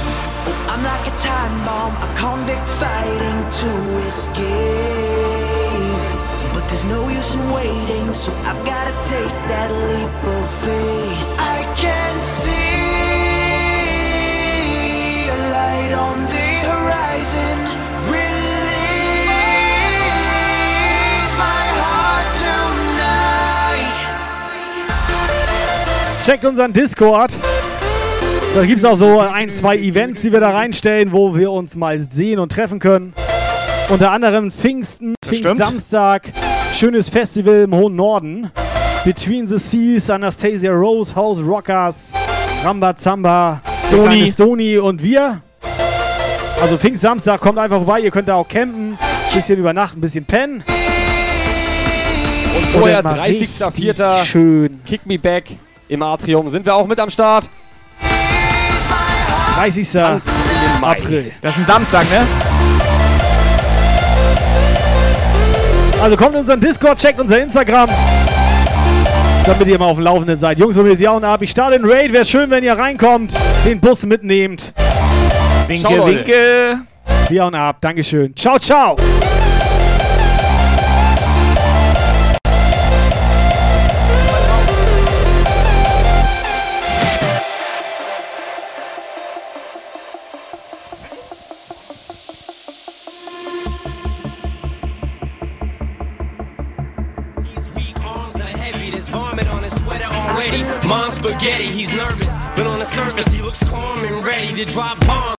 I'm 0.68 0.82
like 0.82 1.06
a 1.06 1.14
time 1.20 1.64
bomb, 1.66 1.94
a 2.02 2.08
convict 2.18 2.68
fighting 2.68 3.46
to 3.62 3.70
escape. 4.08 4.42
But 6.52 6.68
there's 6.68 6.86
no 6.86 7.10
use 7.10 7.36
in 7.36 7.42
waiting, 7.52 8.12
so 8.16 8.34
I've 8.44 8.66
gotta 8.66 8.96
take 9.08 9.34
that 9.54 9.70
leap 9.70 10.10
of 10.26 10.50
faith. 10.66 11.38
I 11.38 11.62
can 11.78 12.24
see 12.24 12.55
Checkt 26.26 26.44
unseren 26.44 26.74
Discord. 26.74 27.32
Da 28.56 28.66
gibt 28.66 28.80
es 28.80 28.84
auch 28.84 28.96
so 28.96 29.20
ein, 29.20 29.52
zwei 29.52 29.78
Events, 29.78 30.22
die 30.22 30.32
wir 30.32 30.40
da 30.40 30.50
reinstellen, 30.50 31.12
wo 31.12 31.36
wir 31.36 31.52
uns 31.52 31.76
mal 31.76 32.08
sehen 32.12 32.40
und 32.40 32.52
treffen 32.52 32.80
können. 32.80 33.14
Unter 33.90 34.10
anderem 34.10 34.50
Pfingsten. 34.50 35.14
Pfingstsamstag, 35.24 36.34
schönes 36.76 37.10
Festival 37.10 37.62
im 37.66 37.76
hohen 37.76 37.96
Norden. 37.96 38.50
Between 39.04 39.46
the 39.46 39.60
Seas, 39.60 40.10
Anastasia 40.10 40.72
Rose, 40.72 41.16
House 41.16 41.40
Rockers, 41.44 42.12
Ramba 42.64 42.96
Zamba, 42.96 43.62
der 43.64 43.98
Stony. 44.00 44.08
kleine 44.08 44.32
Stony 44.32 44.78
und 44.80 45.04
wir. 45.04 45.44
Also 46.66 46.80
Pfingstsamstag, 46.80 47.40
kommt 47.42 47.60
einfach 47.60 47.78
vorbei, 47.78 48.00
ihr 48.00 48.10
könnt 48.10 48.28
da 48.28 48.34
auch 48.34 48.48
campen, 48.48 48.98
bisschen 49.32 49.60
übernachten, 49.60 50.02
bisschen 50.02 50.26
pennen. 50.26 50.64
Und 52.58 52.66
vorher, 52.72 53.04
mal 53.04 53.20
30.04. 53.20 54.26
Schön. 54.26 54.80
Kick 54.84 55.06
Me 55.06 55.20
Back 55.20 55.58
im 55.88 56.02
Atrium. 56.02 56.50
Sind 56.50 56.66
wir 56.66 56.74
auch 56.74 56.88
mit 56.88 57.00
am 57.00 57.12
Start? 57.12 57.52
30. 59.58 59.92
Tanz 59.92 60.26
in 60.26 60.32
den 60.74 60.82
Mai. 60.82 60.92
April. 60.94 61.32
Das 61.40 61.52
ist 61.52 61.60
ein 61.60 61.66
Samstag, 61.66 62.10
ne? 62.10 62.26
Also 66.02 66.18
kommt 66.18 66.34
in 66.34 66.40
unseren 66.40 66.62
Discord, 66.62 66.98
checkt 66.98 67.20
unser 67.20 67.44
Instagram. 67.44 67.92
Damit 69.46 69.68
ihr 69.68 69.78
mal 69.78 69.86
auf 69.86 69.98
dem 69.98 70.04
Laufenden 70.04 70.40
seid. 70.40 70.58
Jungs, 70.58 70.76
und 70.76 70.98
wir 70.98 71.10
hauen 71.12 71.24
ab. 71.24 71.44
Ich 71.44 71.52
starte 71.52 71.78
den 71.78 71.88
Raid. 71.88 72.12
Wäre 72.12 72.26
schön, 72.26 72.50
wenn 72.50 72.64
ihr 72.64 72.74
reinkommt, 72.74 73.34
den 73.64 73.80
Bus 73.80 74.04
mitnehmt. 74.04 74.74
Winke, 75.68 75.82
Ciao, 75.82 75.96
Leute. 75.96 76.18
winke. 76.18 76.86
Wir 77.30 77.42
hauen 77.44 77.56
ab. 77.56 77.82
Dankeschön. 77.82 78.36
Ciao, 78.36 78.60
ciao. 78.60 78.96
arms 98.06 98.36
are 98.36 98.44
heavy, 98.44 98.92
on 99.48 99.64
his 99.64 99.76
sweater 99.76 100.06
already. 100.06 100.64
Mom's 100.88 101.16
spaghetti, 101.16 101.72
he's 101.72 101.92
nervous, 101.92 102.38
but 102.56 102.68
on 102.68 102.78
the 102.80 102.86
surface 102.86 103.26
he 103.28 103.42
looks 103.42 103.64
calm 103.64 104.04
and 104.06 104.24
ready 104.24 104.54
to 104.56 104.66
drop 104.66 105.00
bombs. 105.08 105.35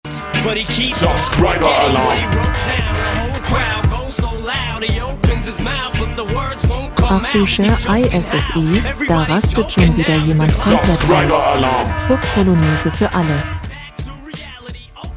But 0.47 0.56
he 0.56 0.64
keeps 0.64 1.02
on 1.02 1.18
Subscriber 1.18 1.59
forgetting 1.59 1.90
alarm. 1.90 2.06
What 2.06 2.18
he 2.18 2.27
wrote 2.36 2.55
down, 2.70 2.94
the 2.94 3.18
whole 3.18 3.43
crowd 3.51 3.90
goes 3.90 4.14
so 4.14 4.31
loud, 4.39 4.85
he 4.85 5.01
opens 5.01 5.44
his 5.44 5.60
mouth, 5.60 5.93
but 5.98 6.14
the 6.14 6.24
words 6.32 6.64
won't 6.68 6.94
come 6.94 7.24
Ach 7.24 7.32
du 7.32 7.40
out. 7.40 7.48
Scher 7.48 7.77
ISSI, 8.14 8.82
da 9.09 9.24
rastet 9.24 9.73
schon 9.73 9.97
wieder 9.97 10.14
jemand 10.14 10.55
komplett 10.55 10.82
Subscriber 10.82 11.35
aus. 11.35 11.47
alarm. 11.48 11.89
Puff-Polonaise 12.06 12.93
für 12.93 13.12
alle. 13.12 13.43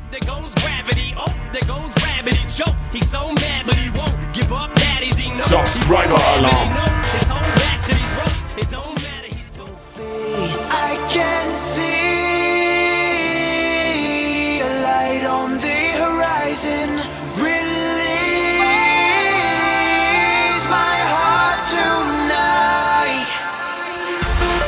There 0.09 0.19
goes 0.25 0.55
gravity, 0.55 1.13
oh, 1.15 1.31
there 1.53 1.69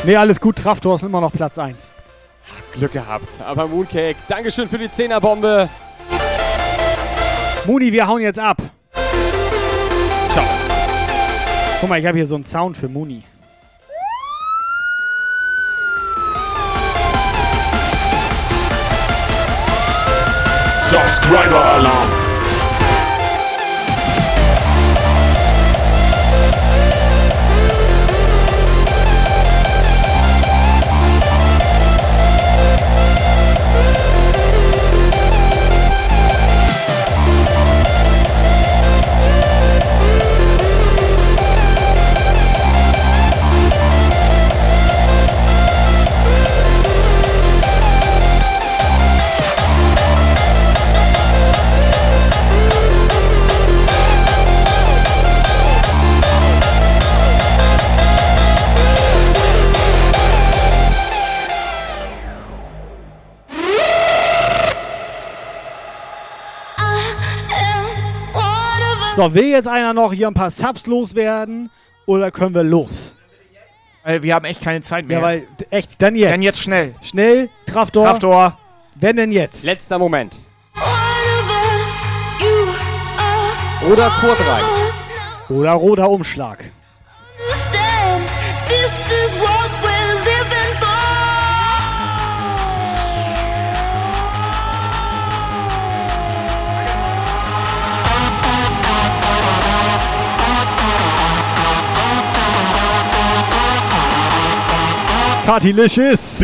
Nee, 0.04 0.16
alles 0.16 0.40
gut. 0.40 0.56
Traftor 0.56 0.96
ist 0.96 1.02
immer 1.02 1.20
noch 1.20 1.32
Platz 1.32 1.58
1. 1.58 1.76
Glück 2.74 2.92
gehabt. 2.92 3.28
Aber 3.46 3.68
Mooncake, 3.68 4.16
Dankeschön 4.28 4.68
für 4.68 4.78
die 4.78 4.88
10er-Bombe. 4.88 5.68
Muni, 7.66 7.92
wir 7.92 8.06
hauen 8.08 8.20
jetzt 8.20 8.38
ab. 8.38 8.56
Ciao. 10.30 10.44
Guck 11.80 11.88
mal, 11.88 12.00
ich 12.00 12.06
habe 12.06 12.16
hier 12.16 12.26
so 12.26 12.34
einen 12.34 12.44
Sound 12.44 12.76
für 12.76 12.88
Muni. 12.88 13.22
Subscriber 20.90 21.64
alarm. 21.64 22.31
So, 69.22 69.34
will 69.34 69.50
jetzt 69.50 69.68
einer 69.68 69.94
noch 69.94 70.12
hier 70.12 70.26
ein 70.26 70.34
paar 70.34 70.50
Subs 70.50 70.88
loswerden? 70.88 71.70
Oder 72.06 72.32
können 72.32 72.56
wir 72.56 72.64
los? 72.64 73.14
Äh, 74.02 74.20
wir 74.22 74.34
haben 74.34 74.44
echt 74.44 74.60
keine 74.60 74.80
Zeit 74.80 75.06
mehr. 75.06 75.18
Ja, 75.18 75.22
weil, 75.22 75.46
echt, 75.70 75.90
dann 76.02 76.16
jetzt. 76.16 76.32
Dann 76.32 76.42
jetzt 76.42 76.60
schnell. 76.60 76.94
Schnell, 77.02 77.48
Traftor. 77.66 78.04
Traftor. 78.04 78.58
Wenn 78.96 79.14
denn 79.14 79.30
jetzt? 79.30 79.64
Letzter 79.64 80.00
Moment. 80.00 80.40
Oder 83.92 84.10
Tor 84.20 84.34
3. 85.48 85.54
Oder 85.54 85.70
roter 85.70 86.10
Umschlag. 86.10 86.64
understand. 87.38 88.26
This 88.66 89.12
is 89.12 89.38
what 89.38 89.84
we're 89.84 89.91
Partylicious. 105.46 106.40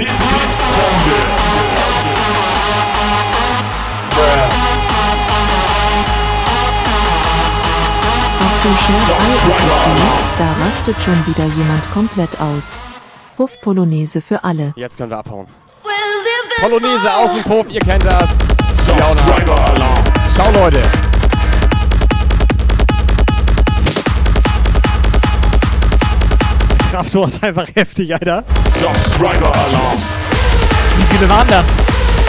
Ach 8.40 8.62
du 8.62 8.68
Scher 8.68 9.16
ISSI, 9.28 9.94
da 10.38 10.64
rastet 10.64 10.96
schon 11.02 11.26
wieder 11.26 11.44
jemand 11.44 11.90
komplett 11.92 12.40
aus. 12.40 12.78
Puff-Polonaise 13.36 14.20
für 14.20 14.42
alle. 14.42 14.72
Jetzt 14.74 14.98
können 14.98 15.10
wir 15.10 15.18
abhauen. 15.18 15.46
Polonaise, 16.60 17.14
Außenpuff, 17.14 17.70
ihr 17.70 17.80
kennt 17.80 18.04
das. 18.04 18.28
Subscriber 18.72 19.54
alarm. 19.54 20.04
Ciao, 20.34 20.50
Leute. 20.52 20.82
Traftor 26.98 27.28
ist 27.28 27.44
einfach 27.44 27.68
heftig, 27.76 28.12
Alter. 28.12 28.42
Subscriber 28.64 29.54
alarm. 29.54 29.98
Wie 30.96 31.14
viele 31.14 31.30
waren 31.30 31.46
das? 31.46 31.68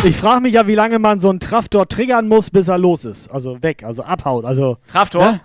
Ich 0.03 0.15
frage 0.15 0.41
mich 0.41 0.53
ja, 0.53 0.67
wie 0.67 0.75
lange 0.75 0.99
man 0.99 1.19
so 1.19 1.31
einen 1.31 1.39
Traftor 1.39 1.89
triggern 1.89 2.27
muss, 2.27 2.51
bis 2.51 2.67
er 2.67 2.77
los 2.77 3.03
ist. 3.03 3.31
Also 3.31 3.63
weg, 3.63 3.83
also 3.83 4.03
abhaut. 4.03 4.45
Also. 4.45 4.77
Traftor? 4.85 5.23
Ne? 5.23 5.41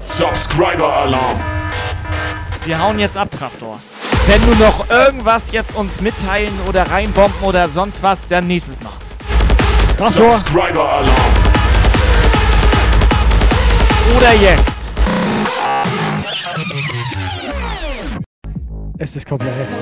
Subscriber 0.00 0.92
alarm. 0.92 1.40
Wir 2.66 2.78
hauen 2.78 2.98
jetzt 2.98 3.16
ab, 3.16 3.30
Traftor. 3.30 3.80
Wenn 4.26 4.42
du 4.42 4.62
noch 4.62 4.90
irgendwas 4.90 5.50
jetzt 5.50 5.74
uns 5.74 6.02
mitteilen 6.02 6.52
oder 6.68 6.82
reinbomben 6.82 7.40
oder 7.40 7.66
sonst 7.70 8.02
was, 8.02 8.28
dann 8.28 8.46
nächstes 8.46 8.78
Mal. 8.82 8.92
Traftor. 9.96 10.32
Subscriber 10.32 10.86
alarm. 10.86 11.08
Oder 14.18 14.34
jetzt. 14.34 14.90
Es 19.00 19.14
ist 19.14 19.28
komplett 19.28 19.54
heftig. 19.54 19.78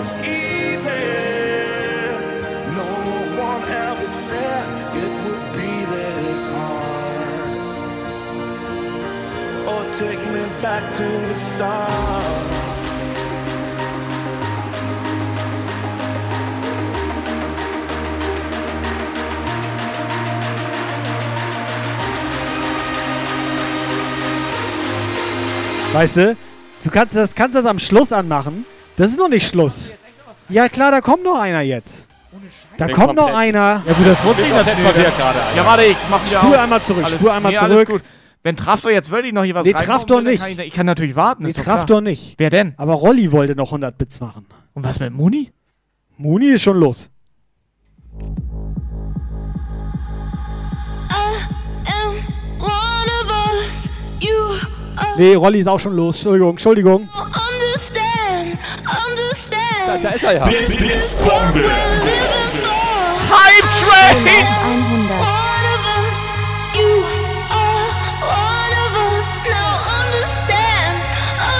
Or 9.67 9.85
take 9.99 10.21
me 10.31 10.47
back 10.61 10.83
to 10.91 11.03
the 11.03 11.35
start. 11.55 11.97
Weißt 25.95 26.17
du? 26.19 26.37
Du 26.85 26.91
kannst 26.91 27.17
das, 27.17 27.35
kannst 27.35 27.57
das 27.57 27.65
am 27.65 27.79
Schluss 27.79 28.13
anmachen. 28.13 28.67
Das 28.97 29.11
ist 29.11 29.19
noch 29.19 29.29
nicht 29.29 29.47
Schluss. 29.47 29.93
Ja 30.49 30.69
klar, 30.69 30.91
da 30.91 31.01
kommt 31.01 31.25
noch 31.25 31.39
einer 31.41 31.61
jetzt. 31.61 32.05
Da 32.79 32.87
Bin 32.87 32.95
kommt 32.95 33.15
noch 33.17 33.35
einer. 33.35 33.83
Ja 33.87 33.93
gut, 33.93 34.07
das 34.07 34.23
wusste 34.25 34.43
ich 34.47 34.53
natürlich. 34.53 34.79
verwirrt 34.81 35.17
gerade. 35.17 35.39
Ja, 35.57 35.65
warte, 35.67 35.85
ich 35.85 35.97
mach 36.11 36.25
wieder 36.27 36.39
Spur 36.41 36.51
auf. 36.55 36.59
einmal 36.59 36.83
zurück, 36.83 37.05
Alles- 37.05 37.19
spur 37.19 37.33
einmal 37.33 37.53
nee, 37.53 37.59
alles 37.59 37.75
zurück. 37.75 37.89
gut. 37.89 38.03
Wenn 38.43 38.55
Traftor 38.57 38.91
jetzt 38.93 39.11
wirklich 39.11 39.33
noch 39.33 39.43
hier 39.45 39.55
was 39.55 39.67
Nee, 39.67 39.73
Traftor 39.73 40.23
nicht. 40.23 40.41
Kann 40.41 40.51
ich, 40.53 40.59
ich 40.59 40.73
kann 40.73 40.87
natürlich 40.87 41.17
warten, 41.17 41.43
Nee, 41.43 41.49
ist 41.49 41.59
doch 41.59 41.65
klar. 41.65 41.77
Traftor 41.79 42.01
nicht. 42.01 42.35
Wer 42.39 42.51
denn? 42.51 42.75
Aber 42.77 42.95
Rolli 42.95 43.33
wollte 43.33 43.57
noch 43.57 43.69
100 43.69 43.97
Bits 43.99 44.21
machen. 44.21 44.47
Und 44.75 44.85
was 44.85 45.01
mit 45.01 45.13
Muni? 45.13 45.51
Muni 46.17 46.47
ist 46.49 46.63
schon 46.63 46.77
los. 46.79 47.11
Nee, 55.19 55.35
Rolli 55.35 55.61
ist 55.61 55.67
auch 55.67 55.81
schon 55.81 55.95
los. 55.97 56.17
Entschuldigung, 56.17 56.51
Entschuldigung. 56.53 57.09
understand. 57.09 58.07
Da, 59.87 59.97
da 59.99 60.09
ist 60.11 60.25
er 60.25 60.33
ja. 60.35 60.45
Blitzbombe. 60.47 61.65
Hype 63.31 63.69
Train! 63.81 64.27
100. 64.27 65.17
One 65.21 65.67
of 65.75 65.83
us, 65.97 66.21
you 66.75 66.91
are 67.51 67.87
one 68.27 68.75
of 68.85 68.93
us. 69.15 69.29
Now 69.47 69.79
understand, 70.03 70.97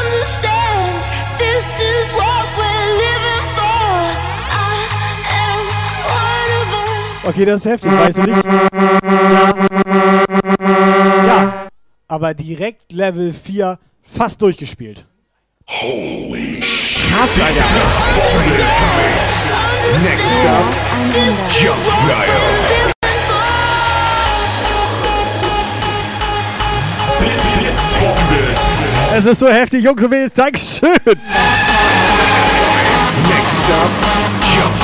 understand. 0.03 0.91
This 1.39 1.67
is 1.79 2.11
what 2.13 2.47
we're 2.59 2.89
living 2.99 3.47
for. 3.55 3.87
Of 6.61 6.69
us. 6.73 7.29
Okay, 7.29 7.45
das 7.45 7.59
ist 7.59 7.67
heftig, 7.67 7.93
weißt 7.93 8.19
du 8.19 8.23
nicht? 8.23 8.45
Ja. 10.67 11.27
ja. 11.27 11.69
Aber 12.09 12.35
direkt 12.35 12.93
Level 12.93 13.33
4 13.33 13.79
fast 14.03 14.43
durchgespielt. 14.43 15.07
Holy 15.69 16.56
Krass, 17.17 17.41
Alter. 17.41 17.65
Next 20.03 20.41
up, 20.41 20.69
Jump 21.49 21.81
Blitzbombe. 27.19 28.43
Es 29.17 29.25
ist 29.25 29.39
so 29.41 29.49
heftig, 29.49 29.83
Jungs 29.83 30.03
und 30.05 30.11
Mädels. 30.11 30.35
Dankeschön. 30.35 30.91
Next 31.07 31.17
up, 33.65 33.91
Jump. 34.55 34.77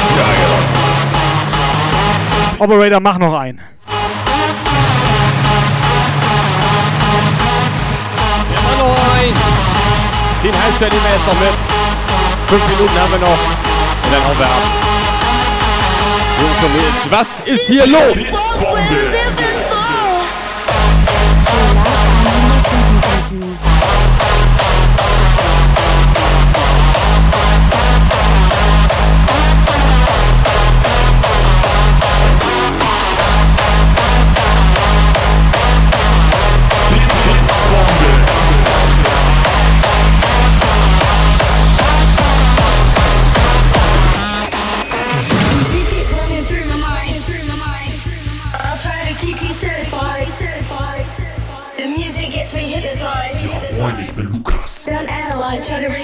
Operator, 2.59 3.01
mach 3.01 3.19
noch 3.19 3.39
einen. 3.39 3.61
Ja, 8.55 8.61
Mann, 8.63 8.79
noch 8.79 8.97
ein. 9.19 9.35
Den 10.43 10.55
Halbzeit 10.63 10.93
nehmen 10.93 11.05
wir 11.05 11.11
jetzt 11.13 11.27
noch 11.27 11.39
mit. 11.39 11.72
Fünf 12.53 12.69
Minuten 12.69 13.01
haben 13.01 13.13
wir 13.13 13.19
noch. 13.19 13.29
Und 13.29 14.13
dann 14.13 14.23
hauen 14.27 14.39
wir 14.39 14.45
ab. 14.45 14.51
Was 17.09 17.27
ist 17.47 17.67
hier 17.67 17.87
los? 17.87 18.19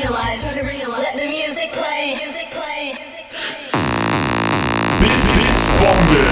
Realize, 0.09 0.55
try 0.55 0.61
to 0.63 0.67
realize. 0.67 1.03
Let 1.03 1.17
the 1.17 1.29
music 1.29 1.73
play, 1.73 2.17
music 2.25 2.51
play. 2.51 2.95
Blitz, 5.01 5.33
Blitzbombe. 5.35 6.25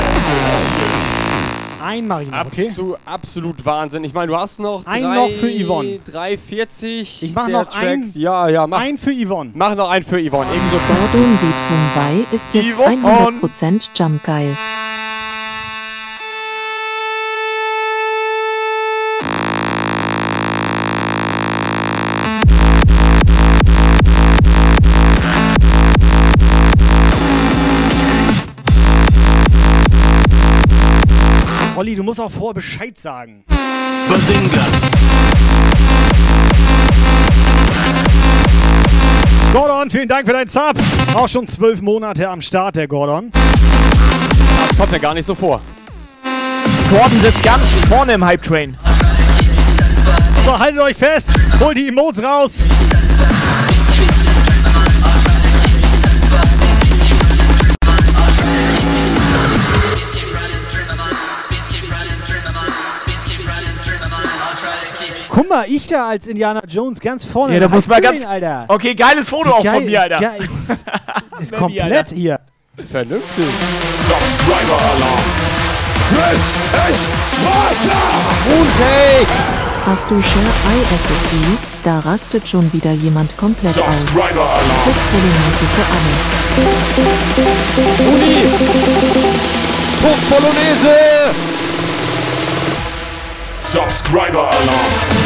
Ein 1.83 2.09
noch, 2.09 2.21
okay? 2.21 2.67
Absolut, 2.67 2.99
absolut 3.05 3.65
Wahnsinn. 3.65 4.03
Ich 4.03 4.13
meine, 4.13 4.27
du 4.27 4.37
hast 4.37 4.59
noch 4.59 4.85
Ein 4.87 5.03
drei, 5.05 5.15
noch 5.15 5.31
für 5.31 5.49
Yvonne. 5.49 6.01
3,40. 6.13 7.23
Ich 7.23 7.33
mach 7.35 7.47
noch 7.47 7.73
ein- 7.77 8.01
Tracks. 8.03 8.17
Ja, 8.17 8.49
ja, 8.49 8.67
mach. 8.67 8.81
Ein 8.81 8.99
für 8.99 9.13
Yvonne. 9.13 9.53
Mach 9.55 9.75
noch 9.77 9.89
einen 9.91 10.05
für 10.05 10.19
Yvonne. 10.19 10.49
Ebenso. 10.53 10.79
Gordon 10.89 11.39
Bei 11.95 12.35
ist 12.35 12.47
jetzt 12.53 12.75
Yvonne. 12.75 12.97
100% 12.97 13.91
Jumpgeil. 13.95 14.57
Olli, 31.87 31.95
du 31.95 32.03
musst 32.03 32.19
auch 32.19 32.33
vorher 32.33 32.55
Bescheid 32.55 32.99
sagen. 32.99 33.45
Bazinga. 34.09 34.61
Gordon, 39.53 39.89
vielen 39.89 40.09
Dank 40.09 40.27
für 40.27 40.33
deinen 40.33 40.49
Sub. 40.49 40.73
Auch 41.15 41.29
schon 41.29 41.47
zwölf 41.47 41.81
Monate 41.83 42.29
am 42.29 42.43
Start, 42.43 42.75
der 42.75 42.89
Gordon. 42.89 43.31
Das 43.31 44.77
kommt 44.77 44.91
mir 44.91 44.99
gar 44.99 45.15
nicht 45.15 45.27
so 45.27 45.37
vor. 45.37 45.61
Gordon 46.91 47.21
sitzt 47.21 47.45
ganz 47.45 47.63
vorne 47.89 48.15
im 48.15 48.25
Hype 48.25 48.43
Train. 48.43 48.77
So, 50.45 50.59
haltet 50.59 50.81
euch 50.81 50.97
fest. 50.97 51.29
Holt 51.61 51.77
die 51.77 51.87
Emotes 51.87 52.21
raus. 52.21 52.59
Guck 65.37 65.51
mal, 65.51 65.67
ich 65.69 65.87
da 65.87 66.09
als 66.09 66.27
Indiana 66.27 66.63
Jones 66.67 66.99
ganz 66.99 67.27
vorne. 67.27 67.53
Ja, 67.53 67.61
da 67.61 67.69
muss 67.69 67.87
man 67.87 68.01
ganz. 68.01 68.25
Alter. 68.25 68.65
Okay, 68.69 68.95
geiles 68.95 69.29
Foto 69.29 69.51
auch 69.51 69.63
von 69.63 69.85
mir, 69.85 70.01
Alter. 70.01 70.19
geil 70.19 70.41
ist, 70.41 70.71
ist 71.41 71.53
komplett 71.55 72.09
hier. 72.09 72.41
Vernünftig. 72.91 73.45
Subscriber 73.99 74.79
Alarm. 74.81 75.21
Chris, 76.09 76.41
ich 76.89 77.03
warte. 77.45 77.97
Mooncake. 78.49 79.27
Ach 79.85 80.09
du 80.09 80.23
Share 80.23 80.53
ISSI, 80.81 81.59
da 81.85 81.99
rastet 81.99 82.49
schon 82.49 82.73
wieder 82.73 82.93
jemand 82.93 83.37
komplett 83.37 83.77
aus. 83.79 84.01
Subscriber 84.01 84.41
Alarm. 84.41 84.85
Puff-Polonaise 84.85 85.67
für 85.75 85.85
alle. 85.93 86.15
Uni. 88.09 88.37
Puff 90.01 90.31
Polonaise. 90.31 90.97
Subscriber 93.59 94.49
Alarm. 94.49 95.26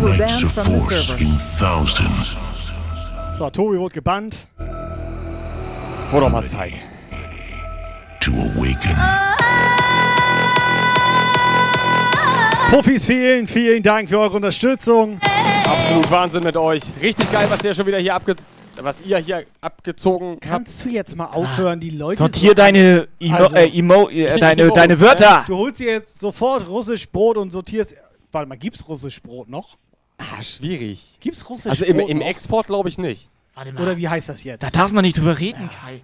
The 0.00 0.06
ignites 0.14 0.42
a 0.44 0.64
force 0.64 1.10
in 1.20 1.36
thousands. 1.58 2.36
So, 3.38 3.50
Tobi 3.50 3.78
wurde 3.78 3.94
gebannt. 3.94 4.36
Wurde 6.10 6.24
doch 6.26 6.30
mal 6.32 6.44
Zeit. 6.46 6.72
To 8.20 8.30
awaken. 8.32 8.96
Puffis, 12.70 13.04
vielen, 13.06 13.46
vielen 13.46 13.82
Dank 13.82 14.08
für 14.08 14.18
eure 14.18 14.36
Unterstützung. 14.36 15.20
Absolut 15.64 16.10
Wahnsinn 16.10 16.44
mit 16.44 16.56
euch. 16.56 16.82
Richtig 17.02 17.30
geil, 17.32 17.46
was 17.50 17.62
ihr 17.64 17.74
schon 17.74 17.86
wieder 17.86 17.98
hier 17.98 18.14
abge 18.14 18.36
was 18.82 19.02
ihr 19.02 19.18
hier 19.18 19.44
abgezogen 19.60 20.30
habt. 20.36 20.40
Kannst 20.42 20.84
du 20.84 20.88
jetzt 20.88 21.14
mal 21.14 21.26
aufhören, 21.26 21.80
die 21.80 21.90
Leute 21.90 22.16
Sortier 22.16 22.50
so 22.50 22.54
deine 22.54 23.08
Emo 23.20 23.36
Also- 23.36 23.54
äh, 23.56 23.68
Emo 23.78 24.08
äh, 24.08 24.38
deine, 24.38 24.70
deine 24.70 24.98
Wörter. 25.00 25.44
Du 25.46 25.56
holst 25.58 25.80
dir 25.80 25.92
jetzt 25.92 26.18
sofort 26.18 26.66
russisch 26.66 27.06
Brot 27.10 27.36
und 27.36 27.50
sortierst. 27.50 27.94
Warte 28.32 28.48
mal, 28.48 28.56
gibt's 28.56 28.88
russisch 28.88 29.20
Brot 29.20 29.50
noch? 29.50 29.76
Ah, 30.20 30.42
schwierig. 30.42 31.18
Gibt's 31.20 31.48
russisch 31.48 31.70
Also 31.70 31.84
im, 31.84 31.96
Brot 31.96 32.10
im 32.10 32.18
noch? 32.18 32.26
Export 32.26 32.66
glaube 32.66 32.88
ich 32.88 32.98
nicht. 32.98 33.30
Warte 33.54 33.72
Oder 33.74 33.96
wie 33.96 34.08
heißt 34.08 34.28
das 34.28 34.44
jetzt? 34.44 34.62
Da 34.62 34.70
darf 34.70 34.92
man 34.92 35.02
nicht 35.04 35.18
drüber 35.18 35.38
reden, 35.38 35.68
Kai. 35.80 36.02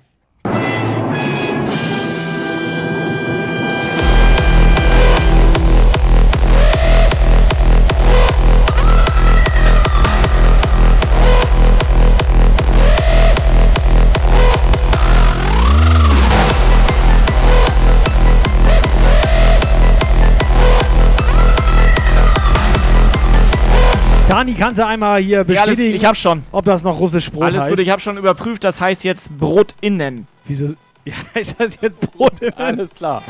Dani, 24.37 24.53
kannst 24.53 24.79
du 24.79 24.87
einmal 24.87 25.19
hier 25.23 25.47
Ja, 25.49 25.63
alles, 25.63 25.77
bestätigen, 25.77 25.97
ich 25.97 26.05
hab 26.05 26.15
schon. 26.15 26.43
ob 26.53 26.67
das 26.67 26.83
noch 26.83 27.01
russisch 27.01 27.31
Brot 27.33 27.45
Alles 27.45 27.61
heißt? 27.63 27.71
gut, 27.71 27.79
ich 27.79 27.89
habe 27.89 28.03
schon 28.03 28.19
überprüft, 28.19 28.65
das 28.65 28.83
heißt 28.83 29.03
jetzt 29.03 29.39
Brot 29.39 29.75
innen. 29.81 30.27
Wieso 30.45 30.67
ja, 31.07 31.15
heißt 31.35 31.55
das 31.57 31.79
jetzt 31.81 31.99
Brot 32.01 32.39
innen? 32.43 32.53
Alles 32.55 32.95
klar. 32.95 33.23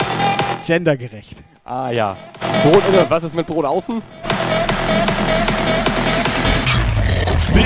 Gendergerecht. 0.66 1.36
Ah 1.64 1.90
ja. 1.90 2.16
Brot 2.64 2.82
innen. 2.88 3.06
Was 3.08 3.22
ist 3.22 3.36
mit 3.36 3.46
Brot 3.46 3.64
außen? 3.64 4.02
Hier 7.52 7.64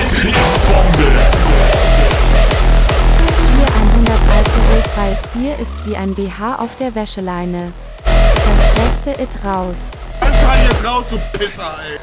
100 3.75 4.19
alkoholfreies 4.37 5.27
Bier 5.33 5.59
ist 5.59 5.87
wie 5.87 5.97
ein 5.97 6.15
BH 6.15 6.57
auf 6.57 6.77
der 6.79 6.95
Wäscheleine. 6.95 7.73
Das 8.05 8.75
Beste 8.75 9.23
it 9.23 9.31
raus. 9.43 9.77
Anfang 10.21 10.59
jetzt 10.71 10.85
raus, 10.85 11.05
du 11.09 11.19
Pisser, 11.39 11.79
ey. 11.91 11.99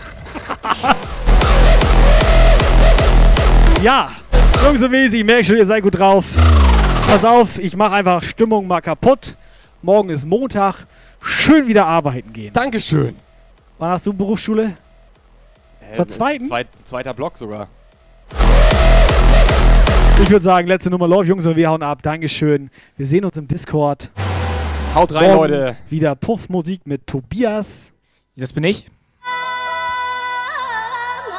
Ja, 3.81 4.11
Jungs 4.65 4.81
und 4.81 4.91
Mäßig, 4.91 5.19
ich 5.19 5.25
merke 5.25 5.43
schon, 5.43 5.57
ihr 5.57 5.65
seid 5.65 5.83
gut 5.83 5.97
drauf. 5.97 6.25
Pass 7.07 7.23
auf, 7.23 7.57
ich 7.59 7.75
mache 7.75 7.93
einfach 7.95 8.23
Stimmung 8.23 8.67
mal 8.67 8.81
kaputt. 8.81 9.35
Morgen 9.81 10.09
ist 10.09 10.25
Montag. 10.25 10.85
Schön 11.21 11.67
wieder 11.67 11.85
arbeiten 11.85 12.33
gehen. 12.33 12.53
Dankeschön. 12.53 13.15
Wann 13.77 13.91
hast 13.91 14.05
du 14.05 14.13
Berufsschule? 14.13 14.73
Zur 15.93 16.05
Äh, 16.05 16.07
zweiten? 16.07 16.45
Zweit, 16.45 16.67
zweiter 16.83 17.13
Block 17.13 17.37
sogar. 17.37 17.67
Ich 20.21 20.29
würde 20.31 20.43
sagen, 20.43 20.67
letzte 20.67 20.89
Nummer 20.89 21.07
läuft, 21.07 21.29
Jungs, 21.29 21.45
und 21.45 21.55
wir 21.55 21.69
hauen 21.69 21.83
ab. 21.83 22.01
Dankeschön. 22.01 22.71
Wir 22.97 23.05
sehen 23.05 23.23
uns 23.23 23.37
im 23.37 23.47
Discord. 23.47 24.09
Haut 24.95 25.13
rein, 25.13 25.35
Morgen 25.35 25.51
Leute. 25.53 25.77
Wieder 25.89 26.15
Puffmusik 26.15 26.81
mit 26.85 27.05
Tobias. 27.05 27.91
Das 28.35 28.51
bin 28.51 28.63
ich. 28.63 28.89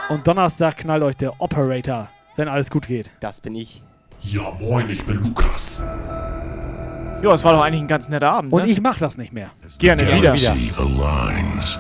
Und 0.09 0.27
Donnerstag 0.27 0.77
knallt 0.79 1.03
euch 1.03 1.17
der 1.17 1.39
Operator, 1.41 2.09
wenn 2.39 2.49
alles 2.49 2.71
gut 2.71 2.87
geht. 2.87 3.11
Das 3.21 3.41
bin 3.41 3.55
ich. 3.57 3.83
Ja, 4.23 4.53
moin, 4.61 4.89
ich 4.89 5.05
bin 5.05 5.17
Lukas. 5.17 5.83
Ja, 7.23 7.33
es 7.33 7.43
war 7.45 7.53
doch 7.53 7.63
eigentlich 7.63 7.83
ein 7.83 7.89
ganz 7.89 8.09
netter 8.09 8.31
Abend. 8.31 8.53
Und 8.53 8.65
ne? 8.65 8.71
ich 8.71 8.81
mach 8.81 8.97
das 8.99 9.19
nicht 9.19 9.33
mehr. 9.33 9.51
Gerne 9.81 10.03
wieder. 10.03 10.33
Aligns. 10.33 11.79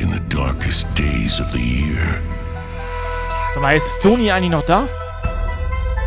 In 0.00 0.12
the 0.12 0.20
darkest 0.28 0.86
days 0.98 1.40
of 1.40 1.48
the 1.52 1.58
year, 1.60 2.20
Sag 3.54 3.62
mal, 3.62 3.76
ist 3.76 4.00
Stony 4.00 4.30
eigentlich 4.30 4.50
noch 4.50 4.66
da? 4.66 4.86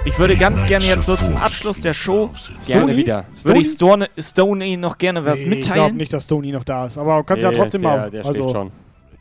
Ich 0.06 0.18
würde 0.20 0.36
ganz 0.38 0.66
gerne 0.68 0.86
jetzt 0.86 1.06
so 1.06 1.16
zum 1.16 1.36
Abschluss 1.38 1.82
der 1.82 1.94
Show 1.94 2.30
Gerne 2.66 2.84
Stony? 2.84 2.98
wieder. 2.98 3.26
würde 3.44 3.60
ich 3.62 3.72
Stone, 3.72 4.08
Stony 4.18 4.78
noch 4.78 4.98
gerne 4.98 5.26
was 5.26 5.40
Nee, 5.40 5.46
Ich 5.46 5.62
glaube 5.62 5.70
mitteilen. 5.80 5.98
nicht, 5.98 6.14
dass 6.14 6.28
Tony 6.28 6.52
noch 6.52 6.64
da 6.64 6.86
ist. 6.86 6.98
Aber 6.98 7.24
kannst 7.24 7.44
ja 7.44 7.52
Nee, 7.52 7.58
trotzdem 7.58 7.82
der, 7.82 7.90
mal. 7.90 8.12
Der 8.12 8.20
also, 8.26 8.34
schläft 8.34 8.52
schon. 8.52 8.72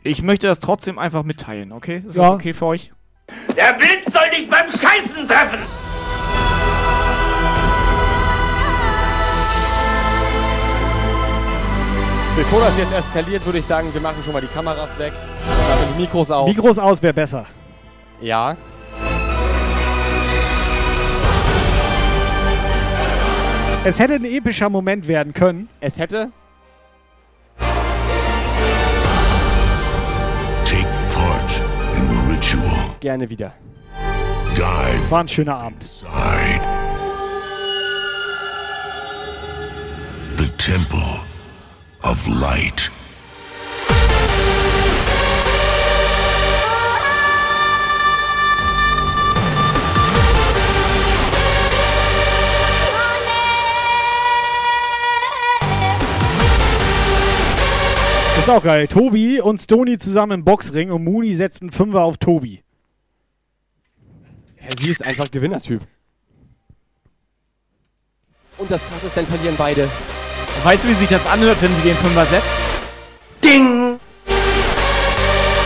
Ich 0.03 0.21
möchte 0.21 0.47
das 0.47 0.59
trotzdem 0.59 0.97
einfach 0.97 1.23
mitteilen, 1.23 1.71
okay? 1.71 2.03
Ist 2.07 2.15
Ja. 2.15 2.23
das 2.23 2.31
okay 2.31 2.53
für 2.53 2.65
euch? 2.67 2.91
Der 3.55 3.73
Blitz 3.73 4.11
soll 4.11 4.29
dich 4.31 4.49
beim 4.49 4.69
Scheißen 4.69 5.27
treffen! 5.27 5.59
Bevor 12.35 12.61
das 12.61 12.77
jetzt 12.77 12.93
eskaliert, 12.93 13.45
würde 13.45 13.59
ich 13.59 13.65
sagen, 13.65 13.93
wir 13.93 13.99
machen 13.99 14.23
schon 14.23 14.31
mal 14.31 14.39
die 14.41 14.47
Kameras 14.47 14.97
weg. 14.97 15.11
Machen 15.45 15.93
die 15.93 16.01
Mikros 16.01 16.31
aus. 16.31 16.47
Mikros 16.47 16.79
aus 16.79 17.03
wäre 17.03 17.13
besser. 17.13 17.45
Ja. 18.21 18.55
Es 23.83 23.99
hätte 23.99 24.13
ein 24.15 24.25
epischer 24.25 24.69
Moment 24.69 25.07
werden 25.07 25.33
können. 25.33 25.69
Es 25.79 25.97
hätte. 25.97 26.31
Gerne 32.99 33.29
wieder. 33.29 33.53
Dive 34.55 35.11
War 35.11 35.21
ein 35.21 35.27
schöner 35.29 35.57
Abend. 35.57 35.83
inside 35.83 36.61
the 40.37 40.49
temple 40.57 40.99
of 42.03 42.27
light. 42.27 42.91
Das 58.35 58.47
ist 58.47 58.49
auch 58.49 58.63
geil. 58.63 58.87
Tobi 58.87 59.39
und 59.41 59.59
Stony 59.59 59.97
zusammen 59.97 60.31
im 60.39 60.43
Boxring 60.43 60.91
und 60.91 61.03
Mooney 61.03 61.35
setzt 61.35 61.61
einen 61.61 61.71
Fünfer 61.71 62.03
auf 62.03 62.17
Tobi. 62.17 62.61
Ja, 64.61 64.69
sie 64.77 64.89
ist 64.89 65.05
einfach 65.05 65.29
Gewinnertyp. 65.31 65.81
Und 68.57 68.69
das 68.69 68.81
Krasse 68.81 69.07
ist, 69.07 69.15
dann 69.15 69.25
verlieren 69.25 69.55
beide. 69.57 69.89
Weißt 70.63 70.83
du, 70.83 70.89
wie 70.89 70.93
sich 70.93 71.09
das 71.09 71.25
anhört, 71.25 71.61
wenn 71.61 71.73
sie 71.75 71.81
den 71.83 71.95
Fünfer 71.95 72.25
setzt? 72.25 72.57
Ding! 73.43 73.99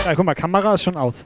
Ja, 0.05 0.13
guck 0.13 0.25
mal, 0.25 0.35
Kamera 0.35 0.75
ist 0.75 0.83
schon 0.83 0.95
aus. 0.95 1.25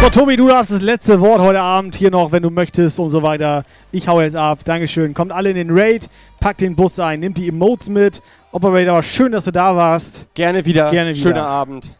So, 0.00 0.08
Tobi, 0.08 0.34
du 0.34 0.50
hast 0.50 0.70
das 0.70 0.80
letzte 0.80 1.20
Wort 1.20 1.42
heute 1.42 1.60
Abend 1.60 1.94
hier 1.94 2.10
noch, 2.10 2.32
wenn 2.32 2.42
du 2.42 2.48
möchtest 2.48 2.98
und 2.98 3.10
so 3.10 3.22
weiter. 3.22 3.64
Ich 3.92 4.08
hau 4.08 4.22
jetzt 4.22 4.34
ab. 4.34 4.60
Dankeschön. 4.64 5.12
Kommt 5.12 5.30
alle 5.30 5.50
in 5.50 5.56
den 5.56 5.68
Raid, 5.70 6.08
packt 6.40 6.62
den 6.62 6.74
Bus 6.74 6.98
ein, 6.98 7.20
nimmt 7.20 7.36
die 7.36 7.48
Emotes 7.48 7.90
mit. 7.90 8.22
Operator, 8.50 9.02
schön, 9.02 9.30
dass 9.30 9.44
du 9.44 9.52
da 9.52 9.76
warst. 9.76 10.26
Gerne 10.32 10.64
wieder. 10.64 10.90
Gerne 10.90 11.10
wieder. 11.10 11.20
Schöner 11.20 11.44
Abend. 11.44 11.94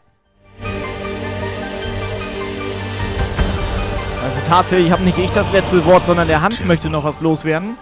Also 4.23 4.39
tatsächlich 4.47 4.91
habe 4.91 5.03
nicht 5.03 5.19
ich 5.19 5.29
das 5.29 5.51
letzte 5.53 5.85
Wort, 5.85 6.03
sondern 6.03 6.27
der 6.27 6.41
Hans 6.41 6.65
möchte 6.65 6.89
noch 6.89 7.03
was 7.03 7.21
loswerden. 7.21 7.77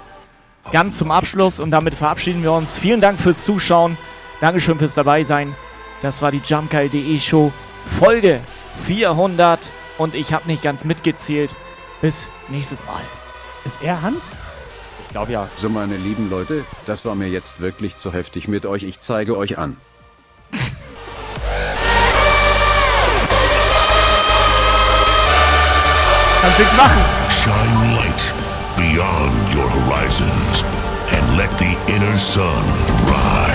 Ganz 0.73 0.97
zum 0.97 1.11
Abschluss 1.11 1.61
und 1.61 1.71
damit 1.71 1.93
verabschieden 1.93 2.43
wir 2.43 2.51
uns. 2.51 2.77
Vielen 2.77 2.99
Dank 2.99 3.21
fürs 3.21 3.45
Zuschauen. 3.45 3.97
Dankeschön 4.41 4.79
fürs 4.79 4.95
Dabeisein. 4.95 5.55
Das 6.01 6.21
war 6.21 6.31
die 6.31 6.41
jumpgeil.de 6.43 7.19
Show 7.19 7.53
Folge 7.97 8.41
400 8.83 9.59
und 9.99 10.15
ich 10.15 10.33
habe 10.33 10.47
nicht 10.47 10.63
ganz 10.63 10.83
mitgezählt. 10.83 11.51
Bis 12.01 12.27
nächstes 12.47 12.83
Mal. 12.85 13.03
Ist 13.65 13.77
er 13.83 14.01
Hans? 14.01 14.21
Ich 15.03 15.09
glaube 15.09 15.31
ja. 15.31 15.47
So, 15.57 15.69
meine 15.69 15.97
lieben 15.97 16.29
Leute, 16.29 16.63
das 16.87 17.05
war 17.05 17.13
mir 17.13 17.27
jetzt 17.27 17.59
wirklich 17.59 17.97
zu 17.97 18.13
heftig 18.13 18.47
mit 18.47 18.65
euch. 18.65 18.83
Ich 18.83 19.01
zeige 19.01 19.37
euch 19.37 19.57
an. 19.57 19.77
Kannst 26.41 26.59
nichts 26.59 26.77
machen. 26.77 27.01
Shine 27.29 27.95
light 27.97 28.33
beyond 28.77 29.55
your 29.55 29.67
horizons 29.67 30.63
and 31.11 31.37
let 31.37 31.51
the 31.59 31.75
inner 31.93 32.17
sun 32.17 32.63
rise. 33.05 33.49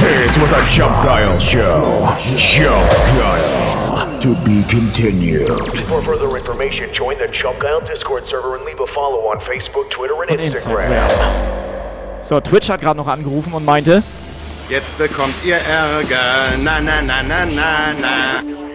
This 0.00 0.38
was 0.38 0.52
a 0.52 0.64
Jump 0.68 0.94
Guile 1.02 1.38
show. 1.40 2.16
Jump 2.36 2.90
Guile. 3.18 4.20
To 4.20 4.34
be 4.44 4.62
continued. 4.68 5.48
For 5.88 6.02
further 6.02 6.36
information, 6.36 6.92
join 6.92 7.18
the 7.18 7.26
Chump 7.28 7.58
Guile 7.58 7.80
Discord 7.80 8.26
server 8.26 8.54
and 8.54 8.64
leave 8.64 8.78
a 8.78 8.86
follow 8.86 9.26
on 9.28 9.38
Facebook, 9.38 9.90
Twitter, 9.90 10.14
and 10.22 10.30
Instagram. 10.30 12.24
So, 12.24 12.38
Twitch 12.40 12.68
hat 12.68 12.80
gerade 12.80 12.96
noch 12.96 13.08
angerufen 13.08 13.52
und 13.52 13.64
meinte, 13.64 14.02
Jetzt 14.68 14.98
bekommt 14.98 15.34
ihr 15.44 15.56
Ärger. 15.56 16.58
Na, 16.62 16.78
na, 16.78 17.00
na, 17.00 17.22
na, 17.22 17.44
na, 17.44 17.92
na. 17.94 18.67